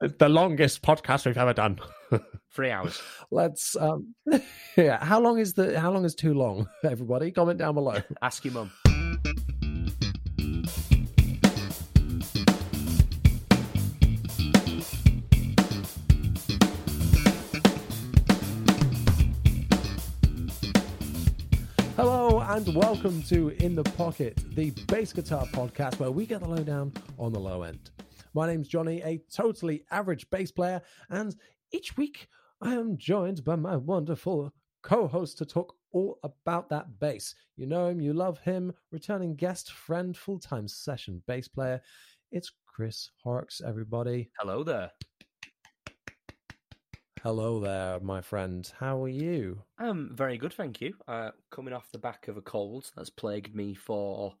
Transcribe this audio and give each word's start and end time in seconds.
The 0.00 0.28
longest 0.28 0.82
podcast 0.82 1.26
we've 1.26 1.38
ever 1.38 1.52
done. 1.52 1.78
Three 2.52 2.70
hours. 2.70 3.00
Let's 3.30 3.76
um 3.76 4.14
yeah, 4.76 5.04
how 5.04 5.20
long 5.20 5.38
is 5.38 5.54
the 5.54 5.78
how 5.78 5.90
long 5.92 6.04
is 6.04 6.14
too 6.14 6.34
long, 6.34 6.68
everybody? 6.84 7.30
Comment 7.30 7.58
down 7.58 7.74
below. 7.74 8.00
Ask 8.22 8.44
your 8.44 8.54
mum. 8.54 8.70
Hello 21.96 22.40
and 22.40 22.74
welcome 22.74 23.22
to 23.24 23.50
In 23.64 23.74
the 23.74 23.84
Pocket, 23.96 24.38
the 24.54 24.70
bass 24.88 25.12
guitar 25.12 25.46
podcast 25.46 25.98
where 25.98 26.10
we 26.10 26.26
get 26.26 26.40
the 26.40 26.48
lowdown 26.48 26.92
on 27.18 27.32
the 27.32 27.40
low 27.40 27.62
end. 27.62 27.90
My 28.36 28.48
name's 28.48 28.66
Jonny, 28.66 29.00
a 29.02 29.22
totally 29.32 29.84
average 29.92 30.28
bass 30.28 30.50
player, 30.50 30.82
and 31.08 31.36
each 31.70 31.96
week 31.96 32.26
I 32.60 32.74
am 32.74 32.98
joined 32.98 33.44
by 33.44 33.54
my 33.54 33.76
wonderful 33.76 34.52
co-host 34.82 35.38
to 35.38 35.46
talk 35.46 35.76
all 35.92 36.18
about 36.24 36.68
that 36.70 36.98
bass. 36.98 37.36
You 37.56 37.66
know 37.66 37.86
him, 37.86 38.00
you 38.00 38.12
love 38.12 38.40
him, 38.40 38.72
returning 38.90 39.36
guest, 39.36 39.70
friend, 39.70 40.16
full-time 40.16 40.66
session 40.66 41.22
bass 41.28 41.46
player. 41.46 41.80
It's 42.32 42.50
Chris 42.66 43.08
Horrocks, 43.22 43.62
everybody. 43.64 44.32
Hello 44.40 44.64
there. 44.64 44.90
Hello 47.22 47.60
there, 47.60 48.00
my 48.00 48.20
friend. 48.20 48.68
How 48.80 49.00
are 49.04 49.08
you? 49.08 49.62
Um, 49.78 50.10
very 50.12 50.38
good, 50.38 50.52
thank 50.52 50.80
you. 50.80 50.94
Uh, 51.06 51.30
coming 51.52 51.72
off 51.72 51.92
the 51.92 51.98
back 51.98 52.26
of 52.26 52.36
a 52.36 52.42
cold 52.42 52.90
that's 52.96 53.10
plagued 53.10 53.54
me 53.54 53.74
for 53.74 54.34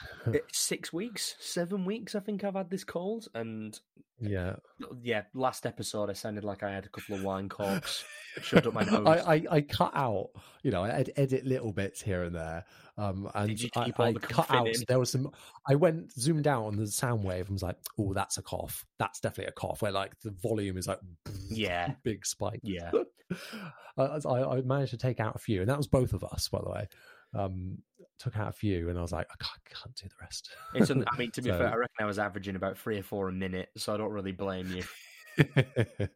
six 0.52 0.92
weeks, 0.92 1.34
seven 1.40 1.84
weeks. 1.84 2.14
I 2.14 2.20
think 2.20 2.44
I've 2.44 2.54
had 2.54 2.70
this 2.70 2.84
cold, 2.84 3.28
and 3.34 3.78
Yeah. 4.20 4.56
yeah, 5.02 5.22
last 5.34 5.66
episode 5.66 6.10
I 6.10 6.14
sounded 6.14 6.44
like 6.44 6.62
I 6.62 6.70
had 6.72 6.86
a 6.86 6.88
couple 6.88 7.16
of 7.16 7.22
wine 7.24 7.48
corks 7.48 8.04
shoved 8.40 8.66
up 8.66 8.74
my 8.74 8.82
nose. 8.90 9.06
I, 9.06 9.34
I, 9.34 9.42
I 9.50 9.60
cut 9.62 9.92
out, 9.94 10.30
you 10.62 10.70
know, 10.70 10.82
I 10.84 10.90
ed- 10.90 11.12
edit 11.16 11.44
little 11.44 11.72
bits 11.72 12.00
here 12.02 12.22
and 12.22 12.34
there. 12.34 12.64
Um, 12.98 13.28
and 13.34 13.58
I, 13.74 13.92
I 13.98 14.12
cut 14.12 14.50
out. 14.50 14.68
in? 14.68 14.74
There 14.86 14.98
was 14.98 15.10
some. 15.10 15.30
I 15.66 15.76
went 15.76 16.12
zoomed 16.12 16.46
out 16.46 16.66
on 16.66 16.76
the 16.76 16.86
sound 16.86 17.24
wave 17.24 17.46
and 17.46 17.54
was 17.54 17.62
like, 17.62 17.76
"Oh, 17.98 18.12
that's 18.12 18.36
a 18.36 18.42
cough. 18.42 18.84
That's 18.98 19.18
definitely 19.18 19.48
a 19.48 19.52
cough." 19.52 19.80
Where 19.80 19.90
like 19.92 20.12
the 20.20 20.30
volume 20.30 20.76
is 20.76 20.86
like, 20.86 21.00
Yeah. 21.48 21.94
big 22.04 22.26
spike. 22.26 22.60
Yeah. 22.62 22.90
I, 23.96 24.04
I 24.26 24.60
managed 24.60 24.90
to 24.90 24.98
take 24.98 25.20
out 25.20 25.36
a 25.36 25.38
few, 25.38 25.60
and 25.62 25.70
that 25.70 25.78
was 25.78 25.86
both 25.86 26.12
of 26.12 26.22
us, 26.22 26.48
by 26.48 26.60
the 26.62 26.70
way. 26.70 26.88
Um, 27.34 27.78
took 28.18 28.36
out 28.36 28.48
a 28.48 28.52
few, 28.52 28.88
and 28.88 28.98
I 28.98 29.02
was 29.02 29.12
like, 29.12 29.26
I 29.30 29.34
can't, 29.42 29.64
can't 29.82 29.94
do 29.96 30.06
the 30.08 30.14
rest. 30.20 30.50
It's 30.74 30.90
an, 30.90 31.04
I 31.12 31.16
mean, 31.18 31.30
to 31.32 31.42
be 31.42 31.50
So- 31.50 31.58
fair, 31.58 31.68
I 31.68 31.76
reckon 31.76 31.96
I 32.00 32.04
was 32.04 32.18
averaging 32.18 32.56
about 32.56 32.78
three 32.78 32.98
or 32.98 33.02
four 33.02 33.28
a 33.28 33.32
minute, 33.32 33.70
so 33.76 33.94
I 33.94 33.96
don't 33.96 34.12
really 34.12 34.32
blame 34.32 34.70
you. 34.70 34.82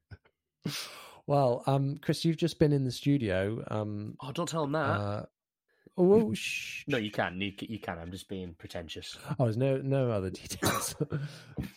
well, 1.26 1.62
um, 1.66 1.98
Chris, 2.00 2.24
you've 2.24 2.36
just 2.36 2.58
been 2.58 2.72
in 2.72 2.84
the 2.84 2.92
studio. 2.92 3.64
Um, 3.68 4.16
Oh, 4.20 4.32
don't 4.32 4.48
tell 4.48 4.62
them 4.62 4.72
that. 4.72 4.78
uh, 4.78 5.24
oh, 5.98 6.32
shh, 6.34 6.84
no, 6.86 6.98
you 6.98 7.10
can. 7.10 7.40
You, 7.40 7.52
you 7.60 7.78
can. 7.78 7.98
I'm 7.98 8.10
just 8.12 8.28
being 8.28 8.54
pretentious. 8.58 9.16
Oh, 9.38 9.44
there's 9.44 9.56
no 9.56 9.78
no 9.78 10.10
other 10.10 10.30
details, 10.30 10.94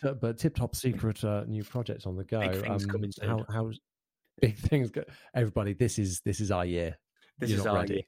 So- 0.02 0.14
but 0.14 0.38
tip 0.38 0.54
top 0.56 0.76
secret 0.76 1.24
uh, 1.24 1.44
new 1.46 1.64
projects 1.64 2.06
on 2.06 2.16
the 2.16 2.24
go. 2.24 2.40
Big 2.40 2.60
things 2.62 2.86
coming 2.86 3.10
soon. 3.12 3.28
How 3.28 3.44
how 3.52 3.70
big 4.40 4.56
things 4.56 4.90
go? 4.90 5.02
Everybody, 5.34 5.72
this 5.74 5.98
is 5.98 6.20
this 6.24 6.40
is 6.40 6.50
our 6.50 6.64
year. 6.64 6.96
This 7.38 7.50
You're 7.50 7.60
is 7.60 7.66
our 7.66 7.76
ready. 7.76 7.94
year. 7.94 8.02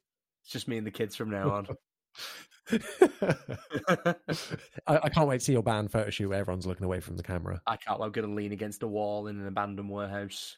It's 0.44 0.52
just 0.52 0.68
me 0.68 0.76
and 0.78 0.86
the 0.86 0.90
kids 0.90 1.14
from 1.16 1.30
now 1.30 1.50
on. 1.50 1.66
I, 4.86 4.98
I 5.02 5.08
can't 5.08 5.28
wait 5.28 5.40
to 5.40 5.44
see 5.44 5.52
your 5.52 5.62
band 5.62 5.90
photo 5.90 6.10
shoot 6.10 6.28
where 6.28 6.38
everyone's 6.38 6.66
looking 6.66 6.84
away 6.84 7.00
from 7.00 7.16
the 7.16 7.22
camera, 7.22 7.60
I 7.66 7.76
can't. 7.76 8.00
I'm 8.00 8.12
going 8.12 8.28
to 8.28 8.34
lean 8.34 8.52
against 8.52 8.82
a 8.82 8.88
wall 8.88 9.26
in 9.26 9.40
an 9.40 9.46
abandoned 9.46 9.90
warehouse. 9.90 10.56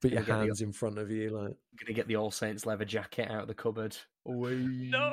Put 0.00 0.12
your 0.12 0.22
Gonna 0.22 0.40
the- 0.40 0.46
hands 0.46 0.60
in 0.60 0.72
front 0.72 0.98
of 0.98 1.10
you, 1.10 1.30
like 1.30 1.48
I'm 1.48 1.76
going 1.78 1.86
to 1.86 1.92
get 1.92 2.08
the 2.08 2.16
All 2.16 2.30
Saints 2.30 2.66
leather 2.66 2.84
jacket 2.84 3.30
out 3.30 3.42
of 3.42 3.48
the 3.48 3.54
cupboard. 3.54 3.96
no, 4.26 5.12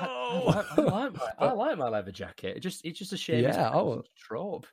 I, 0.00 0.50
I, 0.50 0.64
I 0.76 0.80
like 0.80 1.12
my, 1.14 1.28
I 1.38 1.52
like 1.52 1.78
my 1.78 1.88
leather 1.88 2.12
jacket. 2.12 2.56
It 2.56 2.60
just 2.60 2.84
it's 2.84 2.98
just 2.98 3.12
a 3.12 3.16
shame. 3.16 3.44
Yeah, 3.44 3.70
oh. 3.72 3.92
a 3.92 4.02
trope. 4.18 4.66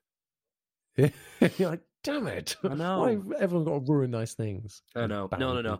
You're 1.58 1.70
like, 1.70 1.82
damn 2.04 2.28
it! 2.28 2.56
I 2.64 2.68
know. 2.76 3.00
Why 3.00 3.18
everyone 3.40 3.66
got 3.66 3.86
to 3.86 3.92
ruin 3.92 4.12
nice 4.12 4.34
things? 4.34 4.82
I 4.96 5.08
know. 5.08 5.30
No, 5.38 5.62
no, 5.62 5.62
no. 5.62 5.80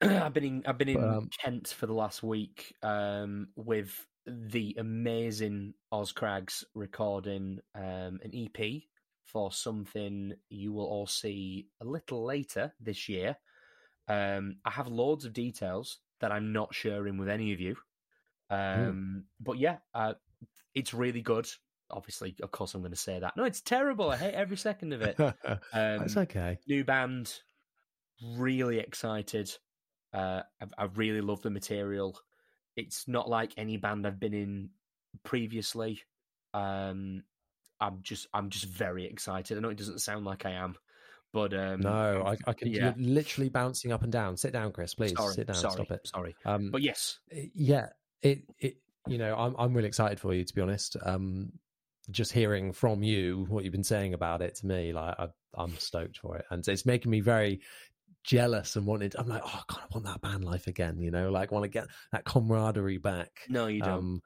I've 0.00 0.32
been 0.32 0.44
in 0.44 0.62
I've 0.66 0.78
been 0.78 0.88
in 0.88 1.00
But, 1.00 1.08
um, 1.08 1.30
Kent 1.42 1.68
for 1.68 1.86
the 1.86 1.92
last 1.94 2.22
week 2.22 2.74
um, 2.82 3.48
with 3.56 4.06
the 4.26 4.76
amazing 4.78 5.74
Oz 5.92 6.12
Crags 6.12 6.64
recording 6.74 7.58
um, 7.74 8.20
an 8.22 8.30
EP 8.34 8.82
for 9.24 9.52
something 9.52 10.32
you 10.48 10.72
will 10.72 10.86
all 10.86 11.06
see 11.06 11.68
a 11.80 11.84
little 11.84 12.24
later 12.24 12.72
this 12.80 13.08
year. 13.08 13.36
Um, 14.08 14.56
I 14.64 14.70
have 14.70 14.88
loads 14.88 15.26
of 15.26 15.34
details 15.34 15.98
that 16.20 16.32
I'm 16.32 16.52
not 16.52 16.74
sharing 16.74 17.18
with 17.18 17.28
any 17.28 17.52
of 17.52 17.60
you. 17.60 17.76
Um, 18.50 19.24
But 19.38 19.58
yeah, 19.58 19.78
uh, 19.94 20.14
it's 20.74 20.94
really 20.94 21.20
good. 21.20 21.46
Obviously, 21.90 22.34
of 22.42 22.50
course, 22.50 22.74
I'm 22.74 22.80
going 22.82 22.90
to 22.92 22.96
say 22.96 23.18
that. 23.18 23.36
No, 23.36 23.44
it's 23.44 23.60
terrible. 23.60 24.10
I 24.10 24.16
hate 24.16 24.34
every 24.34 24.56
second 24.56 24.92
of 24.92 25.02
it. 25.02 25.16
Um, 25.18 25.58
That's 25.72 26.16
okay. 26.16 26.58
new 26.66 26.84
band 26.84 27.32
really 28.36 28.78
excited 28.80 29.50
uh 30.12 30.42
I, 30.60 30.66
I 30.76 30.84
really 30.96 31.20
love 31.20 31.40
the 31.42 31.50
material 31.50 32.18
it's 32.74 33.06
not 33.06 33.28
like 33.28 33.52
any 33.56 33.76
band 33.76 34.06
i've 34.06 34.18
been 34.18 34.34
in 34.34 34.70
previously 35.22 36.00
um 36.54 37.22
i'm 37.80 37.98
just 38.02 38.26
i'm 38.34 38.50
just 38.50 38.64
very 38.64 39.04
excited 39.06 39.56
i 39.56 39.60
know 39.60 39.68
it 39.68 39.76
doesn't 39.78 40.00
sound 40.00 40.24
like 40.24 40.46
i 40.46 40.50
am 40.50 40.74
but 41.32 41.52
um 41.54 41.82
No, 41.82 42.24
I, 42.26 42.36
I 42.46 42.52
can. 42.54 42.68
yeah. 42.72 42.94
You're 42.96 43.06
literally 43.06 43.50
bouncing 43.50 43.92
up 43.92 44.02
and 44.02 44.10
down. 44.10 44.36
Sit 44.38 44.52
down, 44.52 44.72
Chris. 44.72 44.94
Please 44.94 45.12
sorry 45.14 45.34
sit 45.34 45.46
down. 45.46 45.56
sorry 45.56 45.74
Stop 45.74 45.90
it. 45.90 46.06
sorry 46.08 46.34
Um, 46.46 46.70
but 46.70 46.80
yes 46.82 47.18
yeah, 47.54 47.90
it 48.22 48.42
it 48.58 48.78
you 49.06 49.18
know 49.18 49.36
I'm 49.36 49.54
I'm 49.58 49.74
really 49.74 49.88
excited 49.88 50.18
for 50.18 50.32
you 50.34 50.42
to 50.44 50.54
be 50.54 50.62
honest. 50.62 50.96
Um, 51.04 51.52
just 52.10 52.32
hearing 52.32 52.72
from 52.72 53.02
you 53.02 53.46
what 53.48 53.64
you've 53.64 53.72
been 53.72 53.84
saying 53.84 54.14
about 54.14 54.42
it 54.42 54.56
to 54.56 54.66
me, 54.66 54.92
like 54.92 55.14
I, 55.18 55.28
I'm 55.54 55.76
stoked 55.78 56.18
for 56.18 56.36
it, 56.36 56.44
and 56.50 56.66
it's 56.66 56.86
making 56.86 57.10
me 57.10 57.20
very 57.20 57.60
jealous 58.24 58.76
and 58.76 58.86
wanted. 58.86 59.16
I'm 59.18 59.28
like, 59.28 59.42
oh 59.44 59.62
God, 59.68 59.80
I 59.80 59.86
want 59.92 60.06
that 60.06 60.20
band 60.20 60.44
life 60.44 60.66
again. 60.66 60.98
You 61.00 61.10
know, 61.10 61.30
like 61.30 61.52
want 61.52 61.64
to 61.64 61.68
get 61.68 61.88
that 62.12 62.24
camaraderie 62.24 62.98
back. 62.98 63.30
no 63.48 63.66
you 63.66 63.80
don't 63.80 63.98
Um, 63.98 64.22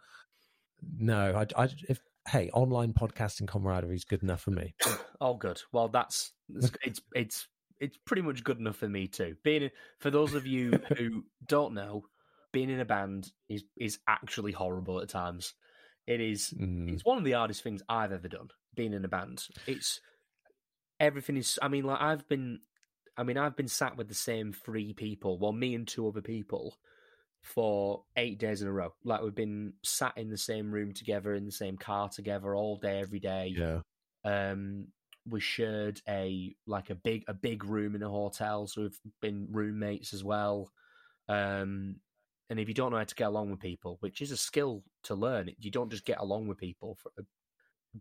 no, 0.98 1.44
I, 1.56 1.65
I 1.65 1.69
if 1.88 2.00
hey, 2.28 2.50
online 2.53 2.92
podcasting 2.92 3.48
camaraderie 3.48 3.97
is 3.97 4.04
good 4.04 4.22
enough 4.22 4.42
for 4.42 4.50
me. 4.50 4.75
oh 5.21 5.34
good 5.34 5.60
well 5.72 5.88
that's 5.88 6.32
it's 6.54 6.71
it's 6.82 7.00
it's 7.15 7.48
it's 7.81 7.98
pretty 8.04 8.22
much 8.22 8.44
good 8.44 8.59
enough 8.59 8.76
for 8.76 8.88
me 8.88 9.06
too 9.06 9.34
being 9.42 9.71
for 9.98 10.10
those 10.10 10.34
of 10.34 10.47
you 10.47 10.72
who 10.97 11.25
don't 11.47 11.75
know 11.75 12.04
being 12.53 12.71
in 12.71 12.81
a 12.81 12.84
band 12.84 13.31
is 13.48 13.65
is 13.76 13.98
actually 14.09 14.53
horrible 14.53 15.00
at 15.00 15.09
times 15.09 15.54
it 16.07 16.21
is 16.21 16.55
Mm, 16.59 16.89
it's 16.89 17.05
one 17.05 17.19
of 17.19 17.25
the 17.25 17.33
hardest 17.33 17.63
things 17.63 17.83
I've 17.89 18.13
ever 18.13 18.29
done. 18.29 18.49
Being 18.75 18.93
in 18.93 19.05
a 19.05 19.09
band, 19.09 19.47
it's 19.66 20.01
everything 21.01 21.37
is. 21.37 21.59
I 21.60 21.69
mean, 21.69 21.84
like 21.84 22.01
I've 22.01 22.28
been, 22.28 22.60
I 23.16 23.22
mean, 23.22 23.37
I've 23.39 23.57
been 23.57 23.69
sat 23.69 23.97
with 23.97 24.09
the 24.09 24.15
same 24.15 24.53
three 24.53 24.93
people, 24.93 25.39
well, 25.39 25.53
me 25.53 25.75
and 25.75 25.87
two 25.87 26.09
other 26.09 26.22
people, 26.22 26.77
for 27.43 28.04
eight 28.16 28.39
days 28.39 28.63
in 28.63 28.69
a 28.69 28.72
row. 28.72 28.95
Like 29.04 29.22
we've 29.22 29.34
been 29.34 29.75
sat 29.84 30.16
in 30.16 30.31
the 30.31 30.39
same 30.39 30.72
room 30.72 30.93
together, 30.93 31.34
in 31.34 31.45
the 31.45 31.53
same 31.53 31.77
car 31.77 32.09
together, 32.09 32.55
all 32.55 32.77
day, 32.77 33.01
every 33.01 33.21
day. 33.21 33.55
yeah, 33.57 33.81
Um, 34.25 34.89
we 35.28 35.41
shared 35.41 36.01
a 36.09 36.57
like 36.66 36.91
a 36.91 36.95
big 36.97 37.25
a 37.28 37.34
big 37.34 37.65
room 37.65 37.95
in 37.95 38.03
a 38.03 38.09
hotel, 38.09 38.66
so 38.66 38.83
we've 38.83 39.01
been 39.21 39.48
roommates 39.51 40.15
as 40.15 40.25
well. 40.25 40.72
Um, 41.28 41.97
and 42.53 42.60
if 42.60 42.69
you 42.69 42.75
don't 42.75 42.91
know 42.91 42.99
how 42.99 43.04
to 43.04 43.15
get 43.15 43.28
along 43.28 43.51
with 43.51 43.60
people, 43.60 43.97
which 44.01 44.21
is 44.21 44.31
a 44.31 44.37
skill 44.37 44.84
to 45.04 45.15
learn, 45.15 45.51
you 45.59 45.71
don't 45.71 45.89
just 45.91 46.04
get 46.04 46.21
along 46.21 46.49
with 46.49 46.59
people. 46.59 46.99
For, 47.03 47.10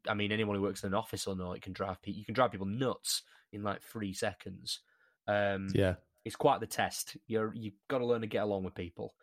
I 0.09 0.13
mean, 0.13 0.33
anyone 0.33 0.57
who 0.57 0.62
works 0.62 0.83
in 0.83 0.88
an 0.88 0.94
office 0.94 1.25
will 1.25 1.38
know 1.38 1.53
it 1.53 1.62
can 1.62 1.71
drive 1.71 2.01
people. 2.01 2.19
You 2.19 2.25
can 2.25 2.33
drive 2.33 2.51
people 2.51 2.68
nuts 2.68 3.21
in 3.53 3.63
like 3.63 3.81
three 3.81 4.12
seconds. 4.12 4.81
Um, 5.25 5.69
yeah, 5.74 5.94
it's 6.25 6.36
quite 6.36 6.59
the 6.59 6.68
test. 6.68 7.15
You're 7.27 7.53
you've 7.56 7.75
got 7.88 8.00
to 8.00 8.06
learn 8.06 8.19
to 8.21 8.27
get 8.27 8.44
along 8.44 8.65
with 8.65 8.75
people, 8.75 9.13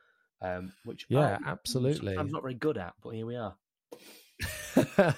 um, 0.40 0.72
which 0.86 1.04
Yeah, 1.10 1.36
I'm 1.36 1.44
absolutely. 1.46 2.14
Sometimes 2.14 2.32
not 2.32 2.40
very 2.42 2.54
good 2.54 2.78
at, 2.78 2.94
but 3.02 3.10
here 3.10 3.26
we 3.26 3.36
are. 3.36 3.54
oh, 4.96 5.14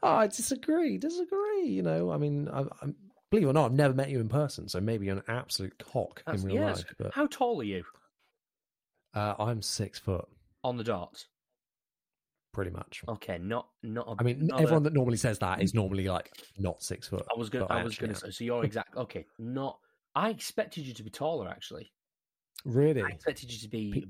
I 0.04 0.28
disagree. 0.28 0.98
Disagree. 0.98 1.66
You 1.66 1.82
know, 1.82 2.12
I 2.12 2.16
mean, 2.16 2.48
I, 2.48 2.60
I'm, 2.80 2.94
believe 3.32 3.46
it 3.46 3.50
or 3.50 3.54
not, 3.54 3.64
I've 3.66 3.72
never 3.72 3.94
met 3.94 4.08
you 4.10 4.20
in 4.20 4.28
person, 4.28 4.68
so 4.68 4.80
maybe 4.80 5.06
you're 5.06 5.16
an 5.16 5.24
absolute 5.26 5.82
cock 5.92 6.22
That's- 6.26 6.44
in 6.44 6.48
real 6.50 6.62
yes. 6.62 6.76
life. 6.76 6.94
But 6.96 7.12
How 7.12 7.26
tall 7.26 7.60
are 7.60 7.64
you 7.64 7.82
uh, 9.14 9.34
I'm 9.38 9.62
six 9.62 9.98
foot, 9.98 10.26
on 10.64 10.76
the 10.76 10.84
dot? 10.84 11.24
pretty 12.52 12.70
much. 12.70 13.02
Okay, 13.08 13.38
not 13.38 13.68
not. 13.82 14.06
A, 14.08 14.14
I 14.18 14.22
mean, 14.22 14.46
not 14.46 14.60
a- 14.60 14.62
everyone 14.62 14.82
that 14.84 14.92
normally 14.92 15.16
says 15.16 15.38
that 15.40 15.62
is 15.62 15.74
normally 15.74 16.08
like 16.08 16.30
not 16.58 16.82
six 16.82 17.08
foot. 17.08 17.26
I 17.34 17.38
was 17.38 17.50
gonna. 17.50 17.66
I 17.66 17.82
was 17.82 17.96
gonna 17.96 18.14
say. 18.14 18.30
So 18.30 18.44
you're 18.44 18.64
exact. 18.64 18.96
Okay, 18.96 19.26
not. 19.38 19.78
I 20.14 20.30
expected 20.30 20.86
you 20.86 20.94
to 20.94 21.02
be 21.02 21.10
taller. 21.10 21.48
Actually, 21.48 21.90
Really, 22.64 23.02
I 23.02 23.08
expected 23.08 23.52
you 23.52 23.58
to 23.60 23.68
be 23.68 23.92
Pe- 23.92 24.08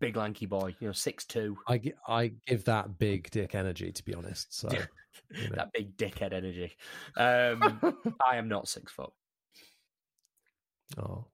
big 0.00 0.16
lanky 0.16 0.46
boy. 0.46 0.74
You 0.80 0.88
know, 0.88 0.92
six 0.92 1.24
two. 1.24 1.56
I, 1.68 1.80
I 2.06 2.32
give 2.46 2.64
that 2.64 2.98
big 2.98 3.30
dick 3.30 3.54
energy, 3.54 3.92
to 3.92 4.04
be 4.04 4.14
honest. 4.14 4.52
So, 4.54 4.68
you 5.34 5.48
know. 5.48 5.56
that 5.56 5.72
big 5.72 5.96
dickhead 5.96 6.32
energy. 6.32 6.76
Um, 7.16 7.94
I 8.28 8.36
am 8.36 8.48
not 8.48 8.68
six 8.68 8.92
foot. 8.92 9.12
oh, 10.98 11.26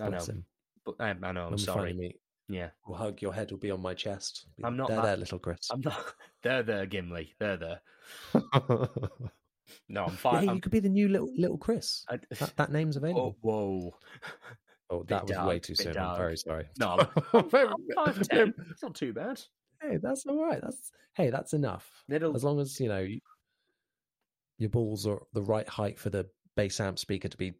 I 0.00 0.08
know, 0.08 0.18
him. 0.18 0.44
but 0.84 0.96
um, 0.98 1.18
I 1.22 1.32
know. 1.32 1.46
I'm 1.46 1.52
we 1.52 1.58
sorry. 1.58 2.16
Yeah, 2.48 2.70
we'll 2.86 2.96
hug. 2.98 3.20
Your 3.20 3.34
head 3.34 3.50
will 3.50 3.58
be 3.58 3.70
on 3.70 3.82
my 3.82 3.94
chest. 3.94 4.46
I'm 4.64 4.76
not 4.76 4.88
there, 4.88 4.96
that- 4.96 5.04
there, 5.04 5.16
little 5.16 5.38
Chris. 5.38 5.68
I'm 5.70 5.80
not. 5.82 6.14
They're 6.42 6.62
there, 6.62 6.86
Gimli. 6.86 7.34
They're 7.38 7.56
there. 7.56 7.80
No, 9.88 10.04
I'm 10.04 10.16
fine. 10.16 10.44
you 10.44 10.50
I'm, 10.50 10.60
could 10.60 10.72
be 10.72 10.80
the 10.80 10.88
new 10.88 11.08
little 11.08 11.30
little 11.36 11.58
Chris. 11.58 12.04
I, 12.08 12.18
That, 12.38 12.56
that 12.56 12.72
name's 12.72 12.96
oh, 12.96 13.00
available. 13.00 13.36
whoa. 13.42 13.94
Oh, 14.90 15.02
that 15.08 15.28
was 15.28 15.38
way 15.46 15.58
too 15.58 15.74
bit 15.74 15.84
soon. 15.84 15.94
dark. 15.94 16.12
I'm 16.12 16.16
very 16.16 16.36
sorry. 16.36 16.68
No, 16.78 16.98
I'm, 16.98 17.08
I'm, 17.34 17.50
I'm 17.52 17.74
five 17.94 18.28
ten. 18.28 18.54
It's 18.70 18.82
not 18.82 18.94
too 18.94 19.12
bad. 19.12 19.40
Hey, 19.82 19.98
that's 20.02 20.24
all 20.26 20.42
right. 20.42 20.60
That's 20.62 20.90
hey, 21.14 21.30
that's 21.30 21.52
enough. 21.52 21.86
Little. 22.08 22.34
As 22.34 22.44
long 22.44 22.60
as 22.60 22.80
you 22.80 22.88
know 22.88 23.00
you, 23.00 23.20
your 24.56 24.70
balls 24.70 25.06
are 25.06 25.20
the 25.34 25.42
right 25.42 25.68
height 25.68 25.98
for 25.98 26.08
the 26.10 26.26
bass 26.56 26.80
amp 26.80 26.98
speaker 26.98 27.28
to 27.28 27.36
be 27.36 27.52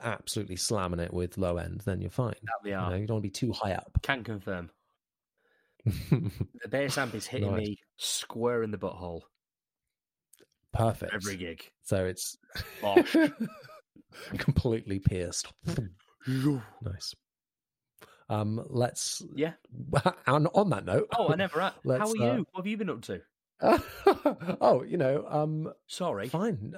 absolutely 0.00 0.56
slamming 0.56 1.00
it 1.00 1.12
with 1.12 1.36
low 1.38 1.56
end, 1.58 1.82
then 1.84 2.00
you're 2.00 2.10
fine. 2.10 2.34
That 2.42 2.52
they 2.64 2.70
You, 2.70 2.76
know, 2.76 2.94
you 2.94 3.06
don't 3.06 3.16
want 3.16 3.22
to 3.24 3.28
be 3.28 3.30
too 3.30 3.52
high 3.52 3.72
up. 3.72 3.98
Can 4.02 4.24
confirm. 4.24 4.70
The 6.10 6.68
bass 6.68 6.96
amp 6.96 7.14
is 7.14 7.26
hitting 7.26 7.50
Nice. 7.50 7.66
me 7.66 7.78
square 7.96 8.62
in 8.62 8.70
the 8.70 8.78
butthole 8.78 9.22
Perfect. 10.72 11.12
every 11.12 11.36
gig. 11.36 11.68
So 11.82 12.04
it's 12.06 12.36
completely 14.38 14.98
pierced. 15.00 15.52
nice. 16.26 17.14
Um, 18.28 18.64
let's. 18.68 19.22
Yeah. 19.34 19.52
On, 20.26 20.46
on 20.48 20.70
that 20.70 20.84
note. 20.84 21.08
Oh, 21.18 21.30
I 21.32 21.36
never. 21.36 21.60
Had. 21.60 21.72
How 21.84 22.08
are 22.10 22.16
you? 22.16 22.22
uh, 22.24 22.36
What 22.36 22.46
have 22.58 22.66
you 22.66 22.76
been 22.76 22.90
up 22.90 23.02
to? 23.02 23.20
oh, 24.60 24.84
you 24.86 24.96
know, 24.96 25.24
um, 25.28 25.72
Sorry. 25.86 26.28
fine. 26.28 26.74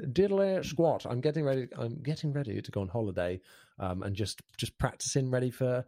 Diddly 0.00 0.64
squat. 0.64 1.06
I'm 1.08 1.20
getting 1.20 1.44
ready. 1.44 1.68
I'm 1.76 2.02
getting 2.02 2.32
ready 2.32 2.60
to 2.60 2.70
go 2.70 2.82
on 2.82 2.88
holiday, 2.88 3.40
um, 3.78 4.02
and 4.02 4.14
just 4.14 4.42
just 4.56 4.76
practicing 4.78 5.30
ready 5.30 5.50
for. 5.50 5.84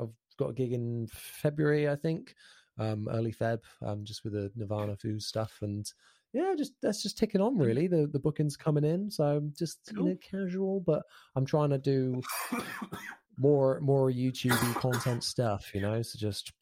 I've 0.00 0.14
got 0.38 0.50
a 0.50 0.54
gig 0.54 0.72
in 0.72 1.08
February, 1.12 1.88
I 1.88 1.96
think, 1.96 2.34
um, 2.78 3.08
early 3.10 3.32
Feb, 3.32 3.60
um, 3.82 4.04
just 4.04 4.24
with 4.24 4.32
the 4.32 4.50
Nirvana 4.56 4.96
Foo 4.96 5.20
stuff, 5.20 5.58
and 5.62 5.90
yeah, 6.32 6.54
just 6.56 6.72
that's 6.82 7.02
just 7.02 7.18
ticking 7.18 7.40
on. 7.40 7.58
Really, 7.58 7.86
the 7.86 8.06
the 8.06 8.18
bookings 8.18 8.56
coming 8.56 8.84
in, 8.84 9.10
so 9.10 9.24
I'm 9.24 9.52
just 9.56 9.78
you 9.94 10.04
know 10.04 10.16
casual, 10.20 10.80
but 10.80 11.02
I'm 11.36 11.46
trying 11.46 11.70
to 11.70 11.78
do 11.78 12.22
more 13.38 13.80
more 13.80 14.10
YouTube 14.10 14.74
content 14.74 15.24
stuff, 15.24 15.74
you 15.74 15.80
know. 15.80 16.02
So 16.02 16.18
just 16.18 16.52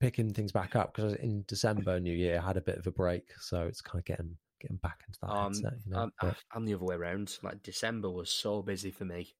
picking 0.00 0.32
things 0.32 0.52
back 0.52 0.76
up 0.76 0.94
because 0.94 1.14
in 1.14 1.44
December, 1.46 2.00
New 2.00 2.14
Year, 2.14 2.40
I 2.42 2.46
had 2.46 2.56
a 2.56 2.62
bit 2.62 2.78
of 2.78 2.86
a 2.86 2.92
break, 2.92 3.24
so 3.40 3.62
it's 3.62 3.80
kind 3.80 4.00
of 4.00 4.04
getting 4.04 4.36
getting 4.64 4.76
back 4.78 5.04
into 5.06 5.18
that 5.22 5.30
Um, 5.30 5.52
headset, 5.52 5.72
you 5.84 5.92
know. 5.92 5.98
I'm, 6.00 6.12
but- 6.20 6.36
I'm 6.52 6.64
the 6.64 6.74
other 6.74 6.84
way 6.84 6.96
around. 6.96 7.38
Like 7.42 7.62
December 7.62 8.10
was 8.10 8.30
so 8.30 8.62
busy 8.62 8.90
for 8.90 9.04
me. 9.04 9.34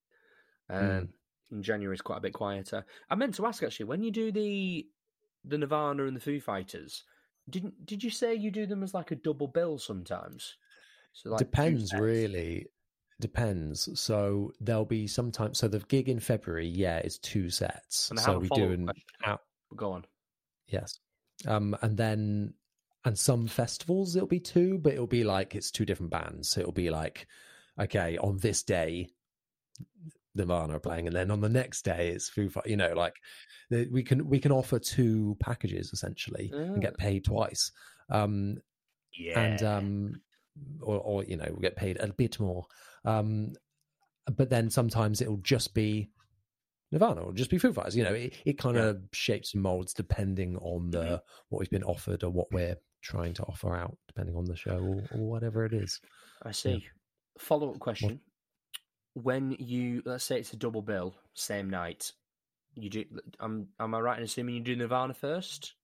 Um, 0.69 0.79
Mm. 0.81 1.09
and 1.51 1.65
January 1.65 1.95
is 1.95 2.01
quite 2.03 2.19
a 2.19 2.21
bit 2.21 2.33
quieter. 2.35 2.85
I 3.11 3.15
meant 3.15 3.35
to 3.37 3.47
ask 3.47 3.63
actually, 3.63 3.87
when 3.87 4.03
you 4.03 4.11
do 4.11 4.31
the 4.33 4.87
the 5.47 5.59
Nirvana 5.59 6.07
and 6.07 6.17
the 6.17 6.21
Foo 6.21 6.41
Fighters, 6.41 7.05
didn't 7.51 7.85
did 7.85 8.03
you 8.03 8.11
say 8.11 8.35
you 8.35 8.51
do 8.51 8.67
them 8.67 8.83
as 8.83 8.95
like 8.95 9.11
a 9.11 9.17
double 9.17 9.47
bill 9.49 9.79
sometimes? 9.79 10.57
So 11.13 11.31
like 11.31 11.39
depends 11.39 11.93
really 11.93 12.67
depends 13.21 13.89
so 14.01 14.53
there'll 14.61 14.85
be 14.85 15.07
sometimes 15.07 15.59
so 15.59 15.69
the 15.69 15.79
gig 15.79 16.09
in 16.09 16.19
february 16.19 16.67
yeah 16.67 16.99
is 16.99 17.19
two 17.21 17.49
sets 17.49 18.11
And 18.11 18.19
so 18.19 18.39
we 18.41 18.49
do 18.49 18.73
an 18.73 18.91
out 19.25 19.41
Go 19.77 19.93
on. 19.93 20.05
yes 20.67 20.99
um 21.47 21.77
and 21.83 21.97
then 21.97 22.55
and 23.05 23.19
some 23.19 23.47
festivals 23.47 24.17
it'll 24.17 24.29
be 24.29 24.41
two 24.41 24.79
but 24.79 24.93
it'll 24.93 25.07
be 25.07 25.25
like 25.25 25.55
it's 25.55 25.71
two 25.71 25.85
different 25.85 26.11
bands 26.11 26.51
so 26.51 26.61
it'll 26.61 26.73
be 26.73 26.91
like 26.91 27.27
okay 27.81 28.17
on 28.19 28.39
this 28.39 28.63
day 28.63 29.09
nirvana 30.35 30.77
are 30.77 30.81
playing 30.81 31.07
and 31.07 31.15
then 31.15 31.31
on 31.31 31.41
the 31.41 31.49
next 31.49 31.83
day 31.85 32.09
it's 32.09 32.29
Foo 32.29 32.49
Fighters. 32.49 32.71
you 32.71 32.77
know 32.77 32.93
like 32.95 33.15
we 33.91 34.03
can 34.03 34.29
we 34.29 34.41
can 34.41 34.51
offer 34.53 34.79
two 34.79 35.37
packages 35.41 35.93
essentially 35.93 36.51
and 36.53 36.83
get 36.83 36.97
paid 36.97 37.25
twice 37.25 37.71
um 38.11 38.57
Yeah. 39.13 39.41
and 39.41 39.63
um 39.63 40.21
or, 40.81 40.99
or 40.99 41.25
you 41.25 41.37
know 41.37 41.49
we 41.55 41.61
get 41.63 41.77
paid 41.77 41.99
a 42.01 42.13
bit 42.13 42.39
more 42.41 42.67
um 43.05 43.53
but 44.37 44.51
then 44.51 44.71
sometimes 44.71 45.21
it'll 45.21 45.37
just 45.39 45.75
be 45.75 46.11
nirvana 46.91 47.21
or 47.23 47.33
just 47.33 47.51
be 47.51 47.59
foo 47.59 47.73
fighters 47.73 47.97
you 47.97 48.03
know 48.05 48.13
it, 48.15 48.35
it 48.45 48.59
kind 48.59 48.77
of 48.77 49.03
shapes 49.13 49.55
and 49.55 49.63
molds 49.63 49.93
depending 49.95 50.57
on 50.59 50.91
the 50.91 50.99
Mm-hmm. 50.99 51.15
what 51.51 51.59
we've 51.61 51.71
been 51.71 51.85
offered 51.85 52.25
or 52.25 52.31
what 52.31 52.51
we're 52.53 52.77
trying 53.05 53.35
to 53.35 53.43
offer 53.45 53.77
out 53.77 53.97
depending 54.09 54.35
on 54.35 54.45
the 54.45 54.57
show 54.57 54.79
or, 54.79 55.03
or 55.13 55.29
whatever 55.31 55.65
it 55.65 55.73
is 55.73 56.01
I 56.43 56.53
see. 56.53 56.85
Follow 57.39 57.71
up 57.71 57.79
question: 57.79 58.21
When 59.15 59.57
you 59.59 60.03
let's 60.05 60.25
say 60.25 60.39
it's 60.39 60.53
a 60.53 60.57
double 60.57 60.83
bill, 60.83 61.15
same 61.35 61.69
night, 61.71 62.13
you 62.75 62.91
do. 62.91 63.05
Am 63.41 63.69
am 63.79 63.95
I 63.95 64.01
right 64.01 64.19
in 64.19 64.25
assuming 64.25 64.55
you 64.57 64.61
do 64.61 64.77
Nirvana 64.77 65.15
first? 65.15 65.75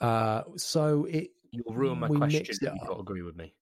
uh 0.00 0.42
so 0.56 1.04
it 1.04 1.30
You'll 1.52 1.74
ruin 1.74 1.98
my 1.98 2.08
question 2.08 2.46
if 2.48 2.62
you 2.62 2.70
don't 2.86 3.00
agree 3.00 3.22
with 3.22 3.36
me. 3.36 3.54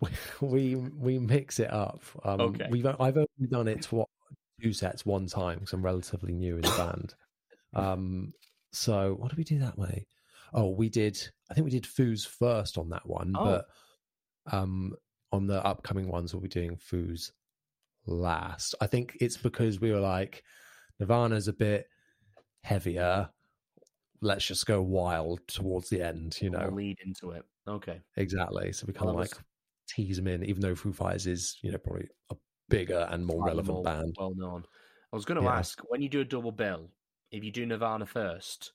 we 0.40 0.76
we 0.76 1.18
mix 1.18 1.58
it 1.58 1.72
up 1.72 2.02
um 2.24 2.40
Okay. 2.40 2.66
we've 2.70 2.86
i've 2.86 3.16
only 3.16 3.48
done 3.50 3.66
it 3.68 3.82
tw- 3.82 4.04
two 4.60 4.72
sets 4.72 5.06
one 5.06 5.26
time 5.26 5.58
because 5.58 5.72
i'm 5.72 5.82
relatively 5.82 6.34
new 6.34 6.56
in 6.56 6.60
the 6.60 6.68
band 6.76 7.14
um 7.74 8.32
so 8.72 9.16
what 9.18 9.30
do 9.30 9.36
we 9.38 9.44
do 9.44 9.58
that 9.58 9.78
way 9.78 10.06
oh 10.54 10.68
we 10.68 10.88
did 10.88 11.18
i 11.50 11.54
think 11.54 11.64
we 11.64 11.70
did 11.70 11.84
foos 11.84 12.26
first 12.26 12.78
on 12.78 12.88
that 12.88 13.06
one 13.06 13.32
Oh. 13.36 13.44
but 13.44 13.66
um 14.56 14.94
on 15.32 15.46
the 15.46 15.64
upcoming 15.64 16.08
ones 16.08 16.32
we'll 16.32 16.40
be 16.42 16.48
doing 16.48 16.76
foos 16.76 17.32
last 18.06 18.74
i 18.80 18.86
think 18.86 19.16
it's 19.20 19.36
because 19.36 19.80
we 19.80 19.92
were 19.92 20.00
like 20.00 20.42
nirvana's 20.98 21.48
a 21.48 21.52
bit 21.52 21.86
heavier 22.64 23.28
let's 24.20 24.46
just 24.46 24.66
go 24.66 24.80
wild 24.82 25.40
towards 25.48 25.88
the 25.90 26.02
end 26.02 26.36
you 26.40 26.50
know 26.50 26.58
I'll 26.58 26.72
lead 26.74 26.98
into 27.04 27.30
it. 27.30 27.44
Okay. 27.68 28.00
Exactly. 28.16 28.72
So 28.72 28.86
we 28.86 28.94
kind 28.94 29.06
Well, 29.06 29.16
of 29.16 29.20
like 29.20 29.30
was- 29.34 29.44
tease 29.88 30.16
them 30.16 30.26
in, 30.26 30.42
even 30.42 30.60
though 30.62 30.74
Foo 30.74 30.92
Fighters 30.92 31.26
is, 31.26 31.58
you 31.62 31.70
know, 31.70 31.76
probably 31.78 32.08
a 32.30 32.36
bigger 32.70 33.06
and 33.10 33.24
more 33.26 33.44
relevant 33.44 33.74
more 33.74 33.82
band. 33.84 34.16
Well 34.18 34.34
known. 34.34 34.64
I 35.12 35.16
was 35.16 35.24
going 35.26 35.38
to 35.38 35.44
Yeah. 35.44 35.56
ask 35.58 35.78
when 35.88 36.00
you 36.02 36.08
do 36.08 36.20
a 36.20 36.24
double 36.24 36.50
bill, 36.50 36.90
if 37.30 37.44
you 37.44 37.52
do 37.52 37.64
Nirvana 37.66 38.06
first, 38.06 38.72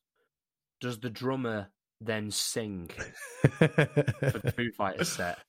does 0.84 1.00
the 1.00 1.10
drummer 1.10 1.70
then 2.02 2.30
sing 2.30 2.90
for 3.42 3.68
the 3.68 4.54
Foo 4.56 4.70
Fighters 4.78 5.10
set? 5.10 5.40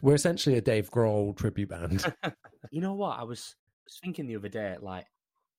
We're 0.00 0.14
essentially 0.14 0.56
a 0.56 0.62
Dave 0.62 0.90
Grohl 0.90 1.36
tribute 1.36 1.68
band. 1.68 2.12
You 2.72 2.80
know 2.80 2.94
what? 2.94 3.20
I 3.20 3.22
was, 3.22 3.54
thinking 4.02 4.26
the 4.26 4.34
other 4.36 4.48
day, 4.48 4.76
like, 4.80 5.04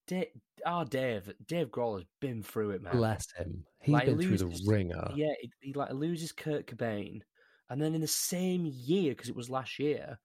Dave, 0.08 0.27
our 0.66 0.84
Dave, 0.84 1.32
Dave 1.48 1.70
Grohl 1.70 2.00
has 2.00 2.06
been 2.20 2.44
through 2.44 2.72
it, 2.72 2.82
man. 2.82 2.98
Bless 2.98 3.32
him. 3.32 3.63
He's 3.82 3.94
Like, 3.94 4.08
been 4.08 4.20
through 4.20 4.38
the 4.38 4.63
ringer. 4.68 5.08
Yeah, 5.16 5.32
he, 5.39 5.50
he 5.62 5.74
like 5.74 5.94
loses 5.94 6.34
Kurt 6.34 6.68
Cobain, 6.68 7.22
and 7.70 7.82
then 7.82 7.94
in 7.96 8.01
the 8.01 8.08
same 8.08 8.66
year, 8.66 9.12
because 9.13 9.30
it 9.30 9.36
was 9.38 9.50
last 9.50 9.80
year, 9.80 10.20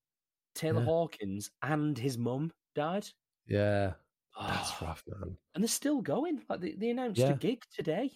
Taylor 0.57 0.81
Yeah. 0.81 0.87
Hawkins 0.87 1.50
and 1.62 1.97
his 1.97 2.19
mum 2.19 2.50
died. 2.75 3.07
Yeah. 3.47 3.93
That's 4.41 4.73
Oh, 4.83 4.87
rough, 4.87 5.05
man. 5.07 5.37
And 5.55 5.62
they're 5.62 5.69
still 5.69 6.00
going. 6.00 6.43
Like 6.49 6.61
they, 6.62 6.73
they 6.73 6.91
announced 6.91 7.21
Yeah. 7.21 7.31
a 7.33 7.37
gig 7.37 7.62
today. 7.73 8.11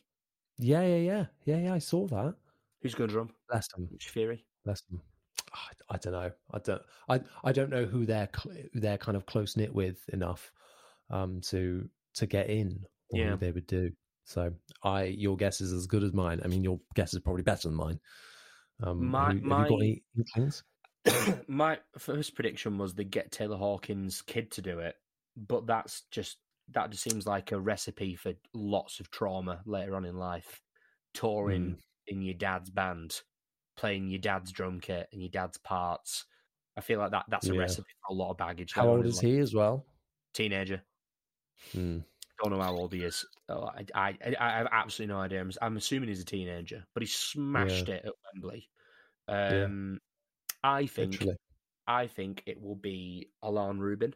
Yeah, 0.59 0.83
yeah, 0.83 0.97
yeah. 0.97 1.25
Yeah, 1.45 1.57
yeah. 1.59 1.75
I 1.75 1.79
saw 1.79 2.07
that. 2.09 2.35
Who's 2.83 2.95
going 2.95 3.09
to 3.09 3.15
drum? 3.15 3.31
Which 3.91 4.09
Fury? 4.09 4.45
Bless 4.65 4.83
him. 4.91 5.01
I, 5.53 5.95
I 5.95 5.97
don't 5.99 6.13
know. 6.13 6.31
I 6.53 6.59
don't. 6.59 6.83
I 7.09 7.21
I 7.45 7.53
don't 7.53 7.71
know 7.71 7.85
who 7.85 8.05
they're 8.07 8.29
cl- 8.37 8.57
they're 8.75 8.99
kind 8.99 9.17
of 9.17 9.27
close 9.27 9.57
knit 9.57 9.73
with 9.75 9.99
enough 10.13 10.51
um 11.11 11.41
to 11.41 11.89
to 12.15 12.27
get 12.27 12.49
in 12.51 12.85
or 13.11 13.19
Yeah. 13.21 13.37
they 13.37 13.53
would 13.53 13.67
do. 13.67 13.91
So 14.25 14.53
I 14.83 15.05
your 15.05 15.37
guess 15.37 15.61
is 15.61 15.73
as 15.73 15.87
good 15.87 16.03
as 16.03 16.13
mine. 16.13 16.41
I 16.45 16.49
mean, 16.49 16.65
your 16.65 16.81
guess 16.95 17.15
is 17.15 17.21
probably 17.21 17.43
better 17.43 17.69
than 17.69 17.77
mine. 17.77 18.01
Um, 18.83 19.07
My- 19.07 19.33
have 19.35 19.43
my- 19.43 19.65
you 19.65 19.69
got 19.71 19.81
any 19.81 20.03
inklings? 20.17 20.65
My 21.49 21.79
first 21.99 22.35
prediction 22.35 22.79
was 22.79 22.95
they 22.95 23.05
get 23.05 23.31
Taylor 23.31 23.57
Hawkins' 23.57 24.23
kid 24.23 24.51
to 24.53 24.63
do 24.63 24.81
it, 24.81 24.97
but 25.37 25.67
that's 25.67 26.03
just 26.11 26.39
that 26.73 26.91
just 26.91 27.03
seems 27.03 27.27
like 27.27 27.53
a 27.53 27.61
recipe 27.61 28.17
for 28.17 28.35
lots 28.53 29.01
of 29.01 29.11
trauma 29.11 29.63
later 29.67 29.95
on 29.97 30.05
in 30.05 30.17
life. 30.17 30.63
Touring 31.15 31.79
in 32.07 32.23
your 32.23 32.35
dad's 32.35 32.71
band, 32.71 33.23
playing 33.77 34.09
your 34.11 34.21
dad's 34.21 34.53
drum 34.53 34.81
kit 34.81 35.09
and 35.13 35.21
your 35.23 35.31
dad's 35.31 35.59
parts. 35.59 36.27
I 36.77 36.83
feel 36.83 36.99
like 36.99 37.13
that 37.13 37.25
that's 37.29 37.49
a 37.49 37.55
Yeah. 37.55 37.61
recipe 37.61 37.89
for 38.07 38.13
a 38.13 38.17
lot 38.17 38.31
of 38.31 38.37
baggage. 38.37 38.73
How 38.73 38.89
old 38.89 39.07
is 39.07 39.21
he 39.21 39.39
as 39.39 39.55
well? 39.55 39.87
Teenager. 40.35 40.83
Hmm. 41.73 42.01
Don't 42.43 42.53
know 42.53 42.61
how 42.61 42.77
old 42.77 42.93
he 42.93 43.03
is. 43.03 43.25
Oh, 43.49 43.65
I, 43.65 43.87
I, 43.95 44.19
I 44.39 44.59
have 44.59 44.69
absolutely 44.71 45.15
no 45.15 45.21
idea. 45.21 45.41
I'm, 45.41 45.51
I'm 45.63 45.77
assuming 45.79 46.11
he's 46.11 46.21
a 46.21 46.25
teenager, 46.25 46.85
but 46.93 47.03
he 47.03 47.07
smashed 47.07 47.89
it 47.89 48.05
at 48.05 48.13
Wembley. 48.35 48.69
Um, 49.27 50.01
I 50.63 50.85
think 50.87 51.13
Literally. 51.13 51.37
I 51.87 52.07
think 52.09 52.43
it 52.47 52.61
will 52.61 52.77
be 52.77 53.31
Ilan 53.43 53.79
Rubin. 53.79 54.15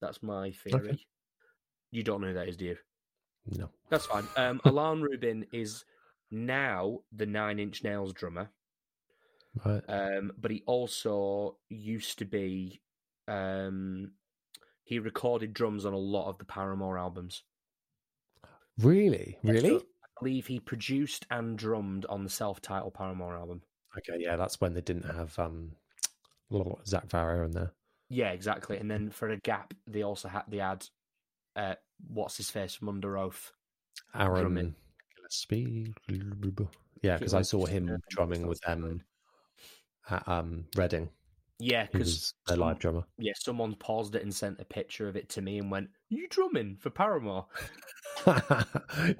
That's 0.00 0.20
my 0.22 0.50
theory. 0.50 1.06
You 1.90 2.02
don't 2.02 2.20
know 2.20 2.28
who 2.28 2.34
that 2.34 2.48
is, 2.48 2.56
do 2.56 2.66
you? 2.66 2.76
No. 3.46 3.70
That's 3.88 4.06
fine. 4.06 4.26
Um, 4.36 4.60
Ilan 4.64 5.02
Rubin 5.02 5.46
is 5.52 5.84
now 6.30 7.00
the 7.12 7.26
Nine 7.26 7.58
Inch 7.58 7.82
Nails 7.82 8.12
drummer, 8.12 8.50
Right. 9.64 9.82
um, 9.88 10.32
but 10.38 10.50
he 10.50 10.62
also 10.66 11.58
used 11.68 12.18
to 12.18 12.24
be. 12.24 12.80
Um, 13.26 14.12
he 14.84 14.98
recorded 14.98 15.52
drums 15.54 15.84
on 15.86 15.92
a 15.92 15.98
lot 15.98 16.28
of 16.28 16.38
the 16.38 16.44
Paramore 16.44 16.98
albums. 16.98 17.44
Really? 18.78 19.38
Really? 19.42 19.68
so 19.68 19.76
I 20.02 20.08
believe 20.20 20.46
he 20.46 20.58
produced 20.58 21.26
and 21.30 21.56
drummed 21.56 22.06
on 22.06 22.24
the 22.24 22.30
self-titled 22.30 22.94
Paramore 22.94 23.36
album. 23.36 23.62
Okay, 23.98 24.18
yeah, 24.18 24.36
that's 24.36 24.60
when 24.60 24.74
they 24.74 24.80
didn't 24.80 25.04
have 25.04 25.38
um 25.38 25.72
Zac 26.86 27.08
Farro 27.08 27.44
in 27.44 27.52
there. 27.52 27.72
Yeah, 28.08 28.30
exactly. 28.30 28.78
And 28.78 28.90
then 28.90 29.10
for 29.10 29.28
a 29.28 29.36
gap, 29.36 29.74
they 29.86 30.02
also 30.02 30.28
had 30.28 30.42
they 30.48 30.58
had 30.58 30.86
uh, 31.60 31.74
what's 32.08 32.36
his 32.36 32.50
face 32.50 32.74
from 32.74 32.88
Under 32.88 33.18
Oath. 33.18 33.52
Aaron 34.14 34.40
Drumming. 34.40 34.74
Gillespie. 35.16 35.94
Yeah, 37.02 37.16
because 37.18 37.34
I 37.34 37.42
saw 37.42 37.66
him 37.66 38.00
drumming 38.10 38.46
with 38.46 38.60
them 38.62 39.02
at 40.08 40.26
um 40.28 40.64
Reading. 40.76 41.10
Yeah, 41.62 41.86
because 41.92 42.32
their 42.46 42.56
live 42.56 42.78
drummer. 42.78 43.02
yeah, 43.18 43.32
someone 43.36 43.74
paused 43.74 44.14
it 44.14 44.22
and 44.22 44.34
sent 44.34 44.60
a 44.60 44.64
picture 44.64 45.08
of 45.08 45.16
it 45.16 45.28
to 45.30 45.42
me 45.42 45.58
and 45.58 45.70
went, 45.70 45.90
"You 46.08 46.26
drumming 46.28 46.76
for 46.80 46.88
Paramore?" 46.90 47.46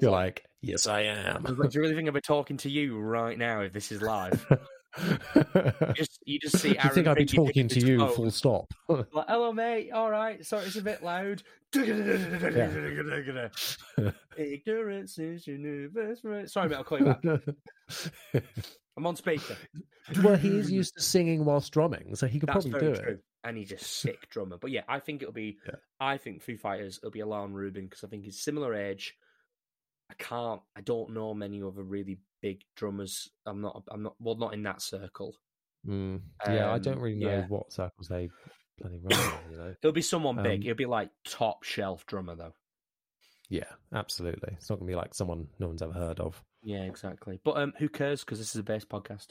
You're 0.00 0.10
like, 0.10 0.44
yes, 0.62 0.86
I 0.86 1.00
I 1.00 1.02
am. 1.02 1.42
was 1.42 1.58
like, 1.58 1.70
Do 1.70 1.78
you 1.78 1.82
really 1.82 1.94
think 1.94 2.08
I'd 2.08 2.14
be 2.14 2.20
talking 2.22 2.56
to 2.58 2.70
you 2.70 2.98
right 2.98 3.36
now 3.38 3.60
if 3.60 3.72
this 3.74 3.92
is 3.92 4.00
live? 4.02 4.46
You 4.98 5.92
just 5.94 6.18
you 6.24 6.38
just 6.40 6.58
see 6.58 6.70
you 6.84 6.90
think 6.90 7.06
I'd 7.06 7.16
be 7.16 7.26
talking 7.26 7.68
to 7.68 7.80
you 7.80 8.08
full 8.08 8.30
stop? 8.30 8.72
Like, 8.88 9.26
hello, 9.28 9.52
mate. 9.52 9.92
All 9.92 10.10
right. 10.10 10.44
Sorry, 10.44 10.66
it's 10.66 10.76
a 10.76 10.82
bit 10.82 11.02
loud. 11.02 11.42
Ignorance 14.36 15.18
is 15.18 15.46
your 15.46 15.58
new 15.58 15.88
best 15.90 16.22
friend. 16.22 16.50
Sorry, 16.50 16.68
mate. 16.68 16.76
I'll 16.76 16.84
call 16.84 16.98
you 16.98 17.04
back. 17.04 17.20
I'm 18.96 19.06
on 19.06 19.14
speaker. 19.16 19.56
well, 20.22 20.36
he's 20.36 20.70
used 20.70 20.94
to 20.96 21.02
singing 21.02 21.44
whilst 21.44 21.72
drumming, 21.72 22.16
so 22.16 22.26
he 22.26 22.40
could 22.40 22.48
That's 22.48 22.66
probably 22.66 22.88
do 22.88 23.00
true. 23.00 23.12
it. 23.12 23.24
And 23.44 23.56
he's 23.56 23.72
a 23.72 23.78
sick 23.78 24.28
drummer. 24.28 24.58
But 24.58 24.72
yeah, 24.72 24.82
I 24.88 24.98
think 24.98 25.22
it'll 25.22 25.32
be. 25.32 25.58
Yeah. 25.66 25.76
I 26.00 26.16
think 26.16 26.42
Foo 26.42 26.56
Fighters. 26.58 26.98
It'll 26.98 27.12
be 27.12 27.20
Ilan 27.20 27.52
Rubin 27.52 27.84
because 27.84 28.04
I 28.04 28.08
think 28.08 28.24
he's 28.24 28.40
similar 28.40 28.74
age. 28.74 29.14
I 30.10 30.14
can't. 30.18 30.60
I 30.76 30.80
don't 30.80 31.14
know 31.14 31.32
many 31.34 31.62
other 31.62 31.82
really 31.84 32.18
big 32.42 32.62
drummers. 32.76 33.30
I'm 33.46 33.60
not. 33.60 33.82
I'm 33.90 34.02
not. 34.02 34.16
Well, 34.18 34.36
not 34.36 34.54
in 34.54 34.62
that 34.64 34.82
circle. 34.82 35.36
Mm. 35.86 36.20
Yeah, 36.46 36.72
I 36.72 36.78
don't 36.78 36.96
Um, 36.96 37.00
really 37.02 37.16
know 37.16 37.28
yeah. 37.30 37.46
what 37.48 37.72
circles 37.72 38.08
they 38.08 38.28
bloody 38.78 38.98
run 39.02 39.32
you 39.50 39.56
know. 39.56 39.74
It'll 39.82 39.92
be 39.92 40.02
someone 40.02 40.36
big. 40.42 40.60
Um, 40.60 40.66
It'll 40.66 40.74
be 40.76 40.86
like 40.86 41.10
top 41.26 41.62
shelf 41.64 42.04
drummer 42.06 42.34
though. 42.34 42.52
Yeah, 43.48 43.64
absolutely. 43.94 44.52
It's 44.56 44.68
not 44.70 44.78
going 44.78 44.88
to 44.88 44.92
be 44.92 44.96
like 44.96 45.14
someone 45.14 45.48
no 45.58 45.68
one's 45.68 45.82
ever 45.82 45.92
heard 45.92 46.20
of. 46.20 46.42
Yeah, 46.62 46.82
exactly. 46.82 47.40
But 47.44 47.56
um, 47.56 47.72
who 47.78 47.88
cares? 47.88 48.20
Because 48.20 48.38
this 48.38 48.50
is 48.50 48.56
a 48.56 48.62
bass 48.62 48.84
podcast. 48.84 49.28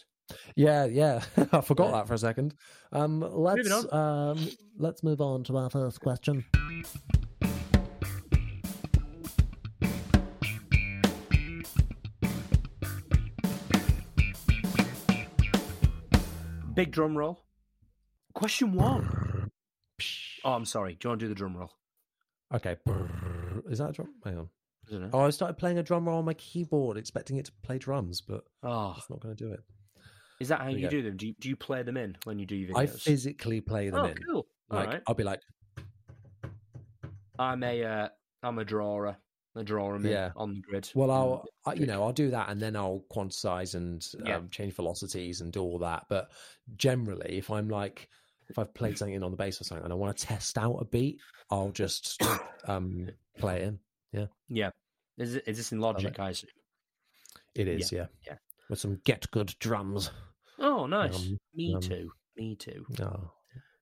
Yeah, 0.55 0.85
yeah. 0.85 1.21
I 1.51 1.61
forgot 1.61 1.87
Yeah. 1.87 1.91
that 1.97 2.07
for 2.07 2.13
a 2.15 2.17
second. 2.17 2.55
Um, 2.91 3.19
let's 3.21 3.93
um, 3.93 4.49
let's 4.77 5.03
move 5.03 5.21
on 5.21 5.43
to 5.45 5.57
our 5.57 5.69
first 5.69 6.01
question. 6.01 6.45
Big 16.79 16.91
drum 16.91 17.17
roll. 17.17 17.41
Question 18.33 18.71
one. 18.71 19.51
Oh, 20.45 20.53
I'm 20.53 20.63
sorry. 20.63 20.93
Do 20.93 21.07
you 21.07 21.09
want 21.09 21.19
to 21.19 21.25
do 21.25 21.27
the 21.27 21.35
drum 21.35 21.57
roll? 21.57 21.73
Okay, 22.55 22.77
is 23.69 23.79
that 23.79 23.89
a 23.89 23.91
drum? 23.91 24.13
Hang 24.23 24.37
on. 24.37 24.49
Isn't? 24.87 25.09
Oh, 25.11 25.25
I 25.25 25.29
started 25.31 25.57
playing 25.57 25.77
a 25.77 25.83
drum 25.83 26.07
roll 26.07 26.19
on 26.19 26.23
my 26.23 26.35
keyboard, 26.35 26.95
expecting 26.95 27.35
it 27.35 27.43
to 27.47 27.51
play 27.63 27.79
drums, 27.79 28.21
but 28.21 28.45
Oh, 28.63 28.95
it's 28.97 29.09
not 29.09 29.19
going 29.19 29.35
to 29.35 29.43
do 29.43 29.51
it. 29.51 29.59
is 30.39 30.47
that 30.47 30.61
how 30.61 30.69
you 30.69 30.83
go. 30.83 30.89
do 30.89 31.01
them? 31.01 31.17
Do 31.17 31.27
you, 31.27 31.35
do 31.37 31.49
you 31.49 31.57
play 31.57 31.83
them 31.83 31.97
in 31.97 32.15
when 32.23 32.39
you 32.39 32.45
do 32.45 32.55
your 32.55 32.69
videos? 32.69 32.77
I 32.77 32.85
physically 32.85 33.59
play 33.59 33.89
them 33.89 33.99
oh, 33.99 34.05
in. 34.05 34.15
cool. 34.19 34.47
All 34.71 34.79
Like 34.79 34.87
right. 34.87 35.01
I'll 35.05 35.15
be 35.15 35.25
like, 35.25 35.41
I'm 37.37 37.61
a 37.61 37.83
uh, 37.83 38.07
I'm 38.41 38.57
a 38.57 38.63
drawer. 38.63 39.17
A 39.59 39.63
drawer 39.63 39.95
in 39.95 40.03
Yeah. 40.03 40.31
on 40.35 40.53
the 40.53 40.61
grid. 40.61 40.89
well. 40.95 41.11
I'll 41.11 41.45
I, 41.65 41.73
you 41.73 41.85
know 41.85 42.01
I'll 42.01 42.13
do 42.13 42.31
that, 42.31 42.49
and 42.49 42.61
then 42.61 42.75
I'll 42.75 43.03
quantize 43.11 43.75
and 43.75 44.05
Yeah. 44.25 44.37
um, 44.37 44.49
change 44.49 44.73
velocities 44.73 45.41
and 45.41 45.51
do 45.51 45.61
all 45.61 45.79
that. 45.79 46.05
But 46.09 46.31
generally, 46.77 47.37
if 47.37 47.51
I'm 47.51 47.67
like 47.67 48.07
if 48.49 48.57
I've 48.57 48.73
played 48.73 48.97
something 48.97 49.21
on 49.21 49.31
the 49.31 49.37
bass 49.37 49.61
or 49.61 49.63
something 49.63 49.83
and 49.83 49.93
I 49.93 49.95
want 49.95 50.17
to 50.17 50.25
test 50.25 50.57
out 50.57 50.77
a 50.77 50.85
beat, 50.85 51.19
I'll 51.51 51.71
just 51.71 52.21
um, 52.65 53.09
play 53.37 53.61
it 53.61 53.63
in. 53.67 54.27
Yeah. 54.47 54.69
Is, 55.17 55.35
it, 55.35 55.43
is 55.45 55.57
this 55.57 55.71
in 55.71 55.79
Logic, 55.79 56.17
I 56.19 56.29
assume? 56.29 56.49
It 57.53 57.67
is, 57.67 57.91
yeah, 57.91 58.05
yeah. 58.25 58.35
with 58.69 58.79
some 58.79 58.97
GetGood 59.05 59.59
Drums. 59.59 60.11
Oh, 60.57 60.85
nice. 60.87 61.15
Um, 61.15 61.37
Me 61.53 61.75
um, 61.75 61.81
too. 61.81 62.09
Me 62.37 62.55
too. 62.55 62.85
Oh. 63.01 63.31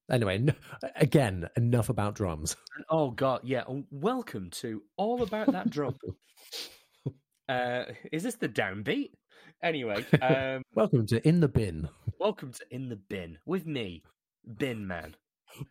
Anyway, 0.09 0.35
n- 0.35 0.55
again, 0.95 1.49
enough 1.57 1.89
about 1.89 2.15
drums. 2.15 2.55
Oh, 2.89 3.11
God. 3.11 3.41
Yeah. 3.43 3.63
Welcome 3.91 4.49
to 4.51 4.81
All 4.95 5.21
About 5.21 5.51
That 5.51 5.69
Drum. 5.69 5.95
uh, 7.49 7.83
is 8.11 8.23
this 8.23 8.35
the 8.35 8.47
downbeat? 8.47 9.11
Anyway, 9.61 10.05
um, 10.21 10.61
Welcome 10.73 11.05
to 11.07 11.27
In 11.27 11.39
the 11.41 11.47
Bin, 11.49 11.89
welcome 12.19 12.51
to 12.53 12.63
In 12.71 12.87
the 12.89 12.95
Bin 12.95 13.37
with 13.45 13.65
me, 13.65 14.03
Bin 14.57 14.85
Man. 14.87 15.15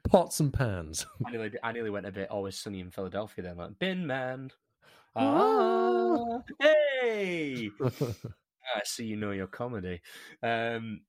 pots 0.09 0.40
and 0.40 0.52
pans. 0.52 1.07
I 1.25 1.31
nearly, 1.31 1.52
I 1.62 1.73
nearly 1.73 1.90
went 1.90 2.07
a 2.07 2.12
bit 2.12 2.28
always 2.31 2.59
sunny 2.59 2.81
in 2.81 2.90
Philadelphia 2.90 3.45
then, 3.45 3.57
like 3.57 3.78
Bin 3.78 4.07
Man. 4.07 4.50
Ah. 5.19 6.26
Ah, 6.28 6.43
hey! 6.61 7.71
I 7.83 8.81
see 8.85 9.07
you 9.07 9.16
know 9.16 9.31
your 9.31 9.47
comedy. 9.47 10.02
Um, 10.43 11.00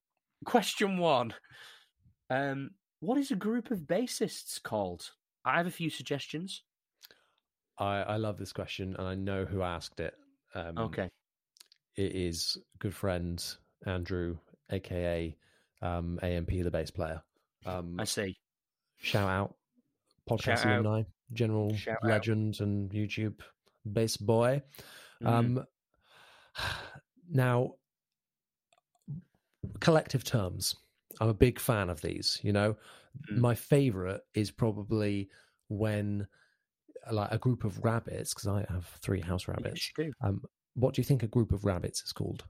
question 0.46 0.96
one. 0.96 1.34
Um, 2.30 2.70
what 3.00 3.18
is 3.18 3.30
a 3.30 3.36
group 3.36 3.70
of 3.70 3.80
bassists 3.80 4.62
called? 4.62 5.10
I 5.44 5.56
have 5.56 5.66
a 5.66 5.70
few 5.70 5.90
suggestions. 5.90 6.62
I, 7.78 8.02
I 8.02 8.16
love 8.16 8.38
this 8.38 8.52
question, 8.52 8.96
and 8.98 9.06
I 9.06 9.14
know 9.14 9.44
who 9.44 9.62
asked 9.62 10.00
it. 10.00 10.14
Um, 10.54 10.76
Okay. 10.78 11.08
it 11.96 12.12
is 12.16 12.56
good 12.78 12.94
friend 12.94 13.42
Andrew, 13.86 14.36
aka 14.70 15.36
um, 15.82 16.18
AMP, 16.22 16.48
the 16.50 16.70
bass 16.70 16.90
player. 16.90 17.22
Um, 17.66 17.96
I 18.00 18.04
see. 18.04 18.36
shout 19.00 19.28
out, 19.28 19.54
podcast 20.28 20.42
Shout 20.42 20.66
out. 20.66 20.80
alumni, 20.86 21.02
general 21.32 21.74
Shout 21.76 21.98
out. 22.02 22.08
legend, 22.08 22.60
and 22.60 22.90
YouTube 22.90 23.40
bass 23.92 24.16
boy. 24.16 24.62
Mhm. 25.22 25.26
Um, 25.28 25.64
now, 27.30 27.74
collective 29.80 30.24
terms. 30.24 30.74
I'm 31.20 31.28
a 31.28 31.34
big 31.34 31.58
fan 31.58 31.90
of 31.90 32.00
these. 32.00 32.40
You 32.42 32.52
know, 32.52 32.76
Mm. 33.32 33.38
my 33.38 33.54
favorite 33.54 34.20
is 34.34 34.50
probably 34.50 35.28
when 35.68 36.28
like 37.10 37.32
a 37.32 37.38
group 37.38 37.64
of 37.64 37.82
rabbits 37.82 38.32
because 38.34 38.46
I 38.46 38.66
have 38.68 38.86
three 39.00 39.20
house 39.20 39.48
rabbits. 39.48 39.92
Yes. 39.98 40.10
Um, 40.20 40.42
what 40.74 40.94
do 40.94 41.00
you 41.00 41.04
think 41.04 41.22
a 41.22 41.26
group 41.28 41.50
of 41.52 41.64
rabbits 41.64 42.02
is 42.02 42.12
called? 42.12 42.44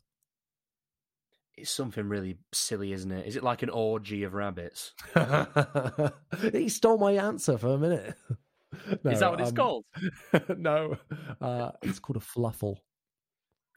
It's 1.56 1.70
something 1.70 2.08
really 2.08 2.38
silly, 2.52 2.92
isn't 2.92 3.10
it? 3.10 3.26
Is 3.26 3.36
it 3.36 3.42
like 3.42 3.62
an 3.62 3.70
orgy 3.70 4.22
of 4.24 4.34
rabbits? 4.34 4.92
he 6.52 6.68
stole 6.68 6.98
my 6.98 7.12
answer 7.12 7.56
for 7.58 7.68
a 7.68 7.78
minute. 7.78 8.14
is 9.04 9.20
that 9.20 9.30
what 9.30 9.40
it's 9.40 9.50
um, 9.50 9.56
called? 9.56 9.84
no, 10.56 10.96
uh, 11.40 11.72
it's 11.82 11.98
called 11.98 12.16
a 12.18 12.20
fluffle. 12.20 12.78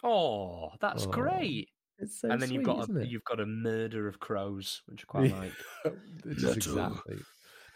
Oh, 0.03 0.71
that's 0.79 1.05
Oh, 1.05 1.11
great. 1.11 1.69
It's 2.01 2.19
so 2.19 2.29
and 2.29 2.41
then 2.41 2.51
you've 2.51 2.63
got 2.63 2.89
a, 2.89 2.97
it? 2.99 3.09
you've 3.09 3.23
got 3.23 3.39
a 3.39 3.45
murder 3.45 4.07
of 4.07 4.19
crows, 4.19 4.81
which 4.87 5.03
I 5.03 5.05
quite 5.05 5.29
Yeah. 5.29 5.39
like. 5.39 5.93
Exactly. 6.25 7.17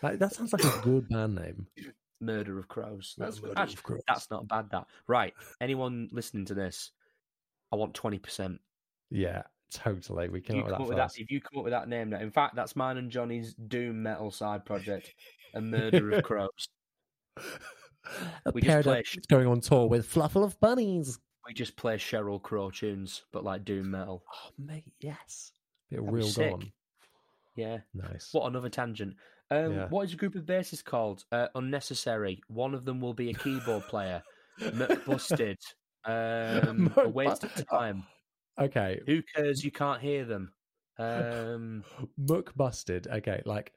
Like, 0.02 0.20
that 0.20 0.34
sounds 0.34 0.52
like 0.52 0.64
a 0.64 0.82
good 0.82 1.08
band 1.10 1.36
name. 1.36 1.68
Murder 2.22 2.60
of 2.60 2.68
crows. 2.68 3.16
That's 3.18 3.42
Murder 3.42 3.54
actually, 3.58 3.74
of 3.76 3.84
Crows. 3.84 4.02
that's 4.08 4.30
not 4.32 4.48
bad. 4.48 4.70
That 4.72 4.86
right. 5.08 5.34
Anyone 5.62 6.10
listening 6.12 6.46
to 6.46 6.54
this, 6.54 6.92
I 7.72 7.76
want 7.76 7.94
twenty 7.94 8.20
percent. 8.20 8.60
Yeah, 9.12 9.44
totally. 9.72 10.30
We 10.30 10.40
If 10.40 10.46
came 10.46 10.60
up 10.60 10.66
with 10.66 10.72
that 10.78 10.88
with 10.88 10.98
that, 10.98 11.12
if 11.18 11.30
you 11.32 11.42
come 11.42 11.60
up 11.60 11.64
with 11.66 11.72
that 11.72 11.88
name, 11.90 12.10
now, 12.10 12.20
in 12.20 12.32
fact, 12.32 12.56
that's 12.56 12.76
mine 12.76 12.98
and 12.98 13.12
Jonny's 13.12 13.54
doom 13.54 14.02
metal 14.04 14.32
side 14.32 14.66
project, 14.66 15.14
a 15.54 15.62
murder 15.62 16.12
of 16.12 16.24
crows. 16.24 16.70
A 18.46 18.52
we 18.54 18.62
just 18.62 18.84
play 18.84 19.00
of 19.00 19.28
going 19.28 19.48
on 19.48 19.60
tour 19.62 19.88
with 19.88 20.08
Fluffle 20.08 20.44
of 20.44 20.60
Bunnies. 20.60 21.20
We 21.48 21.54
just 21.54 21.76
play 21.76 21.98
Sheryl 21.98 22.42
Crow 22.42 22.72
tunes, 22.72 23.24
but 23.32 23.44
like 23.44 23.66
doom 23.66 23.92
metal. 23.92 24.24
Oh, 24.34 24.50
mate, 24.58 24.86
yes. 25.00 25.52
Bit 25.90 25.98
That'd 25.98 26.14
be 26.14 26.20
real 26.22 26.32
gone. 26.34 26.72
Yeah. 27.56 27.78
Nice. 27.94 28.30
What 28.32 28.48
another 28.48 28.70
tangent. 28.70 29.16
Um, 29.52 29.74
Yeah. 29.74 29.88
What 29.90 30.06
is 30.06 30.14
a 30.14 30.18
group 30.18 30.36
of 30.36 30.44
bassists 30.44 30.84
called? 30.84 31.24
Uh, 31.32 31.48
unnecessary. 31.56 32.42
One 32.48 32.74
of 32.74 32.84
them 32.84 33.00
will 33.00 33.14
be 33.14 33.30
a 33.30 33.34
keyboard 33.34 33.84
player. 33.84 34.24
McBusted. 34.60 35.58
Um, 36.08 36.94
a 36.98 37.10
waste 37.10 37.46
of 37.46 37.68
time. 37.68 38.04
Okay, 38.60 39.02
Who 39.08 39.24
cares? 39.36 39.64
You 39.64 39.72
can't 39.72 40.00
hear 40.00 40.24
them. 40.24 40.54
Um, 41.00 41.84
Muck 42.18 42.56
busted. 42.56 43.08
Okay, 43.08 43.42
like 43.46 43.74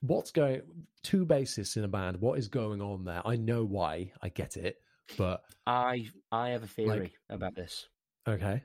what's 0.00 0.32
going? 0.32 0.62
Two 1.04 1.24
bassists 1.24 1.76
in 1.76 1.84
a 1.84 1.88
band. 1.88 2.20
What 2.20 2.40
is 2.40 2.48
going 2.48 2.82
on 2.82 3.04
there? 3.04 3.22
I 3.24 3.36
know 3.36 3.64
why. 3.64 4.10
I 4.20 4.30
get 4.30 4.56
it, 4.56 4.80
but 5.16 5.42
I 5.66 6.08
I 6.30 6.50
have 6.50 6.62
a 6.62 6.66
theory 6.68 7.00
Like- 7.00 7.18
about 7.28 7.54
this. 7.54 7.88
okay. 8.26 8.62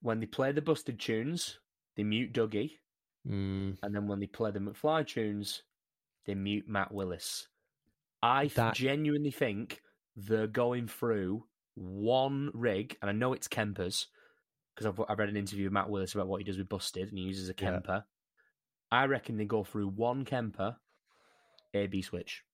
When 0.00 0.20
they 0.20 0.26
play 0.26 0.52
the 0.52 0.62
Busted 0.62 1.00
tunes, 1.00 1.58
they 1.96 2.04
mute 2.04 2.32
Dougie, 2.32 2.78
Mm, 3.26 3.78
and 3.82 3.94
then 3.94 4.06
when 4.06 4.20
they 4.20 4.26
play 4.26 4.50
the 4.50 4.58
McFly 4.58 5.06
tunes, 5.06 5.62
they 6.26 6.34
mute 6.34 6.68
Matt 6.68 6.92
Willis. 6.92 7.48
I 8.22 8.48
That- 8.48 8.74
genuinely 8.74 9.30
think 9.30 9.82
they're 10.14 10.46
going 10.46 10.88
through 10.88 11.46
one 11.74 12.50
rig, 12.54 12.98
and 13.00 13.08
I 13.08 13.12
know 13.14 13.32
it's 13.32 13.48
Kemper's 13.48 14.08
because 14.74 14.86
I've, 14.86 15.00
I've 15.08 15.18
read 15.18 15.28
an 15.30 15.36
interview 15.36 15.64
with 15.64 15.72
Matt 15.72 15.88
Willis 15.88 16.14
about 16.14 16.26
what 16.28 16.38
he 16.38 16.44
does 16.44 16.58
with 16.58 16.68
Busted, 16.68 17.08
and 17.08 17.16
he 17.18 17.24
uses 17.24 17.48
a 17.48 17.52
Yeah. 17.52 17.54
Kemper. 17.70 18.04
I 18.90 19.06
reckon 19.06 19.36
they 19.38 19.44
go 19.46 19.64
through 19.64 19.88
one 19.88 20.24
Kemper, 20.24 20.76
A 21.72 21.86
B 21.86 22.02
switch. 22.02 22.44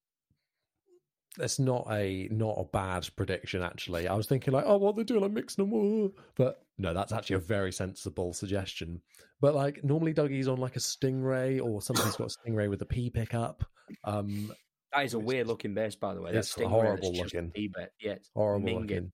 That's 1.37 1.59
not 1.59 1.87
a 1.91 2.29
not 2.31 2.57
a 2.59 2.65
bad 2.65 3.09
prediction. 3.17 3.63
Actually, 3.63 4.09
I 4.09 4.15
was 4.15 4.27
thinking 4.27 4.53
like, 4.53 4.65
oh, 4.67 4.77
what 4.79 4.97
they're 4.97 5.05
doing, 5.05 5.21
like 5.23 5.31
mixing 5.33 5.65
them, 5.65 5.73
all. 5.75 6.11
but 6.37 6.63
no, 6.79 6.93
that's 6.95 7.13
actually 7.13 7.37
a 7.37 7.41
very 7.41 7.73
sensible 7.73 8.33
suggestion. 8.33 9.01
But 9.41 9.55
like 9.55 9.83
normally, 9.85 10.13
Dougie's 10.13 10.49
on 10.49 10.59
like 10.59 10.77
a 10.77 10.81
Stingray 10.81 11.63
or 11.65 11.81
something's 11.83 12.17
got 12.17 12.33
a 12.33 12.51
Stingray 12.51 12.69
with 12.69 12.83
a 12.83 12.87
P 12.87 13.11
pickup. 13.11 13.65
Um, 14.05 14.53
That 14.93 15.05
is 15.05 15.15
a 15.15 15.19
weird 15.19 15.47
looking 15.47 15.73
bass, 15.75 15.95
by 15.95 16.15
the 16.15 16.21
way. 16.21 16.33
That's 16.33 16.53
horrible 16.53 17.13
looking. 17.15 17.53
Yeah, 17.55 18.13
it's 18.13 18.31
horrible 18.35 18.69
minging. 18.69 18.81
looking. 18.81 19.13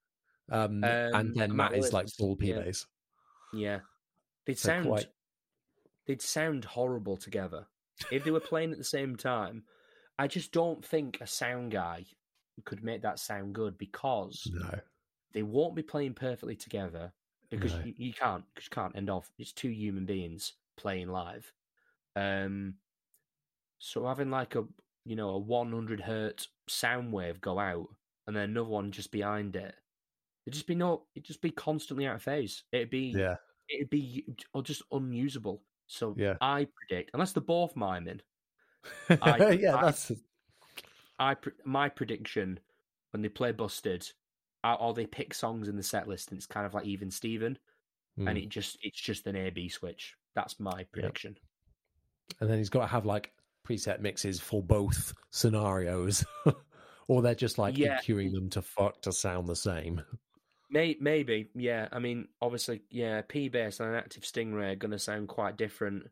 Um, 0.50 0.82
Um, 0.82 0.84
and 0.84 1.34
then 1.34 1.54
Matt 1.56 1.72
Matt 1.72 1.78
is 1.78 1.92
like 1.92 2.08
full 2.08 2.36
P 2.36 2.48
yeah. 2.48 2.60
bass. 2.60 2.86
Yeah, 3.52 3.80
they'd 4.46 4.58
So 4.58 4.68
sound 4.68 4.86
quite- 4.86 5.06
they'd 6.06 6.22
sound 6.22 6.64
horrible 6.64 7.16
together 7.16 7.66
if 8.10 8.24
they 8.24 8.30
were 8.30 8.40
playing 8.40 8.72
at 8.72 8.78
the 8.78 8.84
same 8.84 9.16
time. 9.16 9.64
I 10.18 10.26
just 10.28 10.52
don't 10.52 10.84
think 10.84 11.20
a 11.20 11.26
sound 11.26 11.72
guy 11.72 12.06
could 12.64 12.82
make 12.82 13.02
that 13.02 13.18
sound 13.18 13.54
good 13.54 13.76
because 13.78 14.50
No, 14.50 14.80
they 15.32 15.42
won't 15.44 15.76
be 15.76 15.82
playing 15.82 16.14
perfectly 16.14 16.56
together 16.56 17.14
because 17.50 17.76
No. 17.76 17.84
you, 17.84 17.94
you 17.98 18.14
can't 18.14 18.44
because 18.54 18.66
you 18.66 18.70
can't 18.74 18.96
end 18.96 19.10
off. 19.10 19.32
It's 19.38 19.52
two 19.52 19.70
human 19.70 20.06
beings 20.06 20.54
playing 20.76 21.08
live. 21.08 21.52
Um, 22.16 22.78
so 23.78 24.06
having 24.06 24.30
like 24.30 24.54
a 24.54 24.66
you 25.04 25.16
know 25.16 25.30
a 25.30 25.38
100 25.38 26.00
hertz 26.00 26.48
sound 26.68 27.12
wave 27.12 27.40
go 27.40 27.58
out 27.58 27.88
and 28.26 28.34
then 28.36 28.50
another 28.50 28.68
one 28.68 28.90
just 28.92 29.12
behind 29.12 29.54
it, 29.56 29.74
it'd 30.46 30.54
just 30.54 30.66
be 30.66 30.74
no, 30.76 31.08
it'd 31.14 31.26
just 31.26 31.42
be 31.42 31.50
constantly 31.52 32.06
out 32.06 32.16
of 32.16 32.22
phase. 32.22 32.64
It'd 32.72 32.90
be 32.90 33.24
yeah, 33.24 33.36
it'd 33.68 33.90
be 33.90 34.36
or 34.54 34.62
just 34.62 34.82
unusable. 34.92 35.64
So 35.86 36.16
Yeah. 36.16 36.38
I 36.40 36.66
predict, 36.76 37.12
unless 37.14 37.32
they're 37.32 37.42
both 37.42 37.76
miming, 37.76 38.22
I- 39.08 39.50
yeah. 39.60 39.76
I- 39.76 39.82
that's 39.86 40.12
I 41.18 41.36
my 41.64 41.88
prediction 41.88 42.58
when 43.12 43.22
they 43.22 43.28
play 43.28 43.52
Busted, 43.52 44.06
or 44.64 44.92
they 44.94 45.06
pick 45.06 45.32
songs 45.32 45.68
in 45.68 45.76
the 45.76 45.82
set 45.82 46.06
list 46.08 46.30
and 46.30 46.36
it's 46.38 46.46
kind 46.46 46.66
of 46.66 46.74
like 46.74 46.84
even 46.86 47.10
Steven, 47.10 47.58
and 48.18 48.28
Mm. 48.28 48.42
it 48.44 48.48
just 48.48 48.78
it's 48.82 49.00
just 49.00 49.26
an 49.26 49.36
A 49.36 49.50
B 49.50 49.68
switch. 49.68 50.14
That's 50.34 50.58
my 50.60 50.84
prediction. 50.92 51.36
and 52.40 52.50
then 52.50 52.58
he's 52.58 52.68
got 52.70 52.80
to 52.80 52.86
have 52.88 53.06
like 53.06 53.32
preset 53.66 54.00
mixes 54.00 54.40
for 54.40 54.62
both 54.62 55.14
scenarios, 55.30 56.24
or 57.08 57.22
they're 57.22 57.34
just 57.34 57.58
like 57.58 57.78
Yeah. 57.78 57.98
EQing 58.00 58.32
them 58.32 58.50
to 58.50 58.62
fuck 58.62 59.00
to 59.02 59.12
sound 59.12 59.46
the 59.48 59.56
same. 59.56 60.02
May- 60.68 60.96
maybe, 61.00 61.48
yeah. 61.54 61.88
I 61.92 61.98
mean, 62.00 62.28
obviously, 62.42 62.82
yeah. 62.90 63.22
P 63.26 63.48
bass 63.48 63.80
and 63.80 63.88
an 63.90 63.94
active 63.94 64.24
Stingray 64.24 64.72
are 64.72 64.76
going 64.76 64.90
to 64.90 64.98
sound 64.98 65.28
quite 65.28 65.56
different. 65.56 66.08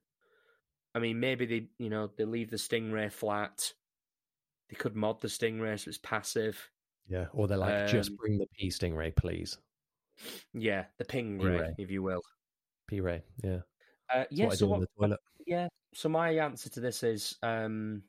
I 0.94 1.00
mean, 1.00 1.18
maybe 1.18 1.46
they, 1.46 1.66
you 1.78 1.90
know, 1.90 2.10
they 2.16 2.24
leave 2.24 2.50
the 2.50 2.56
Stingray 2.56 3.10
flat. 3.10 3.72
They 4.68 4.76
could 4.76 4.94
mod 4.94 5.20
the 5.20 5.28
Stingray 5.28 5.78
so 5.78 5.88
it's 5.88 5.98
passive. 5.98 6.70
Yeah, 7.08 7.26
or 7.32 7.48
they're 7.48 7.58
like, 7.58 7.88
just 7.88 8.10
Um, 8.10 8.16
bring 8.16 8.38
the 8.38 8.46
P 8.58 8.68
Stingray, 8.68 9.14
please. 9.14 9.58
Yeah, 10.52 10.84
the 10.98 11.04
ping 11.04 11.38
ray, 11.38 11.58
ray. 11.58 11.74
if 11.78 11.90
you 11.90 12.02
will. 12.02 12.22
P 12.86 13.00
Ray, 13.00 13.22
yeah. 13.42 13.60
Uh, 14.12 14.24
yeah, 14.30 14.50
so 14.50 14.66
what, 14.66 15.20
yeah. 15.46 15.68
So 15.94 16.08
my 16.08 16.30
answer 16.30 16.68
to 16.70 16.80
this 16.80 17.02
is 17.02 17.36
um, 17.42 18.02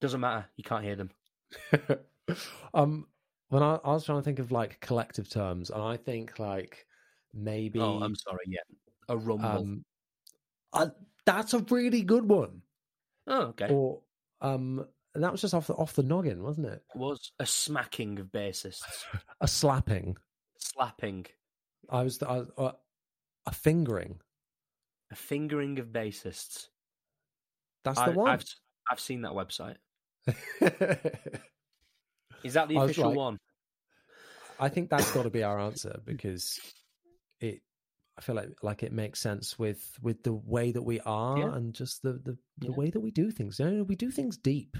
doesn't 0.00 0.20
matter. 0.20 0.46
You 0.56 0.64
can't 0.64 0.84
hear 0.84 0.96
them. 0.96 1.10
um, 2.74 3.06
when 3.48 3.62
I, 3.62 3.76
I 3.84 3.92
was 3.92 4.04
trying 4.04 4.18
to 4.18 4.24
think 4.24 4.38
of 4.38 4.52
like 4.52 4.80
collective 4.80 5.28
terms, 5.28 5.70
and 5.70 5.82
I 5.82 5.96
think 5.96 6.38
like 6.38 6.86
maybe 7.32 7.80
Oh, 7.80 8.00
I'm 8.02 8.16
sorry. 8.16 8.44
Yeah, 8.46 8.60
a 9.08 9.16
rumble. 9.16 9.46
um, 9.46 9.84
uh, 10.72 10.88
that's 11.26 11.54
a 11.54 11.60
really 11.70 12.02
good 12.02 12.28
one. 12.28 12.62
oh, 13.26 13.42
okay. 13.48 13.68
Or 13.68 14.00
um, 14.40 14.84
and 15.14 15.22
that 15.22 15.30
was 15.32 15.40
just 15.40 15.54
off 15.54 15.66
the 15.66 15.74
off 15.74 15.94
the 15.94 16.02
noggin, 16.02 16.42
wasn't 16.42 16.66
it? 16.68 16.82
Was 16.94 17.32
a 17.38 17.46
smacking 17.46 18.18
of 18.18 18.26
bassists, 18.28 18.82
A 19.40 19.46
slapping. 19.48 20.16
slapping, 20.58 21.26
I 21.90 22.02
was, 22.02 22.22
I 22.22 22.38
was 22.38 22.50
uh, 22.58 22.72
a 23.46 23.52
fingering. 23.52 24.18
a 25.10 25.14
fingering 25.14 25.78
of 25.78 25.88
bassists. 25.88 26.68
That's 27.84 27.98
I, 27.98 28.10
the 28.10 28.18
one. 28.18 28.30
I've 28.30 28.44
I've 28.90 29.00
seen 29.00 29.22
that 29.22 29.32
website. 29.32 29.76
Is 32.44 32.54
that 32.54 32.68
the 32.68 32.76
official 32.76 33.08
like- 33.08 33.16
one? 33.16 33.38
I 34.60 34.68
think 34.68 34.90
that's 34.90 35.10
got 35.12 35.24
to 35.24 35.30
be 35.30 35.42
our 35.42 35.58
answer 35.60 36.00
because 36.04 36.60
it. 37.40 37.62
I 38.18 38.20
feel 38.20 38.34
like 38.34 38.50
like 38.62 38.82
it 38.82 38.92
makes 38.92 39.20
sense 39.20 39.58
with 39.58 39.98
with 40.02 40.22
the 40.22 40.34
way 40.34 40.70
that 40.72 40.82
we 40.82 41.00
are 41.00 41.38
Yeah. 41.38 41.54
and 41.54 41.74
just 41.74 42.02
the 42.02 42.12
the, 42.14 42.36
the 42.58 42.68
Yeah. 42.68 42.74
way 42.76 42.90
that 42.90 43.00
we 43.00 43.10
do 43.10 43.30
things. 43.30 43.58
You 43.58 43.70
know, 43.70 43.82
we 43.84 43.96
do 43.96 44.10
things 44.10 44.36
deep. 44.36 44.76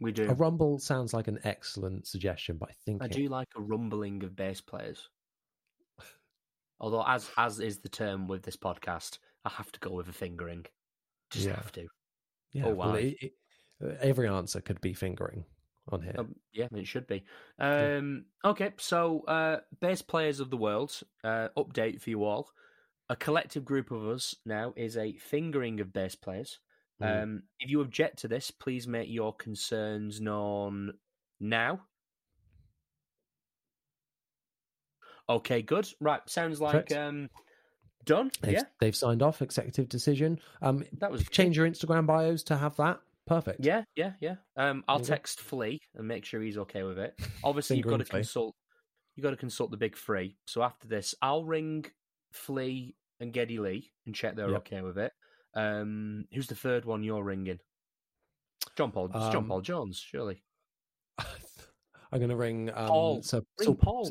We 0.00 0.12
do. 0.12 0.28
A 0.30 0.34
rumble 0.34 0.78
sounds 0.78 1.14
like 1.14 1.26
an 1.26 1.38
excellent 1.44 2.06
suggestion, 2.06 2.58
but 2.58 2.68
I 2.68 2.74
think 2.84 3.02
I 3.02 3.06
it- 3.06 3.12
do 3.12 3.28
like 3.28 3.48
a 3.56 3.62
rumbling 3.62 4.22
of 4.24 4.36
bass 4.36 4.60
players. 4.60 5.08
Although, 6.78 7.04
as 7.06 7.30
as 7.38 7.60
is 7.60 7.78
the 7.78 7.88
term 7.88 8.28
with 8.28 8.42
this 8.42 8.56
podcast, 8.58 9.18
I 9.46 9.48
have 9.50 9.72
to 9.72 9.80
go 9.80 9.92
with 9.92 10.08
a 10.08 10.12
fingering. 10.12 10.66
Just 11.30 11.46
Yeah. 11.46 11.56
have 11.56 11.72
to. 11.72 11.88
Yeah, 12.52 12.66
Oh, 12.66 12.74
well, 12.74 12.94
it- 12.96 13.16
it- 13.20 13.32
every 14.00 14.28
answer 14.28 14.60
could 14.60 14.80
be 14.82 14.92
fingering 14.94 15.44
on 15.90 16.02
here. 16.02 16.14
Um, 16.18 16.34
yeah, 16.52 16.68
it 16.74 16.86
should 16.86 17.06
be. 17.06 17.24
Um, 17.58 18.24
okay, 18.44 18.72
so 18.78 19.20
uh, 19.28 19.58
bass 19.80 20.02
players 20.02 20.40
of 20.40 20.50
the 20.50 20.56
world, 20.56 20.98
uh, 21.24 21.48
update 21.56 22.00
for 22.00 22.10
you 22.10 22.24
all. 22.24 22.50
A 23.08 23.16
collective 23.16 23.64
group 23.64 23.90
of 23.90 24.06
us 24.08 24.34
now 24.44 24.72
is 24.76 24.96
a 24.96 25.16
fingering 25.18 25.80
of 25.80 25.92
bass 25.92 26.14
players. 26.14 26.58
Mm. 27.00 27.22
Um, 27.22 27.42
if 27.60 27.70
you 27.70 27.80
object 27.80 28.20
to 28.20 28.28
this, 28.28 28.50
please 28.50 28.88
make 28.88 29.08
your 29.08 29.32
concerns 29.32 30.20
known 30.20 30.94
now. 31.38 31.80
Okay, 35.28 35.62
good. 35.62 35.88
Right, 36.00 36.20
sounds 36.26 36.60
like 36.60 36.92
um, 36.92 37.28
done. 38.04 38.30
they've, 38.40 38.54
yeah, 38.54 38.62
they've 38.80 38.96
signed 38.96 39.22
off 39.22 39.42
executive 39.42 39.88
decision. 39.88 40.40
Um, 40.62 40.84
that 40.98 41.10
was 41.10 41.28
change 41.28 41.56
your 41.56 41.68
Instagram 41.68 42.06
bios 42.06 42.42
to 42.44 42.56
have 42.56 42.76
that. 42.76 43.00
Perfect. 43.26 43.64
Yeah, 43.64 43.82
yeah, 43.96 44.12
yeah. 44.20 44.36
Um, 44.56 44.84
I'll 44.86 45.00
text 45.00 45.40
Flea 45.40 45.80
and 45.96 46.06
make 46.06 46.24
sure 46.24 46.40
he's 46.40 46.58
okay 46.58 46.82
with 46.84 46.98
it. 46.98 47.14
Obviously, 47.44 47.76
you've 47.76 47.86
got 47.86 47.96
to 47.98 48.04
Flea. 48.04 48.20
consult. 48.20 48.54
You 49.16 49.22
got 49.22 49.30
to 49.30 49.36
consult 49.36 49.70
the 49.70 49.76
big 49.76 49.96
three. 49.96 50.36
So 50.46 50.62
after 50.62 50.86
this, 50.86 51.14
I'll 51.22 51.44
ring 51.44 51.86
Flea 52.32 52.94
and 53.18 53.32
Geddy 53.32 53.58
Lee 53.58 53.90
and 54.04 54.14
check 54.14 54.36
they're 54.36 54.50
Yep. 54.50 54.58
okay 54.58 54.82
with 54.82 54.98
it. 54.98 55.12
Um, 55.54 56.26
who's 56.32 56.46
the 56.46 56.54
third 56.54 56.84
one 56.84 57.02
you're 57.02 57.22
ringing? 57.24 57.58
John 58.76 58.92
Paul. 58.92 59.06
It's 59.06 59.14
John 59.28 59.36
Um, 59.44 59.48
Paul 59.48 59.60
Jones, 59.62 59.98
surely. 59.98 60.42
I'm 61.18 62.18
going 62.18 62.28
to 62.28 62.36
ring 62.36 62.70
um, 62.74 62.86
Paul. 62.88 63.22
Sir, 63.22 63.40
Ring 63.58 63.68
Sir- 63.70 63.74
Paul. 63.74 64.10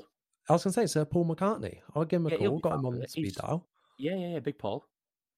I 0.50 0.54
was 0.54 0.64
going 0.64 0.74
to 0.74 0.80
say 0.82 0.86
Sir 0.88 1.06
Paul 1.06 1.26
McCartney. 1.26 1.80
I'll 1.96 2.06
give 2.06 2.22
him 2.22 2.28
a 2.28 2.32
Yeah, 2.32 2.38
call. 2.48 2.60
Got 2.60 2.74
him 2.80 2.86
on 2.86 2.92
with 2.94 3.00
the 3.00 3.04
it. 3.06 3.12
speed 3.12 3.36
dial. 3.36 3.68
Yeah, 3.98 4.16
yeah, 4.16 4.28
yeah. 4.34 4.40
Big 4.40 4.58
Paul. 4.58 4.86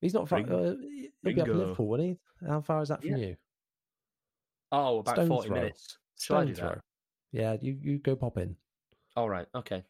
He's 0.01 0.13
not 0.13 0.27
far. 0.29 0.39
Uh, 0.39 0.75
he'll 1.23 1.33
be 1.33 1.41
up 1.41 1.47
in 1.47 1.57
Liverpool, 1.57 1.87
won't 1.87 2.01
he? 2.01 2.17
How 2.47 2.61
far 2.61 2.81
is 2.81 2.89
that 2.89 3.01
from 3.01 3.11
Yeah. 3.11 3.17
you? 3.17 3.35
Oh, 4.71 4.99
about 4.99 5.15
Stone 5.15 5.27
forty 5.27 5.47
throw. 5.49 5.58
minutes. 5.58 5.97
Shall 6.19 6.38
I 6.38 6.39
Stone 6.41 6.47
do 6.47 6.62
that? 6.62 6.71
throw. 6.73 6.82
Yeah, 7.32 7.58
you, 7.62 7.77
you 7.82 7.97
go 7.99 8.15
pop 8.15 8.38
in. 8.38 8.56
All 9.15 9.30
right. 9.30 9.47
Okay. 9.53 9.84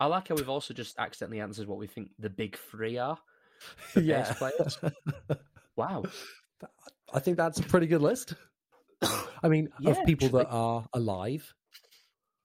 I 0.00 0.06
like 0.06 0.28
how 0.28 0.34
we've 0.34 0.48
also 0.48 0.74
just 0.74 0.98
accidentally 0.98 1.40
answered 1.40 1.68
what 1.68 1.78
we 1.78 1.86
think 1.86 2.10
the 2.18 2.30
big 2.30 2.56
three 2.56 2.98
are. 2.98 3.18
for 3.58 4.00
bass 4.00 4.36
players. 4.38 4.78
Wow. 5.76 6.04
I 7.14 7.18
think 7.18 7.38
that's 7.38 7.58
a 7.58 7.62
pretty 7.62 7.86
good 7.86 8.02
list. 8.02 8.34
I 9.42 9.48
mean, 9.48 9.70
Yeah, 9.80 9.92
of 9.92 10.04
people 10.04 10.28
that 10.30 10.48
are 10.50 10.86
alive. 10.92 11.52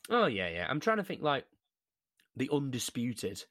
Oh 0.10 0.28
yeah, 0.28 0.50
yeah. 0.50 0.66
I'm 0.70 0.80
trying 0.80 0.98
to 0.98 1.04
think 1.04 1.22
like 1.22 1.46
the 2.38 2.50
undisputed. 2.52 3.44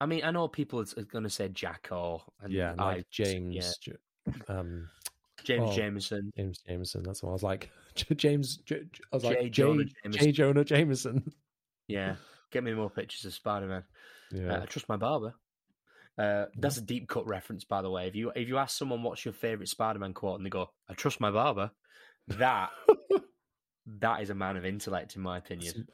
I 0.00 0.06
mean, 0.06 0.24
I 0.24 0.32
know 0.32 0.48
people 0.48 0.80
are 0.80 1.02
going 1.04 1.24
to 1.24 1.30
say 1.30 1.48
Jaco 1.48 2.22
and 2.42 2.52
Yeah, 2.52 2.74
I, 2.76 2.84
like 2.96 3.10
James, 3.10 3.78
yeah, 3.86 3.94
um, 4.48 4.88
James 5.44 5.70
oh, 5.70 5.76
Jameson. 5.76 6.32
James 6.36 6.58
Jameson. 6.66 7.02
That's 7.02 7.22
what 7.22 7.30
I 7.30 7.32
was 7.32 7.42
like. 7.42 7.70
James. 8.16 8.56
J- 8.58 8.84
J- 8.92 9.02
I 9.12 9.16
was 9.16 9.22
J. 9.22 9.28
like 9.28 9.52
Jonah 9.52 9.84
J. 9.84 9.92
Jameson. 10.02 10.24
J. 10.24 10.32
Jonah 10.32 10.64
Jameson. 10.64 11.32
Yeah, 11.86 12.16
get 12.50 12.64
me 12.64 12.72
more 12.72 12.88
pictures 12.88 13.26
of 13.26 13.34
Spider 13.34 13.66
Man. 13.66 13.84
Yeah. 14.32 14.54
Uh, 14.54 14.62
I 14.62 14.64
trust 14.64 14.88
my 14.88 14.96
barber. 14.96 15.34
Uh, 16.16 16.46
that's 16.56 16.78
a 16.78 16.80
deep 16.80 17.08
cut 17.08 17.26
reference, 17.26 17.64
by 17.64 17.82
the 17.82 17.90
way. 17.90 18.06
If 18.08 18.14
you 18.16 18.32
if 18.34 18.48
you 18.48 18.56
ask 18.56 18.78
someone 18.78 19.02
what's 19.02 19.22
your 19.22 19.34
favorite 19.34 19.68
Spider 19.68 19.98
Man 19.98 20.14
quote 20.14 20.38
and 20.38 20.46
they 20.46 20.50
go, 20.50 20.70
"I 20.88 20.94
trust 20.94 21.20
my 21.20 21.30
barber," 21.30 21.70
that 22.28 22.70
that 24.00 24.22
is 24.22 24.30
a 24.30 24.34
man 24.34 24.56
of 24.56 24.64
intellect, 24.64 25.14
in 25.16 25.20
my 25.20 25.36
opinion. 25.36 25.86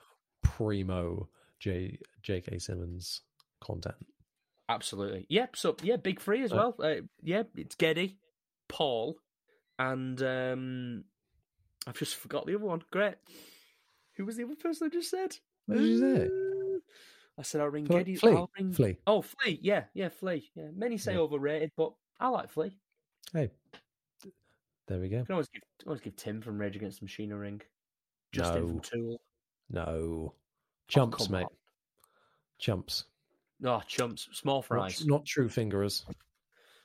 Primo 0.45 1.29
J. 1.59 1.99
J.K. 2.23 2.59
Simmons 2.59 3.23
content. 3.61 3.97
Absolutely. 4.69 5.27
Yep. 5.29 5.57
So 5.57 5.77
yeah, 5.83 5.97
big 5.97 6.21
three 6.21 6.45
as 6.45 6.53
Uh, 6.53 6.57
well. 6.57 6.77
Uh, 6.81 7.01
yeah, 7.23 7.43
it's 7.57 7.75
Geddy, 7.75 8.17
Paul, 8.69 9.17
and 9.81 10.23
um, 10.23 11.05
I've 11.87 11.99
just 11.99 12.17
forgot 12.17 12.47
the 12.47 12.55
other 12.55 12.65
one. 12.65 12.83
Great. 12.91 13.15
Who 14.17 14.25
was 14.27 14.37
the 14.37 14.45
other 14.45 14.55
person 14.57 14.87
I 14.87 14.91
just 14.91 15.11
said? 15.11 15.37
What 15.67 15.79
did 15.79 15.87
you 15.87 15.99
say? 15.99 16.27
Uh, 16.27 16.79
I 17.39 17.43
said 17.43 17.61
I'll 17.63 17.69
ring 17.69 17.87
Flea- 17.87 17.99
Geddy. 17.99 18.17
Flea, 18.17 18.33
I'll 18.33 18.51
ring... 18.59 18.73
Flea. 18.73 18.97
Oh, 19.07 19.23
Flea. 19.23 19.59
Yeah, 19.63 19.85
yeah, 19.95 20.11
Flea. 20.11 20.51
Yeah. 20.55 20.69
Many 20.75 20.99
say 20.99 21.15
Yeah. 21.15 21.21
overrated, 21.21 21.73
but 21.77 21.93
I 22.19 22.29
like 22.29 22.51
Flea. 22.51 22.77
Hey, 23.33 23.51
there 24.87 24.99
we 24.99 25.09
go. 25.09 25.19
You 25.19 25.25
can 25.25 25.33
always 25.33 25.49
give 25.49 25.63
always 25.87 26.01
give 26.01 26.17
Tim 26.17 26.43
from 26.43 26.59
Rage 26.59 26.77
Against 26.77 26.99
the 27.01 27.05
Machine 27.05 27.33
a 27.33 27.37
ring. 27.37 27.63
Justin 28.33 28.61
No. 28.63 28.69
from 28.69 28.81
Tool. 28.81 29.21
No, 29.71 29.83
Oh, 29.87 30.33
chumps, 30.89 31.27
come 31.27 31.33
mate. 31.33 31.45
on. 31.45 31.51
Chumps. 32.59 33.05
No, 33.61 33.81
chumps, 33.87 34.29
small 34.33 34.57
Not, 34.59 34.65
fries. 34.67 35.07
not 35.07 35.25
true 35.25 35.49
fingerers. 35.49 36.05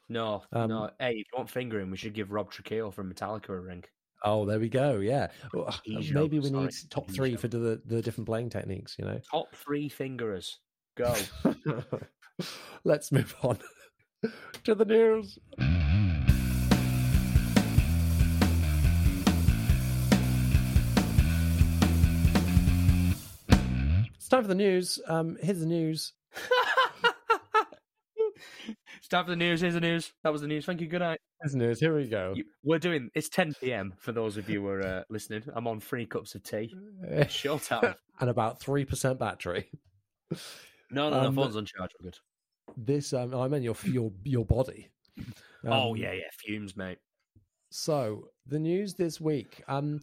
No, 0.10 0.44
Um, 0.52 0.70
no. 0.70 0.90
Hey, 1.00 1.12
if 1.12 1.18
you 1.32 1.38
want 1.38 1.50
fingering, 1.50 1.90
we 1.90 1.98
should 1.98 2.14
give 2.14 2.32
Rob 2.32 2.52
Trujillo 2.52 2.92
from 2.92 3.12
Metallica 3.12 3.50
a 3.50 3.60
ring. 3.60 3.84
Oh, 4.24 4.46
there 4.46 4.60
we 4.60 4.70
go. 4.70 4.98
Yeah. 5.00 5.28
Well, 5.54 5.74
Maybe 5.88 6.40
we 6.40 6.50
need 6.50 6.74
sorry, 6.74 6.88
top 6.90 7.10
three 7.12 7.36
for 7.36 7.48
the 7.48 7.82
the 7.86 8.02
different 8.02 8.28
playing 8.28 8.50
techniques. 8.50 8.96
You 8.98 9.06
know. 9.06 9.20
Top 9.30 9.54
three 9.56 9.90
fingerers. 9.90 10.60
Go. 10.96 11.14
Let's 12.84 13.12
move 13.12 13.36
on 13.44 13.60
to 14.64 14.76
the 14.76 14.86
news. 14.86 15.38
It's 24.16 24.28
time 24.30 24.42
for 24.42 24.48
the 24.48 24.56
news. 24.56 25.00
Um, 25.08 25.38
here's 25.42 25.60
the 25.60 25.66
news. 25.66 26.14
It's 29.16 29.20
time 29.22 29.26
for 29.28 29.32
the 29.32 29.38
news. 29.38 29.62
Here's 29.62 29.76
the 29.76 29.80
news. 29.80 30.12
That 30.26 30.34
was 30.34 30.42
the 30.42 30.48
news. 30.50 30.66
Thank 30.66 30.82
you. 30.82 30.88
Good 30.88 31.00
night. 31.00 31.22
Here's 31.42 31.54
the 31.54 31.58
news. 31.60 31.80
Here 31.80 31.96
we 31.96 32.06
go. 32.06 32.34
You- 32.36 32.44
We're 32.66 32.80
doing. 32.80 33.10
It's 33.16 33.30
10 33.30 33.54
p.m. 33.62 33.94
for 33.98 34.12
those 34.12 34.36
of 34.36 34.50
you 34.50 34.60
who 34.60 34.68
are 34.68 34.86
uh, 34.86 35.04
listening. 35.10 35.44
I'm 35.56 35.68
on 35.68 35.80
three 35.80 36.06
cups 36.06 36.36
of 36.36 36.44
tea. 36.44 36.76
Showtime. 37.08 37.96
and 38.20 38.30
about 38.30 38.60
three 38.60 38.84
percent 38.84 39.18
battery. 39.18 39.70
No, 40.92 41.10
no, 41.10 41.22
no. 41.22 41.28
Um, 41.30 41.36
phone's 41.36 41.56
on 41.56 41.66
charge. 41.66 41.92
We're 42.02 42.10
good. 42.12 42.18
This, 42.76 43.14
um, 43.14 43.34
I 43.34 43.48
mean, 43.48 43.64
your 43.64 43.78
your 43.86 44.12
your 44.26 44.44
body. 44.44 44.90
oh 45.66 45.92
Um, 45.92 45.96
yeah, 45.96 46.12
yeah. 46.12 46.24
Fumes, 46.46 46.76
mate. 46.76 46.98
So 47.70 48.28
the 48.46 48.60
news 48.60 48.96
this 48.96 49.22
week. 49.22 49.64
Um, 49.70 50.02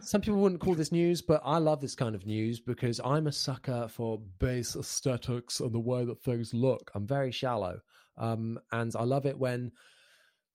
some 0.00 0.20
people 0.20 0.38
wouldn't 0.40 0.60
call 0.60 0.74
this 0.74 0.92
news, 0.92 1.22
but 1.22 1.40
I 1.46 1.56
love 1.56 1.80
this 1.80 1.94
kind 1.94 2.14
of 2.14 2.26
news 2.26 2.60
because 2.60 3.00
I'm 3.02 3.26
a 3.26 3.32
sucker 3.32 3.88
for 3.88 4.20
bass 4.38 4.76
aesthetics 4.76 5.60
and 5.60 5.72
the 5.72 5.80
way 5.80 6.04
that 6.04 6.22
things 6.22 6.52
look. 6.52 6.90
I'm 6.94 7.06
very 7.06 7.32
shallow, 7.32 7.78
um, 8.16 8.58
and 8.72 8.92
I 8.96 9.04
love 9.04 9.26
it 9.26 9.38
when 9.38 9.72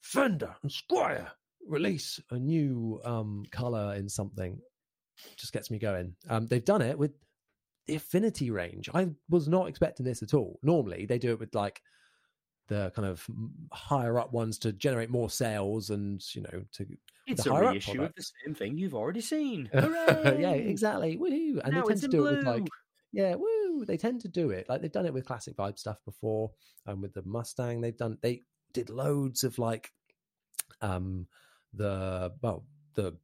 Fender 0.01 0.55
and 0.61 0.71
Squier 0.71 1.27
release 1.67 2.19
a 2.31 2.39
new 2.39 2.99
um, 3.03 3.45
color 3.51 3.95
in 3.95 4.09
something. 4.09 4.59
Just 5.37 5.53
gets 5.53 5.69
me 5.69 5.79
going. 5.79 6.15
Um, 6.29 6.47
they've 6.47 6.63
done 6.63 6.81
it 6.81 6.97
with 6.97 7.11
the 7.87 7.95
Affinity 7.95 8.51
range. 8.51 8.89
I 8.93 9.09
was 9.29 9.47
not 9.47 9.67
expecting 9.67 10.05
this 10.05 10.23
at 10.23 10.33
all. 10.33 10.59
Normally, 10.63 11.05
they 11.05 11.19
do 11.19 11.31
it 11.31 11.39
with 11.39 11.53
like 11.53 11.81
the 12.69 12.91
kind 12.95 13.07
of 13.07 13.25
higher 13.73 14.19
up 14.19 14.31
ones 14.31 14.59
to 14.59 14.71
generate 14.71 15.09
more 15.09 15.29
sales 15.29 15.89
and 15.89 16.23
you 16.33 16.43
know 16.43 16.63
to 16.71 16.85
It's 17.27 17.43
the 17.43 17.53
a 17.53 17.61
reissue 17.61 18.03
of 18.03 18.13
the 18.15 18.23
same 18.45 18.55
thing 18.55 18.77
you've 18.77 18.95
already 18.95 19.21
seen. 19.21 19.69
Hooray! 19.73 20.41
yeah, 20.41 20.51
exactly. 20.51 21.17
Woo! 21.17 21.59
And 21.63 21.73
Now 21.73 21.81
they 21.81 21.87
tend 21.89 22.01
to 22.01 22.07
do 22.07 22.27
it 22.27 22.37
with 22.37 22.45
like 22.45 22.67
yeah, 23.11 23.35
woo! 23.35 23.58
They 23.87 23.97
tend 23.97 24.21
to 24.21 24.27
do 24.27 24.49
it 24.51 24.67
like 24.69 24.81
they've 24.81 24.91
done 24.91 25.05
it 25.05 25.13
with 25.13 25.25
classic 25.25 25.55
vibe 25.55 25.79
stuff 25.79 25.99
before, 26.05 26.51
and 26.85 27.01
with 27.01 27.13
the 27.13 27.23
Mustang 27.25 27.81
they've 27.81 27.97
done 27.97 28.17
they 28.21 28.43
did 28.73 28.89
loads 28.89 29.43
of 29.43 29.57
like 29.57 29.91
um 30.81 31.27
the 31.73 32.31
well 32.41 32.65
the 32.95 33.15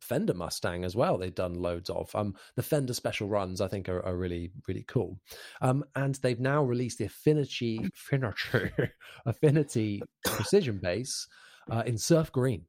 Fender 0.00 0.34
Mustang 0.34 0.84
as 0.84 0.94
well. 0.94 1.16
They've 1.16 1.34
done 1.34 1.54
loads 1.54 1.88
of 1.90 2.14
um 2.14 2.34
the 2.56 2.62
Fender 2.62 2.94
special 2.94 3.28
runs. 3.28 3.60
I 3.60 3.68
think 3.68 3.88
are, 3.88 4.04
are 4.04 4.16
really 4.16 4.52
really 4.68 4.84
cool. 4.86 5.18
Um, 5.60 5.84
and 5.96 6.14
they've 6.16 6.40
now 6.40 6.62
released 6.62 6.98
the 6.98 7.06
Affinity 7.06 7.80
Affinity 7.94 8.70
Affinity 9.26 10.02
Precision 10.24 10.78
Bass 10.78 11.26
uh, 11.70 11.82
in 11.86 11.98
surf 11.98 12.30
green, 12.32 12.66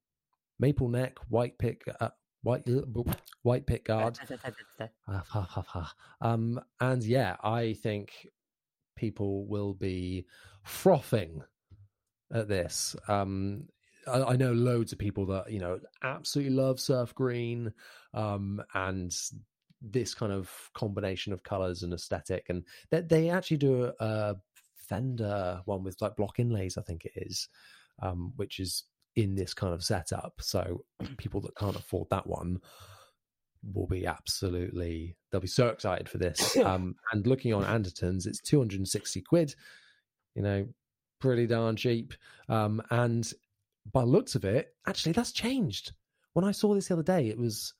maple 0.60 0.90
neck, 0.90 1.18
white 1.30 1.58
pick, 1.58 1.84
uh, 2.00 2.10
white 2.46 2.70
white 3.42 3.66
pick 3.66 3.86
guard. 3.86 4.20
Ah. 5.08 5.94
Um, 6.22 6.62
and 6.80 7.04
yeah, 7.04 7.36
I 7.44 7.74
think 7.74 8.28
people 8.96 9.46
will 9.48 9.74
be 9.74 10.26
frothing 10.64 11.42
at 12.34 12.48
this. 12.48 12.96
Um, 13.08 13.66
I, 14.08 14.24
I 14.24 14.36
know 14.36 14.54
loads 14.54 14.92
of 14.92 15.00
people 15.00 15.26
that 15.28 15.52
you 15.52 15.60
know 15.60 15.80
absolutely 16.04 16.54
love 16.54 16.80
surf 16.80 17.14
green, 17.16 17.74
um, 18.14 18.62
and 18.74 19.14
this 19.82 20.14
kind 20.14 20.32
of 20.32 20.52
combination 20.74 21.34
of 21.34 21.44
colors 21.44 21.84
and 21.84 21.94
aesthetic, 21.94 22.46
and 22.50 22.64
they, 22.92 23.02
they 23.02 23.30
actually 23.30 23.58
do 23.58 23.86
a, 23.86 24.06
a 24.06 24.36
Fender 24.76 25.62
one 25.66 25.84
with 25.84 26.00
like 26.00 26.16
block 26.16 26.40
inlays, 26.40 26.78
I 26.78 26.84
think 26.84 27.06
it 27.06 27.14
is, 27.16 27.50
um, 28.04 28.34
which 28.36 28.60
is 28.60 28.84
in 29.16 29.36
this 29.36 29.54
kind 29.54 29.74
of 29.74 29.84
setup. 29.84 30.34
So 30.42 30.84
people 31.18 31.42
that 31.42 31.56
can't 31.56 31.76
afford 31.76 32.10
that 32.10 32.28
one 32.28 32.60
will 33.74 33.88
be 33.88 34.06
absolutely 34.06 35.16
they'll 35.32 35.42
be 35.42 35.48
so 35.48 35.68
excited 35.70 36.10
for 36.10 36.18
this. 36.18 36.58
Um, 36.66 36.96
and 37.12 37.26
looking 37.28 37.54
on 37.54 37.64
Andertons, 37.64 38.26
it's 38.26 38.40
260 38.42 39.22
quid, 39.22 39.56
you 40.36 40.42
know, 40.42 40.68
pretty 41.20 41.48
darn 41.48 41.76
cheap. 41.76 42.14
Um, 42.50 42.82
and 42.90 43.32
by 43.92 44.02
looks 44.02 44.36
of 44.36 44.46
it, 44.46 44.74
actually 44.88 45.14
that's 45.14 45.32
changed. 45.32 45.94
When 46.34 46.46
I 46.46 46.52
saw 46.52 46.74
this 46.74 46.88
the 46.88 46.96
other 46.96 47.04
day, 47.04 47.30
it 47.30 47.38
was 47.38 47.74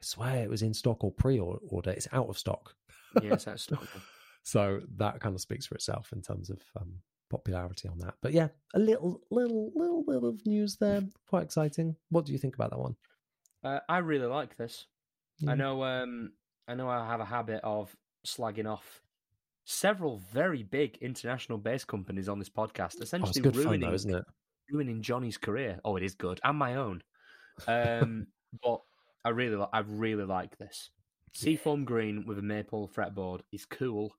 I 0.00 0.04
swear 0.04 0.42
it 0.44 0.50
was 0.50 0.62
in 0.62 0.74
stock 0.74 1.02
or 1.02 1.12
pre-order. 1.12 1.90
It's 1.90 2.08
out 2.12 2.28
of 2.28 2.38
stock. 2.38 2.74
yes, 3.22 3.44
that's 3.44 3.70
not. 3.70 3.86
So 4.42 4.80
that 4.98 5.20
kind 5.20 5.34
of 5.34 5.40
speaks 5.40 5.66
for 5.66 5.74
itself 5.74 6.12
in 6.12 6.22
terms 6.22 6.50
of 6.50 6.60
um, 6.80 7.00
popularity 7.30 7.88
on 7.88 7.98
that. 7.98 8.14
But 8.22 8.32
yeah, 8.32 8.48
a 8.74 8.78
little, 8.78 9.20
little, 9.30 9.72
little 9.74 10.04
bit 10.06 10.22
of 10.22 10.46
news 10.46 10.76
there. 10.76 11.02
Quite 11.28 11.44
exciting. 11.44 11.96
What 12.10 12.24
do 12.24 12.32
you 12.32 12.38
think 12.38 12.54
about 12.54 12.70
that 12.70 12.78
one? 12.78 12.96
Uh, 13.64 13.80
I 13.88 13.98
really 13.98 14.26
like 14.26 14.56
this. 14.56 14.86
Yeah. 15.38 15.52
I 15.52 15.54
know. 15.54 15.82
Um, 15.84 16.32
I 16.68 16.74
know. 16.74 16.88
I 16.88 17.06
have 17.06 17.20
a 17.20 17.24
habit 17.24 17.60
of 17.64 17.94
slagging 18.26 18.70
off 18.70 19.02
several 19.64 20.18
very 20.32 20.62
big 20.62 20.98
international 21.00 21.58
bass 21.58 21.84
companies 21.84 22.28
on 22.28 22.38
this 22.38 22.48
podcast, 22.48 22.94
Oh, 23.00 23.02
essentially 23.02 23.40
good 23.42 23.54
fun 23.56 23.64
ruining 23.64 23.88
though, 23.88 23.94
isn't 23.94 24.14
it? 24.14 24.24
ruining 24.70 25.02
Jonny's 25.02 25.36
career. 25.38 25.80
Oh, 25.84 25.96
it 25.96 26.02
is 26.02 26.14
good, 26.14 26.40
and 26.44 26.56
my 26.58 26.76
own. 26.76 27.02
Um, 27.66 28.28
but 28.62 28.80
I 29.24 29.30
really, 29.30 29.56
li- 29.56 29.66
I 29.72 29.80
really 29.80 30.24
like 30.24 30.56
this. 30.58 30.90
Seafoam 31.32 31.84
green 31.84 32.24
with 32.26 32.38
a 32.38 32.42
maple 32.42 32.88
fretboard 32.88 33.40
is 33.52 33.64
cool. 33.66 34.14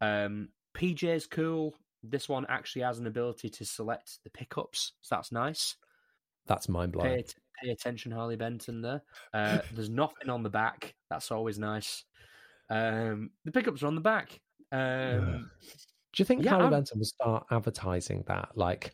Um, 0.00 0.48
PJ's 0.76 1.26
cool. 1.26 1.74
This 2.02 2.28
one 2.28 2.46
actually 2.48 2.82
has 2.82 2.98
an 2.98 3.06
ability 3.06 3.50
to 3.50 3.64
select 3.64 4.18
the 4.24 4.30
pickups, 4.30 4.92
so 5.02 5.14
that's 5.16 5.32
nice. 5.32 5.76
That's 6.46 6.68
mind 6.68 6.92
blowing. 6.92 7.16
Pay, 7.16 7.24
pay 7.62 7.70
attention, 7.70 8.12
Harley 8.12 8.36
Benton. 8.36 8.80
There, 8.82 9.02
uh, 9.34 9.58
there's 9.74 9.90
nothing 9.90 10.30
on 10.30 10.42
the 10.42 10.50
back. 10.50 10.94
That's 11.10 11.30
always 11.30 11.58
nice. 11.58 12.04
Um, 12.70 13.30
the 13.44 13.52
pickups 13.52 13.82
are 13.82 13.86
on 13.88 13.94
the 13.96 14.00
back. 14.00 14.40
Um, 14.72 15.50
Do 16.12 16.20
you 16.20 16.24
think 16.24 16.44
Yeah, 16.44 16.50
Harley 16.50 16.64
I'm- 16.64 16.72
Benton 16.72 16.98
will 16.98 17.04
start 17.06 17.46
advertising 17.50 18.24
that 18.28 18.50
like 18.54 18.92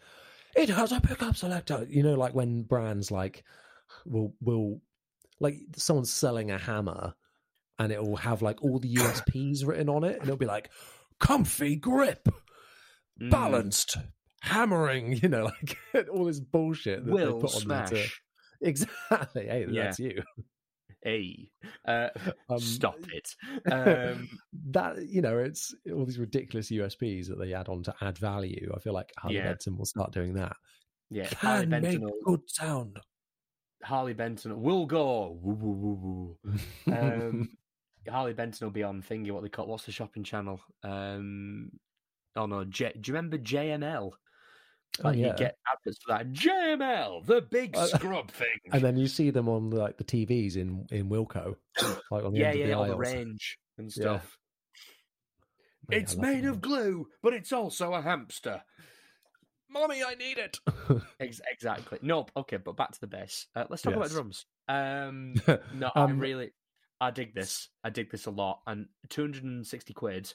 it 0.57 0.69
has 0.71 0.91
a 0.93 1.01
pickup 1.01 1.37
selector? 1.37 1.87
You 1.89 2.03
know, 2.03 2.15
like 2.15 2.35
when 2.35 2.63
brands 2.63 3.11
like 3.11 3.45
will 4.05 4.35
will 4.41 4.81
like 5.39 5.59
someone's 5.77 6.13
selling 6.13 6.51
a 6.51 6.59
hammer 6.59 7.15
and 7.79 7.93
it 7.93 8.03
will 8.03 8.17
have 8.17 8.41
like 8.43 8.63
all 8.65 8.79
the 8.79 8.95
USPs 8.95 9.67
written 9.67 9.89
on 9.91 10.03
it, 10.03 10.15
and 10.15 10.23
it'll 10.25 10.37
be 10.39 10.47
like 10.47 10.71
comfy 11.21 11.77
grip, 11.77 12.27
mm, 13.21 13.31
balanced 13.31 13.97
hammering. 14.43 15.13
You 15.23 15.29
know, 15.29 15.45
like 15.45 15.77
all 16.13 16.25
this 16.25 16.41
bullshit 16.41 17.05
that 17.05 17.15
they 17.17 17.25
will 17.27 17.41
put 17.41 17.55
on 17.55 17.61
to- 17.61 17.87
smash. 17.89 18.23
Exactly. 18.63 19.47
Hey, 19.47 19.67
Yeah. 19.69 19.85
that's 19.85 19.99
you. 19.99 20.23
hey, 21.03 21.51
uh, 21.87 22.09
Um, 22.49 22.59
stop 22.59 22.97
it. 23.13 23.29
Um, 23.71 24.29
that 24.71 24.97
you 25.07 25.21
know, 25.21 25.39
it's 25.39 25.75
all 25.93 26.07
these 26.07 26.19
ridiculous 26.19 26.71
USPs 26.71 27.29
that 27.29 27.39
they 27.39 27.53
add 27.53 27.69
on 27.69 27.83
to 27.83 27.95
add 28.01 28.17
value. 28.19 28.73
I 28.75 28.79
feel 28.81 28.95
like 28.95 29.13
Harley 29.19 29.37
Yeah. 29.37 29.49
Benson 29.49 29.77
will 29.77 29.85
start 29.85 30.13
doing 30.13 30.35
that. 30.35 30.57
yeah, 31.11 31.29
Harley 31.39 31.61
Can 31.65 31.71
make 31.71 31.83
Benton, 31.83 32.01
will, 32.03 32.13
good 32.25 32.41
sound. 32.49 32.99
Harley 33.85 34.15
Benton 34.15 34.61
will 34.63 34.87
go. 34.87 35.39
Woo, 35.43 35.55
woo, 35.55 35.73
woo, 35.73 36.37
woo. 36.87 36.93
Um, 36.95 37.51
Harley 38.09 38.33
Benton 38.33 38.67
will 38.67 38.73
be 38.73 38.83
on 38.83 39.03
thingy. 39.03 39.31
What 39.33 39.43
they 39.43 39.51
call 39.51 39.67
what's 39.67 39.85
the 39.85 39.93
shopping 39.93 40.25
channel? 40.25 40.61
Um, 40.83 41.71
oh 42.37 42.47
no, 42.47 42.65
J, 42.65 42.93
do 43.01 43.09
you 43.11 43.15
remember 43.15 43.39
JML? 43.39 44.13
Oh, 45.05 45.11
yeah. 45.11 45.27
you 45.27 45.35
get 45.37 45.57
adverts 45.71 45.99
for 46.07 46.17
that 46.17 46.33
JML, 46.33 47.27
the 47.27 47.43
big 47.43 47.77
Uh, 47.77 47.87
scrub 47.97 48.31
thing. 48.31 48.49
and 48.73 48.83
then 48.83 48.97
you 48.97 49.09
see 49.09 49.31
them 49.31 49.49
on 49.49 49.71
like 49.71 49.99
the 49.99 50.05
TVs 50.05 50.57
in 50.57 50.87
in 50.91 51.09
Wilko, 51.11 51.57
like 52.11 52.25
on 52.25 52.33
the 52.33 52.39
yeah, 52.41 52.49
end 52.51 52.59
yeah, 52.61 52.65
of 52.67 52.69
the 52.71 52.75
on 52.77 52.89
the 52.89 52.97
range 52.97 53.59
and 53.79 53.91
Yeah. 53.95 54.03
stuff. 54.03 54.39
Mate, 55.89 56.03
It's 56.03 56.17
made 56.17 56.45
of 56.47 56.61
glue, 56.61 57.09
but 57.23 57.33
it's 57.35 57.53
also 57.53 57.93
a 57.93 58.01
hamster. 58.03 58.63
Mommy, 59.69 60.03
I 60.03 60.15
need 60.15 60.39
it. 60.39 60.59
Ex- 61.21 61.41
exactly. 61.51 61.99
Nope. 62.03 62.31
Okay, 62.37 62.57
but 62.57 62.77
back 62.77 62.93
to 62.93 63.01
the 63.01 63.07
bass. 63.07 63.47
Uh, 63.55 63.65
let's 63.69 63.83
talk 63.83 63.93
about 63.95 64.05
Yes. 64.07 64.13
drums. 64.13 64.47
Um, 64.69 65.35
no, 65.75 65.91
I 65.95 66.03
Um, 66.05 66.19
really, 66.19 66.53
I 67.01 67.11
dig 67.11 67.35
this. 67.35 67.69
I 67.85 67.91
dig 67.91 68.11
this 68.11 68.27
a 68.27 68.31
lot. 68.31 68.63
And 68.67 68.87
260 69.11 69.93
quid, 69.93 70.33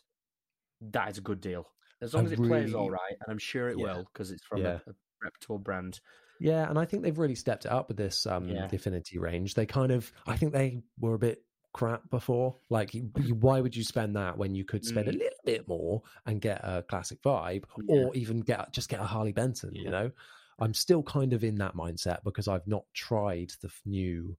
that 0.81 1.09
is 1.09 1.17
a 1.17 1.21
good 1.21 1.41
deal. 1.41 1.67
As 2.01 2.13
long 2.13 2.25
as 2.25 2.31
it 2.31 2.37
plays 2.37 2.73
all 2.73 2.89
right, 2.89 3.11
and 3.19 3.29
I'm 3.31 3.37
sure 3.37 3.69
it 3.69 3.77
Yeah. 3.77 3.85
will 3.97 4.03
because 4.11 4.31
it's 4.31 4.43
from 4.43 4.61
Yeah. 4.61 4.79
a, 4.87 4.89
a 4.91 4.93
reputable 5.21 5.59
brand. 5.59 5.99
Yeah, 6.39 6.67
and 6.69 6.79
I 6.79 6.85
think 6.85 7.03
they've 7.03 7.17
really 7.19 7.35
stepped 7.35 7.65
it 7.65 7.71
up 7.71 7.87
with 7.87 7.97
this 7.97 8.25
um 8.25 8.47
Yeah. 8.47 8.67
the 8.67 8.75
Affinity 8.77 9.19
range. 9.19 9.53
They 9.53 9.65
kind 9.65 9.91
of 9.91 10.11
I 10.25 10.37
think 10.37 10.53
they 10.53 10.83
were 10.99 11.13
a 11.13 11.19
bit 11.19 11.43
crap 11.73 12.09
before. 12.09 12.57
Like 12.69 12.93
you, 12.93 13.09
you- 13.21 13.35
why 13.35 13.61
would 13.61 13.75
you 13.75 13.83
spend 13.83 14.15
that 14.15 14.37
when 14.37 14.55
you 14.55 14.65
could 14.65 14.83
spend 14.83 15.07
a 15.07 15.11
Mm. 15.13 15.19
little 15.19 15.39
bit 15.45 15.67
more 15.67 16.01
and 16.25 16.41
get 16.41 16.59
a 16.63 16.83
classic 16.83 17.21
vibe 17.21 17.63
Yeah. 17.87 17.95
or 18.05 18.15
even 18.15 18.41
get 18.41 18.73
just 18.73 18.89
get 18.89 18.99
a 18.99 19.05
Harley 19.05 19.31
Benton, 19.31 19.73
you 19.75 19.89
know? 19.89 20.11
I'm 20.59 20.73
still 20.73 21.01
kind 21.03 21.33
of 21.33 21.43
in 21.43 21.55
that 21.55 21.75
mindset 21.75 22.23
because 22.23 22.47
I've 22.47 22.67
not 22.67 22.85
tried 22.93 23.51
the 23.61 23.71
new 23.85 24.37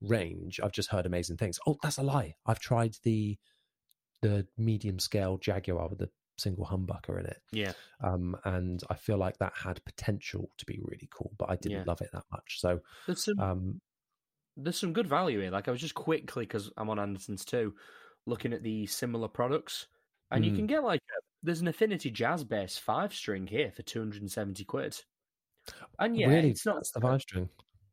range. 0.00 0.58
I've 0.60 0.72
just 0.72 0.88
heard 0.88 1.04
amazing 1.06 1.36
things. 1.36 1.58
Oh, 1.66 1.76
that's 1.82 1.98
a 1.98 2.02
lie. 2.02 2.36
I've 2.46 2.60
tried 2.60 2.96
the 3.02 3.38
the 4.22 4.46
medium 4.58 4.98
scale 4.98 5.38
Jaguar 5.38 5.88
with 5.88 5.98
the 5.98 6.10
single 6.40 6.66
humbucker 6.66 7.18
in 7.20 7.26
it. 7.26 7.42
Yeah. 7.52 7.74
Um, 8.02 8.36
and 8.44 8.82
I 8.90 8.94
feel 8.96 9.18
like 9.18 9.38
that 9.38 9.54
had 9.56 9.84
potential 9.84 10.50
to 10.58 10.66
be 10.66 10.80
really 10.82 11.08
cool, 11.12 11.32
but 11.38 11.50
I 11.50 11.56
didn't 11.56 11.84
Yeah. 11.84 11.86
love 11.86 12.00
it 12.00 12.10
that 12.12 12.24
much. 12.32 12.60
So, 12.60 12.80
There's 13.06 13.24
some 13.24 13.42
um, 13.42 13.80
there's 14.56 14.78
some 14.78 14.92
good 14.92 15.06
value 15.08 15.40
here. 15.40 15.50
Like 15.50 15.68
I 15.68 15.70
was 15.70 15.80
just 15.80 15.94
quickly 15.94 16.44
because 16.44 16.70
I'm 16.76 16.90
on 16.90 16.98
Anderton's 16.98 17.44
too, 17.44 17.74
looking 18.26 18.52
at 18.52 18.62
the 18.62 18.86
similar 18.86 19.28
products, 19.28 19.86
and 20.30 20.44
you 20.44 20.52
Mm. 20.52 20.52
can 20.52 20.66
get 20.66 20.84
like 20.84 21.00
a, 21.00 21.20
there's 21.42 21.60
an 21.60 21.68
Affinity 21.68 22.10
Jazz 22.10 22.44
Bass 22.44 22.76
five 22.78 23.14
string 23.14 23.46
here 23.46 23.70
for 23.72 23.82
270 23.82 24.64
quid. 24.64 24.96
And 25.98 26.16
yeah, 26.16 26.28
really, 26.28 26.52
it's 26.52 26.66
not 26.66 26.78
that's 26.78 26.92
the 26.92 27.00
five 27.00 27.20
string. 27.22 27.48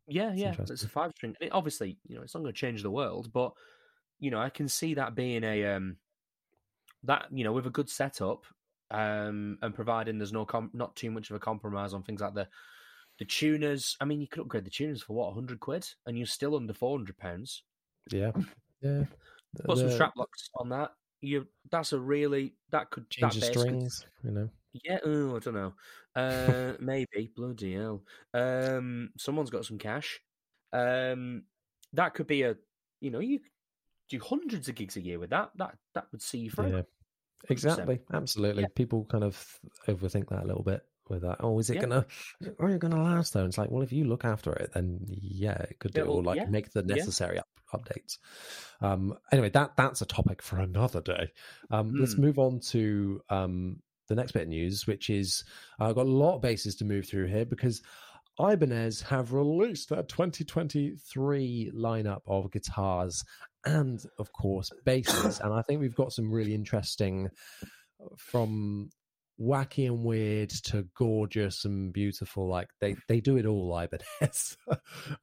Yeah, 0.08 0.34
yeah, 0.34 0.58
it's 0.70 0.84
a 0.86 0.90
five 0.90 1.12
string. 1.16 1.36
It, 1.42 1.52
obviously, 1.52 2.00
you 2.08 2.16
know, 2.16 2.22
it's 2.22 2.34
not 2.34 2.42
going 2.42 2.54
to 2.54 2.60
change 2.60 2.82
the 2.82 2.92
world, 2.92 3.32
but 3.34 3.54
you 4.20 4.32
know, 4.32 4.40
I 4.40 4.50
can 4.50 4.68
see 4.70 4.96
that 4.96 5.16
being 5.16 5.44
a 5.44 5.66
um 5.66 5.98
that 7.08 7.28
you 7.32 7.43
know 7.43 7.52
with 7.52 7.65
a 7.65 7.72
good 7.72 7.89
setup, 7.89 8.46
um, 8.91 9.58
and 9.62 9.74
providing 9.74 10.17
there's 10.17 10.34
no 10.34 10.46
com- 10.46 10.72
not 10.74 10.96
too 10.96 11.12
much 11.12 11.30
of 11.30 11.36
a 11.36 11.39
compromise 11.39 11.93
on 11.93 12.04
things 12.04 12.22
like 12.22 12.34
the 12.34 12.48
the 13.20 13.26
tuners. 13.26 13.98
I 14.00 14.06
mean, 14.06 14.22
you 14.22 14.28
could 14.28 14.41
upgrade 14.41 14.65
the 14.65 14.70
tuners 14.70 15.02
for 15.02 15.13
what 15.13 15.34
hundred 15.34 15.60
quid, 15.60 15.88
and 16.06 16.17
you're 16.17 16.28
still 16.28 16.56
under 16.56 16.74
four 16.74 16.98
hundred 16.98 17.17
pounds. 17.17 17.63
Yeah, 18.12 18.32
yeah. 18.82 19.06
Put 19.65 19.80
some 19.80 19.91
strap 19.91 20.13
locks 20.15 20.50
on 20.56 20.70
that. 20.70 20.91
You 21.22 21.48
that's 21.72 21.93
a 21.93 22.00
really 22.00 22.54
that 22.70 22.91
could 22.91 23.10
change 23.10 23.34
that 23.34 23.39
the 23.39 23.48
bass 23.48 23.56
could- 23.56 23.62
strings. 23.62 24.06
You 24.24 24.32
know, 24.32 24.50
yeah, 24.84 25.00
oh, 25.04 25.36
I 25.36 25.39
don't 25.39 25.54
know. 25.56 25.74
Uh, 26.15 26.74
maybe 26.80 27.32
bloody 27.36 27.74
hell. 27.74 28.04
Um, 28.34 29.10
someone's 29.17 29.50
got 29.50 29.65
some 29.65 29.78
cash. 29.78 30.20
Um, 30.74 31.43
that 31.93 32.13
could 32.13 32.28
be 32.28 32.43
a, 32.43 32.56
you 33.00 33.10
know, 33.10 33.20
you 33.20 33.39
do 34.10 34.20
hundreds 34.20 34.70
of 34.70 34.76
gigs 34.76 34.98
a 34.98 35.02
year 35.02 35.20
with 35.20 35.32
that. 35.32 35.52
That 35.56 35.76
that 35.96 36.06
would 36.12 36.22
see 36.22 36.39
you 36.39 36.52
through. 36.52 36.76
yeah, 36.76 36.82
exactly, 37.50 38.00
absolutely. 38.13 38.63
Yeah. 38.63 38.67
People 38.76 39.06
kind 39.06 39.23
of 39.23 39.60
overthink 39.88 40.30
that 40.30 40.43
a 40.43 40.47
little 40.47 40.63
bit 40.63 40.82
with 41.10 41.21
that. 41.21 41.38
Oh, 41.39 41.58
is 41.60 41.69
it 41.69 41.76
Yeah. 41.76 41.82
gonna? 41.82 42.06
Are 42.60 42.69
you 42.69 42.78
gonna 42.78 43.02
last 43.02 43.34
though? 43.34 43.41
And 43.41 43.50
it's 43.50 43.58
like, 43.58 43.71
well, 43.71 43.84
if 43.84 43.91
you 43.93 44.06
look 44.06 44.26
after 44.26 44.54
it, 44.54 44.71
then 44.73 45.00
yeah, 45.08 45.58
it 45.62 45.80
could 45.80 45.93
do. 45.93 46.02
Yeah, 46.02 46.08
or 46.08 46.23
like 46.23 46.38
yeah, 46.38 46.45
make 46.45 46.71
the 46.71 46.84
necessary 46.84 47.39
up, 47.39 47.47
updates. 47.73 48.17
Um, 48.82 49.17
anyway, 49.32 49.50
that 49.52 49.76
that's 49.78 50.02
a 50.02 50.06
topic 50.06 50.41
for 50.41 50.60
another 50.60 51.02
day. 51.02 51.32
Um, 51.71 51.93
let's 51.97 52.15
Hmm. 52.15 52.21
move 52.21 52.39
on 52.39 52.60
to 52.71 53.21
um 53.30 53.82
the 54.08 54.15
next 54.15 54.32
bit 54.32 54.43
of 54.43 54.47
news, 54.50 54.88
which 54.88 55.10
is 55.10 55.43
uh, 55.80 55.89
I've 55.89 55.95
got 55.95 56.06
a 56.06 56.10
lot 56.10 56.36
of 56.36 56.41
basses 56.41 56.76
to 56.78 56.86
move 56.86 57.08
through 57.08 57.28
here 57.28 57.45
because 57.45 57.82
Ibanez 58.39 59.02
have 59.02 59.34
released 59.34 59.89
their 59.89 60.04
2023 60.04 61.71
lineup 61.76 62.21
of 62.28 62.52
guitars 62.52 63.23
and, 63.67 64.03
of 64.19 64.32
course, 64.34 64.71
basses. 64.86 65.39
and 65.39 65.53
I 65.53 65.62
think 65.62 65.82
we've 65.82 65.95
got 65.95 66.13
some 66.13 66.32
really 66.32 66.53
interesting 66.56 67.30
from 68.17 68.89
wacky 69.39 69.86
and 69.88 70.03
weird 70.03 70.49
to 70.49 70.88
gorgeous 70.95 71.65
and 71.65 71.93
beautiful. 71.93 72.47
Like 72.47 72.69
they, 72.82 72.95
they 73.08 73.19
do 73.19 73.38
it 73.38 73.45
all, 73.45 73.77
Ibanez. 73.77 74.58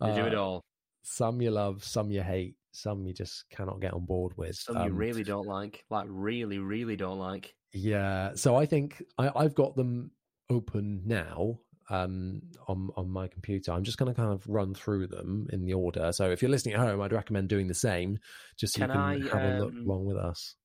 They 0.00 0.14
do 0.14 0.26
it 0.26 0.34
Uh, 0.34 0.42
all. 0.42 0.64
Some 1.02 1.40
you 1.42 1.50
love, 1.50 1.84
some 1.84 2.10
you 2.10 2.22
hate, 2.22 2.56
some 2.72 3.06
you 3.06 3.12
just 3.12 3.44
cannot 3.50 3.80
get 3.80 3.92
on 3.92 4.06
board 4.06 4.32
with. 4.36 4.56
Some 4.56 4.76
you 4.76 4.82
Um, 4.84 4.96
really 4.96 5.22
don't 5.24 5.46
like, 5.46 5.84
like 5.90 6.06
really, 6.08 6.58
really 6.58 6.96
don't 6.96 7.18
like. 7.18 7.54
yeah, 7.72 8.32
so 8.34 8.56
I 8.56 8.66
think 8.66 9.02
I, 9.18 9.30
I've 9.36 9.54
got 9.54 9.74
them 9.76 10.12
open 10.50 11.02
now 11.04 11.58
um, 11.90 12.42
on 12.68 12.90
on 12.96 13.10
my 13.10 13.28
computer. 13.28 13.72
I'm 13.72 13.84
just 13.84 13.98
going 13.98 14.12
to 14.12 14.18
kind 14.20 14.32
of 14.32 14.46
run 14.48 14.74
through 14.74 15.08
them 15.08 15.46
in 15.52 15.64
the 15.64 15.74
order. 15.74 16.12
So 16.12 16.30
if 16.30 16.42
you're 16.42 16.50
listening 16.50 16.74
at 16.74 16.80
home, 16.80 17.00
I'd 17.00 17.12
recommend 17.12 17.48
doing 17.48 17.68
the 17.68 17.74
same, 17.74 18.18
just 18.56 18.74
so 18.74 18.80
Can 18.80 18.90
you 18.90 18.92
can 18.92 19.00
I, 19.00 19.28
have 19.32 19.42
a 19.42 19.48
look 19.48 19.72
um, 19.72 19.86
along 19.86 20.06
with 20.06 20.16
us. 20.16 20.56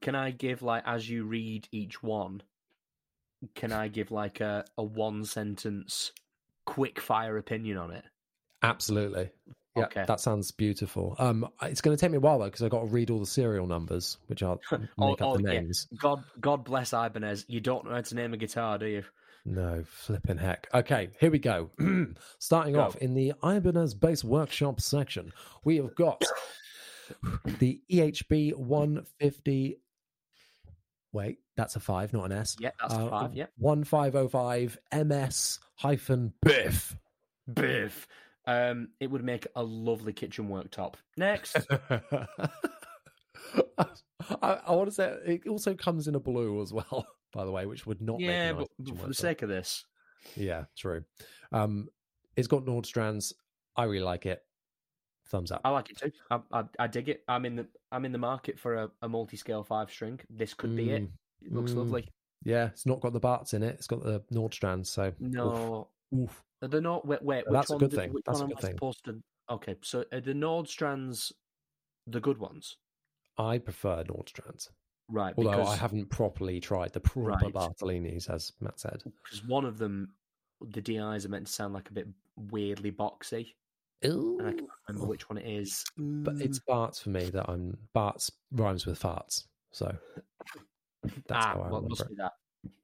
Can 0.00 0.14
I 0.14 0.30
give 0.30 0.62
like 0.62 0.82
as 0.86 1.08
you 1.08 1.24
read 1.24 1.68
each 1.72 2.02
one? 2.02 2.42
Can 3.54 3.72
I 3.72 3.88
give 3.88 4.10
like 4.10 4.40
a 4.40 4.64
a 4.76 4.82
one 4.82 5.24
sentence 5.24 6.12
quick 6.66 7.00
fire 7.00 7.36
opinion 7.38 7.78
on 7.78 7.92
it? 7.92 8.04
Absolutely. 8.62 9.30
Yeah, 9.76 9.84
Okay. 9.84 10.04
that 10.06 10.20
sounds 10.20 10.50
beautiful. 10.50 11.14
Um, 11.18 11.48
it's 11.62 11.80
going 11.80 11.96
to 11.96 12.00
take 12.00 12.10
me 12.10 12.16
a 12.16 12.20
while 12.20 12.38
though 12.40 12.46
because 12.46 12.62
I've 12.62 12.70
got 12.70 12.80
to 12.80 12.86
read 12.86 13.10
all 13.10 13.20
the 13.20 13.26
serial 13.26 13.66
numbers, 13.66 14.18
which 14.26 14.42
I'll 14.42 14.60
make 14.72 14.88
Oh, 14.98 15.12
up 15.22 15.30
oh, 15.30 15.36
the 15.36 15.42
yeah. 15.52 15.60
names. 15.60 15.86
God, 15.98 16.24
God 16.40 16.64
bless 16.64 16.92
Ibanez. 16.92 17.44
You 17.48 17.60
don't 17.60 17.84
know 17.84 17.92
how 17.92 18.00
to 18.00 18.14
name 18.14 18.34
a 18.34 18.36
guitar, 18.36 18.78
do 18.78 18.86
you? 18.86 19.04
No, 19.50 19.82
flipping 19.86 20.36
heck. 20.36 20.68
Okay, 20.74 21.08
here 21.18 21.30
we 21.30 21.38
go. 21.38 21.70
Starting 22.38 22.74
Go. 22.74 22.80
off 22.82 22.96
in 22.96 23.14
the 23.14 23.32
Ibanez 23.42 23.94
Bass 23.94 24.22
Workshop 24.22 24.78
section, 24.80 25.32
we 25.64 25.76
have 25.76 25.94
got 25.94 26.22
the 27.58 27.80
EHB 27.90 28.54
150. 28.56 29.78
Wait, 31.12 31.38
that's 31.56 31.76
a 31.76 31.80
five, 31.80 32.12
not 32.12 32.26
an 32.26 32.32
S. 32.32 32.56
Yeah, 32.60 32.72
that's 32.78 32.92
a 32.92 32.98
Uh, 32.98 33.08
five. 33.08 33.34
Yeah, 33.34 33.46
1505 33.56 34.78
MS 35.06 35.60
hyphen 35.76 36.34
Biff. 36.42 36.94
Biff. 37.52 38.06
Um, 38.46 38.88
it 39.00 39.10
would 39.10 39.24
make 39.24 39.46
a 39.56 39.62
lovely 39.62 40.12
kitchen 40.12 40.48
worktop. 40.50 40.94
Next, 41.16 41.56
I, 43.78 43.86
I 44.42 44.72
want 44.74 44.88
to 44.88 44.94
say 44.94 45.16
it 45.24 45.46
also 45.48 45.74
comes 45.74 46.06
in 46.08 46.14
a 46.14 46.20
blue 46.20 46.60
as 46.60 46.72
well, 46.72 47.06
by 47.32 47.44
the 47.44 47.50
way, 47.50 47.66
which 47.66 47.86
would 47.86 48.00
not 48.00 48.20
yeah, 48.20 48.52
but, 48.52 48.68
but 48.78 48.98
for 48.98 49.06
the 49.08 49.14
sake 49.14 49.42
of 49.42 49.48
this, 49.48 49.84
Yeah, 50.36 50.64
true. 50.76 51.04
Um, 51.52 51.88
it's 52.36 52.48
got 52.48 52.64
Nordstrands. 52.64 53.32
I 53.76 53.84
really 53.84 54.04
like 54.04 54.26
it. 54.26 54.42
Thumbs 55.28 55.50
up. 55.52 55.60
I 55.64 55.70
like 55.70 55.90
it 55.90 55.98
too. 55.98 56.10
I, 56.30 56.40
I, 56.52 56.64
I 56.78 56.86
dig 56.86 57.08
it. 57.08 57.22
I'm 57.28 57.44
in 57.44 57.56
the 57.56 57.66
I'm 57.92 58.04
in 58.04 58.12
the 58.12 58.18
market 58.18 58.58
for 58.58 58.74
a, 58.74 58.90
a 59.02 59.08
multi-scale 59.08 59.62
five 59.62 59.90
string. 59.90 60.18
This 60.30 60.54
could 60.54 60.74
be 60.74 60.90
it. 60.90 61.02
Mm, 61.02 61.10
It 61.42 61.52
looks 61.52 61.72
mm. 61.72 61.76
lovely. 61.76 62.08
Yeah, 62.44 62.66
it's 62.66 62.86
not 62.86 63.00
got 63.00 63.12
the 63.12 63.20
Barts 63.20 63.52
in 63.52 63.62
it. 63.62 63.74
It's 63.74 63.86
got 63.86 64.02
the 64.02 64.20
Nordstrands. 64.32 64.86
So 64.86 65.12
No, 65.20 65.88
oof, 66.14 66.20
oof. 66.20 66.44
Are 66.62 66.68
the 66.68 66.80
Nord. 66.80 67.02
Wait, 67.04 67.22
wait. 67.22 67.44
That's 67.50 67.70
a 67.70 67.76
good 67.76 67.90
do- 67.90 67.96
thing. 67.96 68.14
That's 68.24 68.40
a 68.40 68.46
good 68.46 68.60
thing. 68.60 68.78
to? 68.78 69.22
Okay, 69.50 69.76
so 69.82 70.04
are 70.12 70.20
the 70.20 70.32
Nordstrands 70.32 71.32
the 72.06 72.20
good 72.20 72.38
ones? 72.38 72.76
I 73.36 73.58
prefer 73.58 74.04
Nordstrands. 74.04 74.68
Right, 75.10 75.32
Although 75.36 75.50
because 75.52 75.68
I 75.68 75.76
haven't 75.76 76.10
properly 76.10 76.60
tried 76.60 76.92
the 76.92 77.00
proper 77.00 77.28
Right. 77.46 77.52
Bartolinis, 77.54 78.28
as 78.28 78.52
Matt 78.60 78.78
said. 78.78 79.02
because 79.24 79.42
one 79.46 79.64
of 79.64 79.78
them, 79.78 80.12
the 80.60 80.82
DIs 80.82 81.24
are 81.24 81.28
meant 81.30 81.46
to 81.46 81.52
sound 81.52 81.72
like 81.72 81.88
a 81.88 81.92
bit 81.92 82.08
weirdly 82.36 82.92
boxy, 82.92 83.54
Ooh. 84.04 84.38
and 84.38 84.48
I 84.48 84.52
can't 84.52 84.68
remember 84.88 85.06
which 85.08 85.28
one 85.30 85.38
it 85.38 85.46
is. 85.46 85.84
But 85.96 86.34
Mm. 86.36 86.42
it's 86.42 86.58
Barts 86.58 87.00
for 87.00 87.08
me 87.10 87.30
that 87.30 87.48
I'm. 87.48 87.78
Barts 87.94 88.30
rhymes 88.52 88.84
with 88.86 89.00
farts. 89.00 89.44
So 89.72 89.96
that's 91.02 91.14
ah, 91.30 91.40
how 91.40 91.54
I 91.54 91.56
well, 91.56 91.66
remember 91.66 91.88
must 91.90 92.00
it. 92.02 92.08
be 92.10 92.14
that. 92.16 92.32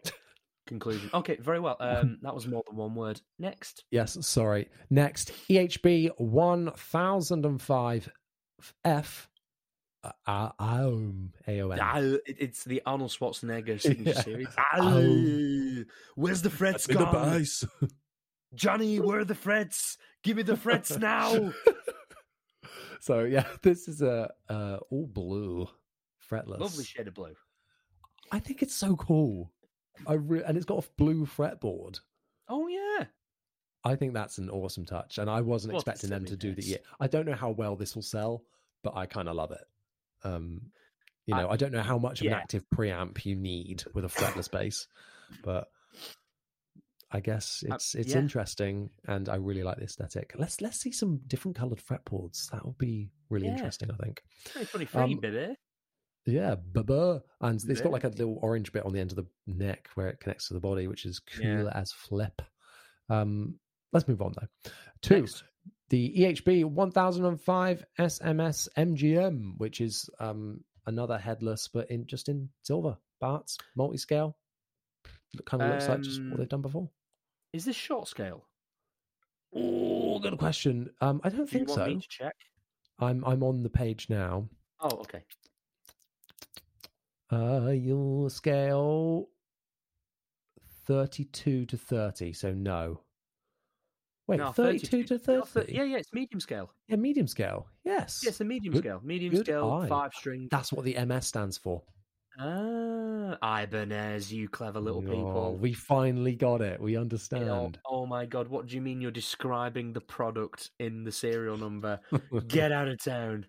Conclusion. 0.67 1.11
Okay, 1.13 1.37
very 1.37 1.61
well. 1.61 1.77
Um, 1.79 2.19
that 2.23 2.35
was 2.35 2.47
more 2.47 2.63
than 2.67 2.77
one 2.77 2.95
word. 2.95 3.21
Next, 3.39 3.85
Yes, 3.91 4.17
sorry. 4.27 4.71
Next, 4.89 5.31
EHB 5.51 6.09
1005 6.19 8.11
F. 8.85 9.29
Uh, 10.27 10.51
Aum. 10.59 11.33
A-O-M. 11.49 12.19
It's 12.27 12.64
the 12.64 12.83
Arnold 12.87 13.11
Schwarzenegger 13.11 13.81
signature 13.81 14.11
Yeah. 14.17 14.23
series. 14.23 14.49
Ow. 14.75 15.85
Where's 16.14 16.43
the 16.43 16.51
frets 16.51 16.87
In 16.87 16.99
the 16.99 17.05
gone? 17.05 17.45
Jonny, 18.55 19.01
where 19.01 19.21
are 19.21 19.25
the 19.25 19.35
frets? 19.35 19.99
Give 20.23 20.37
me 20.37 20.43
the 20.43 20.57
frets 20.57 20.97
now. 20.99 21.53
so 23.01 23.21
yeah, 23.25 23.47
this 23.62 23.88
is 23.88 24.03
a 24.03 24.31
uh, 24.49 24.79
all 24.90 25.07
blue, 25.07 25.69
fretless. 26.31 26.61
Lovely 26.61 26.85
shade 26.85 27.09
of 27.09 27.14
blue. 27.14 27.35
I 28.33 28.38
think 28.38 28.62
it's 28.62 28.75
so 28.75 28.97
cool. 28.97 29.53
I 30.07 30.14
re- 30.14 30.43
and 30.45 30.57
it's 30.57 30.67
got 30.67 30.85
a 30.85 30.88
blue 30.97 31.27
fretboard. 31.27 32.01
Oh 32.49 32.69
yeah. 32.69 33.07
I 33.87 33.97
think 33.97 34.14
that's 34.14 34.38
an 34.38 34.49
awesome 34.49 34.87
touch, 34.87 35.19
and 35.19 35.29
I 35.29 35.43
wasn't 35.43 35.75
a 35.75 35.77
expecting 35.77 36.09
them 36.11 36.25
to 36.27 36.37
do 36.37 36.55
the. 36.55 36.79
I 37.01 37.07
don't 37.07 37.27
know 37.27 37.35
how 37.35 37.51
well 37.51 37.77
this 37.77 37.95
will 37.95 38.03
sell, 38.03 38.43
but 38.83 38.97
I 38.97 39.05
kind 39.07 39.29
of 39.29 39.37
love 39.37 39.51
it. 39.53 39.61
Um, 40.25 40.61
you 41.27 41.35
know, 41.35 41.49
I, 41.49 41.57
don't 41.57 41.73
know 41.73 41.83
how 41.83 41.99
much 41.99 42.21
of 42.21 42.27
an 42.27 42.33
active 42.35 42.65
preamp 42.75 43.25
you 43.25 43.35
need 43.37 43.85
with 43.95 44.05
a 44.05 44.09
fretless 44.09 44.51
bass, 44.51 44.87
but 45.43 45.69
I 47.11 47.21
guess 47.21 47.63
Uh, 47.71 47.75
it's 47.77 47.95
it's 47.95 48.13
yeah. 48.13 48.19
interesting, 48.19 48.91
and 49.07 49.29
I 49.29 49.37
really 49.37 49.63
like 49.63 49.77
the 49.79 49.85
aesthetic. 49.85 50.35
Let's 50.37 50.61
let's 50.61 50.79
see 50.81 50.93
some 50.93 51.21
different 51.27 51.57
coloured 51.57 51.79
fretboards. 51.79 52.51
That 52.51 52.65
would 52.67 52.77
be 52.79 53.11
really 53.31 53.47
Yeah. 53.47 53.53
interesting. 53.55 53.91
I 53.91 53.97
think. 54.03 54.23
2023, 54.47 55.03
Um, 55.03 55.21
baby. 55.21 55.57
Yeah, 56.27 56.55
baba. 56.57 57.23
And 57.41 57.63
it's 57.69 57.81
got 57.83 57.93
like 57.93 58.05
a 58.05 58.09
little 58.09 58.39
orange 58.43 58.73
bit 58.73 58.85
on 58.87 58.93
the 58.95 59.01
end 59.01 59.13
of 59.13 59.17
the 59.17 59.27
neck 59.47 59.89
where 59.95 60.09
it 60.09 60.21
connects 60.21 60.49
to 60.49 60.55
the 60.55 60.61
body, 60.61 60.89
which 60.89 61.05
is 61.05 61.21
cool 61.21 61.45
Yeah. 61.65 61.71
as 61.75 61.93
flip. 61.93 62.41
Um, 63.11 63.61
let's 63.93 64.09
move 64.09 64.23
on 64.23 64.33
though. 64.41 64.71
Two, 65.03 65.21
Next. 65.21 65.45
The 65.90 66.14
EHB 66.18 66.64
1005 66.64 67.85
SMS 67.98 68.68
MGM, 68.77 69.55
which 69.59 69.81
is 69.81 70.09
um, 70.18 70.61
another 70.87 71.18
headless, 71.18 71.68
but 71.68 71.90
in 71.90 72.07
just 72.07 72.29
in 72.29 72.48
silver 72.62 72.96
parts, 73.20 73.59
multi 73.77 73.98
scale. 73.98 74.37
Kind 75.46 75.62
of 75.62 75.70
looks 75.70 75.88
like 75.88 76.00
just 76.03 76.20
what 76.22 76.33
Um, 76.33 76.37
they've 76.38 76.48
done 76.48 76.62
before. 76.62 76.90
Is 77.53 77.64
this 77.64 77.77
short 77.77 78.09
scale? 78.09 78.46
Oh, 79.55 80.18
good 80.20 80.38
question. 80.38 80.90
Um, 81.00 81.20
I 81.24 81.29
don't 81.29 81.40
Do 81.50 81.59
think 81.59 81.68
so. 81.68 82.00
check? 82.09 82.35
I'm 82.98 83.24
I'm 83.24 83.42
on 83.42 83.62
the 83.62 83.70
page 83.70 84.09
now. 84.09 84.48
Oh, 84.81 84.98
okay. 85.00 85.24
Uh, 87.33 87.70
you'll 87.70 88.31
scale 88.31 89.29
32 90.87 91.66
to 91.66 91.77
30, 91.77 92.33
so 92.33 92.53
no. 92.53 93.00
Wait, 94.27 94.39
No, 94.39 94.53
32 94.53 95.05
to 95.05 95.21
no, 95.29 95.43
30? 95.43 95.73
Yeah, 95.75 95.83
yeah, 95.85 95.97
it's 95.99 96.13
medium 96.13 96.41
scale. 96.41 96.71
Yeah, 96.89 96.97
medium 96.97 97.27
scale. 97.27 97.67
Yes. 97.85 98.25
It's 98.27 98.41
a 98.41 98.45
medium 98.45 98.73
Good- 98.73 98.83
scale. 98.83 99.01
Medium 99.05 99.37
scale, 99.37 99.71
eye. 99.73 99.87
five 99.89 100.15
string. 100.15 100.49
That's 100.51 100.73
what 100.73 100.85
the 100.87 100.95
MS 101.05 101.27
stands 101.27 101.59
for. 101.59 101.83
Ah, 102.39 103.37
Ibanez, 103.63 104.33
you 104.33 104.49
clever 104.49 104.81
little 104.81 105.03
people. 105.03 105.57
we 105.61 105.73
finally 105.73 106.35
got 106.35 106.61
it. 106.63 106.81
We 106.81 106.97
understand. 106.97 107.79
oh 107.87 108.07
my 108.07 108.27
god, 108.27 108.49
what 108.49 108.67
do 108.67 108.75
you 108.75 108.81
mean 108.81 109.01
you're 109.01 109.11
describing 109.11 109.93
the 109.93 110.01
product 110.01 110.71
in 110.81 111.05
the 111.05 111.13
serial 111.13 111.57
number? 111.57 112.01
Get 112.49 112.73
out 112.73 112.89
of 112.89 113.03
town. 113.03 113.47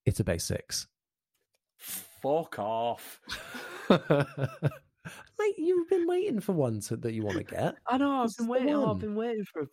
It's 0.07 0.21
a 0.21 0.25
bass 0.25 0.45
six. 0.45 0.87
Fuck 2.23 2.59
off. 2.59 3.21
Mate, 3.91 5.59
you've 5.59 5.89
been 5.89 6.07
waiting 6.07 6.41
for 6.41 6.53
one 6.53 6.81
to, 6.81 6.97
that 6.97 7.15
you 7.15 7.25
want 7.25 7.39
to 7.39 7.45
get. 7.57 7.77
I 7.87 7.99
know. 7.99 8.23
I've 8.23 8.37
been 8.37 8.49
waiting. 8.49 8.75
oh. 8.75 8.91
I've 8.91 8.99
been 8.99 9.15
waiting 9.15 9.45
for. 9.53 9.69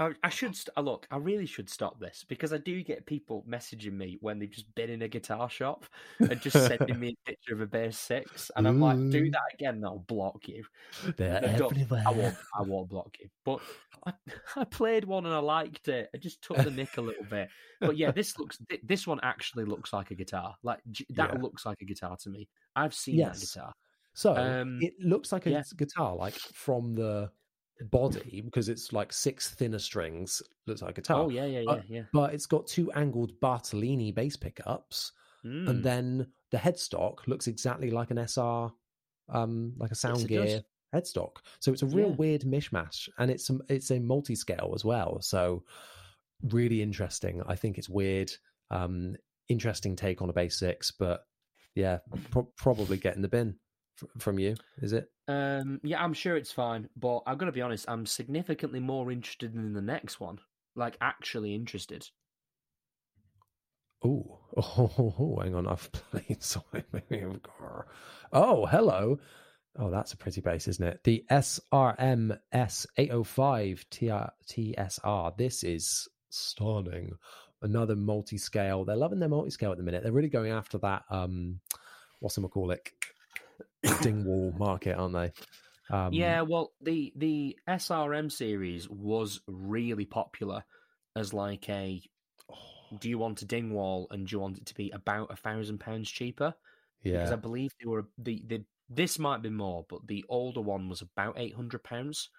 I, 0.00 0.12
I 0.24 0.30
should 0.30 0.56
st- 0.56 0.70
uh, 0.76 0.80
look. 0.80 1.06
I 1.10 1.18
really 1.18 1.44
should 1.46 1.68
stop 1.68 2.00
this 2.00 2.24
because 2.26 2.52
I 2.54 2.58
do 2.58 2.82
get 2.82 3.04
people 3.04 3.44
messaging 3.48 3.92
me 3.92 4.16
when 4.22 4.38
they've 4.38 4.50
just 4.50 4.74
been 4.74 4.88
in 4.88 5.02
a 5.02 5.08
guitar 5.08 5.50
shop 5.50 5.84
and 6.18 6.40
just 6.40 6.56
sending 6.56 6.98
me 6.98 7.08
a 7.10 7.16
picture 7.30 7.54
of 7.54 7.60
a 7.60 7.66
bass 7.66 7.98
six, 7.98 8.50
and 8.56 8.66
I'm 8.66 8.80
like, 8.80 8.96
"Do 9.10 9.30
that 9.30 9.40
again, 9.54 9.74
and 9.74 9.84
I'll 9.84 9.98
block 10.08 10.48
you." 10.48 10.64
They're 11.16 11.44
everywhere. 11.44 12.02
I 12.06 12.10
won't. 12.12 12.36
I 12.58 12.62
won't 12.62 12.88
block 12.88 13.14
you. 13.20 13.28
But 13.44 13.60
I, 14.06 14.12
I 14.56 14.64
played 14.64 15.04
one 15.04 15.26
and 15.26 15.34
I 15.34 15.38
liked 15.38 15.88
it. 15.88 16.08
I 16.14 16.18
just 16.18 16.40
took 16.42 16.56
the 16.56 16.70
nick 16.70 16.96
a 16.96 17.02
little 17.02 17.24
bit. 17.24 17.48
But 17.80 17.96
yeah, 17.98 18.10
this 18.10 18.38
looks. 18.38 18.58
This 18.82 19.06
one 19.06 19.20
actually 19.22 19.66
looks 19.66 19.92
like 19.92 20.10
a 20.10 20.14
guitar. 20.14 20.54
Like 20.62 20.80
that 21.10 21.34
Yeah. 21.34 21.40
looks 21.40 21.66
like 21.66 21.82
a 21.82 21.84
guitar 21.84 22.16
to 22.22 22.30
me. 22.30 22.48
I've 22.74 22.94
seen 22.94 23.16
Yes. 23.16 23.38
that 23.40 23.46
guitar. 23.60 23.72
So 24.14 24.34
Um, 24.34 24.78
it 24.82 24.94
looks 24.98 25.30
like 25.30 25.46
a 25.46 25.50
yeah. 25.50 25.62
guitar, 25.76 26.16
like 26.16 26.34
from 26.34 26.94
the 26.94 27.30
body, 27.90 28.40
because 28.44 28.68
it's 28.68 28.92
like 28.92 29.12
six 29.12 29.50
thinner 29.54 29.78
strings. 29.78 30.42
Looks 30.66 30.82
like 30.82 30.90
a 30.92 31.00
guitar. 31.00 31.22
Oh 31.22 31.28
yeah, 31.28 31.46
yeah, 31.46 31.60
yeah, 31.60 31.82
yeah. 31.88 32.02
But 32.12 32.34
it's 32.34 32.46
got 32.46 32.66
two 32.66 32.90
angled 32.92 33.32
Bartolini 33.40 34.12
bass 34.14 34.36
pickups, 34.36 35.12
Mm. 35.44 35.70
and 35.70 35.82
then 35.82 36.26
the 36.50 36.58
headstock 36.58 37.26
looks 37.26 37.46
exactly 37.46 37.90
like 37.90 38.10
an 38.10 38.18
SR, 38.18 38.70
um, 39.30 39.72
like 39.78 39.90
a 39.90 39.94
sound 39.94 40.20
it 40.22 40.28
gear 40.28 40.62
headstock. 40.94 41.36
So 41.60 41.72
it's 41.72 41.80
a 41.82 41.86
real 41.86 42.10
Yeah. 42.10 42.16
weird 42.16 42.42
mishmash, 42.42 43.08
and 43.18 43.30
it's 43.30 43.48
a, 43.48 43.58
it's 43.68 43.90
a 43.90 43.98
multi 44.00 44.34
scale 44.34 44.72
as 44.74 44.84
well. 44.84 45.18
So 45.22 45.64
really 46.42 46.82
interesting. 46.82 47.42
I 47.46 47.56
think 47.56 47.78
it's 47.78 47.88
weird. 47.88 48.30
Um, 48.70 49.16
interesting 49.48 49.96
take 49.96 50.20
on 50.22 50.28
a 50.30 50.32
bass 50.32 50.58
six, 50.58 50.90
but 50.90 51.24
yeah, 51.74 51.98
pro- 52.30 52.52
probably 52.56 53.00
in 53.04 53.22
the 53.22 53.28
bin 53.28 53.58
from 54.18 54.38
you. 54.38 54.56
Is 54.80 54.92
it? 54.92 55.10
Um, 55.28 55.80
yeah, 55.82 56.02
I'm 56.02 56.14
sure 56.14 56.36
it's 56.36 56.52
fine, 56.52 56.88
but 56.96 57.20
I've 57.26 57.38
got 57.38 57.46
to 57.46 57.52
be 57.52 57.62
honest. 57.62 57.88
I'm 57.88 58.06
significantly 58.06 58.80
more 58.80 59.10
interested 59.12 59.54
in 59.54 59.72
the 59.72 59.82
next 59.82 60.20
one. 60.20 60.38
Like, 60.74 60.96
actually 61.00 61.54
interested. 61.54 62.08
Ooh. 64.04 64.38
Oh, 64.56 64.90
oh, 64.98 65.14
oh, 65.18 65.40
hang 65.42 65.54
on. 65.54 65.66
I've 65.66 65.90
played 66.10 66.42
something. 66.42 67.40
Oh, 68.32 68.66
hello. 68.66 69.18
Oh, 69.78 69.90
that's 69.90 70.12
a 70.12 70.16
pretty 70.16 70.40
bass, 70.40 70.66
isn't 70.66 70.84
it? 70.84 71.04
The 71.04 71.24
SRM 71.30 72.38
S805 72.52 73.84
TR- 73.90 74.32
TSR. 74.52 75.36
This 75.36 75.62
is 75.62 76.08
stunning. 76.28 77.12
another 77.62 77.94
multi-scale. 77.94 78.84
They're 78.84 78.96
loving 78.96 79.20
their 79.20 79.28
multi-scale 79.28 79.72
at 79.72 79.76
the 79.76 79.84
minute. 79.84 80.02
They're 80.02 80.12
really 80.12 80.28
going 80.28 80.50
after 80.50 80.78
that. 80.78 81.04
Um, 81.10 81.60
what's 82.20 82.36
call 82.36 82.70
it? 82.70 82.90
Dingwall 83.82 84.52
market, 84.58 84.96
aren't 84.96 85.14
they? 85.14 85.32
Um, 85.94 86.12
yeah, 86.14 86.42
well, 86.42 86.72
the 86.80 87.12
the 87.16 87.58
SRM 87.66 88.30
series 88.30 88.88
was 88.88 89.40
really 89.46 90.04
popular 90.06 90.64
as 91.16 91.32
like 91.32 91.68
a. 91.68 92.02
Do 92.98 93.08
you 93.08 93.18
want 93.18 93.40
a 93.42 93.46
Dingwall 93.46 94.08
and 94.10 94.26
do 94.26 94.34
you 94.34 94.40
want 94.40 94.58
it 94.58 94.66
to 94.66 94.74
be 94.74 94.90
about 94.90 95.30
a 95.30 95.36
thousand 95.36 95.78
pounds 95.78 96.10
cheaper? 96.10 96.54
Yeah, 97.02 97.12
Because 97.18 97.32
I 97.32 97.36
believe 97.36 97.72
they 97.80 97.86
were 97.86 98.08
the 98.18 98.42
the 98.46 98.64
this 98.88 99.18
might 99.18 99.42
be 99.42 99.50
more, 99.50 99.86
but 99.88 100.06
the 100.08 100.24
older 100.28 100.60
one 100.60 100.88
was 100.88 101.02
about 101.02 101.38
eight 101.38 101.54
hundred 101.54 101.84
pounds. 101.84 102.30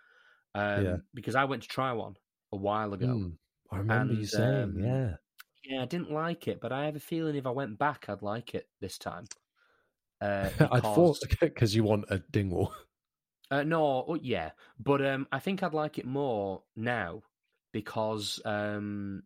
Um, 0.55 0.83
Yeah. 0.83 0.97
Because 1.13 1.35
I 1.35 1.45
went 1.45 1.63
to 1.63 1.69
try 1.69 1.93
one 1.93 2.17
a 2.51 2.57
while 2.57 2.93
ago. 2.93 3.07
Mm, 3.07 3.37
I 3.71 3.77
remember 3.77 4.13
you 4.13 4.25
saying, 4.27 4.75
um, 4.75 4.77
yeah, 4.77 5.15
Yeah, 5.63 5.83
I 5.83 5.85
didn't 5.85 6.11
like 6.11 6.47
it, 6.47 6.59
but 6.61 6.71
I 6.71 6.85
have 6.85 6.95
a 6.95 6.99
feeling 6.99 7.35
if 7.35 7.45
I 7.45 7.51
went 7.51 7.77
back, 7.79 8.09
I'd 8.09 8.21
like 8.21 8.53
it 8.55 8.69
this 8.79 8.97
time. 8.97 9.27
Uh, 10.21 10.49
I 10.71 10.79
thought 10.79 11.19
because- 11.39 11.75
you 11.75 11.83
want 11.83 12.05
a 12.09 12.19
Dingwall. 12.19 12.73
Uh, 13.49 13.63
no, 13.63 14.05
oh, 14.07 14.15
yeah, 14.15 14.51
but 14.79 15.05
um, 15.05 15.27
I 15.31 15.39
think 15.39 15.61
I'd 15.61 15.73
like 15.73 15.97
it 15.97 16.05
more 16.05 16.63
now 16.77 17.21
because 17.73 18.39
um, 18.45 19.23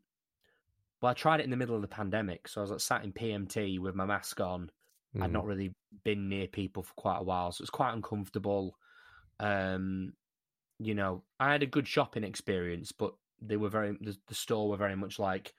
well, 1.00 1.12
I 1.12 1.14
tried 1.14 1.42
it 1.42 1.44
in 1.44 1.52
the 1.52 1.58
middle 1.58 1.76
of 1.76 1.84
the 1.84 1.88
pandemic, 1.88 2.48
so 2.48 2.60
I 2.60 2.64
was 2.64 2.72
like, 2.72 2.80
sat 2.80 3.04
in 3.04 3.14
PMT 3.14 3.80
with 3.80 3.94
my 3.94 4.06
mask 4.06 4.40
on. 4.42 4.72
I'd 5.22 5.30
Mm. 5.30 5.34
not 5.34 5.46
really 5.46 5.76
been 6.04 6.28
near 6.28 6.48
people 6.48 6.82
for 6.84 6.94
quite 6.96 7.20
a 7.20 7.24
while, 7.24 7.52
so 7.52 7.62
it 7.62 7.66
was 7.66 7.70
quite 7.70 7.94
uncomfortable. 7.94 8.76
Um, 9.40 10.14
you 10.80 10.96
know, 10.96 11.24
I 11.40 11.52
had 11.52 11.62
a 11.64 11.68
good 11.68 11.88
shopping 11.88 12.24
experience, 12.24 12.92
but 12.92 13.14
they 13.42 13.58
were 13.58 13.70
very 13.70 13.92
the, 14.02 14.18
the 14.28 14.36
store 14.36 14.70
were 14.70 14.76
very 14.78 14.96
much 14.96 15.20
like, 15.20 15.54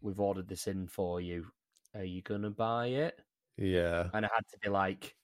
"We've 0.00 0.20
ordered 0.20 0.48
this 0.48 0.68
in 0.68 0.86
for 0.86 1.20
you. 1.20 1.48
Are 1.94 2.04
you 2.04 2.22
gonna 2.22 2.50
buy 2.50 2.86
it?" 2.86 3.18
Yeah, 3.56 4.10
And 4.12 4.24
I 4.24 4.28
had 4.34 4.46
to 4.48 4.58
be 4.62 4.68
like, 4.68 5.16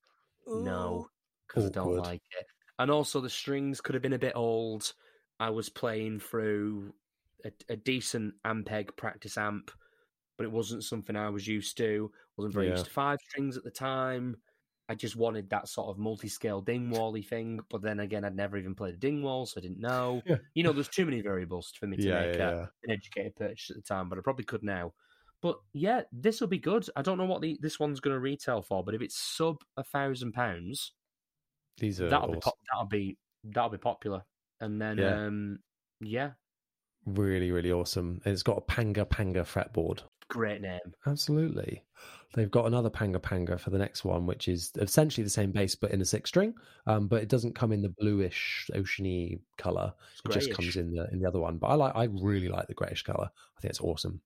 no, 0.54 1.08
because 1.48 1.66
I 1.66 1.70
don't 1.70 1.94
Awkward. 1.94 1.96
like 1.96 2.22
it. 2.38 2.46
And 2.78 2.90
also, 2.90 3.20
the 3.20 3.30
strings 3.30 3.80
could 3.80 3.94
have 3.94 4.02
been 4.02 4.14
a 4.14 4.18
bit 4.18 4.36
old. 4.36 4.94
I 5.40 5.50
was 5.50 5.68
playing 5.70 6.20
through 6.20 6.94
a, 7.44 7.52
a 7.70 7.76
decent 7.76 8.34
Ampeg 8.44 8.96
practice 8.96 9.38
amp, 9.38 9.70
but 10.38 10.44
it 10.46 10.52
wasn't 10.52 10.84
something 10.84 11.16
I 11.16 11.30
was 11.30 11.46
used 11.48 11.76
to. 11.78 12.12
wasn't 12.36 12.54
very 12.54 12.68
Yeah. 12.68 12.70
used 12.70 12.86
to 12.86 12.92
five 12.92 13.18
strings 13.30 13.56
at 13.58 13.64
the 13.64 13.70
time. 13.72 14.38
I 14.88 14.94
just 14.96 15.16
wanted 15.16 15.50
that 15.50 15.68
sort 15.68 15.88
of 15.90 15.98
multi-scale 15.98 16.64
Dingwally 16.64 17.26
thing, 17.26 17.60
but 17.70 17.82
then 17.82 18.00
again, 18.00 18.24
I'd 18.24 18.36
never 18.36 18.58
even 18.58 18.74
played 18.74 18.94
a 18.94 18.98
Dingwall, 18.98 19.46
so 19.46 19.60
I 19.60 19.62
didn't 19.62 19.80
know. 19.80 20.22
Yeah. 20.24 20.36
You 20.54 20.64
know, 20.64 20.72
there's 20.72 20.88
too 20.88 21.06
many 21.06 21.22
variables 21.22 21.72
for 21.72 21.86
me 21.86 21.98
to 21.98 22.08
yeah, 22.08 22.14
make 22.14 22.38
yeah, 22.38 22.50
a, 22.50 22.52
yeah. 22.52 22.66
an 22.84 22.90
educated 22.92 23.36
purchase 23.36 23.70
at 23.70 23.76
the 23.76 23.82
time, 23.82 24.08
but 24.08 24.18
I 24.18 24.22
probably 24.22 24.44
could 24.44 24.62
now. 24.64 24.94
But 25.42 25.58
yeah, 25.72 26.02
this 26.12 26.40
will 26.40 26.48
be 26.48 26.58
good. 26.58 26.86
I 26.96 27.02
don't 27.02 27.18
know 27.18 27.24
what 27.26 27.40
the 27.42 27.58
this 27.60 27.80
one's 27.80 28.00
going 28.00 28.14
to 28.14 28.20
retail 28.20 28.62
for, 28.62 28.84
but 28.84 28.94
if 28.94 29.02
it's 29.02 29.16
sub 29.18 29.62
a 29.76 29.84
thousand 29.84 30.32
pounds, 30.32 30.92
These 31.78 32.00
are 32.00 32.08
that'll 32.08 32.28
be 32.28 32.38
awesome. 32.38 32.40
pop- 32.40 32.58
that'll 32.70 32.86
be 32.88 33.18
that'll 33.44 33.70
be 33.70 33.78
popular. 33.78 34.24
And 34.60 34.80
then 34.80 34.98
Yeah. 34.98 35.20
um 35.26 35.60
yeah, 36.00 36.32
really, 37.06 37.50
really 37.50 37.72
awesome. 37.72 38.20
And 38.24 38.32
it's 38.32 38.42
got 38.42 38.58
a 38.58 38.62
Panga 38.62 39.04
Panga 39.06 39.42
fretboard. 39.42 40.02
great 40.28 40.60
name. 40.62 40.94
Absolutely. 41.06 41.84
They've 42.34 42.50
got 42.50 42.66
another 42.66 42.90
Panga 42.90 43.18
Panga 43.18 43.58
for 43.58 43.70
the 43.70 43.78
next 43.78 44.04
one, 44.04 44.26
which 44.26 44.48
is 44.48 44.70
essentially 44.76 45.24
the 45.24 45.30
same 45.30 45.50
bass 45.52 45.74
but 45.74 45.90
in 45.90 46.00
a 46.00 46.04
six 46.04 46.28
string. 46.30 46.54
Um, 46.86 47.08
but 47.08 47.22
it 47.22 47.28
doesn't 47.28 47.54
come 47.54 47.72
in 47.72 47.82
the 47.82 47.88
bluish, 47.98 48.70
oceany 48.74 49.40
color. 49.58 49.94
It's 50.12 50.22
It 50.24 50.30
just 50.32 50.50
comes 50.50 50.76
in 50.76 50.92
the 50.92 51.08
in 51.12 51.20
the 51.20 51.26
other 51.28 51.40
one. 51.40 51.58
But 51.58 51.68
I 51.68 51.74
like 51.74 51.96
I 51.96 52.04
really 52.04 52.48
like 52.48 52.68
the 52.68 52.74
greyish 52.74 53.02
color. 53.02 53.30
I 53.56 53.60
think 53.60 53.70
it's 53.70 53.80
awesome. 53.80 54.20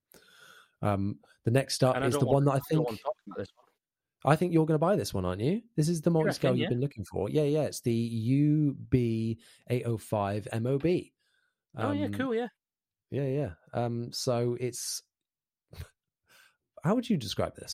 Um, 0.85 1.19
the 1.45 1.51
next 1.51 1.83
up 1.83 1.97
is 2.03 2.15
the 2.15 2.21
want- 2.27 2.35
one 2.35 2.45
that 2.45 2.53
I 2.53 2.61
think 2.69 2.85
want 2.85 2.97
to 2.99 3.03
talk 3.03 3.17
about 3.27 3.39
this 3.39 3.49
one. 3.57 4.33
I 4.33 4.37
think 4.37 4.53
you're 4.55 4.65
going 4.65 4.77
to 4.77 4.79
buy 4.79 4.97
this 4.97 5.13
one, 5.13 5.25
aren't 5.27 5.43
you? 5.43 5.61
This 5.77 5.89
is 5.89 6.01
the 6.01 6.11
scale 6.33 6.53
reckon, 6.53 6.59
you've 6.61 6.65
yeah? 6.65 6.69
been 6.71 6.81
looking 6.81 7.05
for. 7.05 7.29
Yeah, 7.29 7.43
yeah. 7.43 7.63
It's 7.63 7.81
the 7.81 8.71
UB 8.71 8.95
eight 9.71 9.85
hundred 9.85 9.99
five 9.99 10.49
MOB. 10.61 10.87
oh 10.87 11.93
yeah, 11.93 12.07
Um, 12.07 12.13
cool, 12.15 12.35
yeah. 12.35 12.49
Yeah, 13.11 13.27
yeah. 13.27 13.51
Um, 13.75 14.11
so 14.13 14.57
it's 14.59 15.03
how 16.85 16.95
would 16.95 17.09
you 17.09 17.17
describe 17.19 17.55
this? 17.57 17.74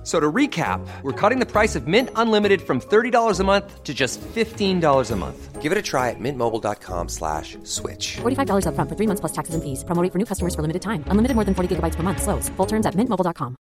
F- 0.00 0.06
So 0.06 0.18
to 0.18 0.32
recap, 0.32 0.80
we're 1.02 1.12
cutting 1.12 1.40
the 1.40 1.46
price 1.46 1.76
of 1.76 1.86
Mint 1.86 2.08
Unlimited 2.16 2.62
from 2.62 2.80
$30 2.80 3.38
a 3.38 3.44
month 3.44 3.84
to 3.84 3.92
just 3.92 4.18
$15 4.34 5.10
a 5.10 5.16
month. 5.16 5.60
Give 5.60 5.72
it 5.72 5.76
a 5.76 5.82
try 5.82 6.08
at 6.08 6.16
mintmobile.com 6.18 7.08
slash 7.10 7.58
switch. 7.64 8.16
$45 8.22 8.64
upfront 8.64 8.88
for 8.88 8.96
three 8.96 9.06
months 9.06 9.20
plus 9.20 9.32
taxes 9.32 9.54
and 9.54 9.62
fees. 9.62 9.84
Promo 9.84 10.02
rate 10.02 10.10
for 10.10 10.18
new 10.18 10.24
customers 10.24 10.54
for 10.54 10.62
limited 10.62 10.80
time. 10.80 11.04
Unlimited 11.08 11.34
more 11.34 11.44
than 11.44 11.52
40 11.54 11.76
gigabytes 11.76 11.96
per 11.96 12.02
month. 12.02 12.22
Slows. 12.22 12.48
Full 12.56 12.66
terms 12.66 12.86
at 12.86 12.94
mintmobile.com. 12.94 13.56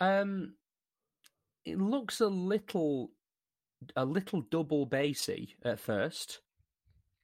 Um 0.00 0.54
it 1.64 1.78
looks 1.78 2.20
a 2.20 2.28
little 2.28 3.10
a 3.94 4.04
little 4.04 4.40
double 4.42 4.86
bassy 4.86 5.56
at 5.64 5.78
first. 5.80 6.40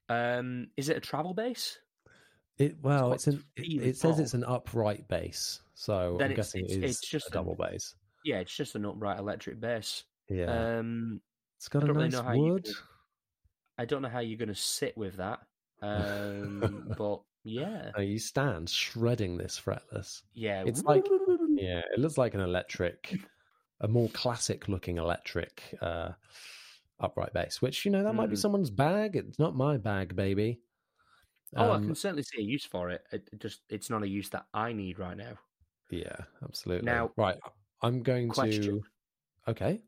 Um 0.09 0.69
is 0.77 0.89
it 0.89 0.97
a 0.97 1.01
travel 1.01 1.33
bass? 1.35 1.79
It 2.59 2.77
well, 2.83 3.07
quite 3.09 3.15
it's 3.15 3.27
an 3.29 3.45
it, 3.57 3.83
it 3.83 3.97
says 3.97 4.19
it's 4.19 4.35
an 4.35 4.45
upright 4.45 5.09
bass, 5.09 5.61
so 5.75 6.17
Then 6.19 6.27
I'm 6.27 6.33
it's- 6.33 6.37
guessing 6.53 6.65
it's- 6.65 6.77
it 6.79 6.85
is 6.85 6.99
it's 6.99 7.09
just 7.09 7.27
a 7.27 7.31
a- 7.31 7.33
double 7.33 7.55
bass. 7.55 7.95
Yeah, 8.25 8.37
it's 8.39 8.55
just 8.55 8.75
an 8.77 8.85
upright 8.87 9.19
electric 9.19 9.59
bass. 9.61 10.05
Yeah, 10.29 10.79
Um 10.79 11.21
it's 11.57 11.69
got 11.69 11.85
I 11.85 11.89
a 11.89 11.93
really 11.93 12.09
nice 12.11 12.37
you 12.37 12.43
wood. 12.43 12.69
I 13.79 13.85
don't 13.85 14.03
know 14.03 14.09
how 14.09 14.21
yew're 14.21 14.39
going 14.39 14.49
to 14.49 14.55
sit 14.55 14.97
with 14.97 15.17
that. 15.17 15.41
Um, 15.81 16.93
but 16.99 17.23
yeah, 17.43 17.91
No, 17.97 18.03
you 18.03 18.19
stand 18.19 18.69
shredding 18.71 19.37
this 19.39 19.61
fretless. 19.61 20.23
yeah, 20.35 20.63
It's 20.67 20.83
like 20.85 21.05
yeah, 21.57 21.81
it 21.93 21.99
looks 21.99 22.19
like 22.19 22.35
an 22.35 22.41
electric, 22.41 23.17
a 23.81 23.89
more 23.89 24.09
classic 24.11 24.69
looking 24.69 24.99
electric 24.99 25.63
uh, 25.81 26.11
upright 27.01 27.33
bass. 27.33 27.61
Which 27.61 27.85
you 27.85 27.91
know 27.91 28.05
that 28.05 28.15
might 28.15 28.29
be 28.31 28.37
Mm. 28.37 28.41
someone's 28.41 28.71
bag. 28.71 29.17
It's 29.17 29.39
not 29.41 29.57
my 29.57 29.77
bag, 29.79 30.15
baby. 30.15 30.61
Oh, 31.55 31.71
I 31.73 31.75
Um, 31.77 31.85
can 31.87 31.95
certainly 31.95 32.23
see 32.23 32.39
a 32.41 32.45
use 32.45 32.65
for 32.65 32.91
it. 32.91 33.05
It 33.13 33.29
just 33.39 33.61
it's 33.69 33.91
not 33.91 34.03
a 34.03 34.09
use 34.09 34.31
that 34.31 34.47
I 34.55 34.73
need 34.73 34.99
right 34.99 35.17
now. 35.17 35.39
Yeah, 35.91 36.17
absolutely. 36.43 36.87
Now- 36.87 37.11
right, 37.17 37.39
I'm 37.83 38.03
going 38.03 38.29
Question. 38.29 38.63
to. 38.63 38.83
Okay. 39.49 39.83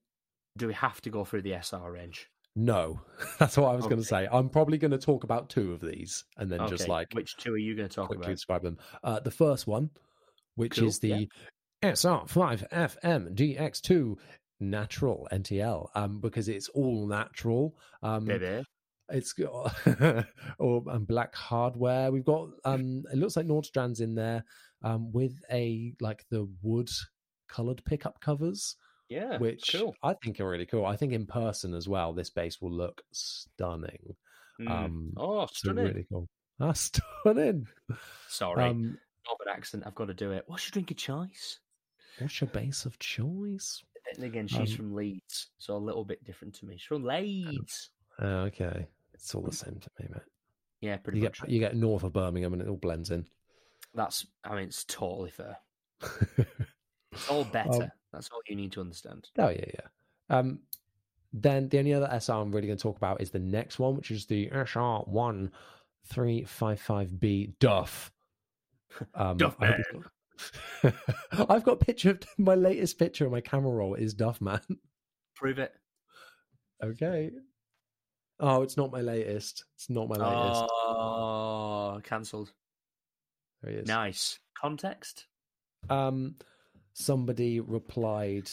Do 0.59 0.67
we 0.67 0.75
have 0.75 1.01
to 1.03 1.11
go 1.11 1.25
through 1.25 1.43
the 1.43 1.55
SR 1.55 1.91
range? 1.91 2.29
No, 2.57 3.01
that's 3.39 3.57
what 3.57 3.73
I 3.73 3.75
was 3.77 3.87
going 3.87 4.01
to 4.01 4.05
say. 4.07 4.29
I'm 4.31 4.49
probably 4.49 4.79
going 4.79 4.91
to 4.93 4.99
talk 4.99 5.25
about 5.25 5.49
two 5.51 5.73
of 5.73 5.81
these 5.81 6.25
and 6.37 6.51
then 6.51 6.69
just 6.69 6.87
like 6.89 7.13
which 7.13 7.37
two 7.37 7.53
are 7.55 7.59
you 7.59 7.75
going 7.75 7.89
to 7.89 7.95
talk 7.95 8.15
about? 8.15 8.27
describe 8.29 8.63
them. 8.63 8.79
Uh, 9.03 9.19
the 9.21 9.31
first 9.31 9.67
one, 9.67 9.91
which 10.55 10.77
Cool, 10.79 10.89
is 10.89 10.99
the 11.01 11.29
SR5FM 11.83 13.35
DX2 13.35 14.17
natural 14.61 15.27
NTL, 15.33 15.89
um, 15.95 16.21
because 16.21 16.49
it's 16.49 16.69
all 16.69 17.07
natural. 17.07 17.77
Um. 18.03 18.27
It's 19.11 19.33
got 19.33 19.75
or 20.59 20.83
um, 20.91 21.05
black 21.05 21.35
hardware. 21.35 22.11
We've 22.11 22.25
got 22.25 22.49
um, 22.65 23.05
it 23.13 23.19
looks 23.19 23.37
like 23.37 23.47
Nordstrand's 23.47 24.01
in 24.01 24.15
there 24.15 24.45
um, 24.83 25.13
with 25.13 25.35
a 25.51 25.93
like 26.01 26.25
the 26.31 26.49
wood 26.63 26.89
colored 27.49 27.83
pickup 27.85 28.19
covers 28.21 28.77
Yeah, 29.09 29.39
which 29.39 29.73
cool. 29.73 29.95
I 30.03 30.15
think 30.15 30.41
are 30.41 30.49
really 30.49 30.67
cool. 30.67 30.87
I 30.87 30.97
think 30.97 31.13
in 31.13 31.27
person 31.27 31.75
as 31.75 31.87
well, 31.89 32.13
this 32.13 32.31
bass 32.31 32.61
will 32.61 32.73
look 32.73 33.03
stunning. 33.13 34.17
Mm. 34.61 34.71
Um, 34.71 35.13
oh, 35.17 35.47
so 35.47 35.53
stunning. 35.55 35.85
really 35.85 36.07
cool. 36.11 36.29
Ah, 36.61 36.73
stunning. 36.75 37.67
Sorry, 38.29 38.65
Um, 38.65 38.99
Northern 39.27 39.49
accent. 39.55 39.83
I've 39.87 39.95
got 39.95 40.07
to 40.07 40.15
do 40.15 40.33
it. 40.33 40.45
What's 40.47 40.67
your 40.67 40.73
drink 40.73 40.91
of 40.91 40.97
choice? 40.97 41.61
what's 42.21 42.41
your 42.41 42.49
bass 42.49 42.85
of 42.87 42.99
choice? 42.99 43.83
And 44.15 44.25
again, 44.25 44.47
she's 44.47 44.71
Um, 44.71 44.77
from 44.77 44.95
Leeds, 44.95 45.49
so 45.59 45.75
a 45.75 45.79
little 45.79 46.05
bit 46.05 46.23
different 46.25 46.55
to 46.57 46.67
me. 46.67 46.77
She's 46.77 46.87
from 46.87 47.05
Leeds. 47.05 47.91
Uh, 48.21 48.47
okay, 48.47 48.87
it's 49.13 49.35
all 49.35 49.43
the 49.43 49.53
same 49.53 49.79
to 49.81 49.91
me, 49.99 50.09
mate. 50.11 50.23
Yeah, 50.81 50.97
pretty 50.99 51.19
You 51.19 51.25
much. 51.25 51.41
get 51.41 51.51
you 51.51 51.61
get 51.61 51.77
north 51.77 52.05
of 52.05 52.13
Birmingham 52.13 52.53
and 52.53 52.63
it 52.63 52.69
all 52.69 52.77
blends 52.77 53.11
in. 53.11 53.27
That's. 53.95 54.27
I 54.45 54.55
mean, 54.55 54.65
it's 54.65 54.85
totally 54.85 55.31
fair. 55.31 55.59
It's 57.15 57.29
all 57.29 57.45
better. 57.45 57.85
Um, 57.85 57.91
That's 58.13 58.29
all 58.33 58.41
you 58.49 58.57
need 58.57 58.73
to 58.73 58.81
understand. 58.81 59.29
Oh 59.39 59.49
yeah, 59.49 59.65
yeah. 59.73 60.37
Um, 60.37 60.61
Then 61.33 61.69
the 61.69 61.79
only 61.79 61.95
other 61.95 62.09
SR 62.11 62.33
I'm 62.33 62.51
really 62.53 62.67
going 62.67 62.77
to 62.79 62.83
talk 62.83 62.97
about 62.97 63.21
is 63.21 63.31
the 63.31 63.39
next 63.39 63.79
one, 63.79 63.97
which 63.97 64.11
is 64.11 64.27
the 64.27 64.49
SR 64.53 65.05
one 65.07 65.53
three 66.07 66.45
five 66.45 66.81
five 66.81 67.19
B 67.21 67.55
Duff. 67.61 68.11
Um, 69.15 69.37
Duff 69.37 69.59
man. 69.59 69.83
Got... 70.83 70.95
I've 71.51 71.65
got 71.65 71.81
a 71.83 71.85
picture 71.85 72.11
of 72.11 72.21
my 72.39 72.55
latest 72.55 72.99
picture 72.99 73.27
of 73.27 73.33
my 73.33 73.41
camera 73.41 73.73
roll 73.73 73.95
is 73.95 74.15
Duff 74.15 74.41
Man. 74.41 74.61
Prove 75.37 75.59
it. 75.59 75.73
Okay. 76.83 77.31
Oh, 78.41 78.63
it's 78.63 78.77
not 78.77 78.91
my 78.93 79.01
latest. 79.01 79.65
It's 79.77 79.89
not 79.91 80.09
my 80.09 80.17
latest. 80.17 80.65
Oh, 80.73 82.01
cancelled. 82.03 82.53
there 83.63 83.73
he 83.73 83.79
is. 83.79 83.87
Nice 83.89 84.39
context. 84.61 85.27
Um, 85.91 86.37
somebody 86.95 87.61
replied 87.61 88.51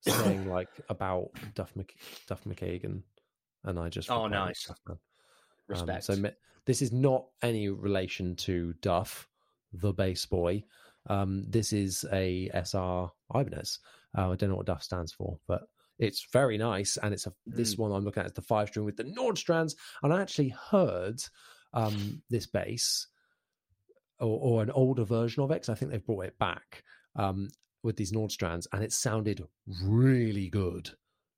saying 0.00 0.48
like 0.48 0.68
about 0.88 1.30
Duff 1.54 1.74
Mc, 1.76 1.94
Duff 2.26 2.44
McKagan, 2.44 3.02
and 3.64 3.78
I 3.78 3.88
just 3.88 4.10
Oh, 4.10 4.26
nice. 4.28 4.64
"Duff 4.66 4.78
Um, 4.88 4.98
Respect. 5.66 6.04
so 6.04 6.30
this 6.64 6.80
is 6.82 6.92
not 6.92 7.26
any 7.42 7.68
relation 7.68 8.34
to 8.36 8.72
Duff, 8.80 9.28
the 9.72 9.92
bass 9.92 10.24
boy. 10.24 10.64
Um, 11.06 11.44
this 11.48 11.72
is 11.72 12.04
a 12.12 12.48
SR 12.54 13.10
Ibanez. 13.34 13.78
Uh, 14.16 14.30
I 14.30 14.36
don't 14.36 14.50
know 14.50 14.56
what 14.56 14.66
Duff 14.66 14.82
stands 14.82 15.12
for, 15.12 15.38
but 15.46 15.62
it's 15.98 16.26
very 16.32 16.58
nice. 16.58 16.96
And 16.98 17.12
it's 17.14 17.26
a 17.26 17.32
this 17.46 17.74
Mm. 17.74 17.78
one 17.78 17.92
I'm 17.92 18.04
looking 18.04 18.20
at 18.22 18.26
is 18.26 18.32
the 18.32 18.42
five 18.42 18.68
string 18.68 18.84
with 18.86 18.96
the 18.96 19.04
Nordstrands. 19.04 19.74
And 20.02 20.12
I 20.12 20.20
actually 20.22 20.50
heard 20.50 21.22
um, 21.72 22.22
this 22.30 22.46
bass 22.46 23.08
or, 24.20 24.38
or 24.40 24.62
an 24.62 24.70
older 24.70 25.04
version 25.04 25.42
of 25.42 25.50
it 25.50 25.60
'cause 25.62 25.68
I 25.68 25.74
think 25.74 25.90
they've 25.90 26.04
brought 26.04 26.26
it 26.26 26.38
back 26.38 26.84
um, 27.16 27.48
with 27.82 27.96
these 27.96 28.12
Nordstrands, 28.12 28.66
and 28.72 28.82
it 28.82 28.92
sounded 28.92 29.46
really 29.66 30.48
good. 30.48 30.90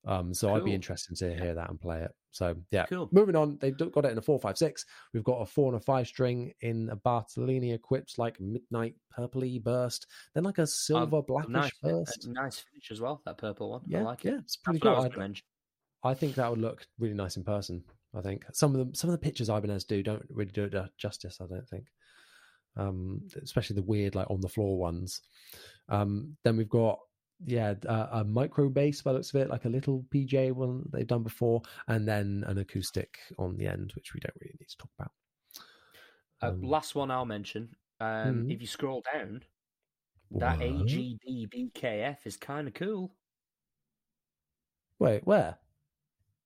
Um, 0.06 0.32
so 0.32 0.54
I'd 0.54 0.64
be 0.64 0.72
interested 0.74 1.16
to 1.18 1.34
hear 1.34 1.54
that 1.54 1.68
and 1.68 1.78
play 1.80 2.00
it. 2.02 2.10
So 2.30 2.54
yeah, 2.70 2.86
Cool. 2.86 3.08
moving 3.12 3.36
on. 3.36 3.58
They've 3.60 3.76
got 3.76 4.04
it 4.06 4.12
in 4.12 4.18
a 4.18 4.22
four 4.22 4.38
five 4.38 4.56
six. 4.56 4.84
We've 5.12 5.24
got 5.24 5.42
a 5.42 5.46
four 5.46 5.72
and 5.72 5.76
a 5.80 5.84
five 5.84 6.06
string 6.06 6.52
in 6.62 6.88
a 6.90 6.96
Bartolini 6.96 7.72
equipped 7.74 8.18
like 8.18 8.40
midnight 8.40 8.94
purpley 9.16 9.62
burst, 9.62 10.06
then 10.34 10.44
like 10.44 10.58
a 10.58 10.66
silver 10.66 11.18
Um, 11.18 11.24
blackish 11.26 11.50
nice, 11.50 11.72
a 11.82 11.86
burst. 11.88 12.28
nice 12.28 12.58
finish 12.60 12.90
as 12.90 13.00
well. 13.00 13.20
That 13.26 13.36
purple 13.36 13.70
one. 13.72 13.82
Yeah, 13.86 13.98
I 14.00 14.02
like 14.02 14.24
yeah, 14.24 14.32
it. 14.34 14.38
it's 14.40 14.56
pretty 14.56 14.78
That's 14.82 15.14
cool. 15.14 15.22
I- 15.22 15.34
I 16.02 16.14
think 16.14 16.34
that 16.36 16.48
would 16.48 16.60
look 16.60 16.86
really 16.98 17.12
nice 17.12 17.36
in 17.36 17.44
person. 17.44 17.84
I 18.14 18.22
think 18.22 18.46
some 18.54 18.72
of 18.72 18.78
them, 18.78 18.94
some 18.94 19.10
of 19.10 19.12
the 19.12 19.18
pictures 19.22 19.50
Ibanez 19.50 19.84
do 19.84 20.02
don't 20.02 20.24
really 20.30 20.50
do 20.50 20.64
it 20.64 20.74
uh, 20.74 20.86
justice. 20.96 21.38
I 21.42 21.46
don't 21.46 21.68
think, 21.68 21.84
um, 22.76 23.20
especially 23.42 23.74
the 23.76 23.82
weird 23.82 24.14
like 24.14 24.30
on 24.30 24.40
the 24.40 24.48
floor 24.48 24.78
ones. 24.78 25.20
Um, 25.90 26.36
then 26.44 26.56
we've 26.56 26.70
got 26.70 26.98
yeah 27.44 27.74
uh, 27.88 28.08
a 28.12 28.24
micro 28.24 28.68
bass 28.68 29.02
by 29.02 29.12
the 29.12 29.18
looks 29.18 29.34
of 29.34 29.40
it, 29.40 29.48
like 29.50 29.64
a 29.64 29.68
little 29.68 30.04
PJ 30.10 30.52
one 30.52 30.88
they've 30.92 31.06
done 31.06 31.22
before, 31.22 31.62
and 31.88 32.06
then 32.06 32.44
an 32.46 32.58
acoustic 32.58 33.18
on 33.38 33.56
the 33.56 33.66
end, 33.66 33.92
which 33.94 34.14
we 34.14 34.20
don't 34.20 34.36
really 34.40 34.56
need 34.60 34.68
to 34.68 34.76
talk 34.78 34.90
about. 34.98 35.12
Uh, 36.42 36.52
Um, 36.52 36.60
last 36.62 36.94
one 36.94 37.10
I'll 37.10 37.24
mention. 37.26 37.76
Um, 38.00 38.44
Mhm. 38.44 38.48
If 38.48 38.60
you 38.60 38.66
scroll 38.66 39.02
down, 39.12 39.44
that 40.38 40.58
what? 40.58 40.60
AGD 40.60 41.46
BKF 41.46 42.26
is 42.26 42.36
kind 42.36 42.68
of 42.68 42.74
cool. 42.74 43.16
Wait, 45.00 45.26
where? 45.26 45.58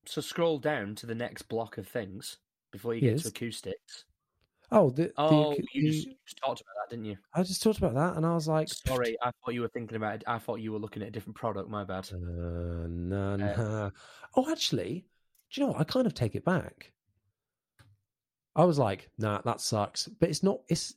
So 0.06 0.20
scroll 0.22 0.58
down 0.60 0.94
to 0.96 1.06
the 1.06 1.14
next 1.14 1.42
block 1.42 1.76
of 1.76 1.86
things 1.86 2.38
before 2.70 2.94
you 2.94 3.02
get 3.02 3.16
Yes. 3.16 3.22
to 3.22 3.28
acoustics. 3.28 4.06
Oh, 4.72 4.90
the, 4.90 5.12
Oh, 5.16 5.54
the, 5.54 5.62
you 5.72 5.82
the- 5.82 5.90
just, 5.90 6.06
you 6.06 6.14
just 6.26 6.38
talked 6.38 6.60
about 6.60 6.72
that, 6.80 6.90
didn't 6.94 7.04
you? 7.04 7.16
I 7.34 7.42
just 7.42 7.62
talked 7.62 7.78
about 7.78 7.94
that, 7.94 8.16
and 8.16 8.24
I 8.26 8.34
was 8.34 8.48
like, 8.48 8.68
Sorry, 8.68 9.16
I 9.22 9.30
thought 9.30 9.54
you 9.54 9.60
were 9.60 9.68
thinking 9.68 9.96
about 9.96 10.16
it. 10.16 10.24
I 10.26 10.38
thought 10.38 10.56
you 10.60 10.72
were 10.72 10.78
looking 10.78 11.02
at 11.02 11.08
a 11.08 11.10
different 11.10 11.36
product. 11.36 11.68
My 11.68 11.84
bad. 11.84 12.08
Uh, 12.12 12.86
no, 12.88 13.36
no. 13.36 13.90
oh, 14.36 14.50
actually, 14.50 15.06
do 15.52 15.60
you 15.60 15.66
know 15.66 15.72
what? 15.72 15.80
I 15.80 15.84
kind 15.84 16.06
of 16.06 16.14
take 16.14 16.34
it 16.34 16.44
back. 16.44 16.92
I 18.56 18.64
was 18.64 18.78
like, 18.78 19.10
nah, 19.18 19.40
that 19.44 19.60
sucks. 19.60 20.06
But 20.06 20.28
it's 20.30 20.42
not. 20.42 20.60
It's 20.68 20.94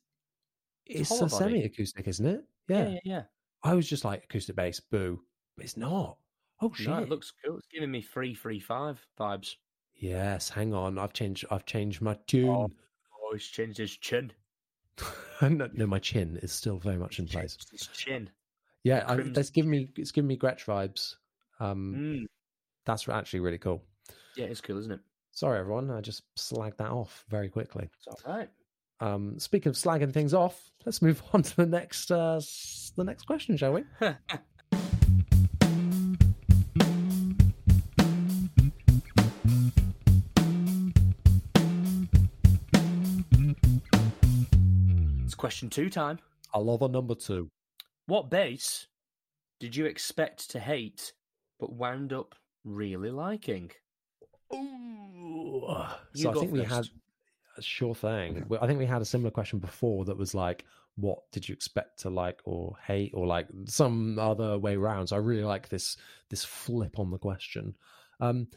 it's, 0.86 1.10
hollow 1.10 1.26
a 1.26 1.30
semi-acoustic, 1.30 2.08
isn't 2.08 2.26
it? 2.26 2.44
Yeah, 2.70 2.78
Yeah. 2.78 2.90
yeah, 2.90 3.00
yeah. 3.04 3.22
I 3.64 3.74
was 3.74 3.90
just 3.90 4.06
like 4.06 4.24
acoustic 4.24 4.56
bass, 4.56 4.80
boo. 4.80 5.20
But 5.56 5.66
it's 5.66 5.78
not. 5.78 6.18
Oh 6.62 6.72
shit! 6.74 6.88
No, 6.88 7.00
it 7.00 7.10
looks 7.10 7.34
cool. 7.44 7.58
It's 7.58 7.68
giving 7.68 7.92
me 7.92 8.02
three, 8.02 8.34
three, 8.34 8.60
five 8.60 9.00
vibes. 9.20 9.56
Yes, 9.96 10.50
hang 10.50 10.74
on. 10.74 10.98
I've 10.98 11.14
changed. 11.14 11.46
I've 11.52 11.66
changed 11.66 12.02
my 12.02 12.18
tune. 12.28 12.50
Oh, 12.50 12.72
he's 13.34 13.46
changed 13.46 13.78
his 13.78 13.96
chin. 13.98 14.32
no, 15.42 15.70
no, 15.74 15.86
my 15.88 16.00
chin 16.00 16.40
is 16.42 16.52
still 16.52 16.78
very 16.78 16.98
much 16.98 17.20
in 17.20 17.28
place. 17.28 17.58
His 17.72 17.88
chin. 17.88 18.30
Yeah, 18.84 19.04
I, 19.08 19.16
that's 19.18 19.50
giving 19.50 19.70
me. 19.72 19.90
It's 19.98 20.12
giving 20.12 20.28
me 20.28 20.38
Gretsch 20.38 20.66
vibes. 20.66 21.16
Um, 21.60 21.96
Mm. 21.98 22.26
that's 22.86 23.08
actually 23.10 23.42
really 23.42 23.58
cool. 23.58 23.84
Yeah, 24.36 24.46
it's 24.46 24.62
cool, 24.62 24.78
isn't 24.78 24.92
it? 24.92 25.00
Sorry, 25.32 25.60
everyone. 25.60 25.92
I 25.92 26.02
just 26.02 26.24
slagged 26.36 26.78
that 26.78 26.90
off 26.90 27.26
very 27.30 27.50
quickly. 27.50 27.90
It's 27.98 28.08
all 28.26 28.34
right. 28.36 28.50
Um, 29.00 29.38
speaking 29.40 29.70
of 29.70 29.76
slagging 29.76 30.12
things 30.14 30.34
off, 30.34 30.72
let's 30.86 31.02
move 31.02 31.22
on 31.34 31.44
to 31.44 31.56
the 31.56 31.66
next 31.66 32.12
uh, 32.12 32.40
the 32.96 33.04
next 33.04 33.26
question, 33.26 33.58
shall 33.58 33.74
we? 33.74 33.84
question 45.38 45.70
two 45.70 45.90
time. 45.90 46.20
I 46.54 46.60
love 46.60 46.82
a 46.82 46.88
number 46.88 47.16
two. 47.16 47.50
What 48.08 48.30
bass 48.30 48.88
did 49.60 49.76
you 49.76 49.86
expect 49.86 50.50
to 50.52 50.60
hate 50.60 51.14
but 51.60 51.74
wound 51.74 52.14
up 52.14 52.36
really 52.64 53.12
liking? 53.12 53.72
Ooh. 54.54 55.68
You 56.14 56.24
So 56.24 56.30
I 56.30 56.34
go 56.34 56.40
think 56.40 56.52
we 56.52 56.64
had 56.64 56.88
a 57.58 57.62
sure 57.62 57.96
thing. 57.96 58.46
Well, 58.48 58.60
I 58.62 58.68
think 58.68 58.80
we 58.80 58.86
had 58.86 59.02
a 59.02 59.06
similar 59.06 59.32
question 59.32 59.60
before 59.60 60.06
that 60.06 60.18
was 60.18 60.34
like, 60.34 60.66
what 60.96 61.20
did 61.32 61.48
you 61.48 61.54
expect 61.54 62.00
to 62.00 62.10
like 62.10 62.40
or 62.46 62.76
hate 62.86 63.12
or 63.14 63.28
like 63.28 63.48
some 63.66 64.18
other 64.20 64.58
way 64.58 64.78
round? 64.78 65.10
So 65.10 65.16
I 65.16 65.20
really 65.20 65.44
like 65.44 65.70
this 65.70 65.98
this 66.30 66.44
flip 66.44 67.00
on 67.00 67.12
the 67.12 67.18
question. 67.18 67.76
Um, 68.20 68.48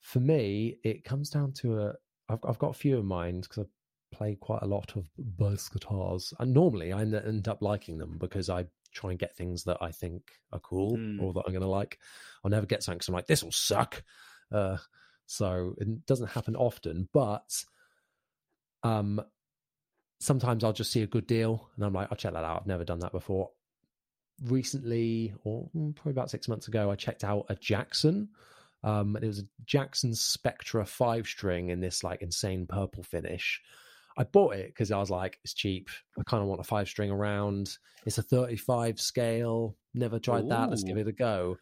for 0.00 0.20
me, 0.20 0.78
it 0.84 1.04
comes 1.04 1.30
down 1.30 1.52
to 1.54 1.80
a. 1.80 1.94
I've 2.28 2.44
I've 2.46 2.58
got 2.58 2.70
a 2.70 2.78
few 2.78 2.98
in 2.98 3.06
mind 3.06 3.42
because 3.42 3.64
I 3.64 3.66
play 4.10 4.34
quite 4.34 4.62
a 4.62 4.66
lot 4.66 4.96
of 4.96 5.08
bass 5.38 5.68
guitars, 5.68 6.32
and 6.38 6.52
normally 6.54 6.92
I 6.92 7.02
end- 7.02 7.48
up 7.48 7.62
liking 7.62 7.98
them 7.98 8.16
because 8.18 8.48
I 8.50 8.66
try 8.92 9.10
and 9.10 9.18
get 9.18 9.36
things 9.36 9.64
that 9.64 9.76
I 9.80 9.92
think 9.92 10.22
are 10.52 10.60
cool 10.60 10.96
Mm. 10.96 11.20
or 11.22 11.32
that 11.34 11.42
I'm 11.46 11.52
going 11.52 11.60
to 11.62 11.68
like. 11.68 11.98
I'll 12.42 12.50
never 12.50 12.66
get 12.66 12.82
something 12.82 12.98
because 12.98 13.08
I'm 13.08 13.14
like, 13.14 13.26
this 13.26 13.44
will 13.44 13.52
suck. 13.52 14.02
Uh, 14.50 14.78
so 15.26 15.74
it 15.78 16.06
doesn't 16.06 16.28
happen 16.30 16.56
often, 16.56 17.08
but 17.12 17.64
um, 18.82 19.20
sometimes 20.20 20.64
I'll 20.64 20.72
just 20.72 20.90
see 20.90 21.02
a 21.02 21.06
good 21.06 21.26
deal 21.26 21.68
and 21.76 21.84
I'm 21.84 21.92
like, 21.92 22.08
I'll 22.10 22.16
check 22.16 22.32
that 22.32 22.44
out. 22.44 22.60
I've 22.62 22.66
never 22.66 22.84
done 22.84 23.00
that 23.00 23.12
before. 23.12 23.50
Recently, 24.44 25.34
or 25.44 25.68
mm, 25.76 25.94
probably 25.94 26.12
about 26.12 26.30
six 26.30 26.48
months 26.48 26.68
ago, 26.68 26.90
I 26.90 26.96
checked 26.96 27.24
out 27.24 27.46
a 27.48 27.56
Jackson. 27.56 28.28
Um, 28.84 29.16
and 29.16 29.24
it 29.24 29.28
was 29.28 29.40
a 29.40 29.48
Jackson 29.66 30.14
Spectra 30.14 30.86
five 30.86 31.26
string 31.26 31.70
in 31.70 31.80
this 31.80 32.04
like 32.04 32.22
insane 32.22 32.66
purple 32.66 33.02
finish. 33.02 33.60
I 34.18 34.24
bought 34.24 34.56
it 34.56 34.66
because 34.66 34.90
I 34.90 34.98
was 34.98 35.10
like, 35.10 35.38
it's 35.44 35.54
cheap. 35.54 35.88
I 36.18 36.22
kind 36.24 36.42
of 36.42 36.48
want 36.48 36.60
a 36.60 36.64
five 36.64 36.88
string 36.88 37.10
around. 37.10 37.70
It's 38.04 38.18
a 38.18 38.22
35 38.22 39.00
scale. 39.00 39.76
Never 39.94 40.18
tried 40.18 40.48
that. 40.50 40.68
Let's 40.70 40.82
give 40.82 40.98
it 40.98 41.06
a 41.06 41.12
go. 41.12 41.56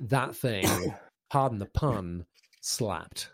That 0.00 0.34
thing, 0.36 0.66
pardon 1.30 1.58
the 1.58 1.66
pun, 1.66 2.24
slapped. 2.60 3.30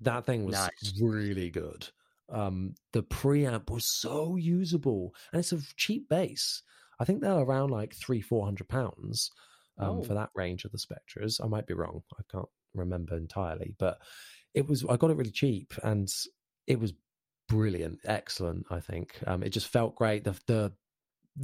That 0.00 0.26
thing 0.26 0.44
was 0.44 0.54
Nice. 0.56 1.00
really 1.00 1.48
good. 1.48 1.88
Um, 2.28 2.74
the 2.92 3.02
preamp 3.04 3.70
was 3.70 3.86
so 3.86 4.34
usable, 4.36 5.14
and 5.32 5.38
it's 5.38 5.52
a 5.52 5.60
cheap 5.76 6.08
bass. 6.08 6.62
I 6.98 7.04
think 7.04 7.20
they're 7.20 7.32
around 7.38 7.70
like 7.70 7.94
three, 7.94 8.20
four 8.20 8.44
hundred 8.44 8.68
pounds 8.68 9.30
um, 9.78 9.98
Oh. 9.98 10.02
for 10.02 10.14
that 10.14 10.30
range 10.34 10.64
of 10.64 10.72
the 10.72 10.78
Spectras. 10.78 11.40
I 11.42 11.46
might 11.46 11.66
be 11.66 11.74
wrong. 11.74 12.02
I 12.18 12.22
can't 12.30 12.48
remember 12.74 13.16
entirely, 13.16 13.74
but 13.78 13.98
it 14.54 14.66
was. 14.66 14.84
I 14.84 14.96
got 14.96 15.10
it 15.10 15.16
really 15.16 15.30
cheap, 15.30 15.72
and 15.84 16.08
it 16.66 16.80
was 16.80 16.94
brilliant, 17.52 18.00
excellent. 18.04 18.66
I 18.70 18.80
think 18.80 19.18
um, 19.26 19.42
it 19.42 19.50
just 19.50 19.68
felt 19.68 19.94
great. 19.94 20.24
The 20.24 20.34
the 20.46 20.72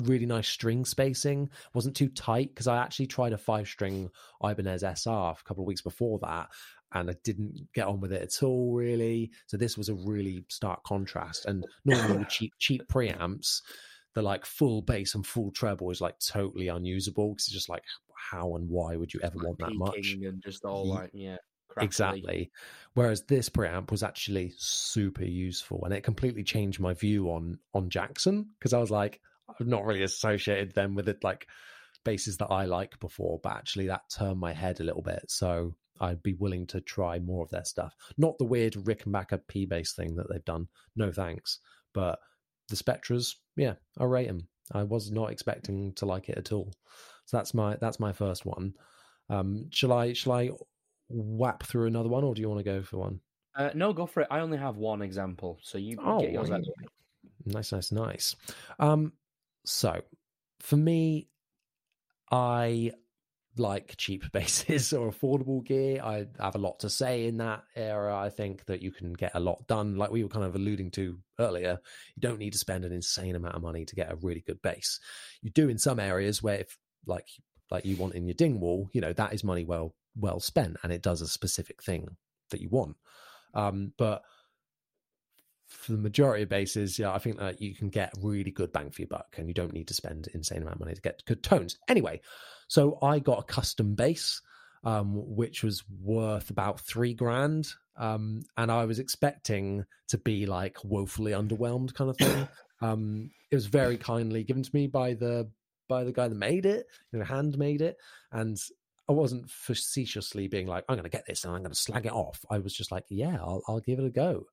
really 0.04 0.26
nice 0.26 0.48
string 0.48 0.84
spacing 0.84 1.48
wasn't 1.74 1.96
too 1.96 2.08
tight 2.08 2.50
because 2.50 2.66
I 2.66 2.78
actually 2.78 3.06
tried 3.06 3.32
a 3.32 3.38
five 3.38 3.68
string 3.68 4.10
Ibanez 4.42 4.82
SR 4.82 5.10
a 5.10 5.36
couple 5.44 5.64
of 5.64 5.68
weeks 5.68 5.82
before 5.82 6.18
that. 6.22 6.48
And 6.92 7.10
I 7.10 7.16
didn't 7.22 7.68
get 7.74 7.86
on 7.86 8.00
with 8.00 8.12
it 8.12 8.22
at 8.22 8.42
all, 8.42 8.72
really. 8.72 9.30
So 9.46 9.58
this 9.58 9.76
was 9.76 9.90
a 9.90 9.94
really 9.94 10.44
stark 10.48 10.82
contrast. 10.84 11.44
And 11.44 11.66
normally 11.84 12.18
with 12.18 12.28
cheap 12.28 12.52
cheap 12.58 12.82
preamps, 12.88 13.60
the 14.14 14.22
like 14.22 14.46
full 14.46 14.80
bass 14.80 15.14
and 15.14 15.26
full 15.26 15.50
treble 15.50 15.90
is 15.90 16.00
like 16.00 16.18
totally 16.18 16.68
unusable 16.68 17.34
because 17.34 17.48
it's 17.48 17.54
just 17.54 17.68
like 17.68 17.82
how 18.30 18.56
and 18.56 18.68
why 18.68 18.96
would 18.96 19.12
you 19.12 19.20
ever 19.22 19.36
want 19.36 19.58
that 19.58 19.74
much? 19.74 20.14
And 20.14 20.42
just 20.42 20.64
all 20.64 20.88
like 20.88 21.10
yeah, 21.12 21.36
Exactly. 21.82 22.50
Whereas 22.94 23.22
this 23.22 23.48
preamp 23.48 23.90
was 23.90 24.02
actually 24.02 24.52
super 24.56 25.24
useful, 25.24 25.84
and 25.84 25.94
it 25.94 26.02
completely 26.02 26.42
changed 26.42 26.80
my 26.80 26.94
view 26.94 27.30
on 27.30 27.58
on 27.74 27.90
Jackson 27.90 28.50
because 28.58 28.72
I 28.72 28.78
was 28.78 28.90
like, 28.90 29.20
I've 29.48 29.66
not 29.66 29.84
really 29.84 30.02
associated 30.02 30.74
them 30.74 30.94
with 30.94 31.08
it 31.08 31.22
like 31.22 31.46
basses 32.04 32.38
that 32.38 32.50
I 32.50 32.64
like 32.64 32.98
before, 33.00 33.40
but 33.42 33.52
actually 33.52 33.88
that 33.88 34.02
turned 34.10 34.40
my 34.40 34.52
head 34.52 34.80
a 34.80 34.84
little 34.84 35.02
bit. 35.02 35.24
So 35.28 35.74
I'd 36.00 36.22
be 36.22 36.34
willing 36.34 36.66
to 36.68 36.80
try 36.80 37.18
more 37.18 37.44
of 37.44 37.50
their 37.50 37.64
stuff. 37.64 37.94
Not 38.16 38.38
the 38.38 38.44
weird 38.44 38.74
Rickenbacker 38.74 39.40
P 39.48 39.66
bass 39.66 39.92
thing 39.92 40.16
that 40.16 40.28
they've 40.30 40.44
done. 40.44 40.68
No 40.96 41.12
thanks. 41.12 41.58
But 41.92 42.18
the 42.68 42.76
Spectras, 42.76 43.36
yeah, 43.56 43.74
I 43.98 44.04
rate 44.04 44.28
them. 44.28 44.48
I 44.72 44.82
was 44.82 45.10
not 45.10 45.30
expecting 45.30 45.92
to 45.94 46.06
like 46.06 46.28
it 46.28 46.38
at 46.38 46.52
all. 46.52 46.72
So 47.24 47.36
that's 47.36 47.54
my 47.54 47.76
that's 47.76 48.00
my 48.00 48.12
first 48.12 48.46
one. 48.46 48.74
Um, 49.30 49.66
shall 49.70 49.92
I 49.92 50.12
shall 50.12 50.32
I 50.32 50.50
whap 51.08 51.62
through 51.64 51.86
another 51.86 52.08
one, 52.08 52.24
or 52.24 52.34
do 52.34 52.40
you 52.40 52.48
want 52.48 52.58
to 52.58 52.64
go 52.64 52.82
for 52.82 52.98
one? 52.98 53.20
Uh, 53.54 53.70
no, 53.74 53.92
go 53.92 54.06
for 54.06 54.20
it. 54.20 54.28
I 54.30 54.40
only 54.40 54.58
have 54.58 54.76
one 54.76 55.02
example, 55.02 55.58
so 55.62 55.78
you 55.78 55.96
Oh, 56.00 56.20
get 56.20 56.32
yours 56.32 56.50
out. 56.50 56.60
Nice, 57.44 57.72
nice, 57.72 57.90
nice. 57.90 58.36
Um, 58.78 59.12
so 59.64 60.00
for 60.60 60.76
me, 60.76 61.28
I 62.30 62.92
like 63.56 63.96
cheap 63.96 64.24
bases 64.32 64.92
or 64.92 65.10
affordable 65.10 65.64
gear. 65.64 66.00
I 66.02 66.26
have 66.38 66.54
a 66.54 66.58
lot 66.58 66.80
to 66.80 66.90
say 66.90 67.26
in 67.26 67.38
that 67.38 67.64
era. 67.74 68.16
I 68.16 68.30
think 68.30 68.64
that 68.66 68.82
you 68.82 68.92
can 68.92 69.12
get 69.12 69.32
a 69.34 69.40
lot 69.40 69.66
done. 69.66 69.96
Like 69.96 70.10
we 70.10 70.22
were 70.22 70.28
kind 70.28 70.44
of 70.44 70.54
alluding 70.54 70.90
to 70.92 71.18
earlier, 71.40 71.78
you 72.14 72.20
don't 72.20 72.38
need 72.38 72.52
to 72.52 72.58
spend 72.58 72.84
an 72.84 72.92
insane 72.92 73.34
amount 73.34 73.56
of 73.56 73.62
money 73.62 73.84
to 73.84 73.96
get 73.96 74.12
a 74.12 74.16
really 74.16 74.42
good 74.46 74.62
bass. 74.62 75.00
You 75.42 75.50
do 75.50 75.68
in 75.68 75.78
some 75.78 75.98
areas 75.98 76.42
where 76.42 76.60
if 76.60 76.78
like 77.06 77.28
like 77.70 77.84
you 77.84 77.96
want 77.96 78.14
in 78.14 78.26
your 78.26 78.34
Dingwall, 78.34 78.88
you 78.92 79.00
know, 79.00 79.12
that 79.12 79.32
is 79.34 79.44
money 79.44 79.64
well 79.64 79.94
well 80.18 80.40
spent 80.40 80.76
and 80.82 80.92
it 80.92 81.02
does 81.02 81.20
a 81.20 81.28
specific 81.28 81.82
thing 81.82 82.16
that 82.50 82.60
you 82.60 82.68
want. 82.68 82.96
Um, 83.54 83.92
but 83.96 84.22
for 85.68 85.92
the 85.92 85.98
majority 85.98 86.42
of 86.42 86.48
basses, 86.48 86.98
yeah, 86.98 87.12
I 87.12 87.18
think 87.18 87.38
that 87.38 87.60
you 87.60 87.74
can 87.74 87.90
get 87.90 88.12
really 88.20 88.50
good 88.50 88.72
bang 88.72 88.90
for 88.90 89.02
your 89.02 89.08
buck, 89.08 89.34
and 89.36 89.48
you 89.48 89.54
don't 89.54 89.74
need 89.74 89.88
to 89.88 89.94
spend 89.94 90.28
insane 90.32 90.62
amount 90.62 90.76
of 90.76 90.80
money 90.80 90.94
to 90.94 91.00
get 91.00 91.24
good 91.26 91.42
tones. 91.42 91.78
Anyway, 91.88 92.20
so 92.68 92.98
I 93.02 93.18
got 93.18 93.40
a 93.40 93.44
custom 93.44 93.94
bass, 93.94 94.40
um, 94.82 95.12
which 95.36 95.62
was 95.62 95.84
worth 96.02 96.50
about 96.50 96.80
three 96.80 97.12
grand, 97.12 97.68
um, 97.98 98.42
and 98.56 98.72
I 98.72 98.86
was 98.86 98.98
expecting 98.98 99.84
to 100.08 100.18
be 100.18 100.46
like 100.46 100.78
woefully 100.84 101.32
underwhelmed, 101.32 101.94
kind 101.94 102.10
of 102.10 102.16
thing. 102.16 102.48
um, 102.80 103.30
it 103.50 103.54
was 103.54 103.66
very 103.66 103.98
kindly 103.98 104.44
given 104.44 104.62
to 104.62 104.70
me 104.72 104.86
by 104.86 105.14
the 105.14 105.50
by 105.86 106.04
the 106.04 106.12
guy 106.12 106.28
that 106.28 106.34
made 106.34 106.66
it, 106.66 106.86
you 107.12 107.18
know, 107.18 107.24
hand 107.24 107.58
made 107.58 107.82
it, 107.82 107.96
and 108.32 108.56
I 109.08 109.12
wasn't 109.12 109.50
facetiously 109.50 110.48
being 110.48 110.66
like, 110.66 110.84
I'm 110.88 110.96
going 110.96 111.04
to 111.04 111.08
get 111.08 111.26
this 111.26 111.44
and 111.44 111.54
I'm 111.54 111.62
going 111.62 111.72
to 111.72 111.78
slag 111.78 112.06
it 112.06 112.12
off. 112.12 112.44
I 112.50 112.58
was 112.58 112.74
just 112.74 112.92
like, 112.92 113.04
yeah, 113.08 113.38
I'll, 113.40 113.62
I'll 113.66 113.80
give 113.80 113.98
it 113.98 114.04
a 114.04 114.10
go. 114.10 114.44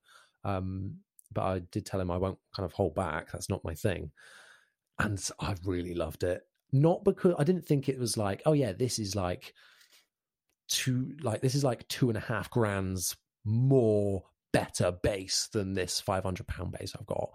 Um, 0.43 0.97
but 1.33 1.41
I 1.43 1.59
did 1.71 1.85
tell 1.85 1.99
him 1.99 2.09
I 2.09 2.17
won't 2.17 2.39
kind 2.55 2.65
of 2.65 2.71
hold 2.71 2.95
back. 2.95 3.31
That's 3.31 3.49
not 3.49 3.63
my 3.63 3.73
thing. 3.73 4.11
And 4.97 5.21
I 5.41 5.55
really 5.65 5.93
loved 5.93 6.23
it. 6.23 6.43
Not 6.71 7.03
because 7.03 7.35
I 7.37 7.43
didn't 7.43 7.65
think 7.65 7.89
it 7.89 7.99
was 7.99 8.15
like, 8.17 8.41
oh 8.45 8.53
yeah, 8.53 8.71
this 8.71 8.97
is 8.97 9.13
like 9.13 9.53
two, 10.69 11.15
like 11.21 11.41
this 11.41 11.53
is 11.53 11.65
like 11.65 11.85
two 11.89 12.09
and 12.09 12.17
a 12.17 12.21
half 12.21 12.49
grands 12.49 13.15
more 13.43 14.23
better 14.53 14.91
bass 15.03 15.49
than 15.51 15.73
this 15.73 15.99
500 15.99 16.47
pound 16.47 16.71
bass 16.71 16.95
I've 16.97 17.05
got. 17.05 17.31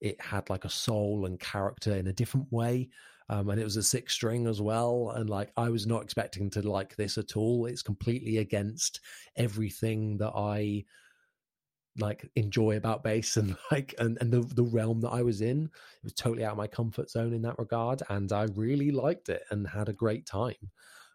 It 0.00 0.18
had 0.20 0.48
like 0.48 0.64
a 0.64 0.70
soul 0.70 1.26
and 1.26 1.38
character 1.38 1.94
in 1.94 2.06
a 2.06 2.12
different 2.12 2.46
way. 2.50 2.88
Um, 3.28 3.48
and 3.48 3.60
it 3.60 3.64
was 3.64 3.76
a 3.76 3.82
six 3.82 4.12
string 4.12 4.46
as 4.46 4.60
well. 4.60 5.12
And 5.14 5.30
like, 5.30 5.50
I 5.56 5.70
was 5.70 5.86
not 5.86 6.02
expecting 6.02 6.50
to 6.50 6.68
like 6.68 6.94
this 6.96 7.16
at 7.16 7.36
all. 7.36 7.66
It's 7.66 7.82
completely 7.82 8.38
against 8.38 9.00
everything 9.36 10.18
that 10.18 10.32
I 10.34 10.84
like 11.98 12.28
enjoy 12.34 12.76
about 12.76 13.04
bass 13.04 13.36
and 13.36 13.56
like 13.70 13.94
and, 13.98 14.18
and 14.20 14.32
the 14.32 14.40
the 14.40 14.64
realm 14.64 15.00
that 15.02 15.10
I 15.10 15.22
was 15.22 15.40
in. 15.40 15.64
It 15.64 16.04
was 16.04 16.12
totally 16.12 16.44
out 16.44 16.52
of 16.52 16.58
my 16.58 16.66
comfort 16.66 17.10
zone 17.10 17.32
in 17.32 17.42
that 17.42 17.58
regard, 17.58 18.02
and 18.08 18.32
I 18.32 18.44
really 18.54 18.90
liked 18.90 19.28
it 19.28 19.42
and 19.50 19.66
had 19.66 19.88
a 19.88 19.94
great 19.94 20.26
time. 20.26 20.70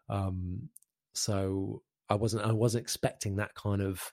Um, 0.08 0.68
so 1.14 1.82
I 2.08 2.14
wasn't 2.14 2.44
I 2.44 2.52
wasn't 2.52 2.82
expecting 2.82 3.36
that 3.36 3.54
kind 3.54 3.82
of 3.82 4.10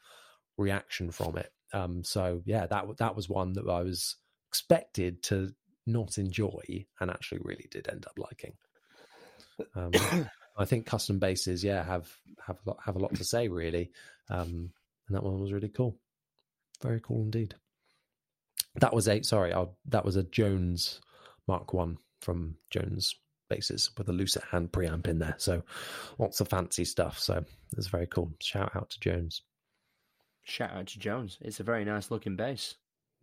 reaction 0.58 1.12
from 1.12 1.38
it. 1.38 1.52
Um, 1.74 2.04
so 2.04 2.42
yeah, 2.46 2.68
that 2.68 2.86
that 2.98 3.16
was 3.16 3.30
one 3.30 3.54
that 3.54 3.68
I 3.68 3.82
was 3.82 4.16
expected 4.50 5.24
to 5.24 5.52
not 5.88 6.18
enjoy 6.18 6.86
and 7.00 7.10
actually 7.10 7.40
really 7.44 7.68
did 7.72 7.88
end 7.90 8.06
up 8.06 8.18
liking. 8.18 8.54
Um, 9.76 9.92
I 10.58 10.66
think 10.66 10.86
custom 10.86 11.20
basses, 11.20 11.64
yeah, 11.64 11.84
have 11.84 12.12
have 12.46 12.58
a 12.66 12.70
lot, 12.70 12.80
have 12.84 12.96
a 12.96 13.00
lot 13.00 13.14
to 13.16 13.24
say 13.24 13.48
really, 13.48 13.92
um, 14.30 14.72
and 15.08 15.16
that 15.16 15.24
one 15.24 15.40
was 15.40 15.54
really 15.54 15.70
cool. 15.70 15.96
Very 16.82 17.00
cool 17.00 17.22
indeed. 17.22 17.56
That 18.76 18.94
was 18.94 19.08
a 19.08 19.22
sorry, 19.24 19.54
i 19.54 19.66
that 19.86 20.06
was 20.06 20.16
a 20.16 20.24
Jones 20.24 21.00
Mark 21.48 21.74
One 21.74 21.98
from 22.22 22.56
Jones 22.72 23.16
basses 23.50 23.92
with 23.98 24.10
a 24.10 24.12
Lucet 24.12 24.44
hand 24.44 24.72
preamp 24.72 25.08
in 25.08 25.20
there. 25.20 25.36
So 25.38 25.64
lots 26.18 26.42
of 26.42 26.50
fancy 26.50 26.86
stuff. 26.86 27.18
So 27.20 27.46
it's 27.78 27.88
very 27.88 28.08
cool. 28.08 28.34
Shout 28.42 28.76
out 28.76 28.90
to 28.90 29.00
Jones. 29.00 29.42
Shout 30.44 30.72
out 30.72 30.88
to 30.88 31.00
Jones. 31.00 31.38
It's 31.42 31.60
a 31.60 31.64
very 31.64 31.86
nice 31.86 32.12
looking 32.12 32.36
bass. 32.36 32.76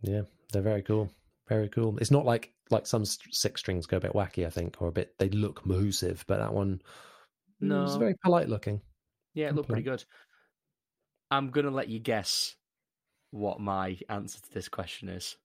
Yeah, 0.03 0.23
they're 0.53 0.63
very 0.63 0.83
cool. 0.83 1.11
Very 1.49 1.69
cool. 1.69 1.99
It's 1.99 2.11
not 2.11 2.25
like 2.25 2.53
like 2.71 2.87
some 2.87 3.05
six 3.05 3.61
strings 3.61 3.87
go 3.87 3.99
a 3.99 4.01
bit 4.01 4.13
wacky, 4.13 4.47
I 4.47 4.51
think, 4.51 4.81
or 4.81 4.89
a 4.89 4.93
bit 4.93 5.15
they 5.19 5.29
look 5.29 5.67
mahoosive, 5.67 6.25
but 6.27 6.39
that 6.39 6.53
one 6.53 6.81
no, 7.61 7.85
it's 7.85 7.97
very 7.97 8.15
polite 8.23 8.49
looking. 8.49 8.81
Yeah, 9.35 9.49
it 9.49 9.55
looked 9.55 9.69
pretty 9.69 9.83
good. 9.83 10.05
I'm 11.31 11.51
gonna 11.51 11.71
let 11.71 11.89
you 11.89 11.99
guess 11.99 12.57
what 13.31 13.61
my 13.61 13.99
answer 14.09 14.41
to 14.41 14.53
this 14.53 14.69
question 14.69 15.09
is. 15.09 15.37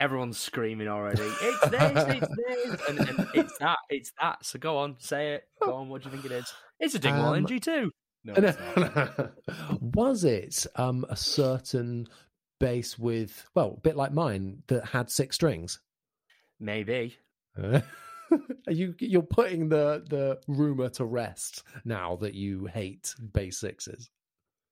Everyone's 0.00 0.38
screaming 0.38 0.88
already. 0.88 1.22
It's 1.22 1.68
this, 1.68 2.04
it's 2.08 2.28
this, 2.46 2.88
and, 2.88 2.98
and 3.00 3.28
it's 3.34 3.56
that, 3.58 3.78
it's 3.88 4.12
that. 4.20 4.44
So 4.44 4.58
go 4.58 4.78
on, 4.78 4.96
say 4.98 5.34
it. 5.34 5.44
Go 5.62 5.74
on. 5.74 5.88
What 5.88 6.02
do 6.02 6.08
you 6.08 6.12
think 6.12 6.24
it 6.26 6.32
is? 6.32 6.52
It's 6.80 6.94
a 6.94 6.98
Dingwall 6.98 7.34
Um, 7.34 7.46
NG2. 7.46 7.88
No, 8.24 8.34
it's 8.36 8.58
not. 8.76 9.32
was 9.80 10.24
it 10.24 10.66
um, 10.76 11.04
a 11.08 11.16
certain 11.16 12.08
bass 12.60 12.98
with 12.98 13.48
well, 13.54 13.74
a 13.76 13.80
bit 13.80 13.96
like 13.96 14.12
mine 14.12 14.62
that 14.68 14.86
had 14.86 15.10
six 15.10 15.36
strings? 15.36 15.80
Maybe. 16.62 17.16
Are 17.62 17.82
you 18.68 18.94
you're 18.98 19.22
putting 19.22 19.68
the 19.68 20.04
the 20.08 20.40
rumor 20.48 20.88
to 20.90 21.04
rest 21.04 21.64
now 21.84 22.16
that 22.16 22.34
you 22.34 22.66
hate 22.66 23.14
bass 23.32 23.58
sixes. 23.58 24.10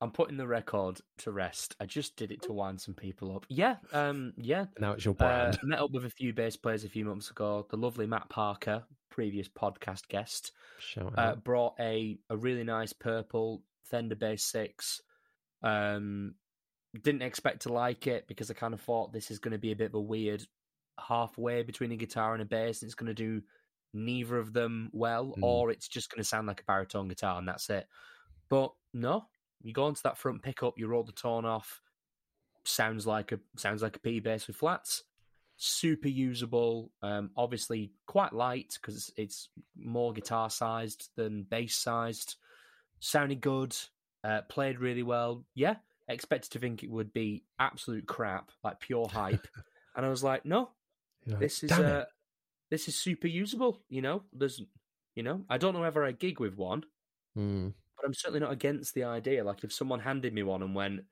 I'm 0.02 0.12
putting 0.12 0.38
the 0.38 0.46
record 0.46 0.98
to 1.18 1.30
rest. 1.30 1.76
I 1.78 1.84
just 1.84 2.16
did 2.16 2.32
it 2.32 2.40
to 2.44 2.54
wind 2.54 2.80
some 2.80 2.94
people 2.94 3.36
up. 3.36 3.44
Yeah, 3.50 3.76
um, 3.92 4.32
yeah. 4.38 4.64
Now 4.78 4.92
it's 4.92 5.04
your 5.04 5.12
Uh, 5.12 5.50
brand. 5.52 5.58
met 5.62 5.78
up 5.80 5.90
with 5.90 6.06
a 6.06 6.10
few 6.10 6.32
bass 6.32 6.56
players 6.56 6.84
a 6.84 6.88
few 6.88 7.04
months 7.04 7.30
ago. 7.30 7.66
The 7.68 7.76
lovely 7.76 8.06
Matt 8.06 8.30
Parker, 8.30 8.84
previous 9.10 9.46
podcast 9.48 10.08
guest, 10.08 10.52
uh, 11.18 11.34
brought 11.36 11.74
a 11.78 12.18
a 12.30 12.36
really 12.38 12.64
nice 12.64 12.94
purple 12.94 13.62
Fender 13.90 14.16
Bass 14.16 14.42
Six. 14.44 15.02
Um, 15.62 16.34
didn't 17.02 17.20
expect 17.22 17.62
to 17.62 17.72
like 17.72 18.06
it 18.06 18.26
because 18.26 18.50
I 18.50 18.54
kind 18.54 18.72
of 18.72 18.80
thought 18.80 19.12
this 19.12 19.30
is 19.30 19.38
going 19.38 19.52
to 19.52 19.58
be 19.58 19.72
a 19.72 19.76
bit 19.76 19.90
of 19.90 19.94
a 19.96 20.00
weird 20.00 20.46
halfway 21.06 21.62
between 21.62 21.92
a 21.92 21.96
guitar 21.96 22.32
and 22.34 22.42
a 22.42 22.46
bass, 22.46 22.82
and 22.82 22.88
it's 22.88 22.94
going 22.94 23.08
to 23.08 23.14
do 23.14 23.42
neither 23.92 24.38
of 24.38 24.52
them 24.52 24.90
well, 24.92 25.34
Mm. 25.36 25.42
or 25.42 25.70
it's 25.70 25.88
just 25.88 26.10
going 26.10 26.22
to 26.22 26.28
sound 26.28 26.46
like 26.46 26.60
a 26.60 26.64
baritone 26.64 27.08
guitar, 27.08 27.38
and 27.38 27.48
that's 27.48 27.68
it. 27.70 27.86
But 28.48 28.72
no, 28.94 29.26
you 29.62 29.72
go 29.72 29.88
into 29.88 30.02
that 30.04 30.18
front 30.18 30.42
pickup, 30.42 30.78
you 30.78 30.86
roll 30.86 31.02
the 31.04 31.12
tone 31.12 31.44
off. 31.44 31.80
Sounds 32.64 33.06
like 33.06 33.32
a 33.32 33.40
sounds 33.56 33.82
like 33.82 33.96
a 33.96 34.00
P 34.00 34.20
bass 34.20 34.46
with 34.46 34.56
flats. 34.56 35.04
Super 35.56 36.08
usable. 36.08 36.90
Um, 37.02 37.30
obviously 37.36 37.92
quite 38.06 38.32
light 38.32 38.78
because 38.80 38.96
it's, 38.96 39.10
it's 39.16 39.48
more 39.76 40.12
guitar 40.12 40.50
sized 40.50 41.10
than 41.16 41.42
bass 41.44 41.76
sized. 41.76 42.36
Sounded 43.00 43.40
good. 43.40 43.76
Uh, 44.24 44.42
played 44.42 44.78
really 44.78 45.02
well. 45.02 45.44
Yeah, 45.54 45.76
expected 46.08 46.52
to 46.52 46.58
think 46.58 46.82
it 46.82 46.90
would 46.90 47.12
be 47.12 47.44
absolute 47.58 48.06
crap, 48.06 48.50
like 48.62 48.80
pure 48.80 49.08
hype. 49.08 49.46
and 49.96 50.04
I 50.04 50.08
was 50.10 50.22
like, 50.22 50.44
no, 50.44 50.70
This 51.26 51.62
is 51.62 51.70
uh, 51.72 52.04
this 52.70 52.88
is 52.88 52.96
super 52.96 53.26
usable. 53.28 53.82
You 53.88 54.02
know, 54.02 54.22
there's, 54.32 54.62
you 55.14 55.22
know, 55.22 55.44
I 55.48 55.58
don't 55.58 55.74
know 55.74 55.80
whether 55.80 56.04
I 56.04 56.12
gig 56.12 56.40
with 56.40 56.56
one, 56.56 56.84
Mm. 57.36 57.74
but 57.96 58.06
I'm 58.06 58.14
certainly 58.14 58.40
not 58.40 58.52
against 58.52 58.94
the 58.94 59.04
idea. 59.04 59.44
Like 59.44 59.64
if 59.64 59.72
someone 59.72 60.00
handed 60.00 60.32
me 60.34 60.42
one 60.42 60.62
and 60.62 60.74
went, 60.74 61.04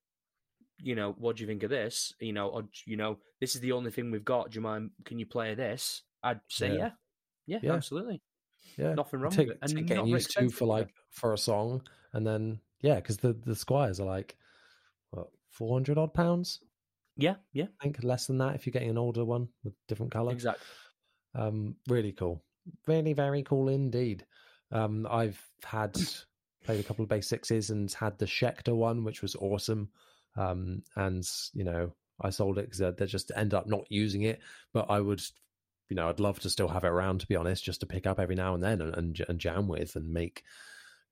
you 0.79 0.95
know, 0.95 1.13
what 1.19 1.37
do 1.37 1.43
you 1.43 1.47
think 1.49 1.63
of 1.63 1.71
this? 1.71 2.13
You 2.21 2.33
know, 2.33 2.49
or 2.49 2.65
you 2.87 2.97
know, 2.97 3.19
this 3.41 3.55
is 3.55 3.61
the 3.61 3.73
only 3.73 3.91
thing 3.91 4.11
we've 4.11 4.25
got. 4.25 4.51
Do 4.51 4.57
you 4.57 4.63
mind? 4.63 4.91
Can 5.05 5.19
you 5.19 5.27
play 5.27 5.55
this? 5.55 6.03
I'd 6.23 6.41
say 6.49 6.69
Yeah. 6.69 6.75
yeah, 6.77 6.91
yeah, 7.47 7.59
Yeah. 7.63 7.75
absolutely. 7.75 8.23
yeah, 8.77 8.95
nothing 8.95 9.21
wrong 9.21 9.33
take, 9.33 9.49
with 9.49 9.57
it, 9.57 9.63
and 9.63 9.77
take 9.77 9.87
getting 9.87 10.07
used 10.07 10.31
to 10.33 10.51
for 10.51 10.67
like 10.67 10.91
for 11.11 11.33
a 11.33 11.39
song, 11.39 11.83
and 12.13 12.27
then 12.27 12.61
yeah, 12.81 12.97
because 12.97 13.19
the 13.19 13.33
the 13.33 13.55
Squiers 13.55 14.01
are 14.01 14.05
like 14.05 14.37
what 15.11 15.31
four 15.51 15.75
hundred 15.75 15.99
odd 15.99 16.15
pounds. 16.15 16.61
Yeah, 17.19 17.35
yeah, 17.53 17.67
I 17.81 17.85
think 17.85 18.03
less 18.05 18.27
than 18.27 18.39
that 18.39 18.55
if 18.55 18.65
you're 18.65 18.73
getting 18.73 18.91
an 18.91 18.99
older 18.99 19.25
one 19.25 19.49
with 19.65 19.75
different 19.89 20.13
color. 20.13 20.33
exactly. 20.33 20.65
Um, 21.35 21.77
really 21.89 22.13
cool, 22.13 22.43
really 22.87 23.13
very 23.13 23.43
cool 23.43 23.69
indeed. 23.69 24.25
Um, 24.71 25.07
I've 25.11 25.43
had 25.65 25.95
played 26.65 26.81
a 26.81 26.85
couple 26.85 27.03
of 27.03 27.09
bass 27.09 27.29
sixes 27.29 27.71
and 27.71 27.93
had 27.93 28.19
the 28.19 28.27
Schecter 28.27 28.75
one, 28.75 29.05
which 29.05 29.21
was 29.21 29.35
awesome. 29.35 29.91
Um, 30.37 30.83
and 30.95 31.29
you 31.55 31.65
know, 31.65 31.93
I 32.21 32.31
sold 32.31 32.59
it 32.59 32.71
because 32.71 32.95
they 32.97 33.07
just 33.07 33.33
end 33.35 33.53
up 33.53 33.67
not 33.67 33.87
using 33.91 34.23
it. 34.23 34.41
But 34.73 34.87
I 34.89 35.01
would, 35.01 35.23
you 35.89 35.97
know, 35.97 36.09
I'd 36.09 36.21
love 36.21 36.39
to 36.41 36.51
still 36.51 36.69
have 36.69 36.85
it 36.85 36.89
around 36.89 37.21
to 37.21 37.27
be 37.27 37.37
honest, 37.37 37.65
just 37.65 37.81
to 37.81 37.87
pick 37.87 38.07
up 38.07 38.21
every 38.21 38.37
now 38.37 38.55
and 38.55 38.63
then 38.63 38.81
and 38.81 38.95
and, 38.95 39.21
and 39.29 39.41
jam 39.41 39.67
with 39.67 39.97
and 39.97 40.13
make 40.13 40.45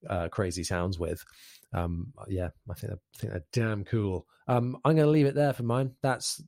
uh, 0.09 0.28
crazy 0.28 0.64
sounds 0.64 0.99
with. 0.99 1.24
Um, 1.72 2.12
yeah, 2.28 2.49
I 2.70 2.74
think 2.74 2.92
I 2.92 2.97
think 3.18 3.32
they're 3.32 3.44
damn 3.53 3.84
cool. 3.84 4.26
Um, 4.49 4.78
I'm 4.84 4.94
going 4.94 5.07
to 5.07 5.11
leave 5.11 5.26
it 5.26 5.34
there 5.34 5.53
for 5.53 5.64
mine. 5.64 5.92
That's 6.03 6.42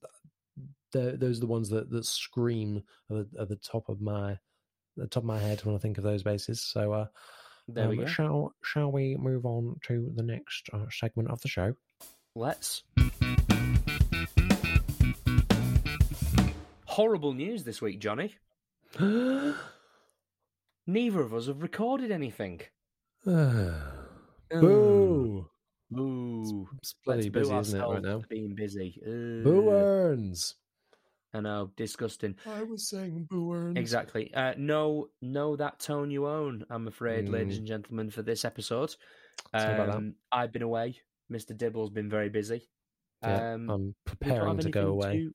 the, 0.93 1.17
those 1.19 1.39
are 1.39 1.41
the 1.41 1.47
ones 1.47 1.69
that 1.71 1.91
that 1.91 2.07
scream 2.07 2.83
at 3.11 3.17
the, 3.33 3.41
at 3.43 3.49
the 3.49 3.57
top 3.57 3.89
of 3.89 4.01
my 4.01 4.39
the 4.97 5.07
top 5.07 5.23
of 5.23 5.27
my 5.29 5.39
head 5.39 5.65
when 5.65 5.75
I 5.75 5.79
think 5.79 5.99
of 5.99 6.05
those 6.05 6.23
basses. 6.23 6.63
So, 6.63 6.93
uh, 6.93 7.07
There 7.69 7.89
we 7.89 7.99
um, 7.99 8.05
go. 8.05 8.11
shall 8.11 8.55
shall 8.63 8.91
we 8.93 9.17
move 9.17 9.45
on 9.47 9.77
to 9.87 10.11
the 10.15 10.23
next 10.23 10.69
uh, 10.73 10.87
segment 10.91 11.31
of 11.31 11.41
the 11.41 11.49
show? 11.49 11.75
Let's. 12.35 12.83
Horrible 16.87 17.33
news 17.33 17.63
this 17.65 17.81
week, 17.81 18.01
Jonny. 18.01 18.35
Neither 20.87 21.21
of 21.21 21.35
us 21.35 21.47
have 21.47 21.63
recorded 21.63 22.11
anything. 22.11 22.61
Boo! 24.51 25.47
Boo. 25.91 26.69
It's 26.79 26.95
bloody 27.05 27.23
Let's 27.23 27.33
boo 27.33 27.41
busy, 27.41 27.55
isn't 27.57 27.81
it, 27.81 27.85
right 27.85 28.03
now? 28.03 28.23
Being 28.29 28.55
busy. 28.55 29.01
Boo 29.05 29.69
Ugh. 29.69 29.75
earns. 29.75 30.55
I 31.35 31.41
know, 31.41 31.71
disgusting. 31.77 32.37
I 32.47 32.63
was 32.63 32.89
saying 32.89 33.27
boo 33.29 33.53
earns. 33.53 33.77
Exactly. 33.79 34.33
Uh, 34.33 34.55
no, 34.57 35.09
no, 35.21 35.57
that 35.57 35.79
tone 35.79 36.11
you 36.11 36.27
own. 36.27 36.65
I'm 36.71 36.89
afraid, 36.89 37.29
ladies 37.29 37.57
Mm. 37.57 37.59
and 37.59 37.67
gentlemen, 37.67 38.11
for 38.11 38.23
this 38.23 38.45
episode. 38.47 38.95
Sorry 39.55 39.75
about 39.75 39.89
that. 39.89 39.97
Um, 39.97 40.15
I've 40.33 40.53
been 40.53 40.63
away. 40.63 40.97
Mr. 41.31 41.55
Dibble's 41.57 41.91
been 41.91 42.09
very 42.09 42.31
busy. 42.31 42.67
Yeah, 43.23 43.53
Um, 43.55 43.69
I'm 43.71 43.95
preparing 44.07 44.59
to 44.59 44.71
go 44.71 44.89
away. 44.89 45.19
to- 45.19 45.35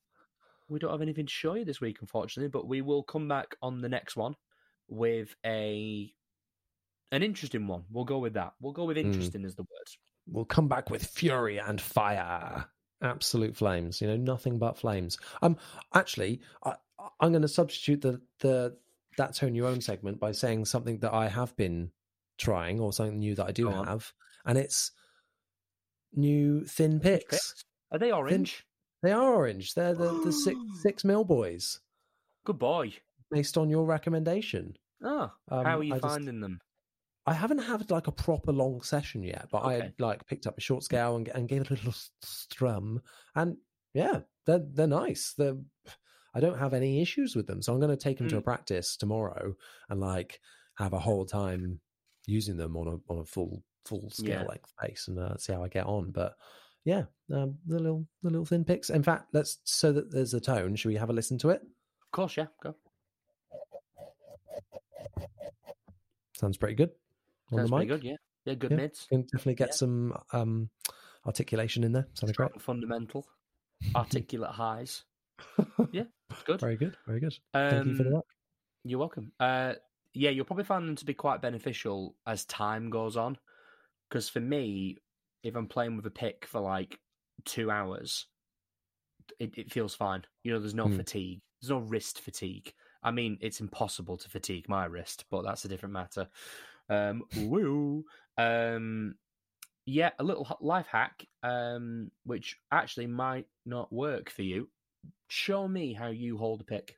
we 0.70 0.80
don't 0.80 0.90
have 0.92 1.02
anything 1.02 1.28
to 1.28 1.32
show 1.32 1.54
you 1.54 1.66
this 1.66 1.80
week, 1.82 2.02
unfortunately, 2.02 2.50
but 2.50 2.68
we 2.68 2.82
will 2.82 3.04
come 3.04 3.28
back 3.28 3.56
on 3.62 3.82
the 3.82 3.90
next 3.90 4.16
one 4.16 4.36
with 4.88 5.36
a 5.46 6.12
an 7.14 7.24
interesting 7.24 7.68
one. 7.68 7.84
We'll 7.92 8.04
go 8.06 8.20
with 8.20 8.34
that. 8.34 8.54
We'll 8.60 8.74
go 8.74 8.86
with 8.86 8.98
Mm. 8.98 9.06
interesting 9.06 9.46
as 9.46 9.56
the 9.56 9.64
word. 9.64 9.88
We'll 10.28 10.46
come 10.46 10.68
back 10.68 10.90
with 10.90 11.06
fury 11.06 11.58
and 11.60 11.80
fire. 11.80 12.66
Absolute 13.02 13.56
flames. 13.56 14.02
You 14.02 14.08
know, 14.08 14.16
nothing 14.18 14.58
but 14.60 14.78
flames. 14.78 15.18
Um, 15.42 15.58
actually, 15.94 16.42
I, 16.64 16.76
I'm 17.20 17.32
going 17.32 17.42
to 17.42 17.48
substitute 17.48 18.02
the 18.02 18.22
the 18.40 18.78
that 19.18 19.36
tone 19.36 19.54
your 19.56 19.68
own 19.68 19.82
segment 19.82 20.20
by 20.20 20.32
saying 20.32 20.66
something 20.66 21.00
that 21.00 21.14
I 21.14 21.28
have 21.28 21.56
been 21.56 21.92
trying, 22.38 22.80
or 22.80 22.92
something 22.94 23.20
new 23.20 23.36
that 23.36 23.46
I 23.48 23.52
do 23.52 23.68
have, 23.70 24.12
and 24.46 24.58
it's 24.58 24.92
new 26.14 26.66
thin 26.66 27.00
picks. 27.00 27.64
Are 27.92 28.00
they 28.00 28.12
orange? 28.12 28.66
They 29.02 29.12
are 29.12 29.34
orange. 29.34 29.74
They're 29.74 29.94
the, 29.94 30.22
the 30.24 30.32
six 30.32 30.58
six 30.82 31.04
mil 31.04 31.24
boys, 31.26 31.80
Good 32.46 32.58
boy. 32.60 32.94
based 33.32 33.58
on 33.58 33.70
your 33.70 33.86
recommendation. 33.86 34.78
Oh, 35.04 35.32
Um, 35.52 35.66
how 35.66 35.80
are 35.80 35.84
you 35.84 35.94
I 35.96 35.98
just- 36.00 36.08
finding 36.08 36.40
them? 36.40 36.60
I 37.26 37.34
haven't 37.34 37.60
had 37.60 37.90
like 37.90 38.08
a 38.08 38.12
proper 38.12 38.52
long 38.52 38.82
session 38.82 39.24
yet, 39.24 39.48
but 39.52 39.60
I 39.60 39.76
Okay. 39.76 39.86
had, 39.86 39.94
like 40.00 40.28
picked 40.28 40.46
up 40.48 40.58
a 40.58 40.62
short 40.62 40.84
scale 40.84 41.16
and, 41.16 41.28
and 41.30 41.48
gave 41.48 41.62
it 41.62 41.70
a 41.70 41.74
little 41.74 41.94
strum, 42.22 43.02
and 43.36 43.58
yeah, 43.94 44.22
they're 44.46 44.66
they're 44.74 44.88
nice. 44.88 45.34
They're 45.38 45.56
I 46.36 46.40
don't 46.40 46.58
have 46.58 46.74
any 46.74 47.02
issues 47.02 47.36
with 47.36 47.48
them, 47.48 47.62
so 47.62 47.74
I'm 47.74 47.80
going 47.80 47.96
to 47.96 48.04
take 48.04 48.18
them 48.18 48.28
to 48.30 48.38
a 48.38 48.42
Mm. 48.42 48.46
practice 48.46 48.98
tomorrow 48.98 49.56
and 49.90 50.02
like 50.02 50.40
have 50.78 50.94
a 50.94 51.00
whole 51.00 51.26
time 51.26 51.80
using 52.26 52.58
them 52.58 52.76
on 52.76 52.88
a 52.88 53.12
on 53.14 53.20
a 53.20 53.26
full 53.26 53.64
full 53.86 54.10
scale 54.10 54.42
Yeah. 54.42 54.44
length 54.44 54.74
bass 54.82 55.08
and 55.08 55.20
uh, 55.20 55.38
see 55.38 55.54
how 55.54 55.64
I 55.64 55.68
get 55.70 55.86
on. 55.86 56.12
But 56.12 56.36
yeah, 56.86 57.04
um, 57.32 57.58
the 57.68 57.80
little 57.80 58.06
the 58.24 58.32
little 58.32 58.46
thin 58.46 58.66
picks. 58.66 58.90
In 58.90 59.04
fact, 59.04 59.28
let's 59.34 59.60
so 59.64 59.94
that 59.94 60.12
there's 60.12 60.34
a 60.34 60.42
tone. 60.42 60.76
Should 60.76 60.90
we 60.90 60.96
have 60.96 61.10
a 61.10 61.14
listen 61.14 61.38
to 61.40 61.52
it? 61.52 61.62
Of 61.62 62.12
course, 62.12 62.36
yeah. 62.36 62.48
Go. 62.62 62.76
Sounds 66.36 66.58
pretty 66.58 66.76
good. 66.76 66.92
On 67.54 67.58
Sounds 67.60 67.70
the 67.70 67.76
pretty 67.76 67.90
mic. 67.92 68.02
good, 68.02 68.08
yeah. 68.08 68.16
Yeah, 68.46 68.54
good 68.56 68.72
Yeah, 68.72 68.78
mids. 68.78 69.08
Can 69.10 69.22
definitely 69.24 69.56
get 69.56 69.70
Yeah. 69.70 69.74
some 69.76 70.18
um 70.34 70.70
articulation 71.26 71.84
in 71.84 71.94
there. 71.94 72.08
Sounds 72.14 72.34
great. 72.34 72.62
Fundamental. 72.62 73.26
Articulate 73.96 74.52
highs. 74.52 75.04
Yeah, 75.92 76.04
good. 76.46 76.62
Very 76.62 76.78
good. 76.78 76.96
Very 77.06 77.20
good. 77.20 77.34
Thank 77.54 77.86
you 77.86 77.96
for 77.96 78.04
the 78.04 78.16
Um. 78.16 78.22
You're 78.86 79.00
welcome. 79.00 79.32
Uh, 79.40 79.74
yeah, 80.14 80.30
you'll 80.30 80.46
probably 80.46 80.66
find 80.66 80.88
them 80.88 80.96
to 80.98 81.06
be 81.06 81.14
quite 81.14 81.42
beneficial 81.42 82.16
as 82.28 82.46
time 82.46 82.90
goes 82.90 83.16
on. 83.18 83.38
Because 84.10 84.30
for 84.30 84.40
me, 84.42 84.98
if 85.44 85.56
I'm 85.56 85.68
playing 85.68 85.96
with 85.96 86.06
a 86.06 86.12
pick 86.12 86.46
for 86.46 86.60
like 86.60 87.00
two 87.46 87.72
hours, 87.72 88.28
it, 89.40 89.58
it 89.58 89.72
feels 89.72 89.96
fine. 89.96 90.24
You 90.44 90.54
know, 90.54 90.60
there's 90.60 90.76
no 90.76 90.88
Hmm. 90.88 90.96
fatigue. 90.98 91.40
There's 91.62 91.70
no 91.72 91.80
wrist 91.80 92.20
fatigue. 92.20 92.74
I 93.02 93.12
mean, 93.12 93.38
it's 93.42 93.60
impossible 93.62 94.18
to 94.18 94.30
fatigue 94.30 94.70
my 94.70 94.86
wrist, 94.86 95.26
but 95.30 95.44
that's 95.44 95.66
a 95.66 95.68
different 95.70 95.94
matter. 95.94 96.28
Um, 96.90 97.24
woo. 97.38 98.06
Um, 98.38 99.16
yeah, 99.86 100.12
a 100.20 100.24
little 100.24 100.48
life 100.62 100.88
hack, 100.88 101.26
um, 101.44 102.12
which 102.24 102.58
actually 102.72 103.08
might 103.08 103.48
not 103.66 103.92
work 103.92 104.30
for 104.30 104.44
you. 104.44 104.70
Show 105.28 105.68
me 105.68 105.94
how 105.94 106.08
you 106.08 106.38
hold 106.38 106.62
a 106.62 106.64
pick. 106.64 106.98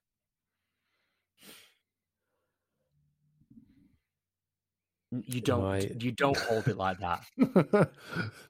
You 5.11 5.41
don't. 5.41 5.63
I- 5.63 5.91
You 5.99 6.11
don't 6.11 6.37
hold 6.37 6.67
it 6.67 6.77
like 6.77 6.99
that. 6.99 7.23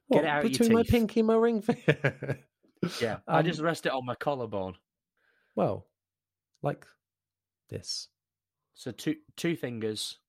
what, 0.07 0.23
it 0.23 0.25
out 0.25 0.43
between 0.43 0.71
my 0.73 0.83
pinky 0.83 1.19
and 1.19 1.27
my 1.27 1.35
ring 1.35 1.61
finger. 1.61 2.39
Yeah, 3.01 3.17
I 3.27 3.39
Um, 3.39 3.45
just 3.45 3.61
rest 3.61 3.87
it 3.87 3.91
on 3.93 4.05
my 4.05 4.13
collarbone. 4.13 4.75
well, 5.55 5.87
like 6.61 6.85
this. 7.69 8.09
So 8.75 8.91
two 8.91 9.15
two 9.37 9.55
fingers. 9.55 10.19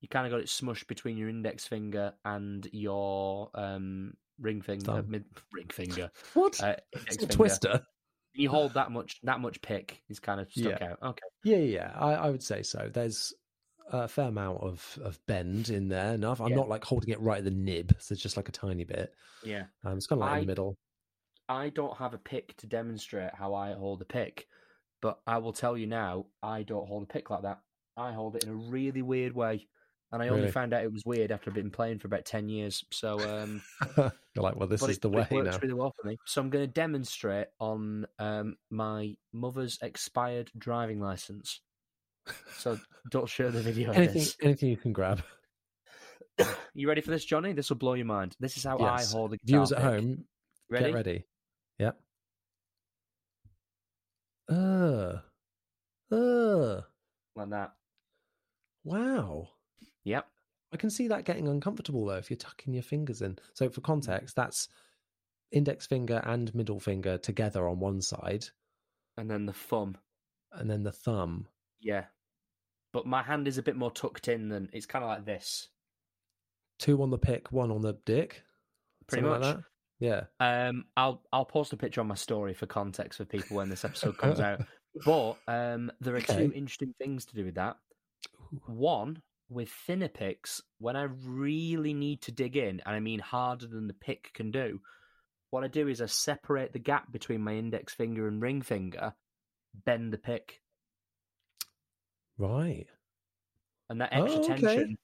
You 0.00 0.08
kind 0.08 0.26
of 0.26 0.30
got 0.32 0.40
it 0.40 0.46
smushed 0.46 0.86
between 0.86 1.16
your 1.16 1.28
index 1.28 1.66
finger 1.66 2.14
and 2.24 2.68
your 2.72 3.50
um, 3.54 4.14
ring 4.40 4.60
finger, 4.62 5.02
mid, 5.06 5.24
ring 5.52 5.68
finger. 5.68 6.10
What? 6.34 6.62
Uh, 6.62 6.76
it's 6.92 7.16
a 7.16 7.18
finger. 7.20 7.34
twister. 7.34 7.86
You 8.34 8.48
hold 8.50 8.74
that 8.74 8.92
much. 8.92 9.18
That 9.24 9.40
much 9.40 9.60
pick 9.60 10.00
is 10.08 10.20
kind 10.20 10.40
of 10.40 10.50
stuck 10.52 10.80
Yeah. 10.80 10.92
out. 10.92 10.98
Okay. 11.02 11.22
Yeah, 11.42 11.56
yeah, 11.56 11.92
I, 11.96 12.12
I 12.14 12.30
would 12.30 12.42
say 12.42 12.62
so. 12.62 12.88
There's 12.92 13.32
a 13.90 14.06
fair 14.06 14.28
amount 14.28 14.60
of, 14.62 14.98
of 15.02 15.18
bend 15.26 15.70
in 15.70 15.88
there. 15.88 16.14
Enough. 16.14 16.40
I'm 16.40 16.50
Yeah. 16.50 16.56
not 16.56 16.68
like 16.68 16.84
holding 16.84 17.10
it 17.10 17.20
right 17.20 17.38
at 17.38 17.44
the 17.44 17.50
nib, 17.50 17.96
so 17.98 18.12
it's 18.12 18.22
just 18.22 18.36
like 18.36 18.48
a 18.48 18.52
tiny 18.52 18.84
bit. 18.84 19.12
Yeah. 19.42 19.64
Um, 19.84 19.96
it's 19.96 20.06
kind 20.06 20.22
of 20.22 20.28
like 20.28 20.34
in 20.36 20.40
the 20.42 20.46
middle. 20.52 20.76
I 21.48 21.70
don't 21.70 21.96
have 21.96 22.14
a 22.14 22.18
pick 22.18 22.56
to 22.58 22.66
demonstrate 22.66 23.34
how 23.34 23.54
I 23.54 23.72
hold 23.72 24.02
a 24.02 24.04
pick, 24.04 24.46
but 25.00 25.18
I 25.26 25.38
will 25.38 25.54
tell 25.54 25.76
you 25.76 25.86
now, 25.86 26.26
I 26.42 26.62
don't 26.62 26.86
hold 26.86 27.02
a 27.04 27.06
pick 27.06 27.30
like 27.30 27.42
that. 27.42 27.60
I 27.96 28.12
hold 28.12 28.36
it 28.36 28.44
in 28.44 28.50
a 28.50 28.54
really 28.54 29.02
weird 29.02 29.34
way, 29.34 29.66
and 30.12 30.22
I 30.22 30.28
only 30.28 30.50
found 30.50 30.72
out 30.72 30.82
it 30.84 30.92
was 30.92 31.02
weird 31.04 31.30
after 31.32 31.50
I've 31.50 31.54
been 31.54 31.70
playing 31.70 31.98
for 31.98 32.06
about 32.06 32.24
ten 32.24 32.48
years. 32.48 32.84
So, 32.90 33.18
um, 33.20 33.62
You're 33.96 34.12
like, 34.36 34.56
well, 34.56 34.68
this 34.68 34.82
is 34.82 34.96
it, 34.96 35.02
the 35.02 35.08
way 35.10 35.22
it 35.22 35.30
works 35.34 35.50
now. 35.52 35.58
really 35.62 35.74
well 35.74 35.92
for 36.00 36.06
me. 36.08 36.16
So 36.26 36.40
I'm 36.40 36.50
going 36.50 36.64
to 36.64 36.72
demonstrate 36.72 37.48
on 37.60 38.06
um, 38.18 38.56
my 38.70 39.14
mother's 39.32 39.78
expired 39.82 40.50
driving 40.56 41.00
license. 41.00 41.60
So 42.58 42.78
don't 43.10 43.28
share 43.28 43.50
the 43.50 43.60
video. 43.62 43.90
Anything, 43.92 44.26
anything 44.42 44.68
you 44.70 44.76
can 44.76 44.92
grab. 44.92 45.22
You 46.74 46.86
ready 46.86 47.00
for 47.00 47.10
this, 47.10 47.24
Jonny? 47.24 47.52
This 47.52 47.68
will 47.68 47.78
blow 47.78 47.94
your 47.94 48.06
mind. 48.06 48.36
This 48.38 48.56
is 48.56 48.62
how 48.62 48.78
Yes. 48.78 49.12
I 49.12 49.16
hold 49.16 49.32
the 49.32 49.38
Viewers 49.44 49.72
at 49.72 49.82
home, 49.82 50.24
Ready? 50.70 50.84
get 50.84 50.94
ready. 50.94 51.24
Yep. 51.80 51.98
Uh, 54.48 55.12
uh, 56.12 56.80
Like 57.34 57.50
that. 57.50 57.72
wow. 58.84 59.48
Yep. 60.08 60.26
I 60.72 60.76
can 60.76 60.90
see 60.90 61.08
that 61.08 61.24
getting 61.24 61.48
uncomfortable 61.48 62.04
though 62.06 62.16
if 62.16 62.30
you're 62.30 62.36
tucking 62.36 62.74
your 62.74 62.82
fingers 62.82 63.22
in. 63.22 63.38
So 63.54 63.68
for 63.70 63.80
context, 63.80 64.36
that's 64.36 64.68
index 65.50 65.86
finger 65.86 66.20
and 66.24 66.54
middle 66.54 66.80
finger 66.80 67.16
together 67.18 67.68
on 67.68 67.78
one 67.80 68.00
side, 68.02 68.46
And 69.16 69.30
then 69.30 69.46
the 69.46 69.52
thumb. 69.52 69.96
and 70.52 70.70
then 70.70 70.82
the 70.82 70.92
thumb. 70.92 71.46
Yeah. 71.80 72.04
But 72.92 73.06
my 73.06 73.22
hand 73.22 73.46
is 73.48 73.58
a 73.58 73.62
bit 73.62 73.76
more 73.76 73.90
tucked 73.90 74.28
in 74.28 74.48
than 74.48 74.68
it's 74.72 74.86
kind 74.86 75.04
of 75.04 75.08
like 75.10 75.24
this. 75.24 75.68
Two 76.78 77.02
on 77.02 77.10
the 77.10 77.18
pick, 77.18 77.50
one 77.52 77.70
on 77.70 77.82
the 77.82 77.98
dick. 78.06 78.42
Pretty 79.06 79.22
something 79.26 79.40
much. 79.40 79.56
Like 79.56 79.56
that. 79.56 79.64
Yeah. 80.40 80.68
Um, 80.68 80.84
I'll 80.96 81.22
I'll 81.32 81.44
post 81.44 81.72
a 81.72 81.76
picture 81.76 82.00
on 82.00 82.06
my 82.06 82.14
story 82.14 82.54
for 82.54 82.66
context 82.66 83.16
for 83.18 83.24
people 83.24 83.56
when 83.56 83.68
this 83.68 83.84
episode 83.84 84.16
comes 84.18 84.40
out. 84.40 84.60
But 85.04 85.36
um, 85.46 85.92
there 86.00 86.16
are 86.16 86.20
two 86.20 86.50
interesting 86.54 86.92
things 86.98 87.24
to 87.26 87.34
do 87.36 87.44
with 87.44 87.54
that. 87.56 87.76
One, 88.66 89.22
with 89.48 89.70
thinner 89.70 90.08
picks, 90.08 90.62
when 90.78 90.96
I 90.96 91.04
really 91.04 91.94
need 91.94 92.22
to 92.22 92.32
dig 92.32 92.56
in, 92.56 92.80
and 92.84 92.94
I 92.96 93.00
mean 93.00 93.20
harder 93.20 93.66
than 93.66 93.86
the 93.86 93.94
pick 93.94 94.32
can 94.34 94.50
do, 94.50 94.80
what 95.50 95.64
I 95.64 95.68
do 95.68 95.88
is 95.88 96.02
I 96.02 96.06
separate 96.06 96.72
the 96.72 96.78
gap 96.78 97.10
between 97.10 97.40
my 97.42 97.54
index 97.54 97.94
finger 97.94 98.28
and 98.28 98.42
ring 98.42 98.62
finger, 98.62 99.14
bend 99.84 100.12
the 100.12 100.18
pick, 100.18 100.60
Right. 102.38 102.86
and 103.88 104.00
that 104.00 104.12
extra 104.12 104.40
Oh, 104.42 104.52
okay. 104.52 104.60
tension 104.60 104.98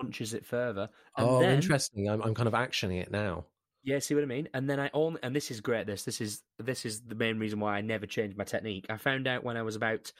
punches 0.00 0.34
it 0.34 0.46
further. 0.46 0.88
And 1.16 1.28
oh, 1.28 1.40
then, 1.40 1.54
interesting. 1.56 2.08
I'm 2.08 2.22
I'm 2.22 2.34
kind 2.34 2.46
of 2.48 2.54
actioning 2.54 3.00
it 3.00 3.10
now. 3.10 3.46
Yeah, 3.82 3.98
see 4.00 4.14
what 4.14 4.24
I 4.24 4.26
mean? 4.26 4.48
And 4.54 4.68
then 4.68 4.80
I 4.80 4.90
only 4.92 5.20
and 5.22 5.34
this 5.34 5.50
is 5.50 5.60
great. 5.60 5.86
This 5.86 6.04
this 6.04 6.20
is 6.20 6.42
this 6.58 6.84
is 6.86 7.02
the 7.02 7.14
main 7.14 7.38
reason 7.38 7.60
why 7.60 7.76
I 7.76 7.80
never 7.80 8.06
changed 8.06 8.36
my 8.36 8.44
technique. 8.44 8.86
I 8.88 8.96
found 8.96 9.26
out 9.26 9.44
when 9.44 9.56
I 9.56 9.62
was 9.62 9.76
about 9.76 10.12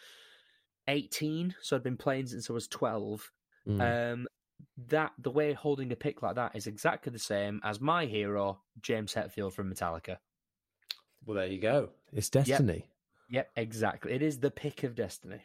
eighteen, 0.89 1.55
so 1.63 1.77
I'd 1.77 1.83
been 1.83 1.97
playing 1.97 2.27
since 2.27 2.51
I 2.51 2.53
was 2.53 2.69
twelve. 2.69 3.31
Mm. 3.69 4.13
Um, 4.13 4.27
that 4.89 5.13
the 5.19 5.31
way 5.31 5.53
holding 5.53 5.93
a 5.93 5.97
pick 5.97 6.23
like 6.23 6.37
that 6.37 6.55
is 6.57 6.67
exactly 6.67 7.13
the 7.13 7.19
same 7.19 7.61
as 7.65 7.81
my 7.81 8.07
hero 8.07 8.61
James 8.81 9.13
Hetfield 9.15 9.53
from 9.53 9.73
Metallica. 9.73 10.17
Well, 11.27 11.37
there 11.37 11.47
you 11.47 11.61
go. 11.61 11.91
It's 12.13 12.31
destiny. 12.31 12.87
Yep, 13.31 13.51
exactly. 13.57 14.13
It 14.13 14.23
is 14.23 14.39
the 14.39 14.51
pick 14.51 14.85
of 14.85 14.95
destiny. 14.95 15.41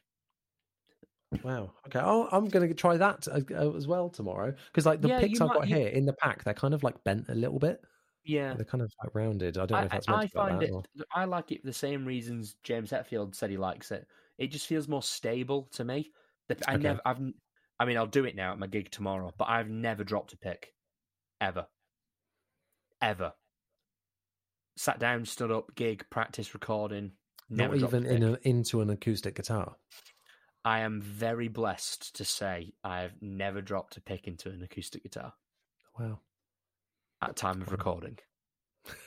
Wow. 1.44 1.72
Okay. 1.88 2.00
Oh, 2.02 2.30
I'm 2.32 2.48
going 2.48 2.68
to 2.68 2.74
try 2.76 2.96
that 2.98 3.28
as, 3.28 3.44
as 3.76 3.88
well 3.88 4.10
tomorrow 4.10 4.54
because, 4.68 4.86
like, 4.86 5.02
the 5.02 5.08
Yeah, 5.10 5.20
picks 5.20 5.42
I've 5.42 5.48
might- 5.50 5.54
got 5.56 5.68
you- 5.68 5.76
here 5.78 5.88
in 5.88 6.06
the 6.06 6.14
pack, 6.14 6.44
they're 6.44 6.54
kind 6.54 6.74
of 6.74 6.84
like 6.84 7.04
bent 7.04 7.28
a 7.30 7.36
little 7.36 7.60
bit. 7.60 7.82
Yeah, 8.26 8.54
They're 8.54 8.64
kind 8.66 8.82
of 8.82 8.90
like 9.04 9.14
rounded. 9.16 9.58
I 9.58 9.66
don't 9.66 9.80
know 9.82 9.86
if 9.86 9.92
that's 9.92 10.08
meant 10.08 10.20
I, 10.20 10.22
I 10.22 10.26
to 10.28 10.32
be 10.32 10.40
like 10.40 10.50
find 10.50 10.62
that 10.62 10.70
it. 10.70 10.72
or- 10.72 10.84
I 11.14 11.26
like 11.26 11.52
it 11.52 11.60
for 11.62 11.68
the 11.68 11.74
same 11.74 12.06
reasons 12.06 12.56
James 12.64 12.92
Hetfield 12.92 13.36
said 13.36 13.50
he 13.50 13.58
likes 13.58 13.92
it. 13.92 14.08
It 14.38 14.48
just 14.48 14.68
feels 14.68 14.88
more 14.88 15.04
stable 15.04 15.68
to 15.74 15.84
me. 15.84 16.12
The- 16.48 16.58
I 16.68 16.76
Okay. 16.76 16.84
never. 16.84 17.02
I've. 17.04 17.20
I 17.84 17.86
mean, 17.86 17.98
I'll 17.98 18.08
do 18.08 18.24
it 18.24 18.34
now 18.34 18.54
at 18.54 18.60
my 18.60 18.68
gig 18.68 18.92
tomorrow, 18.92 19.34
but 19.38 19.50
I've 19.50 19.68
never 19.68 20.06
dropped 20.06 20.32
a 20.32 20.38
pick, 20.38 20.74
ever, 21.42 21.68
ever. 23.02 23.34
Sat 24.78 25.00
down, 25.00 25.26
stood 25.26 25.52
up, 25.52 25.76
gig, 25.76 26.06
practice, 26.10 26.54
recording. 26.54 27.12
Not 27.50 27.76
even 27.76 28.06
in 28.06 28.24
a, 28.24 28.38
into 28.44 28.80
an 28.80 28.90
acoustic 28.90 29.36
guitar. 29.36 29.76
I 30.64 30.80
am 30.80 31.02
very 31.02 31.50
blessed 31.50 32.16
to 32.16 32.24
say 32.24 32.72
I've 32.86 33.22
never 33.22 33.60
dropped 33.62 33.98
a 33.98 34.02
pick 34.02 34.30
into 34.30 34.48
an 34.50 34.64
acoustic 34.64 35.04
guitar 35.04 35.34
Wow. 36.00 36.20
at 37.22 37.36
time 37.36 37.62
of 37.62 37.70
recording. 37.70 38.18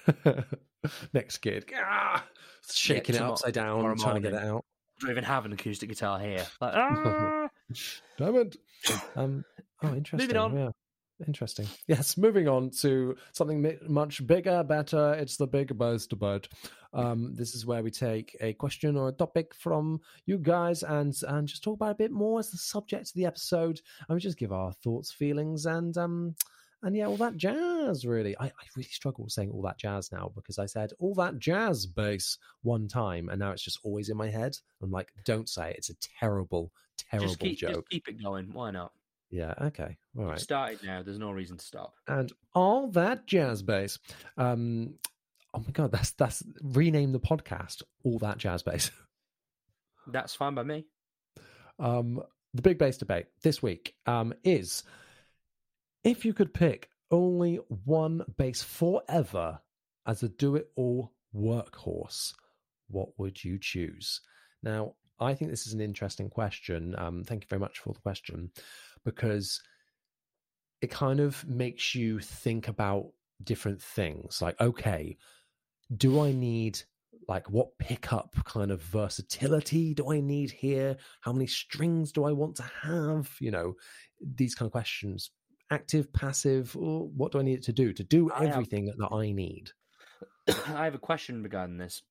Next 1.14 1.38
gig. 1.38 1.72
Ah, 1.74 2.26
shaking 2.70 3.14
it 3.14 3.22
upside 3.22 3.54
down, 3.54 3.96
trying 3.96 4.16
to 4.16 4.20
get 4.20 4.34
it 4.34 4.42
out. 4.44 4.66
I 4.98 5.00
don't 5.00 5.10
even 5.12 5.24
have 5.24 5.46
an 5.46 5.54
acoustic 5.54 5.88
guitar 5.88 6.20
here. 6.20 6.46
Like, 6.60 6.74
ah! 6.76 7.45
Damn 8.18 8.36
it. 8.36 8.56
Um, 9.14 9.44
oh, 9.82 9.94
interesting. 9.94 10.18
Moving 10.18 10.36
on. 10.36 10.56
Yeah. 10.56 10.70
Interesting. 11.26 11.66
Yes, 11.86 12.18
moving 12.18 12.46
on 12.46 12.70
to 12.82 13.16
something 13.32 13.78
much 13.88 14.26
bigger, 14.26 14.62
better. 14.62 15.14
It's 15.14 15.38
the 15.38 15.46
big 15.46 15.76
boast 15.78 16.12
about. 16.12 16.46
Um, 16.92 17.34
this 17.34 17.54
is 17.54 17.64
where 17.64 17.82
we 17.82 17.90
take 17.90 18.36
a 18.40 18.52
question 18.54 18.96
or 18.96 19.08
a 19.08 19.12
topic 19.12 19.54
from 19.54 20.00
you 20.26 20.38
guys 20.38 20.82
and 20.82 21.14
and 21.28 21.48
just 21.48 21.62
talk 21.62 21.76
about 21.76 21.88
it 21.88 21.92
a 21.92 21.94
bit 21.94 22.12
more 22.12 22.38
as 22.38 22.50
the 22.50 22.58
subject 22.58 23.08
of 23.08 23.14
the 23.14 23.24
episode, 23.24 23.80
and 24.08 24.16
we 24.16 24.20
just 24.20 24.38
give 24.38 24.52
our 24.52 24.72
thoughts, 24.72 25.10
feelings, 25.10 25.64
and 25.64 25.96
um 25.96 26.34
and 26.86 26.96
yeah, 26.96 27.06
all 27.06 27.16
that 27.16 27.36
jazz. 27.36 28.06
Really, 28.06 28.36
I, 28.38 28.46
I 28.46 28.52
really 28.76 28.88
struggle 28.88 29.24
with 29.24 29.32
saying 29.32 29.50
all 29.50 29.62
that 29.62 29.76
jazz 29.76 30.12
now 30.12 30.30
because 30.36 30.56
I 30.60 30.66
said 30.66 30.92
all 31.00 31.16
that 31.16 31.40
jazz 31.40 31.84
bass 31.84 32.38
one 32.62 32.86
time, 32.86 33.28
and 33.28 33.40
now 33.40 33.50
it's 33.50 33.62
just 33.62 33.80
always 33.82 34.08
in 34.08 34.16
my 34.16 34.30
head. 34.30 34.56
I'm 34.80 34.92
like, 34.92 35.12
don't 35.24 35.48
say 35.48 35.70
it. 35.70 35.78
It's 35.78 35.90
a 35.90 35.96
terrible, 36.20 36.70
terrible 36.96 37.26
just 37.26 37.40
keep, 37.40 37.58
joke. 37.58 37.70
just 37.72 37.88
keep 37.90 38.06
it 38.06 38.22
going. 38.22 38.52
Why 38.52 38.70
not? 38.70 38.92
Yeah. 39.30 39.54
Okay. 39.60 39.96
All 40.16 40.26
right. 40.26 40.38
Started 40.38 40.78
now. 40.84 41.02
There's 41.02 41.18
no 41.18 41.32
reason 41.32 41.56
to 41.56 41.64
stop. 41.64 41.94
And 42.06 42.32
all 42.54 42.86
that 42.92 43.26
jazz 43.26 43.62
bass. 43.62 43.98
Um. 44.38 44.94
Oh 45.52 45.58
my 45.58 45.72
god. 45.72 45.90
That's 45.90 46.12
that's 46.12 46.44
rename 46.62 47.10
the 47.10 47.18
podcast. 47.18 47.82
All 48.04 48.20
that 48.20 48.38
jazz 48.38 48.62
bass. 48.62 48.92
That's 50.06 50.36
fine 50.36 50.54
by 50.54 50.62
me. 50.62 50.86
Um. 51.80 52.22
The 52.54 52.62
big 52.62 52.78
bass 52.78 52.96
debate 52.96 53.26
this 53.42 53.60
week. 53.60 53.96
Um. 54.06 54.34
Is 54.44 54.84
if 56.06 56.24
you 56.24 56.32
could 56.32 56.54
pick 56.54 56.88
only 57.10 57.56
one 57.84 58.22
bass 58.38 58.62
forever 58.62 59.58
as 60.06 60.22
a 60.22 60.28
do-it-all 60.28 61.12
workhorse, 61.34 62.32
what 62.88 63.08
would 63.18 63.42
you 63.42 63.58
choose? 63.60 64.20
Now, 64.62 64.94
I 65.18 65.34
think 65.34 65.50
this 65.50 65.66
is 65.66 65.72
an 65.72 65.80
interesting 65.80 66.30
question. 66.30 66.94
Um, 66.96 67.24
thank 67.24 67.42
you 67.42 67.48
very 67.48 67.58
much 67.58 67.80
for 67.80 67.92
the 67.92 67.98
question 67.98 68.52
because 69.04 69.60
it 70.80 70.92
kind 70.92 71.18
of 71.18 71.44
makes 71.48 71.96
you 71.96 72.20
think 72.20 72.68
about 72.68 73.08
different 73.42 73.82
things. 73.82 74.40
Like, 74.40 74.60
okay, 74.60 75.16
do 75.96 76.20
I 76.20 76.30
need 76.30 76.80
like 77.26 77.50
what 77.50 77.76
pickup 77.78 78.36
kind 78.44 78.70
of 78.70 78.80
versatility 78.80 79.92
do 79.92 80.12
I 80.12 80.20
need 80.20 80.52
here? 80.52 80.98
How 81.22 81.32
many 81.32 81.48
strings 81.48 82.12
do 82.12 82.24
I 82.24 82.30
want 82.30 82.54
to 82.56 82.70
have? 82.82 83.28
You 83.40 83.50
know, 83.50 83.74
these 84.20 84.54
kind 84.54 84.68
of 84.68 84.72
questions. 84.72 85.30
Active, 85.70 86.12
passive, 86.12 86.76
or 86.76 87.08
what 87.08 87.32
do 87.32 87.38
I 87.40 87.42
need 87.42 87.58
it 87.58 87.64
to 87.64 87.72
do 87.72 87.92
to 87.92 88.04
do 88.04 88.30
I 88.32 88.44
have- 88.44 88.52
everything 88.54 88.86
that 88.96 89.08
I 89.12 89.32
need? 89.32 89.70
I 90.48 90.84
have 90.84 90.94
a 90.94 90.98
question 90.98 91.42
regarding 91.42 91.76
this. 91.78 92.02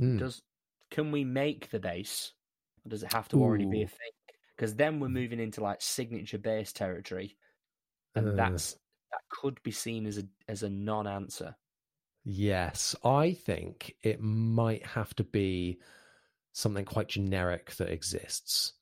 Mm. 0.00 0.18
Does 0.18 0.42
can 0.90 1.10
we 1.12 1.24
make 1.24 1.70
the 1.70 1.80
bass, 1.80 2.32
or 2.84 2.90
does 2.90 3.02
it 3.02 3.12
have 3.12 3.28
to 3.28 3.40
already 3.42 3.66
be 3.66 3.82
a 3.82 3.86
thing? 3.88 4.10
Because 4.56 4.74
then 4.76 5.00
we're 5.00 5.08
moving 5.08 5.40
into 5.40 5.60
like 5.60 5.80
signature 5.82 6.38
bass 6.38 6.72
territory, 6.72 7.36
and 8.14 8.28
Uh. 8.28 8.32
that's 8.32 8.74
that 9.10 9.22
could 9.28 9.60
be 9.64 9.72
seen 9.72 10.06
as 10.06 10.18
a 10.18 10.24
as 10.48 10.62
a 10.62 10.70
non-answer. 10.70 11.56
Yes, 12.24 12.94
I 13.04 13.32
think 13.32 13.96
it 14.02 14.20
might 14.20 14.84
have 14.86 15.14
to 15.16 15.24
be 15.24 15.80
something 16.52 16.84
quite 16.84 17.08
generic 17.08 17.74
that 17.76 17.88
exists 17.90 18.74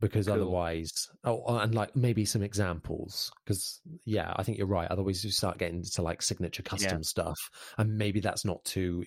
because 0.00 0.26
Cool. 0.26 0.34
otherwise, 0.36 0.90
oh, 1.24 1.42
oh, 1.46 1.58
and 1.58 1.74
like 1.74 1.94
maybe 1.94 2.24
some 2.24 2.42
examples 2.42 3.30
because 3.44 3.80
yeah, 4.04 4.32
I 4.36 4.42
think 4.42 4.58
you're 4.58 4.66
right. 4.66 4.90
Otherwise, 4.90 5.24
you 5.24 5.30
start 5.30 5.58
getting 5.58 5.78
into 5.78 6.02
like 6.02 6.22
signature 6.22 6.62
custom 6.62 7.02
stuff, 7.02 7.38
and 7.78 7.96
maybe 7.96 8.20
that's 8.20 8.44
not 8.44 8.64
too 8.64 9.04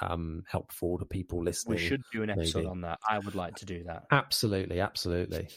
um 0.00 0.42
helpful 0.48 0.98
to 0.98 1.04
people 1.04 1.42
listening. 1.42 1.76
We 1.78 1.86
should 1.86 2.02
do 2.12 2.22
an 2.22 2.30
episode 2.30 2.58
maybe. 2.60 2.68
on 2.68 2.80
that. 2.82 2.98
I 3.08 3.18
would 3.18 3.34
like 3.34 3.56
to 3.56 3.64
do 3.66 3.82
that. 3.84 4.04
absolutely, 4.10 4.80
absolutely. 4.80 5.48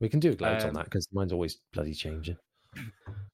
We 0.00 0.08
can 0.08 0.20
do 0.20 0.30
loads 0.30 0.64
on 0.64 0.70
Um, 0.70 0.74
that 0.74 0.84
because 0.86 1.06
mine's 1.12 1.32
always 1.32 1.58
bloody 1.72 1.94
changing. 1.94 2.36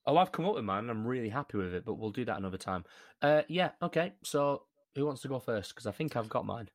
Oh, 0.06 0.16
I've 0.16 0.32
come 0.32 0.46
up 0.46 0.54
with 0.54 0.64
mine. 0.64 0.84
and 0.84 0.90
I'm 0.90 1.06
really 1.06 1.28
happy 1.28 1.59
with 1.59 1.74
it, 1.74 1.84
but 1.84 1.98
we'll 1.98 2.12
do 2.12 2.24
that 2.24 2.38
another 2.38 2.56
time. 2.56 2.82
Uh, 3.20 3.42
yeah, 3.46 3.72
okay. 3.82 4.14
So, 4.24 4.62
who 4.94 5.04
wants 5.04 5.20
to 5.20 5.28
go 5.28 5.38
first? 5.38 5.74
Because 5.74 5.86
I 5.86 5.92
think 5.92 6.16
I've 6.16 6.30
got 6.30 6.46
mine. 6.46 6.70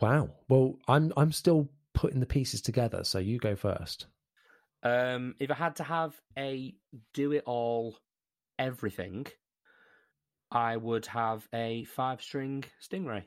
Wow. 0.00 0.30
Well, 0.48 0.76
I'm 0.86 1.12
I'm 1.16 1.32
still 1.32 1.68
putting 1.94 2.20
the 2.20 2.26
pieces 2.26 2.60
together, 2.60 3.04
so 3.04 3.18
you 3.18 3.38
go 3.38 3.56
first. 3.56 4.06
Um, 4.82 5.34
if 5.38 5.50
I 5.50 5.54
had 5.54 5.76
to 5.76 5.84
have 5.84 6.14
a 6.38 6.74
do 7.12 7.32
it 7.32 7.44
all 7.46 7.98
everything, 8.58 9.26
I 10.50 10.76
would 10.76 11.06
have 11.06 11.46
a 11.54 11.84
five 11.84 12.22
string 12.22 12.64
Stingray. 12.82 13.24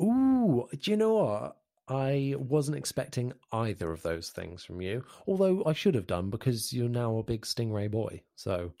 Ooh, 0.00 0.68
do 0.78 0.90
you 0.90 0.96
know 0.96 1.14
what? 1.14 1.56
I 1.88 2.34
wasn't 2.38 2.78
expecting 2.78 3.32
either 3.50 3.90
of 3.90 4.02
those 4.02 4.30
things 4.30 4.64
from 4.64 4.80
you. 4.80 5.04
Although 5.26 5.64
I 5.66 5.72
should 5.72 5.94
have 5.94 6.06
done 6.06 6.30
because 6.30 6.72
you're 6.72 6.88
now 6.88 7.18
a 7.18 7.22
big 7.22 7.42
Stingray 7.42 7.90
boy. 7.90 8.22
So 8.36 8.72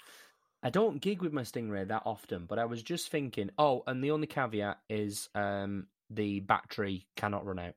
I 0.62 0.70
don't 0.70 1.00
gig 1.00 1.22
with 1.22 1.32
my 1.32 1.42
Stingray 1.42 1.88
that 1.88 2.02
often, 2.06 2.46
but 2.46 2.58
I 2.58 2.64
was 2.64 2.82
just 2.82 3.10
thinking. 3.10 3.50
Oh, 3.58 3.82
and 3.86 4.02
the 4.02 4.12
only 4.12 4.26
caveat 4.26 4.78
is 4.88 5.28
um, 5.34 5.88
the 6.10 6.40
battery 6.40 7.06
cannot 7.16 7.44
run 7.44 7.58
out, 7.58 7.74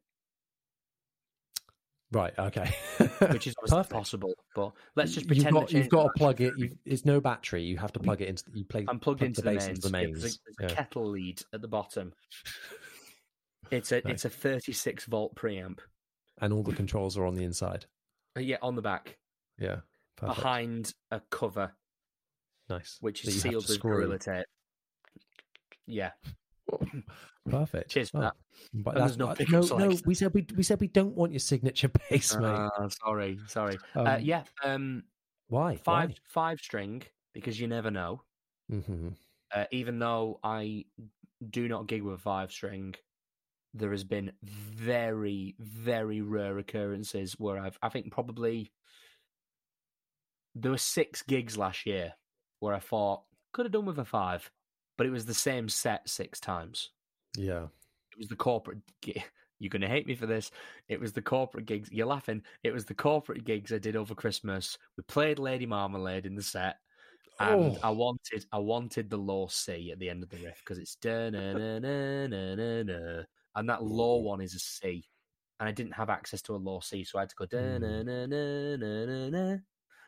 right, 2.11 2.33
okay, 2.37 2.75
which 3.31 3.47
is 3.47 3.55
obviously 3.63 3.95
possible. 3.95 4.33
But 4.55 4.71
let's 4.95 5.11
just 5.13 5.27
You've 5.29 5.37
pretend 5.37 5.53
got, 5.53 5.67
to 5.69 5.77
you've 5.77 5.89
got 5.89 6.03
to 6.03 6.09
plug 6.17 6.41
it. 6.41 6.53
You, 6.57 6.77
it's 6.85 7.05
no 7.05 7.19
battery. 7.21 7.63
You 7.63 7.77
have 7.77 7.91
to 7.93 7.99
plug 7.99 8.21
it 8.21 8.27
into. 8.29 8.43
You 8.53 8.63
play. 8.65 8.85
I'm 8.87 8.99
plugged 8.99 9.19
plug 9.19 9.27
into 9.27 9.41
the 9.41 9.51
mains. 9.51 9.67
into 9.67 9.81
the 9.89 9.97
Yeah, 9.99 10.05
There's, 10.07 10.13
a, 10.13 10.21
mains. 10.21 10.39
there's 10.59 10.71
a 10.71 10.75
kettle 10.75 11.09
lead 11.09 11.41
at 11.53 11.61
the 11.61 11.67
bottom. 11.67 12.13
It's 13.71 13.91
a 13.91 13.95
Nice. 14.05 14.13
it's 14.13 14.25
a 14.25 14.29
36 14.29 15.05
volt 15.05 15.35
preamp. 15.35 15.79
and 16.39 16.53
all 16.53 16.63
the 16.63 16.73
controls 16.75 17.17
are 17.17 17.25
on 17.25 17.35
the 17.35 17.43
inside. 17.43 17.85
Uh, 18.37 18.41
Yeah, 18.41 18.57
on 18.61 18.75
the 18.75 18.81
back, 18.81 19.17
Yeah, 19.57 19.77
perfect. 20.17 20.37
behind 20.37 20.93
a 21.11 21.21
cover 21.31 21.73
nice. 22.69 22.97
which 23.01 23.25
is 23.27 23.41
sealed 23.41 23.67
with 23.67 23.79
gorilla 23.79 24.19
tape. 24.19 24.45
Yeah, 25.87 26.11
Perfect. 27.49 27.91
Cheers 27.91 28.09
for 28.09 28.17
Oh, 28.17 28.21
that. 28.21 28.35
But 28.73 28.95
that's 28.95 29.17
not- 29.17 29.39
no, 29.49 29.61
no. 29.61 29.95
We 30.05 30.15
said 30.15 30.33
we 30.33 30.45
we 30.55 30.63
said 30.63 30.79
we 30.79 30.87
don't 30.87 31.15
want 31.15 31.31
your 31.31 31.39
signature 31.39 31.89
bass, 32.09 32.35
mate. 32.37 32.69
Uh, 32.77 32.89
sorry, 32.89 33.39
sorry. 33.47 33.79
uh, 33.95 34.01
Um, 34.17 34.21
yeah, 34.21 34.43
um, 34.63 35.03
Why? 35.47 35.77
five 35.77 36.15
five 36.29 36.59
string 36.59 37.03
because 37.33 37.59
you 37.59 37.67
never 37.67 37.91
know. 37.91 38.23
hmm 38.69 39.09
Uh, 39.53 39.65
even 39.71 39.99
though 39.99 40.39
I 40.43 40.85
do 41.49 41.67
not 41.67 41.87
gig 41.87 42.01
with 42.01 42.21
five 42.21 42.51
string, 42.51 42.95
there 43.73 43.91
has 43.91 44.03
been 44.03 44.31
very, 44.41 45.55
very 45.59 46.21
rare 46.21 46.57
occurrences 46.57 47.33
where 47.37 47.59
I've, 47.59 47.77
I 47.81 47.89
think 47.89 48.11
probably 48.11 48.71
there 50.55 50.71
were 50.71 50.77
six 50.77 51.21
gigs 51.21 51.57
last 51.57 51.85
year 51.85 52.13
where 52.59 52.73
I 52.73 52.79
thought 52.79 53.23
could 53.53 53.65
have 53.65 53.73
done 53.73 53.85
with 53.85 53.99
a 53.99 54.05
five, 54.05 54.49
but 54.97 55.07
it 55.07 55.11
was 55.11 55.25
the 55.25 55.33
same 55.33 55.69
set 55.69 56.07
six 56.09 56.39
times. 56.39 56.91
Yeah. 57.37 57.65
It 58.11 58.17
was 58.17 58.27
the 58.27 58.35
corporate. 58.35 58.79
You're 59.59 59.69
going 59.69 59.81
to 59.81 59.87
hate 59.87 60.05
me 60.05 60.15
for 60.15 60.25
this. 60.25 60.51
It 60.89 60.99
was 60.99 61.13
the 61.13 61.21
corporate 61.21 61.65
gigs. 61.65 61.89
You're 61.91 62.07
laughing. 62.07 62.43
It 62.63 62.73
was 62.73 62.83
the 62.85 62.93
corporate 62.93 63.45
gigs 63.45 63.71
I 63.71 63.77
did 63.77 63.95
over 63.95 64.13
Christmas. 64.13 64.77
We 64.97 65.03
played 65.03 65.39
Lady 65.39 65.65
Marmalade 65.65 66.25
in 66.25 66.35
the 66.35 66.43
set, 66.43 66.75
and 67.39 67.61
Oh. 67.61 67.77
I 67.81 67.89
wanted 67.89 68.45
I 68.51 68.57
wanted 68.59 69.09
the 69.09 69.17
low 69.17 69.47
C 69.47 69.91
at 69.91 69.99
the 69.99 70.09
end 70.09 70.23
of 70.23 70.29
the 70.29 70.37
riff 70.37 70.59
because 70.59 70.77
it's 70.77 70.95
da 70.95 71.29
na 71.29 71.53
na 71.53 71.79
na 71.79 72.27
na 72.27 72.83
na 72.83 73.23
and 73.55 73.69
that 73.69 73.83
low 73.83 74.17
one 74.17 74.41
is 74.41 74.55
a 74.55 74.59
C, 74.59 75.05
and 75.59 75.69
I 75.69 75.71
didn't 75.71 75.93
have 75.93 76.09
access 76.09 76.41
to 76.43 76.55
a 76.55 76.57
low 76.57 76.81
C, 76.81 77.03
so 77.05 77.17
I 77.17 77.21
had 77.21 77.29
to 77.29 77.35
go 77.37 77.45
da 77.45 77.77
na 77.77 78.03
na 78.03 78.25
na 78.25 78.75
na 78.75 79.29
na, 79.29 79.57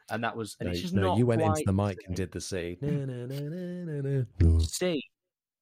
and 0.10 0.24
that 0.24 0.36
was 0.36 0.56
and 0.60 0.68
No, 0.68 0.72
it's 0.74 0.82
just 0.82 0.94
no, 0.94 1.02
not 1.02 1.18
you 1.18 1.26
went 1.26 1.42
into 1.42 1.64
the 1.66 1.74
mic 1.74 1.98
and 2.08 2.16
did 2.16 2.32
the 2.32 2.42
C. 2.42 2.78
C. 4.68 5.04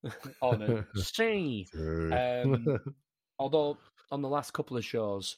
oh 0.42 0.52
no, 0.52 0.84
C. 0.96 1.68
Um, 1.74 2.78
although 3.40 3.78
on 4.12 4.22
the 4.22 4.30
last 4.30 4.54
couple 4.54 4.78
of 4.78 4.86
shows, 4.86 5.38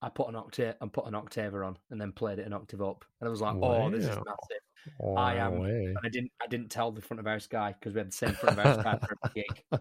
I 0.00 0.08
put 0.08 0.28
an 0.28 0.34
octave 0.36 0.74
and 0.80 0.92
put 0.92 1.06
an 1.06 1.14
octaver 1.14 1.64
on, 1.64 1.78
and 1.90 2.00
then 2.00 2.12
played 2.12 2.38
it 2.40 2.46
an 2.46 2.52
octave 2.52 2.82
up, 2.82 3.04
and 3.20 3.28
I 3.28 3.30
was 3.30 3.40
like, 3.40 3.54
"Oh, 3.62 3.88
this 3.90 4.04
is 4.04 4.16
Wow. 4.16 4.24
massive." 4.26 5.16
I 5.16 5.36
am-? 5.36 5.62
And 5.62 5.98
I 6.02 6.08
didn't, 6.08 6.32
I 6.42 6.48
didn't 6.48 6.70
tell 6.70 6.90
the 6.90 7.00
front 7.00 7.20
of 7.20 7.26
house 7.26 7.46
guy 7.46 7.72
because 7.78 7.94
we 7.94 7.98
had 7.98 8.08
the 8.08 8.12
same 8.12 8.32
front 8.32 8.58
of 8.58 8.64
house 8.64 8.82
guy 8.82 8.98
for 8.98 9.16
every 9.24 9.42
gig, 9.42 9.80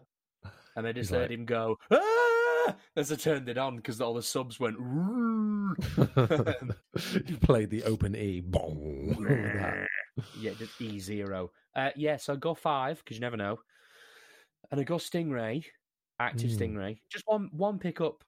and 0.76 0.86
I 0.88 0.92
just 0.92 1.10
He's 1.10 1.12
like- 1.12 1.22
heard 1.22 1.32
him 1.32 1.46
go 1.46 1.76
ah! 1.90 1.98
as 2.96 3.12
I 3.12 3.16
turned 3.16 3.50
it 3.50 3.58
on 3.58 3.76
because 3.78 4.02
all 4.02 4.14
the 4.14 4.22
subs 4.22 4.60
went. 4.60 4.78
You 7.26 7.38
played 7.42 7.70
the 7.70 7.84
open 7.86 8.16
E. 8.16 8.42
Bong. 8.42 9.16
yeah, 10.40 10.52
just 10.58 10.80
E 10.82 11.00
zero. 11.00 11.52
Uh, 11.76 11.92
yeah, 11.96 12.18
so 12.18 12.34
I 12.34 12.36
go 12.36 12.54
five 12.54 12.98
because 13.00 13.16
you 13.18 13.22
never 13.22 13.38
know, 13.38 13.60
and 14.70 14.80
I 14.80 14.84
go 14.84 14.96
Stingray, 14.98 15.64
active 16.20 16.50
Mm. 16.52 16.58
Stingray, 16.58 16.98
just 17.10 17.24
one 17.28 17.50
one 17.54 17.80
pickup, 17.80 18.24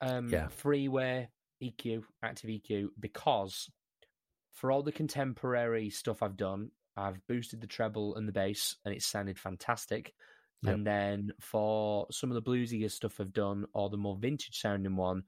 um, 0.00 0.28
Yeah. 0.28 0.48
freeware 0.48 1.28
EQ, 1.62 2.02
active 2.22 2.50
EQ, 2.50 2.88
because 2.98 3.70
for 4.52 4.72
all 4.72 4.82
the 4.82 4.92
contemporary 4.92 5.88
stuff 5.90 6.22
I've 6.22 6.36
done, 6.36 6.70
I've 6.96 7.24
boosted 7.28 7.60
the 7.60 7.68
treble 7.68 8.16
and 8.16 8.26
the 8.26 8.32
bass, 8.32 8.76
and 8.84 8.92
it 8.94 9.02
sounded 9.02 9.38
fantastic. 9.38 10.12
Yep. 10.62 10.74
And 10.74 10.86
then 10.86 11.32
for 11.40 12.06
some 12.10 12.30
of 12.30 12.34
the 12.34 12.42
bluesier 12.50 12.90
stuff 12.90 13.20
I've 13.20 13.32
done, 13.32 13.66
or 13.74 13.90
the 13.90 13.96
more 13.96 14.16
vintage 14.16 14.60
sounding 14.60 14.96
one, 14.96 15.24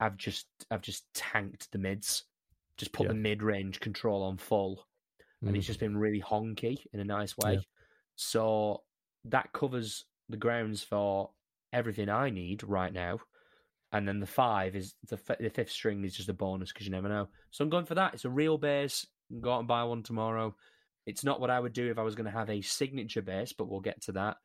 I've 0.00 0.16
just 0.16 0.46
I've 0.70 0.82
just 0.82 1.12
tanked 1.14 1.70
the 1.72 1.78
mids, 1.78 2.24
just 2.76 2.92
put 2.92 3.04
Yeah. 3.04 3.08
the 3.12 3.18
mid 3.18 3.42
range 3.42 3.80
control 3.80 4.22
on 4.22 4.36
full, 4.36 4.86
and 5.42 5.56
it's 5.56 5.64
Mm. 5.64 5.66
just 5.68 5.80
been 5.80 5.96
really 5.96 6.20
honky 6.20 6.84
in 6.92 7.00
a 7.00 7.04
nice 7.04 7.36
way. 7.38 7.54
Yeah. 7.54 7.60
So 8.16 8.84
that 9.24 9.52
covers 9.52 10.04
the 10.28 10.36
grounds 10.36 10.82
for 10.82 11.30
everything 11.72 12.08
I 12.08 12.30
need 12.30 12.62
right 12.62 12.92
now. 12.92 13.20
And 13.92 14.06
then 14.06 14.20
the 14.20 14.26
five 14.26 14.76
is 14.76 14.94
the, 15.08 15.16
f- 15.16 15.38
the 15.38 15.50
fifth 15.50 15.70
string 15.72 16.04
is 16.04 16.14
just 16.16 16.28
a 16.28 16.32
bonus 16.34 16.72
because 16.72 16.86
you 16.86 16.92
never 16.92 17.08
know. 17.08 17.28
So 17.50 17.64
I'm 17.64 17.70
going 17.70 17.86
for 17.86 17.96
that. 17.96 18.14
It's 18.14 18.24
a 18.24 18.30
real 18.30 18.56
bass. 18.56 19.06
Go 19.40 19.52
out 19.54 19.58
and 19.60 19.68
buy 19.68 19.82
one 19.84 20.02
tomorrow. 20.02 20.54
It's 21.10 21.24
not 21.24 21.40
what 21.40 21.50
I 21.50 21.60
would 21.60 21.72
do 21.72 21.90
if 21.90 21.98
I 21.98 22.02
was 22.02 22.14
going 22.14 22.24
to 22.24 22.38
have 22.38 22.48
a 22.48 22.62
signature 22.62 23.22
bass, 23.22 23.52
but 23.52 23.68
we'll 23.68 23.80
get 23.80 24.00
to 24.02 24.12
that. 24.12 24.36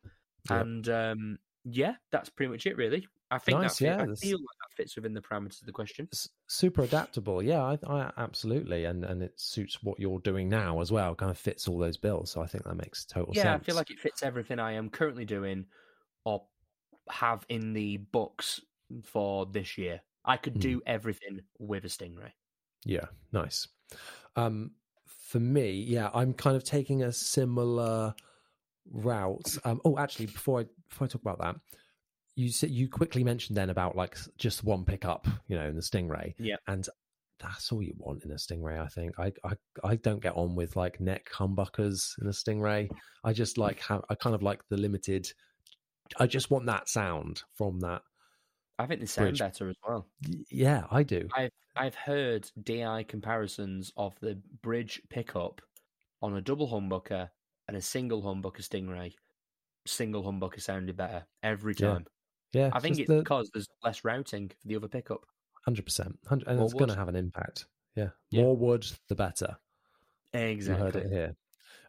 Yep. 0.50 0.60
And 0.60 0.88
um, 0.88 1.38
yeah, 1.64 1.94
that's 2.12 2.28
pretty 2.28 2.52
much 2.52 2.66
it, 2.66 2.76
really. 2.76 3.06
I 3.30 3.38
think 3.38 3.60
Nice, 3.60 3.78
that 3.78 3.84
yeah, 3.84 3.94
I 3.94 4.14
feel 4.14 4.38
like 4.38 4.56
that 4.60 4.76
fits 4.76 4.94
within 4.94 5.12
the 5.12 5.20
parameters 5.20 5.60
of 5.60 5.66
the 5.66 5.72
question. 5.72 6.08
Super 6.46 6.82
adaptable. 6.82 7.42
Yeah, 7.42 7.60
I, 7.60 7.78
I 7.88 8.12
absolutely, 8.18 8.84
and 8.84 9.04
and 9.04 9.20
it 9.20 9.32
suits 9.34 9.82
what 9.82 9.98
you're 9.98 10.20
doing 10.20 10.48
now 10.48 10.80
as 10.80 10.92
well. 10.92 11.14
Kind 11.16 11.32
of 11.32 11.38
fits 11.38 11.66
all 11.66 11.78
those 11.78 11.96
bills. 11.96 12.30
So 12.30 12.40
I 12.40 12.46
think 12.46 12.64
that 12.64 12.76
makes 12.76 13.04
total 13.04 13.32
yeah, 13.34 13.42
sense. 13.42 13.50
Yeah, 13.50 13.54
I 13.54 13.58
feel 13.58 13.74
like 13.74 13.90
it 13.90 13.98
fits 13.98 14.22
everything 14.22 14.60
I 14.60 14.72
am 14.72 14.90
currently 14.90 15.24
doing 15.24 15.66
or 16.24 16.44
have 17.10 17.44
in 17.48 17.72
the 17.72 17.96
books 17.96 18.60
for 19.02 19.46
this 19.46 19.76
year. 19.76 20.00
I 20.24 20.36
could 20.36 20.54
Hmm. 20.54 20.60
do 20.60 20.82
everything 20.86 21.40
with 21.58 21.84
a 21.84 21.88
Stingray. 21.88 22.30
Yeah, 22.84 23.06
nice. 23.32 23.66
Um, 24.36 24.72
for 25.26 25.40
me, 25.40 25.72
yeah, 25.72 26.08
I'm 26.14 26.32
kind 26.32 26.56
of 26.56 26.62
taking 26.62 27.02
a 27.02 27.12
similar 27.12 28.14
route. 28.92 29.58
Um, 29.64 29.80
oh, 29.84 29.98
actually, 29.98 30.26
before 30.26 30.60
I 30.60 30.64
before 30.88 31.06
I 31.06 31.08
talk 31.08 31.22
about 31.22 31.40
that, 31.40 31.56
you 32.36 32.50
said 32.50 32.70
you 32.70 32.88
quickly 32.88 33.24
mentioned 33.24 33.56
then 33.56 33.70
about 33.70 33.96
like 33.96 34.16
just 34.38 34.62
one 34.62 34.84
pickup, 34.84 35.26
you 35.48 35.56
know, 35.56 35.68
in 35.68 35.74
the 35.74 35.82
Stingray. 35.82 36.34
Yeah. 36.38 36.56
and 36.68 36.86
that's 37.40 37.70
all 37.72 37.82
you 37.82 37.94
want 37.98 38.24
in 38.24 38.30
a 38.30 38.36
Stingray. 38.36 38.80
I 38.80 38.86
think 38.86 39.18
I 39.18 39.32
I 39.44 39.54
I 39.82 39.96
don't 39.96 40.22
get 40.22 40.36
on 40.36 40.54
with 40.54 40.76
like 40.76 41.00
neck 41.00 41.26
humbuckers 41.34 42.12
in 42.20 42.28
a 42.28 42.30
Stingray. 42.30 42.88
I 43.24 43.32
just 43.32 43.58
like 43.58 43.80
have 43.80 44.02
I 44.08 44.14
kind 44.14 44.34
of 44.34 44.42
like 44.42 44.60
the 44.70 44.76
limited. 44.76 45.28
I 46.20 46.28
just 46.28 46.52
want 46.52 46.66
that 46.66 46.88
sound 46.88 47.42
from 47.56 47.80
that. 47.80 48.02
I 48.78 48.86
think 48.86 49.00
they 49.00 49.06
sound 49.06 49.28
Bridge. 49.30 49.38
better 49.38 49.68
as 49.70 49.76
well. 49.86 50.06
Yeah, 50.50 50.84
I 50.90 51.02
do. 51.02 51.28
I've 51.34 51.50
I've 51.76 51.94
heard 51.94 52.50
DI 52.62 53.04
comparisons 53.08 53.92
of 53.96 54.14
the 54.20 54.38
bridge 54.62 55.00
pickup 55.08 55.60
on 56.22 56.36
a 56.36 56.40
double 56.40 56.68
humbucker 56.68 57.30
and 57.68 57.76
a 57.76 57.82
single 57.82 58.22
humbucker 58.22 58.60
Stingray. 58.62 59.14
Single 59.86 60.22
humbucker 60.24 60.60
sounded 60.60 60.96
better 60.96 61.24
every 61.42 61.74
time. 61.74 62.06
Yeah, 62.52 62.70
I 62.72 62.80
think 62.80 62.98
it's 62.98 63.08
the- 63.08 63.18
because 63.18 63.50
there's 63.52 63.68
less 63.84 64.04
routing 64.04 64.48
for 64.48 64.68
the 64.68 64.76
other 64.76 64.88
pickup. 64.88 65.20
Hundred 65.64 65.84
percent, 65.84 66.18
and 66.30 66.44
More 66.46 66.64
it's 66.64 66.74
going 66.74 66.90
to 66.90 66.96
have 66.96 67.08
an 67.08 67.16
impact. 67.16 67.66
Yeah, 67.96 68.10
Yeah. 68.30 68.42
more 68.42 68.56
wood, 68.56 68.86
the 69.08 69.14
better. 69.14 69.56
Exactly. 70.32 70.86
You 70.86 70.92
heard 70.92 70.96
it 70.96 71.10
here. 71.12 71.36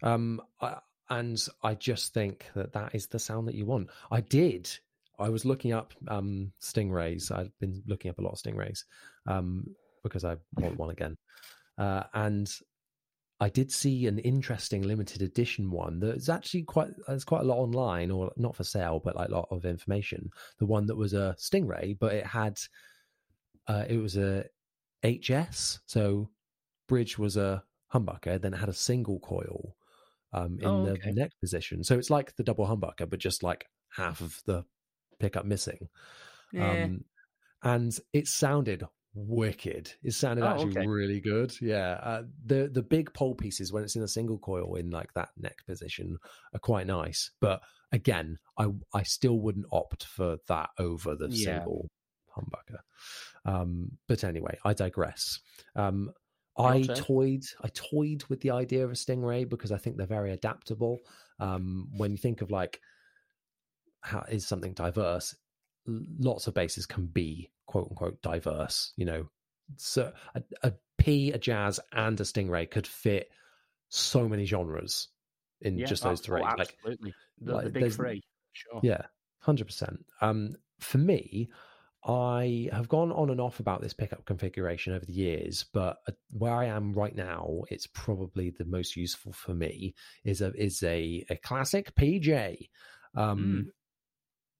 Um, 0.03 0.41
I, 0.61 0.77
and 1.09 1.45
I 1.63 1.75
just 1.75 2.13
think 2.13 2.45
that 2.55 2.73
that 2.73 2.95
is 2.95 3.07
the 3.07 3.19
sound 3.19 3.47
that 3.47 3.55
you 3.55 3.65
want. 3.65 3.89
I 4.09 4.21
did. 4.21 4.69
I 5.19 5.29
was 5.29 5.45
looking 5.45 5.73
up 5.73 5.93
um, 6.07 6.51
stingrays. 6.61 7.31
I've 7.31 7.51
been 7.59 7.81
looking 7.87 8.09
up 8.09 8.19
a 8.19 8.21
lot 8.21 8.33
of 8.33 8.39
stingrays 8.39 8.83
um, 9.27 9.63
because 10.03 10.23
I 10.23 10.37
want 10.57 10.77
one 10.77 10.91
again. 10.91 11.17
Uh, 11.77 12.03
and 12.13 12.51
I 13.39 13.49
did 13.49 13.71
see 13.71 14.07
an 14.07 14.19
interesting 14.19 14.81
limited 14.81 15.21
edition 15.21 15.69
one 15.69 15.99
that's 15.99 16.29
actually 16.29 16.63
quite. 16.63 16.89
There's 17.07 17.23
quite 17.23 17.41
a 17.41 17.45
lot 17.45 17.57
online, 17.59 18.09
or 18.11 18.31
not 18.37 18.55
for 18.55 18.63
sale, 18.63 18.99
but 19.03 19.15
like 19.15 19.29
a 19.29 19.33
lot 19.33 19.47
of 19.51 19.65
information. 19.65 20.29
The 20.59 20.65
one 20.65 20.87
that 20.87 20.95
was 20.95 21.13
a 21.13 21.35
stingray, 21.39 21.97
but 21.99 22.13
it 22.13 22.25
had. 22.25 22.59
Uh, 23.67 23.83
it 23.89 23.97
was 23.97 24.15
a 24.17 24.45
HS, 25.05 25.79
so 25.87 26.29
bridge 26.87 27.17
was 27.19 27.37
a 27.37 27.63
humbucker, 27.93 28.41
then 28.41 28.53
it 28.53 28.57
had 28.57 28.69
a 28.69 28.73
single 28.73 29.19
coil 29.19 29.75
um, 30.33 30.57
in 30.61 30.67
Oh, 30.67 30.85
the 30.85 31.11
neck 31.11 31.31
position. 31.41 31.83
So 31.83 31.97
it's 31.97 32.09
like 32.09 32.35
the 32.35 32.43
double 32.43 32.65
humbucker, 32.65 33.09
but 33.09 33.19
just 33.19 33.43
like 33.43 33.65
half 33.89 34.21
of 34.21 34.41
the 34.45 34.63
pickup 35.19 35.45
missing. 35.45 35.89
Yeah. 36.53 36.85
Um, 36.85 37.05
and 37.63 37.97
it 38.13 38.27
sounded 38.27 38.83
wicked. 39.13 39.91
It 40.03 40.13
sounded 40.13 40.45
Oh, 40.45 40.49
actually 40.49 40.77
okay. 40.77 40.87
really 40.87 41.19
good. 41.19 41.53
Yeah. 41.61 41.99
Uh, 42.03 42.23
the 42.45 42.69
the 42.71 42.83
big 42.83 43.13
pole 43.13 43.35
pieces 43.35 43.73
when 43.73 43.83
it's 43.83 43.95
in 43.95 44.03
a 44.03 44.07
single 44.07 44.37
coil 44.37 44.75
in 44.75 44.91
like 44.91 45.13
that 45.13 45.29
neck 45.37 45.57
position 45.65 46.17
are 46.53 46.59
quite 46.59 46.87
nice. 46.87 47.31
But 47.41 47.61
again, 47.91 48.37
I 48.57 48.67
I 48.93 49.03
still 49.03 49.39
wouldn't 49.39 49.65
opt 49.71 50.03
for 50.05 50.37
that 50.47 50.69
over 50.77 51.15
the 51.15 51.29
Yeah. 51.29 51.59
single 51.59 51.89
humbucker. 52.35 52.79
Um, 53.45 53.97
but 54.07 54.23
anyway, 54.23 54.57
I 54.63 54.73
digress. 54.73 55.39
Um, 55.75 56.11
I 56.59 56.81
toyed 56.83 57.43
I 57.61 57.69
toyed 57.69 58.23
with 58.29 58.41
the 58.41 58.51
idea 58.51 58.83
of 58.83 58.91
a 58.91 58.95
stingray 58.95 59.47
because 59.47 59.71
I 59.71 59.77
think 59.77 59.97
they're 59.97 60.07
very 60.07 60.31
adaptable. 60.31 60.99
Um, 61.39 61.87
when 61.97 62.11
you 62.11 62.17
think 62.17 62.41
of 62.41 62.49
like 62.51 62.79
is 64.29 64.45
something 64.45 64.73
diverse, 64.73 65.35
lots 65.85 66.47
of 66.47 66.53
basses 66.53 66.85
can 66.85 67.07
be 67.07 67.51
quote 67.65 67.87
unquote 67.89 68.21
diverse. 68.21 68.93
You 68.95 69.05
know, 69.05 69.29
so 69.75 70.11
a, 70.35 70.43
a 70.63 70.73
P, 70.97 71.31
a 71.31 71.37
jazz, 71.37 71.79
and 71.91 72.19
a 72.19 72.23
stingray 72.23 72.69
could 72.69 72.87
fit 72.87 73.29
so 73.89 74.27
many 74.27 74.45
genres 74.45 75.09
in 75.61 75.77
yeah. 75.77 75.85
just 75.85 76.05
oh, 76.05 76.09
those 76.09 76.21
three. 76.21 76.41
oh, 76.41 76.45
Like, 76.45 76.59
absolutely. 76.59 77.13
the, 77.41 77.53
like, 77.53 77.63
the 77.65 77.69
big 77.69 77.93
three. 77.93 78.23
Sure. 78.53 78.79
yeah, 78.83 79.03
hundred 79.39 79.65
percent. 79.65 80.05
Um, 80.21 80.55
for 80.79 80.97
me, 80.97 81.49
I 82.03 82.69
have 82.71 82.87
gone 82.87 83.11
on 83.11 83.29
and 83.29 83.41
off 83.41 83.59
about 83.59 83.81
this 83.81 83.93
pickup 83.93 84.25
configuration 84.25 84.93
over 84.93 85.05
the 85.05 85.13
years, 85.13 85.65
but 85.73 85.97
uh, 86.07 86.13
where 86.31 86.53
I 86.53 86.65
am 86.65 86.93
right 86.93 87.15
now, 87.15 87.63
it's 87.69 87.87
probably 87.87 88.51
the 88.51 88.65
most 88.65 88.95
useful 88.95 89.33
for 89.33 89.53
me. 89.53 89.93
is 90.23 90.41
a 90.41 90.53
is 90.53 90.81
a 90.83 91.25
a 91.29 91.35
classic 91.35 91.93
PJ. 91.95 92.69
Um, 93.15 93.71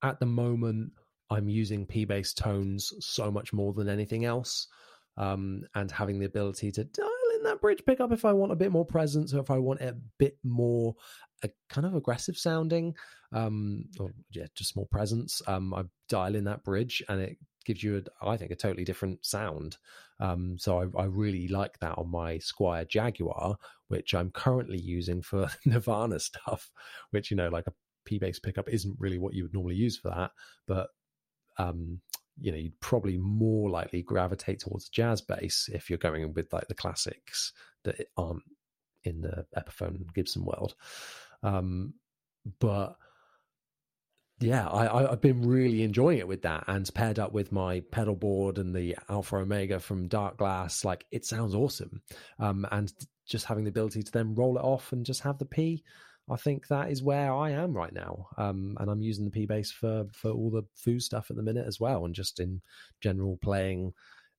At 0.04 0.20
the 0.20 0.26
moment, 0.26 0.92
I'm 1.30 1.50
using 1.50 1.86
P 1.86 2.06
bass 2.06 2.34
tones 2.34 2.94
so 3.00 3.32
much 3.32 3.54
more 3.54 3.74
than 3.74 3.90
anything 3.90 4.26
else, 4.26 4.68
um, 5.18 5.64
and 5.76 5.92
having 5.92 6.20
the 6.20 6.26
ability 6.26 6.72
to 6.74 6.84
dial 6.84 7.10
in 7.36 7.44
that 7.44 7.62
bridge 7.62 7.84
pickup 7.86 8.12
if 8.12 8.26
I 8.26 8.34
want 8.34 8.52
a 8.52 8.56
bit 8.56 8.72
more 8.72 8.86
presence 8.86 9.34
or 9.34 9.40
if 9.40 9.52
I 9.52 9.58
want 9.58 9.82
a 9.82 9.96
bit 10.18 10.38
more 10.44 10.96
a 11.44 11.50
kind 11.70 11.86
of 11.86 11.96
aggressive 11.96 12.38
sounding 12.38 12.96
um 13.34 13.86
or 14.00 14.12
yeah 14.32 14.46
just 14.56 14.76
more 14.76 14.88
presence 14.88 15.42
um 15.48 15.74
i 15.74 15.84
dial 16.10 16.36
in 16.36 16.46
that 16.46 16.64
bridge 16.64 17.04
and 17.10 17.22
it 17.22 17.38
gives 17.66 17.84
you 17.84 17.98
a, 17.98 18.28
i 18.28 18.38
think 18.38 18.52
a 18.52 18.56
totally 18.56 18.86
different 18.86 19.24
sound. 19.26 19.78
Um 20.20 20.58
so 20.58 20.82
I, 20.82 21.02
I 21.02 21.06
really 21.06 21.48
like 21.50 21.78
that 21.80 21.98
on 21.98 22.10
my 22.10 22.38
Squier 22.38 22.88
jaguar 22.88 23.58
which 23.90 24.14
i'm 24.16 24.32
currently 24.32 24.80
using 24.80 25.22
for 25.22 25.50
nirvana 25.66 26.20
stuff 26.20 26.72
which 27.12 27.30
you 27.30 27.38
know 27.38 27.50
like 27.50 27.68
a 27.68 27.74
p-bass 28.08 28.40
pickup 28.40 28.70
isn't 28.70 28.96
really 29.00 29.18
what 29.18 29.34
you 29.34 29.44
would 29.44 29.54
normally 29.54 29.76
use 29.76 29.98
for 29.98 30.10
that 30.10 30.32
but 30.66 30.88
um 31.58 32.00
you 32.40 32.52
know 32.52 32.58
you'd 32.58 32.80
probably 32.80 33.18
more 33.18 33.70
likely 33.70 34.02
gravitate 34.02 34.60
towards 34.60 34.90
jazz 34.90 35.22
bass 35.22 35.70
if 35.74 35.90
you're 35.90 35.98
going 35.98 36.34
with 36.34 36.52
like 36.54 36.68
the 36.68 36.74
classics 36.74 37.54
that 37.84 37.96
aren't 38.16 38.44
in 39.04 39.22
the 39.22 39.46
epiphone 39.58 40.12
gibson 40.14 40.44
world 40.46 40.76
um 41.44 41.94
but 42.60 42.96
yeah, 44.40 44.68
I, 44.68 45.12
I've 45.12 45.22
been 45.22 45.42
really 45.42 45.82
enjoying 45.82 46.20
it 46.20 46.28
with 46.28 46.44
that, 46.44 46.66
and 46.68 46.90
paired 46.94 47.18
up 47.18 47.34
with 47.34 47.52
my 47.52 47.80
pedal 47.92 48.16
board 48.16 48.60
and 48.60 48.76
the 48.76 48.96
Alpha 49.10 49.38
Omega 49.38 49.80
from 49.80 50.08
Darkglass, 50.08 50.86
like 50.86 51.06
it 51.12 51.26
sounds 51.26 51.56
awesome. 51.56 52.02
Um, 52.38 52.68
and 52.72 52.94
just 53.26 53.46
having 53.46 53.64
the 53.64 53.70
ability 53.70 54.04
to 54.04 54.12
then 54.12 54.36
roll 54.36 54.58
it 54.58 54.64
off 54.64 54.92
and 54.92 55.06
just 55.06 55.22
have 55.22 55.40
the 55.40 55.46
P, 55.46 55.84
I 56.30 56.36
think 56.36 56.68
that 56.68 56.92
is 56.92 57.02
where 57.04 57.34
I 57.34 57.52
am 57.52 57.74
right 57.74 57.94
now. 57.94 58.28
Um, 58.38 58.76
and 58.80 58.90
I'm 58.90 59.02
using 59.02 59.26
the 59.26 59.32
P 59.32 59.46
bass 59.46 59.72
for 59.72 60.08
for 60.12 60.32
all 60.32 60.50
the 60.50 60.64
foo 60.76 61.00
stuff 61.00 61.30
at 61.30 61.38
the 61.38 61.44
minute 61.44 61.68
as 61.68 61.80
well, 61.80 62.06
and 62.06 62.14
just 62.16 62.40
in 62.40 62.62
general 63.02 63.38
playing. 63.42 63.94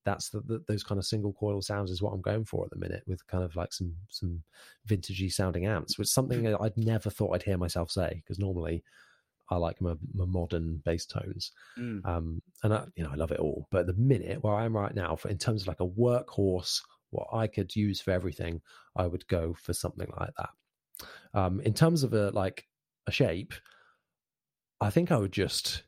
That's 0.05 0.31
the, 0.31 0.41
the, 0.41 0.65
those 0.67 0.85
kind 0.85 0.99
of 0.99 1.05
single 1.05 1.35
coil 1.35 1.61
sounds 1.61 1.91
is 1.91 2.01
what 2.01 2.13
I'm 2.15 2.23
going 2.23 2.47
for 2.47 2.65
at 2.65 2.71
the 2.71 2.79
minute, 2.79 3.03
with 3.07 3.27
kind 3.27 3.45
of 3.45 3.57
like 3.57 3.73
some 3.75 3.95
some 4.09 4.43
vintagey 4.89 5.31
sounding 5.31 5.67
amps, 5.67 5.99
which 5.99 6.07
is 6.07 6.13
something 6.15 6.47
I'd 6.55 6.77
never 6.79 7.11
thought 7.11 7.35
I'd 7.35 7.43
hear 7.43 7.59
myself 7.59 7.91
say 7.91 8.15
because 8.25 8.39
normally 8.39 8.85
I 9.51 9.57
like 9.57 9.81
my, 9.81 9.95
my 10.15 10.25
modern 10.27 10.77
bass 10.79 11.07
tones, 11.07 11.53
Mm. 11.79 12.05
um, 12.07 12.43
and 12.63 12.75
I, 12.75 12.87
you 12.97 13.05
know 13.05 13.11
I 13.11 13.15
love 13.17 13.33
it 13.33 13.41
all. 13.41 13.67
But 13.71 13.81
at 13.81 13.87
the 13.89 13.95
minute 13.95 14.43
where 14.43 14.55
I 14.55 14.65
am 14.65 14.77
right 14.77 14.95
now, 14.95 15.17
for 15.17 15.29
in 15.29 15.39
terms 15.39 15.63
of 15.63 15.69
like 15.69 15.81
a 15.81 15.87
workhorse, 15.87 16.83
what 17.11 17.29
I 17.33 17.47
could 17.47 17.75
use 17.77 18.01
for 18.01 18.11
everything, 18.11 18.61
I 18.97 19.07
would 19.07 19.27
go 19.29 19.55
for 19.55 19.73
something 19.73 20.11
like 20.19 20.35
that. 20.39 20.51
Um, 21.35 21.61
in 21.61 21.75
terms 21.75 22.03
of 22.03 22.13
a 22.15 22.31
like 22.31 22.67
a 23.07 23.13
shape, 23.13 23.55
I 24.81 24.91
think 24.91 25.11
I 25.11 25.19
would 25.19 25.33
just. 25.33 25.83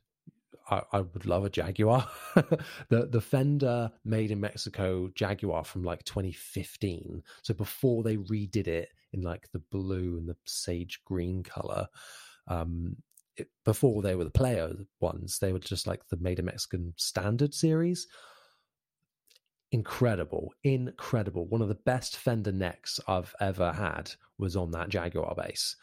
I, 0.71 0.83
I 0.93 1.01
would 1.01 1.27
love 1.27 1.45
a 1.45 1.51
Jaguar. 1.51 2.09
the 2.35 3.09
the 3.11 3.21
Fender 3.21 3.91
made 4.05 4.31
in 4.31 4.41
Mexico 4.41 5.11
Jaguar 5.15 5.65
from 5.65 5.83
like 5.83 6.05
2015. 6.05 7.23
So 7.43 7.55
before 7.55 8.03
they 8.03 8.17
redid 8.17 8.69
it 8.69 8.91
in 9.13 9.23
like 9.23 9.51
the 9.53 9.63
blue 9.71 10.17
and 10.17 10.29
the 10.29 10.37
sage 10.45 11.01
green 11.05 11.43
color, 11.43 11.89
um, 12.47 12.97
it, 13.37 13.49
before 13.65 14.03
they 14.03 14.15
were 14.15 14.25
the 14.25 14.31
player 14.31 14.73
ones, 15.01 15.39
they 15.39 15.53
were 15.53 15.59
just 15.59 15.87
like 15.87 16.07
the 16.09 16.17
Made 16.19 16.39
in 16.39 16.45
Mexican 16.45 16.95
standard 16.97 17.53
series. 17.53 18.07
Incredible, 19.73 20.53
incredible. 20.65 21.47
One 21.47 21.63
of 21.63 21.69
the 21.69 21.75
best 21.77 22.17
Fender 22.17 22.53
necks 22.53 22.99
I've 23.07 23.35
ever 23.41 23.73
had 23.73 24.11
was 24.39 24.57
on 24.57 24.73
that 24.73 24.89
Jaguar 24.89 25.35
bass. 25.37 25.77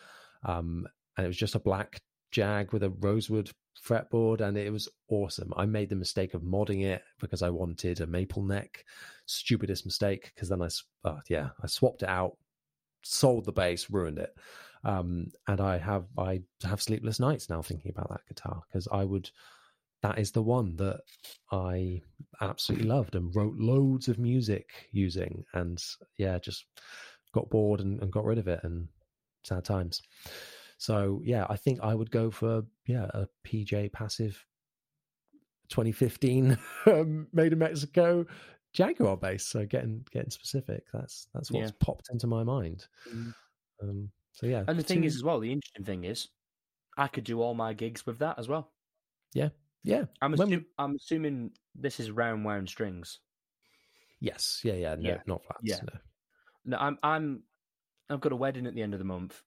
Um, 0.44 0.88
and 1.16 1.26
it 1.26 1.28
was 1.28 1.38
just 1.38 1.56
a 1.56 1.60
black 1.60 2.02
Jag 2.32 2.74
with 2.74 2.84
a 2.84 2.90
rosewood 2.90 3.50
fretboard, 3.82 4.42
and 4.42 4.58
it 4.58 4.72
was 4.72 4.90
awesome. 5.10 5.54
I 5.56 5.66
made 5.66 5.90
the 5.90 5.96
mistake 5.96 6.34
of 6.34 6.42
modding 6.42 6.84
it 6.84 7.04
because 7.20 7.42
I 7.42 7.50
wanted 7.50 8.02
a 8.02 8.08
maple 8.08 8.44
neck. 8.44 8.84
Stupidest 9.26 9.86
mistake 9.86 10.32
because 10.36 10.50
then 10.50 10.62
I, 10.62 10.70
uh, 11.06 11.20
yeah, 11.30 11.50
I 11.64 11.68
swapped 11.68 12.04
it 12.04 12.10
out, 12.10 12.38
sold 13.04 13.46
the 13.46 13.54
bass, 13.54 13.90
ruined 13.90 14.20
it 14.20 14.36
um, 14.84 15.32
and 15.48 15.60
I 15.60 15.78
have 15.78 16.06
I 16.18 16.42
have 16.64 16.82
sleepless 16.82 17.20
nights 17.20 17.50
now 17.50 17.62
thinking 17.62 17.92
about 17.92 18.10
that 18.10 18.26
guitar 18.28 18.64
because 18.68 18.88
I 18.92 19.04
would 19.04 19.30
that 20.02 20.20
is 20.20 20.32
the 20.32 20.44
one 20.44 20.76
that 20.78 21.02
I 21.52 22.02
absolutely 22.42 22.88
loved 22.88 23.16
and 23.16 23.36
wrote 23.36 23.56
loads 23.58 24.08
of 24.08 24.20
music 24.20 24.90
using 24.92 25.46
and 25.54 25.84
yeah 26.18 26.40
just 26.40 26.66
got 27.34 27.50
bored 27.50 27.82
and, 27.82 28.02
and 28.02 28.12
got 28.12 28.26
rid 28.26 28.38
of 28.38 28.48
it 28.48 28.64
and 28.64 28.88
sad 29.44 29.66
times 29.66 30.02
so 30.78 31.22
yeah 31.24 31.46
I 31.50 31.58
think 31.58 31.80
I 31.82 31.96
would 31.96 32.12
go 32.12 32.32
for 32.32 32.64
yeah 32.88 33.08
a 33.14 33.28
PJ 33.44 33.90
passive 33.90 34.46
2015 35.70 36.58
um, 36.86 37.28
made 37.34 37.54
in 37.54 37.60
Mexico 37.60 38.26
Jaguar 38.74 39.18
bass 39.18 39.46
so 39.46 39.66
getting 39.66 40.06
getting 40.12 40.30
specific 40.30 40.86
that's 40.94 41.28
that's 41.34 41.52
what's 41.54 41.72
Yeah. 41.72 41.78
popped 41.80 42.10
into 42.12 42.28
my 42.28 42.44
mind 42.44 42.88
Mm. 43.06 43.34
um, 43.82 44.12
so 44.32 44.46
yeah 44.48 44.66
And 44.68 44.78
the 44.78 44.84
thing 44.84 45.04
is, 45.04 45.16
as 45.16 45.24
well, 45.24 45.40
the 45.40 45.52
interesting 45.52 45.84
thing 45.84 46.04
is, 46.04 46.30
I 46.98 47.08
could 47.08 47.24
do 47.26 47.42
all 47.42 47.54
my 47.56 47.74
gigs 47.74 48.06
with 48.06 48.20
that 48.20 48.40
as 48.40 48.48
well. 48.48 48.74
Yeah. 49.34 49.50
Yeah. 49.84 50.06
I'm, 50.22 50.32
we- 50.34 50.66
I'm 50.78 50.96
assuming 50.96 51.52
this 51.76 52.00
is 52.00 52.12
round 52.12 52.44
wound 52.46 52.70
strings. 52.70 53.20
Yes. 54.20 54.62
Yeah. 54.64 54.74
Yeah. 54.74 54.96
No, 54.96 55.10
Yeah. 55.10 55.18
not 55.28 55.44
flats. 55.46 55.62
Yeah. 55.64 55.80
No. 55.84 56.00
No, 56.66 56.78
I'm 56.78 56.98
I'm 57.04 57.44
I've 58.10 58.20
got 58.22 58.32
a 58.32 58.36
wedding 58.36 58.68
at 58.68 58.74
the 58.76 58.82
end 58.82 58.94
of 58.94 59.00
the 59.00 59.06
month, 59.06 59.42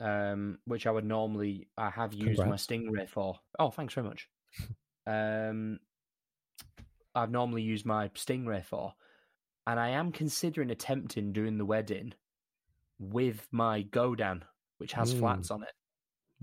um, 0.00 0.58
which 0.66 0.86
I 0.86 0.90
would 0.90 1.04
normally 1.06 1.68
I 1.78 1.88
have 1.90 2.12
used 2.12 2.40
my 2.40 2.56
Stingray 2.56 3.08
for. 3.08 3.38
Oh, 3.58 3.70
thanks 3.70 3.94
very 3.94 4.06
much. 4.06 4.28
um, 5.06 5.78
I've 7.14 7.30
normally 7.30 7.62
used 7.62 7.86
my 7.86 8.08
Stingray 8.10 8.64
for, 8.64 8.92
and 9.66 9.80
I 9.80 9.90
am 9.90 10.12
considering 10.12 10.70
attempting 10.70 11.32
doing 11.32 11.56
the 11.56 11.64
wedding 11.64 12.12
with 12.98 13.46
my 13.52 13.82
Godin, 13.82 14.44
which 14.78 14.92
has 14.92 15.14
Mm. 15.14 15.20
flats 15.20 15.50
on 15.50 15.62
it, 15.62 15.72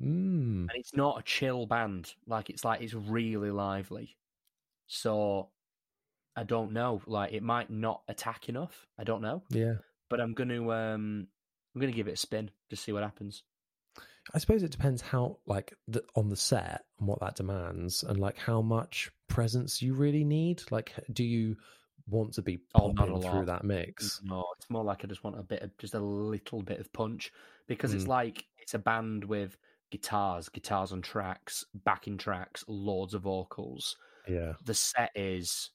Mm. 0.01 0.67
and 0.69 0.71
it's 0.75 0.95
not 0.95 1.19
a 1.19 1.23
chill 1.23 1.65
band. 1.65 2.13
Like 2.25 2.49
it's 2.49 2.65
like 2.65 2.81
it's 2.81 2.93
really 2.93 3.51
lively. 3.51 4.17
So 4.87 5.49
I 6.35 6.43
don't 6.43 6.71
know. 6.73 7.01
Like 7.05 7.33
it 7.33 7.43
might 7.43 7.69
not 7.69 8.01
attack 8.07 8.49
enough. 8.49 8.87
I 8.97 9.03
don't 9.03 9.21
know 9.21 9.43
Yeah. 9.49 9.75
but 10.09 10.19
I'm 10.19 10.33
going 10.33 10.49
to 10.49 10.73
um 10.73 11.27
I'm 11.75 11.81
to 11.81 11.95
give 11.95 12.07
it 12.07 12.13
a 12.13 12.17
spin 12.17 12.51
to 12.69 12.75
see 12.75 12.91
what 12.91 13.03
happens. 13.03 13.43
I 14.33 14.37
suppose 14.39 14.63
it 14.63 14.71
depends 14.71 15.01
how, 15.01 15.39
like, 15.45 15.73
the, 15.89 16.01
on 16.15 16.29
the 16.29 16.37
set 16.37 16.85
and 16.97 17.07
what 17.09 17.19
that 17.19 17.35
demands, 17.35 18.03
and 18.03 18.17
like 18.17 18.37
how 18.37 18.61
much 18.61 19.11
presence 19.27 19.81
you 19.81 19.95
really 19.95 20.23
need. 20.23 20.63
Like, 20.71 20.93
do 21.11 21.25
you 21.25 21.57
want 22.07 22.33
to 22.35 22.41
be 22.41 22.59
Oh, 22.73 22.87
not 22.87 22.95
popping 22.95 23.15
a 23.17 23.19
through 23.21 23.31
lot. 23.31 23.45
that 23.47 23.63
mix? 23.65 24.21
No, 24.23 24.45
it's 24.57 24.69
more 24.69 24.83
like 24.85 25.03
I 25.03 25.07
just 25.07 25.25
want 25.25 25.37
a 25.37 25.43
bit 25.43 25.61
of 25.61 25.77
just 25.77 25.93
a 25.93 25.99
little 25.99 26.61
bit 26.61 26.79
of 26.79 26.93
punch 26.93 27.33
because 27.67 27.93
it's 27.93 28.05
Mm. 28.05 28.09
like 28.09 28.45
it's 28.59 28.73
a 28.75 28.79
band 28.79 29.25
with 29.25 29.57
guitars, 29.93 30.49
guitars 30.49 30.91
on 30.91 31.03
tracks, 31.03 31.63
backing 31.85 32.17
tracks, 32.17 32.65
loads 32.67 33.13
of 33.13 33.21
vocals. 33.21 33.95
Yeah. 34.27 34.53
The 34.65 34.73
set 34.73 35.11
is 35.13 35.69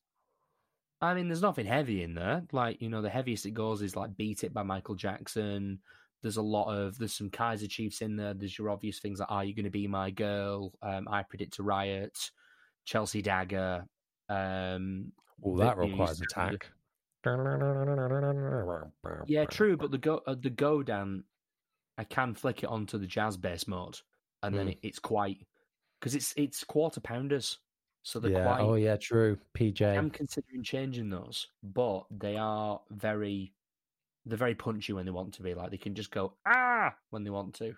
I 1.00 1.14
mean, 1.14 1.28
there's 1.28 1.40
nothing 1.42 1.66
heavy 1.66 2.02
in 2.02 2.14
there. 2.14 2.42
Like, 2.50 2.82
you 2.82 2.88
know, 2.88 3.00
the 3.00 3.08
heaviest 3.08 3.46
it 3.46 3.52
goes 3.52 3.80
is 3.80 3.94
like 3.94 4.16
Beat 4.16 4.42
It 4.42 4.52
by 4.52 4.64
Michael 4.64 4.96
Jackson. 4.96 5.78
There's 6.20 6.36
a 6.36 6.42
lot 6.42 6.74
of 6.74 6.98
there's 6.98 7.14
some 7.14 7.30
Kaiser 7.30 7.68
Chiefs 7.68 8.02
in 8.02 8.16
there. 8.16 8.34
There's 8.34 8.58
your 8.58 8.70
obvious 8.70 8.98
things 8.98 9.20
like 9.20 9.30
Are 9.30 9.44
You 9.44 9.54
Gonna 9.54 9.70
Be 9.70 9.86
My 9.86 10.10
Girl? 10.10 10.72
Um, 10.82 11.06
I 11.08 11.22
Predict 11.22 11.60
a 11.60 11.62
Riot, 11.62 12.18
Chelsea 12.84 13.22
Dagger. 13.22 13.86
Um 14.28 15.12
Well, 15.38 15.54
that 15.58 15.76
you 15.76 15.82
know, 15.82 15.86
you 15.86 15.92
requires 15.92 16.20
attack. 16.20 16.66
Yeah, 19.28 19.44
true, 19.44 19.76
but 19.76 19.92
the 19.92 19.98
go 19.98 20.22
uh, 20.26 20.34
the 20.40 20.50
Godin, 20.50 21.22
I 21.98 22.04
can 22.04 22.34
flick 22.34 22.62
it 22.62 22.68
onto 22.68 22.96
the 22.96 23.06
jazz 23.06 23.36
bass 23.36 23.66
mode, 23.68 23.98
and 24.42 24.56
then 24.56 24.68
Mm. 24.68 24.72
it, 24.72 24.78
it's 24.82 24.98
quite 25.00 25.46
because 25.98 26.14
it's 26.14 26.32
it's 26.36 26.62
quarter 26.64 27.00
pounders, 27.00 27.58
so 28.02 28.20
they're 28.20 28.30
Yeah. 28.30 28.44
quite. 28.44 28.60
Oh, 28.60 28.74
yeah. 28.76 28.96
True. 28.96 29.36
PJ. 29.54 29.98
I'm 29.98 30.08
considering 30.10 30.62
changing 30.62 31.10
those, 31.10 31.48
but 31.62 32.06
they 32.10 32.36
are 32.36 32.80
very, 32.90 33.52
they're 34.24 34.38
very 34.38 34.54
punchy 34.54 34.92
when 34.92 35.04
they 35.06 35.10
want 35.10 35.34
to 35.34 35.42
be. 35.42 35.54
Like 35.54 35.72
they 35.72 35.76
can 35.76 35.94
just 35.96 36.10
go 36.12 36.34
ah 36.46 36.94
when 37.10 37.24
they 37.24 37.30
want 37.30 37.54
to. 37.56 37.74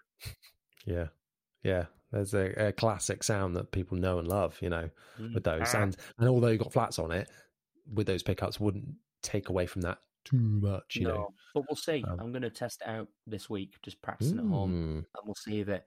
Yeah. 0.87 1.09
Yeah. 1.63 1.87
There's 2.13 2.35
a, 2.35 2.69
a 2.69 2.73
classic 2.73 3.23
sound 3.23 3.55
that 3.57 3.71
people 3.73 3.97
know 3.97 4.19
and 4.19 4.27
love, 4.29 4.59
you 4.61 4.69
know, 4.69 4.91
with 5.35 5.45
those. 5.45 5.75
Ah. 5.75 5.83
And 5.83 5.97
and 6.19 6.29
although 6.29 6.49
you 6.49 6.59
got 6.59 6.73
flats 6.73 6.99
on 6.99 7.11
it, 7.13 7.29
with 7.91 8.07
those 8.07 8.23
pickups 8.23 8.61
wouldn't 8.61 8.97
take 9.23 9.49
away 9.49 9.67
from 9.67 9.83
that 9.83 9.99
too 10.25 10.39
much, 10.39 11.01
you 11.01 11.07
no, 11.07 11.13
know. 11.13 11.29
but 11.55 11.65
we'll 11.69 11.77
see. 11.77 12.09
Um, 12.09 12.19
I'm 12.19 12.33
going 12.33 12.43
to 12.43 12.51
test 12.51 12.83
it 12.83 12.89
out 12.89 13.09
this 13.27 13.49
week, 13.49 13.79
just 13.83 14.03
practicing 14.03 14.39
at 14.39 14.47
home, 14.47 14.77
Mm, 14.77 15.05
and 15.17 15.27
we'll 15.27 15.35
see 15.35 15.61
if 15.61 15.69
it. 15.69 15.85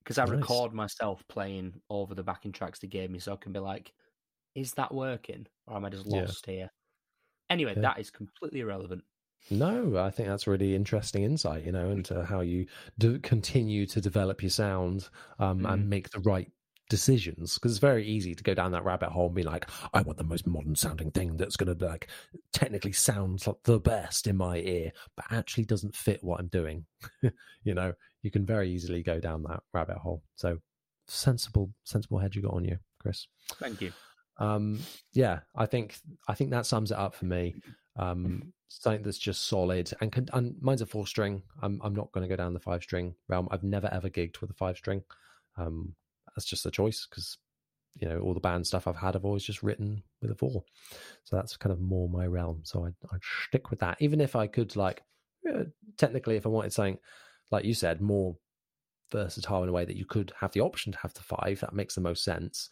Because 0.00 0.18
I 0.18 0.24
Nice. 0.24 0.26
record 0.26 0.72
myself 0.74 1.26
playing 1.28 1.82
over 1.90 2.14
the 2.14 2.24
backing 2.24 2.52
tracks 2.52 2.80
they 2.80 2.88
gave 2.88 3.10
me, 3.10 3.18
so 3.20 3.34
I 3.34 3.36
can 3.36 3.52
be 3.52 3.60
like, 3.60 3.94
"Is 4.54 4.74
that 4.74 4.94
working, 4.94 5.46
or 5.66 5.76
am 5.76 5.84
I 5.86 5.90
just 5.90 6.06
Yeah. 6.06 6.32
lost 6.32 6.46
here?" 6.46 6.70
Anyway, 7.50 7.74
Yeah. 7.74 7.82
that 7.82 7.98
is 8.00 8.10
completely 8.10 8.60
irrelevant. 8.60 9.04
No, 9.50 9.98
I 9.98 10.10
think 10.10 10.28
that's 10.28 10.46
really 10.46 10.74
interesting 10.74 11.24
insight, 11.24 11.64
you 11.66 11.72
know, 11.72 11.90
into 11.90 12.24
how 12.24 12.40
you 12.40 12.66
do 12.98 13.18
continue 13.18 13.86
to 13.86 14.00
develop 14.00 14.42
your 14.42 14.50
sound 14.50 15.08
um, 15.38 15.66
Mm. 15.66 15.66
and 15.66 15.90
make 15.90 16.10
the 16.10 16.20
right 16.20 16.50
decisions. 16.92 17.54
Because 17.54 17.72
it's 17.72 17.78
very 17.80 18.06
easy 18.06 18.34
to 18.34 18.44
go 18.44 18.52
down 18.52 18.70
that 18.72 18.84
rabbit 18.84 19.08
hole 19.08 19.26
and 19.26 19.34
be 19.34 19.42
like, 19.42 19.66
I 19.94 20.02
want 20.02 20.18
the 20.18 20.24
most 20.24 20.46
modern 20.46 20.76
sounding 20.76 21.10
thing 21.10 21.38
that's 21.38 21.56
going 21.56 21.74
to 21.74 21.86
like 21.86 22.08
technically 22.52 22.92
sound 22.92 23.46
like 23.46 23.56
the 23.64 23.80
best 23.80 24.26
in 24.26 24.36
my 24.36 24.58
ear, 24.58 24.92
but 25.16 25.24
actually 25.30 25.64
doesn't 25.64 25.96
fit 25.96 26.22
what 26.22 26.38
I'm 26.38 26.48
doing. 26.48 26.84
you 27.64 27.74
know, 27.74 27.94
you 28.22 28.30
can 28.30 28.44
very 28.44 28.70
easily 28.70 29.02
go 29.02 29.18
down 29.20 29.42
that 29.44 29.62
rabbit 29.72 29.96
hole. 29.96 30.22
So 30.34 30.58
sensible, 31.08 31.70
sensible 31.84 32.18
head 32.18 32.34
you 32.34 32.42
got 32.42 32.54
on 32.54 32.64
you, 32.66 32.78
Chris 33.00 33.26
Thank 33.58 33.80
you. 33.80 33.92
um 34.38 34.80
yeah 35.12 35.40
i 35.56 35.66
think 35.66 35.96
i 36.28 36.34
think 36.34 36.50
that 36.50 36.64
sums 36.64 36.90
it 36.90 36.96
up 36.96 37.14
for 37.14 37.26
me 37.26 37.54
um 37.96 38.52
something 38.68 39.02
that's 39.02 39.18
just 39.18 39.46
solid 39.46 39.92
and, 40.00 40.10
can, 40.10 40.26
and 40.32 40.54
mine's 40.60 40.80
a 40.80 40.86
four 40.86 41.06
string 41.06 41.42
i'm 41.60 41.80
i'm 41.84 41.94
not 41.94 42.10
going 42.12 42.22
to 42.22 42.28
go 42.28 42.36
down 42.36 42.54
the 42.54 42.60
five 42.60 42.82
string 42.82 43.14
realm 43.28 43.46
i've 43.50 43.62
never 43.62 43.88
ever 43.92 44.08
gigged 44.08 44.40
with 44.40 44.50
a 44.50 44.54
five 44.54 44.76
string 44.78 45.02
um 45.58 45.94
that's 46.34 46.46
just 46.46 46.66
a 46.66 46.70
choice 46.70 47.06
because 47.08 47.38
you 47.94 48.08
know 48.08 48.20
all 48.20 48.34
the 48.34 48.40
band 48.40 48.66
stuff 48.66 48.86
i've 48.86 48.96
had 48.96 49.14
i've 49.14 49.24
always 49.24 49.44
just 49.44 49.62
written 49.62 50.02
with 50.22 50.30
a 50.30 50.34
four 50.34 50.64
so 51.24 51.36
that's 51.36 51.56
kind 51.56 51.72
of 51.72 51.80
more 51.80 52.08
my 52.08 52.26
realm 52.26 52.60
so 52.64 52.84
i'd, 52.86 52.94
I'd 53.12 53.20
stick 53.48 53.70
with 53.70 53.80
that 53.80 53.98
even 54.00 54.20
if 54.20 54.34
i 54.34 54.46
could 54.46 54.76
like 54.76 55.02
yeah, 55.44 55.64
technically 55.98 56.36
if 56.36 56.46
i 56.46 56.48
wanted 56.48 56.72
something 56.72 56.98
like 57.50 57.64
you 57.64 57.74
said 57.74 58.00
more 58.00 58.36
versatile 59.12 59.62
in 59.62 59.68
a 59.68 59.72
way 59.72 59.84
that 59.84 59.96
you 59.96 60.06
could 60.06 60.32
have 60.40 60.50
the 60.52 60.60
option 60.60 60.90
to 60.90 60.98
have 60.98 61.14
the 61.14 61.22
five. 61.22 61.60
That 61.60 61.74
makes 61.74 61.94
the 61.94 62.00
most 62.00 62.24
sense. 62.24 62.70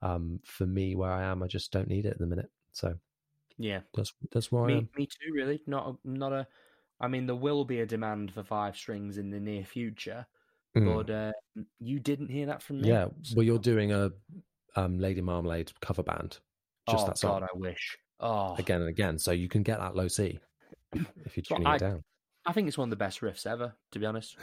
Um, 0.00 0.40
for 0.44 0.66
me, 0.66 0.96
where 0.96 1.12
I 1.12 1.22
am, 1.22 1.42
I 1.42 1.46
just 1.46 1.70
don't 1.70 1.86
need 1.86 2.06
it 2.06 2.14
at 2.14 2.18
the 2.18 2.26
minute. 2.26 2.50
So 2.72 2.94
Yeah, 3.58 3.80
that's 3.94 4.12
that's 4.32 4.52
I 4.52 4.66
me 4.66 4.88
me 4.96 5.06
too. 5.06 5.32
Really, 5.32 5.62
not 5.66 5.86
a, 5.86 6.08
not 6.08 6.32
a. 6.32 6.48
I 6.98 7.08
mean, 7.08 7.26
there 7.26 7.36
will 7.36 7.64
be 7.64 7.80
a 7.80 7.86
demand 7.86 8.32
for 8.32 8.42
five 8.42 8.76
strings 8.76 9.18
in 9.18 9.30
the 9.30 9.38
near 9.38 9.64
future, 9.64 10.26
Mm. 10.76 10.96
But 10.96 11.10
uh, 11.12 11.32
you 11.80 12.00
didn't 12.00 12.28
hear 12.28 12.46
that 12.46 12.62
from 12.62 12.80
me. 12.80 12.88
Yeah, 12.88 13.08
well, 13.34 13.44
you're 13.44 13.58
doing 13.58 13.92
a 13.92 14.10
um, 14.76 14.98
Lady 14.98 15.20
Marmalade 15.20 15.72
cover 15.80 16.02
band. 16.02 16.38
Just 16.90 17.04
oh, 17.04 17.06
that 17.06 17.18
song. 17.18 17.40
God, 17.40 17.48
I 17.54 17.58
wish. 17.58 17.96
Oh. 18.20 18.54
Again 18.56 18.80
and 18.80 18.88
again. 18.88 19.18
So 19.18 19.32
you 19.32 19.48
can 19.48 19.62
get 19.62 19.78
that 19.78 19.94
low 19.96 20.08
C 20.08 20.38
if 20.92 21.36
you 21.36 21.42
tune 21.42 21.66
it 21.66 21.78
down. 21.78 22.02
I 22.44 22.52
think 22.52 22.68
it's 22.68 22.78
one 22.78 22.86
of 22.86 22.90
the 22.90 22.96
best 22.96 23.20
riffs 23.20 23.46
ever, 23.46 23.74
to 23.92 23.98
be 23.98 24.06
honest. 24.06 24.36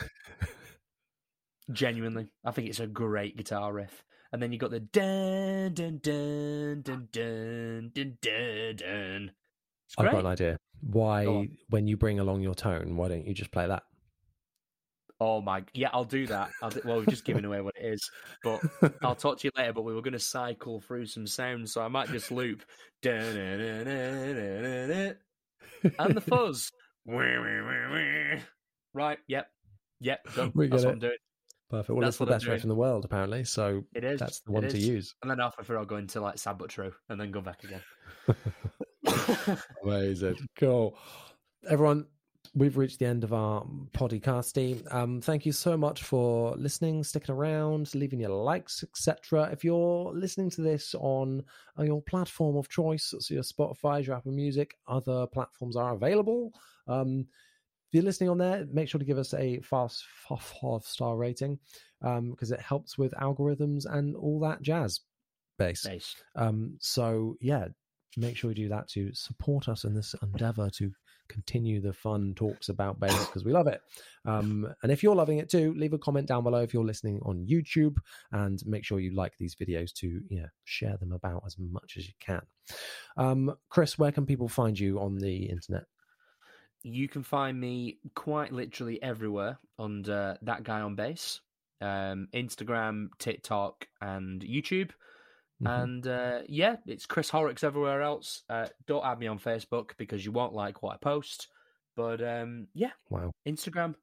Genuinely. 1.72 2.32
I 2.46 2.52
think 2.52 2.70
it's 2.70 2.80
a 2.80 2.88
great 2.88 3.38
guitar 3.38 3.74
riff. 3.74 4.04
And 4.32 4.42
then 4.42 4.52
you 4.52 4.60
got 4.60 4.72
the 4.72 4.80
dun 4.80 5.74
dun 5.74 6.00
dun 6.02 6.82
dun 6.84 7.10
dun 7.12 7.92
dun 7.94 8.18
dun. 8.22 8.76
dun. 8.76 9.32
I've 9.98 10.12
got 10.12 10.20
an 10.20 10.26
idea. 10.28 10.58
Why, 10.82 11.50
when 11.70 11.88
you 11.88 11.98
bring 11.98 12.20
along 12.20 12.42
your 12.42 12.54
tone, 12.54 12.96
why 12.96 13.10
don't 13.10 13.26
you 13.26 13.34
just 13.34 13.52
play 13.52 13.68
that? 13.68 13.84
Oh 15.22 15.41
my, 15.41 15.64
yeah, 15.74 15.90
I'll 15.91 16.06
do 16.06 16.26
that. 16.28 16.50
I'll 16.62 16.70
do, 16.70 16.82
well, 16.86 16.98
we've 17.00 17.08
just 17.10 17.26
given 17.26 17.44
away 17.44 17.60
what 17.62 17.76
it 17.80 17.86
is, 17.86 18.10
but 18.44 18.62
I'll 19.04 19.16
talk 19.16 19.40
to 19.40 19.48
you 19.48 19.52
later. 19.58 19.74
But 19.74 19.82
we 19.82 19.94
were 19.94 20.02
going 20.02 20.14
to 20.14 20.20
cycle 20.20 20.80
through 20.80 21.08
some 21.08 21.28
sounds, 21.28 21.74
so 21.74 21.82
I 21.82 21.90
might 21.90 22.08
just 22.10 22.32
loop 22.32 22.64
and 23.04 23.36
the 26.16 26.22
fuzz. 26.22 26.72
Right? 28.94 29.18
Yep, 29.28 29.48
yep. 30.00 30.20
Done. 30.36 30.52
We 30.56 30.68
That's 30.68 30.84
what 30.84 30.90
it. 30.90 30.94
I'm 30.94 31.00
doing. 31.00 31.18
Perfect. 31.70 31.90
Well, 31.90 32.02
That's 32.02 32.16
it's 32.16 32.18
the 32.20 32.26
best 32.26 32.48
riff 32.48 32.64
in 32.64 32.70
the 32.70 32.76
world, 32.76 33.06
apparently. 33.06 33.44
So 33.44 33.84
It 33.94 34.04
is. 34.04 34.20
that's 34.20 34.41
the 34.41 34.52
one 34.52 34.68
to 34.68 34.78
use. 34.78 35.14
And 35.22 35.30
then 35.30 35.40
after 35.40 35.78
I'll 35.78 35.86
go 35.86 35.98
into 35.98 36.20
like 36.20 36.40
sad 36.40 36.58
but 36.58 36.70
true, 36.70 36.94
and 37.10 37.20
then 37.20 37.32
go 37.32 37.41
back 37.41 37.64
again. 37.64 37.82
Amazing. 39.84 40.38
Cool. 40.58 40.98
Everyone, 41.70 42.08
we've 42.56 42.78
reached 42.78 43.00
the 43.00 43.06
end 43.06 43.24
of 43.24 43.34
our 43.34 43.66
podcasting. 43.94 44.94
Um, 44.94 45.22
thank 45.22 45.46
you 45.46 45.52
so 45.52 45.78
much 45.78 46.04
for 46.04 46.56
listening, 46.56 47.04
sticking 47.04 47.36
around, 47.36 47.94
leaving 47.96 48.20
your 48.20 48.30
likes, 48.30 48.84
etc. 48.84 49.50
If 49.52 49.64
you're 49.64 50.12
listening 50.14 50.50
to 50.52 50.62
this 50.62 50.96
on 50.96 51.44
uh, 51.78 51.84
your 51.84 52.02
platform 52.02 52.56
of 52.58 52.70
choice, 52.70 53.14
so 53.20 53.34
your 53.34 53.44
Spotify, 53.44 54.06
your 54.06 54.16
Apple 54.16 54.32
Music, 54.32 54.76
other 54.88 55.28
platforms 55.28 55.76
are 55.76 55.94
available. 55.94 56.54
Um, 56.88 57.28
if 57.90 57.96
you're 57.96 58.04
listening 58.04 58.30
on 58.30 58.38
there, 58.38 58.68
make 58.72 58.88
sure 58.88 59.00
to 59.00 59.06
give 59.06 59.18
us 59.18 59.34
a 59.34 59.60
fast 59.62 60.04
five 60.40 60.84
star 60.84 61.18
rating 61.18 61.58
because 62.02 62.52
it 62.52 62.62
helps 62.62 62.98
with 62.98 63.14
algorithms 63.14 63.86
and 63.92 64.16
all 64.16 64.40
that 64.42 64.62
jazz. 64.62 65.02
Bass. 65.58 65.86
Nice. 65.86 66.16
Um, 66.36 66.78
so 66.80 67.36
yeah, 67.42 67.68
make 68.16 68.38
sure 68.38 68.52
you 68.52 68.56
do 68.56 68.70
that 68.70 68.88
to 68.90 69.14
support 69.14 69.68
us 69.68 69.84
in 69.84 69.94
this 69.94 70.16
endeavor 70.22 70.70
to 70.70 70.92
continue 71.30 71.80
the 71.80 71.94
fun 71.94 72.34
talks 72.36 72.70
about 72.70 73.00
bass 73.00 73.26
because 73.28 73.46
we 73.46 73.54
love 73.54 73.68
it. 73.68 73.82
Um, 74.26 74.68
and 74.84 74.92
if 74.92 75.02
you're 75.02 75.16
loving 75.16 75.38
it 75.38 75.50
too, 75.50 75.74
leave 75.78 75.94
a 75.94 75.98
comment 75.98 76.28
down 76.28 76.44
below 76.44 76.62
if 76.62 76.74
you're 76.74 76.84
listening 76.84 77.22
on 77.24 77.48
YouTube, 77.50 77.98
and 78.32 78.62
make 78.66 78.84
sure 78.84 79.00
you 79.00 79.16
like 79.16 79.38
these 79.38 79.56
videos 79.56 79.94
to 79.96 80.08
you 80.30 80.42
know 80.42 80.50
share 80.66 80.98
them 80.98 81.14
about 81.14 81.44
as 81.46 81.56
much 81.58 81.96
as 81.98 82.08
you 82.08 82.14
can. 82.20 82.42
Um, 83.16 83.56
Chris, 83.70 83.98
where 83.98 84.12
can 84.12 84.26
people 84.26 84.50
find 84.50 84.78
you 84.78 85.00
on 85.00 85.18
the 85.18 85.46
internet? 85.46 85.86
You 86.82 87.08
can 87.08 87.24
find 87.24 87.60
me 87.60 88.00
quite 88.16 88.52
literally 88.52 89.02
everywhere 89.04 89.60
under 89.78 90.38
that 90.42 90.64
guy 90.64 90.82
on 90.82 90.96
bass, 90.96 91.42
um, 91.82 92.30
Instagram, 92.34 93.10
TikTok, 93.20 93.88
and 94.02 94.42
YouTube. 94.42 94.92
Mhm. 95.61 95.84
And 95.84 96.07
uh, 96.07 96.40
yeah, 96.48 96.77
it's 96.86 97.06
Chris 97.06 97.30
Horrocks 97.30 97.64
everywhere 97.64 98.02
else. 98.02 98.44
Uh, 98.49 98.68
don't 98.88 99.06
add 99.06 99.19
me 99.19 99.27
on 99.27 99.40
Facebook 99.40 99.91
because 99.98 100.23
you 100.23 100.31
won't 100.31 100.53
like 100.53 100.81
what 100.81 100.94
I 100.94 100.98
post. 100.98 101.48
But 101.95 102.22
um, 102.22 102.68
yeah, 102.73 102.91
Wow. 103.10 103.31
Instagram, 103.48 103.95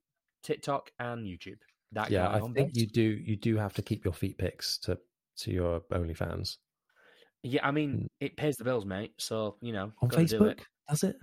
TikTok, 0.42 0.90
and 0.98 1.26
YouTube. 1.26 1.58
That 1.92 2.10
Yeah, 2.10 2.28
I 2.28 2.40
think 2.40 2.54
bass. 2.54 2.70
you 2.74 2.86
do. 2.86 3.02
You 3.02 3.36
do 3.36 3.56
have 3.56 3.72
to 3.74 3.82
keep 3.82 4.04
your 4.04 4.12
feet 4.14 4.36
pics 4.38 4.78
to 4.80 4.98
to 5.38 5.50
your 5.50 5.80
OnlyFans 5.92 6.56
Yeah, 7.42 7.66
I 7.66 7.70
mean, 7.70 7.90
Mm. 7.92 8.06
it 8.20 8.36
pays 8.36 8.56
the 8.56 8.64
bills, 8.64 8.84
mate. 8.84 9.14
So 9.18 9.56
you 9.62 9.72
know, 9.72 9.92
on 10.02 10.08
gotta 10.08 10.24
do 10.26 10.44
it. 10.44 10.58
Facebook. 10.58 10.64
Does 10.88 11.02
it? 11.04 11.16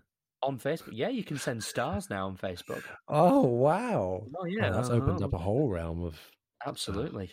on 0.43 0.59
Facebook. 0.59 0.89
Yeah, 0.91 1.07
you 1.07 1.23
can 1.23 1.37
send 1.37 1.63
stars 1.63 2.09
now 2.09 2.27
on 2.27 2.37
Facebook. 2.37 2.83
Oh 3.07 3.41
wow! 3.43 4.27
Oh 4.37 4.45
yeah, 4.45 4.69
that's 4.71 4.89
opened 4.89 5.17
uh-huh. 5.17 5.25
up 5.25 5.33
a 5.33 5.37
whole 5.37 5.69
realm 5.69 6.03
of. 6.03 6.19
Absolutely. 6.65 7.31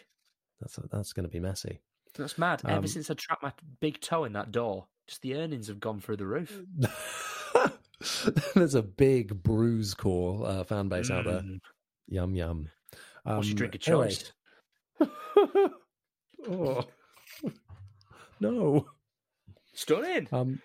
That's 0.61 0.79
that's 0.91 1.13
going 1.13 1.25
to 1.25 1.31
be 1.31 1.41
messy. 1.41 1.81
That's 2.15 2.39
mad. 2.39 2.63
Um, 2.65 2.73
Ever 2.73 2.87
since 2.87 3.11
I 3.11 3.15
trapped 3.15 3.43
my 3.43 3.53
big 3.81 4.01
toe 4.01 4.25
in 4.25 4.33
that 4.35 4.53
door, 4.53 4.87
just 5.07 5.23
the 5.23 5.35
earnings 5.37 5.69
have 5.69 5.81
gone 5.81 6.01
through 6.01 6.17
the 6.17 6.27
roof. 6.27 6.61
There's 8.55 8.75
a 8.75 8.83
big 8.83 9.43
bruise 9.43 9.95
core 9.95 10.47
uh, 10.47 10.65
fan 10.65 10.89
base 10.89 11.11
out 11.11 11.25
there. 11.25 11.41
Mm. 11.43 11.61
Yum 12.09 12.35
yum. 12.35 12.69
What's 13.25 13.49
your 13.49 13.53
Um, 13.53 13.57
drink 13.57 13.75
of 13.75 13.89
anyway. 13.89 14.15
oh. 16.49 16.85
No. 18.41 18.87
Stunning. 19.75 20.29
Um. 20.33 20.61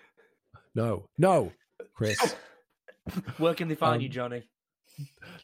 No. 0.74 1.10
No. 1.18 1.52
Chris. 1.94 2.18
Where 3.38 3.54
can 3.54 3.68
they 3.68 3.76
find 3.76 4.02
you, 4.02 4.08
um, 4.10 4.14
Jonny? 4.14 4.44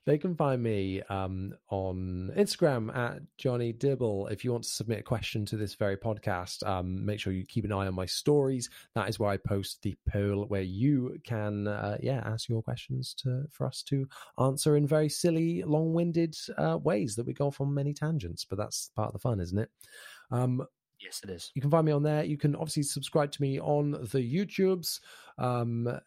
They 0.06 0.18
can 0.18 0.36
find 0.36 0.62
me 0.62 1.02
um, 1.10 1.54
on 1.70 2.32
Instagram 2.38 2.96
at 2.96 3.22
Jonny 3.38 3.72
Dibble. 3.74 4.28
If 4.28 4.44
you 4.44 4.52
want 4.52 4.64
to 4.64 4.70
submit 4.70 5.00
a 5.00 5.04
question 5.04 5.46
to 5.48 5.58
this 5.58 5.76
very 5.76 5.98
podcast, 5.98 6.66
um, 6.68 7.06
make 7.06 7.20
sure 7.20 7.34
you 7.34 7.46
keep 7.46 7.66
an 7.66 7.72
eye 7.72 7.88
on 7.88 7.94
my 7.94 8.06
stories. 8.06 8.70
That 8.96 9.10
is 9.10 9.20
where 9.20 9.30
I 9.30 9.38
post 9.38 9.82
the 9.82 9.96
poll 10.10 10.46
where 10.46 10.62
you 10.62 11.20
can, 11.24 11.68
uh, 11.68 11.98
yeah, 12.02 12.22
ask 12.26 12.50
your 12.50 12.64
questions 12.64 13.14
to 13.20 13.46
for 13.52 13.68
us 13.68 13.84
to 13.84 14.08
answer 14.40 14.78
in 14.78 14.88
very 14.88 15.10
silly, 15.10 15.64
long-winded 15.64 16.36
uh, 16.58 16.78
ways 16.82 17.16
that 17.16 17.26
we 17.26 17.34
go 17.34 17.48
off 17.48 17.62
on 17.62 17.74
many 17.74 17.94
tangents. 17.94 18.46
But 18.46 18.58
that's 18.58 18.92
part 18.96 19.08
of 19.08 19.14
the 19.14 19.20
fun, 19.20 19.40
isn't 19.40 19.60
it? 19.60 19.70
Um, 20.32 20.66
Yes, 21.02 21.22
it 21.24 21.30
is. 21.30 21.52
you 21.56 21.62
can 21.62 21.72
find 21.72 21.86
me 21.86 21.92
on 21.92 22.04
there. 22.04 22.24
You 22.24 22.38
can 22.38 22.56
obviously 22.56 22.84
subscribe 22.84 23.32
to 23.32 23.42
me 23.42 23.60
on 23.60 23.92
the 23.92 24.20
YouTubes. 24.20 25.00
Um, 25.38 26.00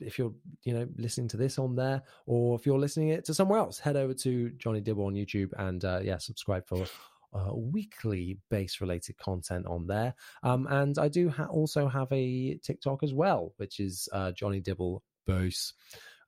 if 0.00 0.18
you're, 0.18 0.32
you 0.64 0.74
know, 0.74 0.86
listening 0.98 1.28
to 1.28 1.36
this 1.36 1.58
on 1.58 1.74
there, 1.76 2.02
or 2.26 2.56
if 2.56 2.66
you're 2.66 2.78
listening 2.78 3.08
it 3.08 3.24
to 3.26 3.34
somewhere 3.34 3.58
else, 3.58 3.78
head 3.78 3.96
over 3.96 4.12
to 4.14 4.50
Jonny 4.58 4.80
Dibble 4.80 5.06
on 5.06 5.14
YouTube 5.14 5.50
and 5.58 5.84
uh, 5.84 6.00
yeah, 6.02 6.18
subscribe 6.18 6.66
for 6.66 6.84
uh, 7.34 7.54
weekly 7.54 8.38
bass 8.50 8.80
related 8.80 9.16
content 9.18 9.66
on 9.66 9.86
there. 9.86 10.14
Um, 10.42 10.66
and 10.70 10.98
I 10.98 11.08
do 11.08 11.28
ha- 11.28 11.46
also 11.46 11.88
have 11.88 12.08
a 12.12 12.58
TikTok 12.62 13.02
as 13.02 13.14
well, 13.14 13.52
which 13.56 13.80
is 13.80 14.08
uh, 14.12 14.32
Jonny 14.32 14.60
Dibble 14.60 15.02
Bass. 15.26 15.72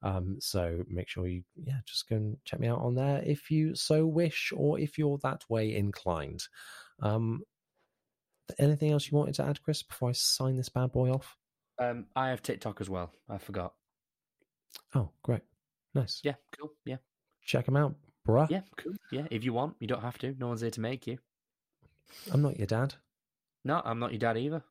Um, 0.03 0.37
so 0.41 0.85
make 0.89 1.09
sure 1.09 1.27
you, 1.27 1.43
yeah, 1.57 1.79
just 1.87 2.09
go 2.09 2.17
and 2.17 2.37
check 2.45 2.61
me 2.61 2.69
out 2.69 2.81
on 2.81 2.95
there 2.95 3.23
if 3.25 3.51
you 3.51 3.75
so 3.75 4.07
wish, 4.07 4.53
or 4.57 4.79
if 4.79 4.99
you're 4.99 5.19
that 5.23 5.43
way 5.49 5.75
inclined. 5.75 6.43
Um, 7.01 7.43
anything 8.59 8.93
else 8.93 9.11
you 9.11 9.17
wanted 9.17 9.35
to 9.37 9.45
add, 9.45 9.63
Chris, 9.63 9.83
before 9.83 10.11
I 10.11 10.13
sign 10.13 10.57
this 10.57 10.69
bad 10.69 10.93
boy 10.93 11.11
off? 11.11 11.37
Um, 11.79 12.07
I 12.15 12.29
have 12.31 12.43
TikTok 12.43 12.81
as 12.81 12.89
well. 12.89 13.13
I 13.29 13.39
forgot. 13.39 13.75
Oh, 14.95 15.11
great. 15.23 15.43
Nice. 15.95 16.21
Yeah, 16.25 16.35
cool. 16.59 16.73
Yeah, 16.85 16.97
Check 17.45 17.65
them 17.67 17.77
out, 17.77 17.95
bruh. 18.27 18.49
yeah, 18.51 18.63
cool. 18.77 18.93
Yeah, 19.11 19.27
if 19.31 19.45
you 19.45 19.53
want, 19.53 19.77
you 19.81 19.87
don't 19.87 20.03
have 20.03 20.19
to. 20.19 20.35
No 20.39 20.49
one's 20.49 20.61
here 20.61 20.71
to 20.71 20.81
make 20.81 21.07
you. 21.07 21.19
I'm 22.33 22.43
not 22.43 22.59
your 22.59 22.67
dad. 22.67 22.95
No, 23.65 23.83
I'm 23.85 23.99
not 23.99 24.13
your 24.13 24.19
dad 24.21 24.37
either. 24.39 24.63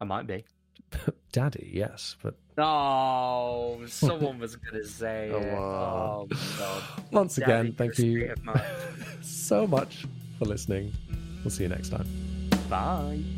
I 0.00 0.04
might 0.04 0.26
be. 0.26 0.44
Daddy, 1.32 1.70
yes, 1.74 2.16
but 2.22 2.34
No, 2.56 3.80
someone 3.88 4.38
was 4.38 4.56
gonna 4.56 4.84
say 4.84 5.30
Oh, 5.32 5.38
it. 5.38 5.52
Oh, 5.54 6.28
God. 6.58 6.82
once 7.12 7.36
Daddy 7.36 7.52
again, 7.52 7.74
thank 7.76 7.98
you 7.98 8.20
state 8.20 8.30
of 8.30 8.44
mind. 8.44 8.62
so 9.22 9.66
much 9.66 10.06
for 10.38 10.44
listening. 10.46 10.92
We'll 11.44 11.50
see 11.50 11.64
you 11.64 11.68
next 11.68 11.90
time. 11.90 12.06
Bye. 12.68 13.37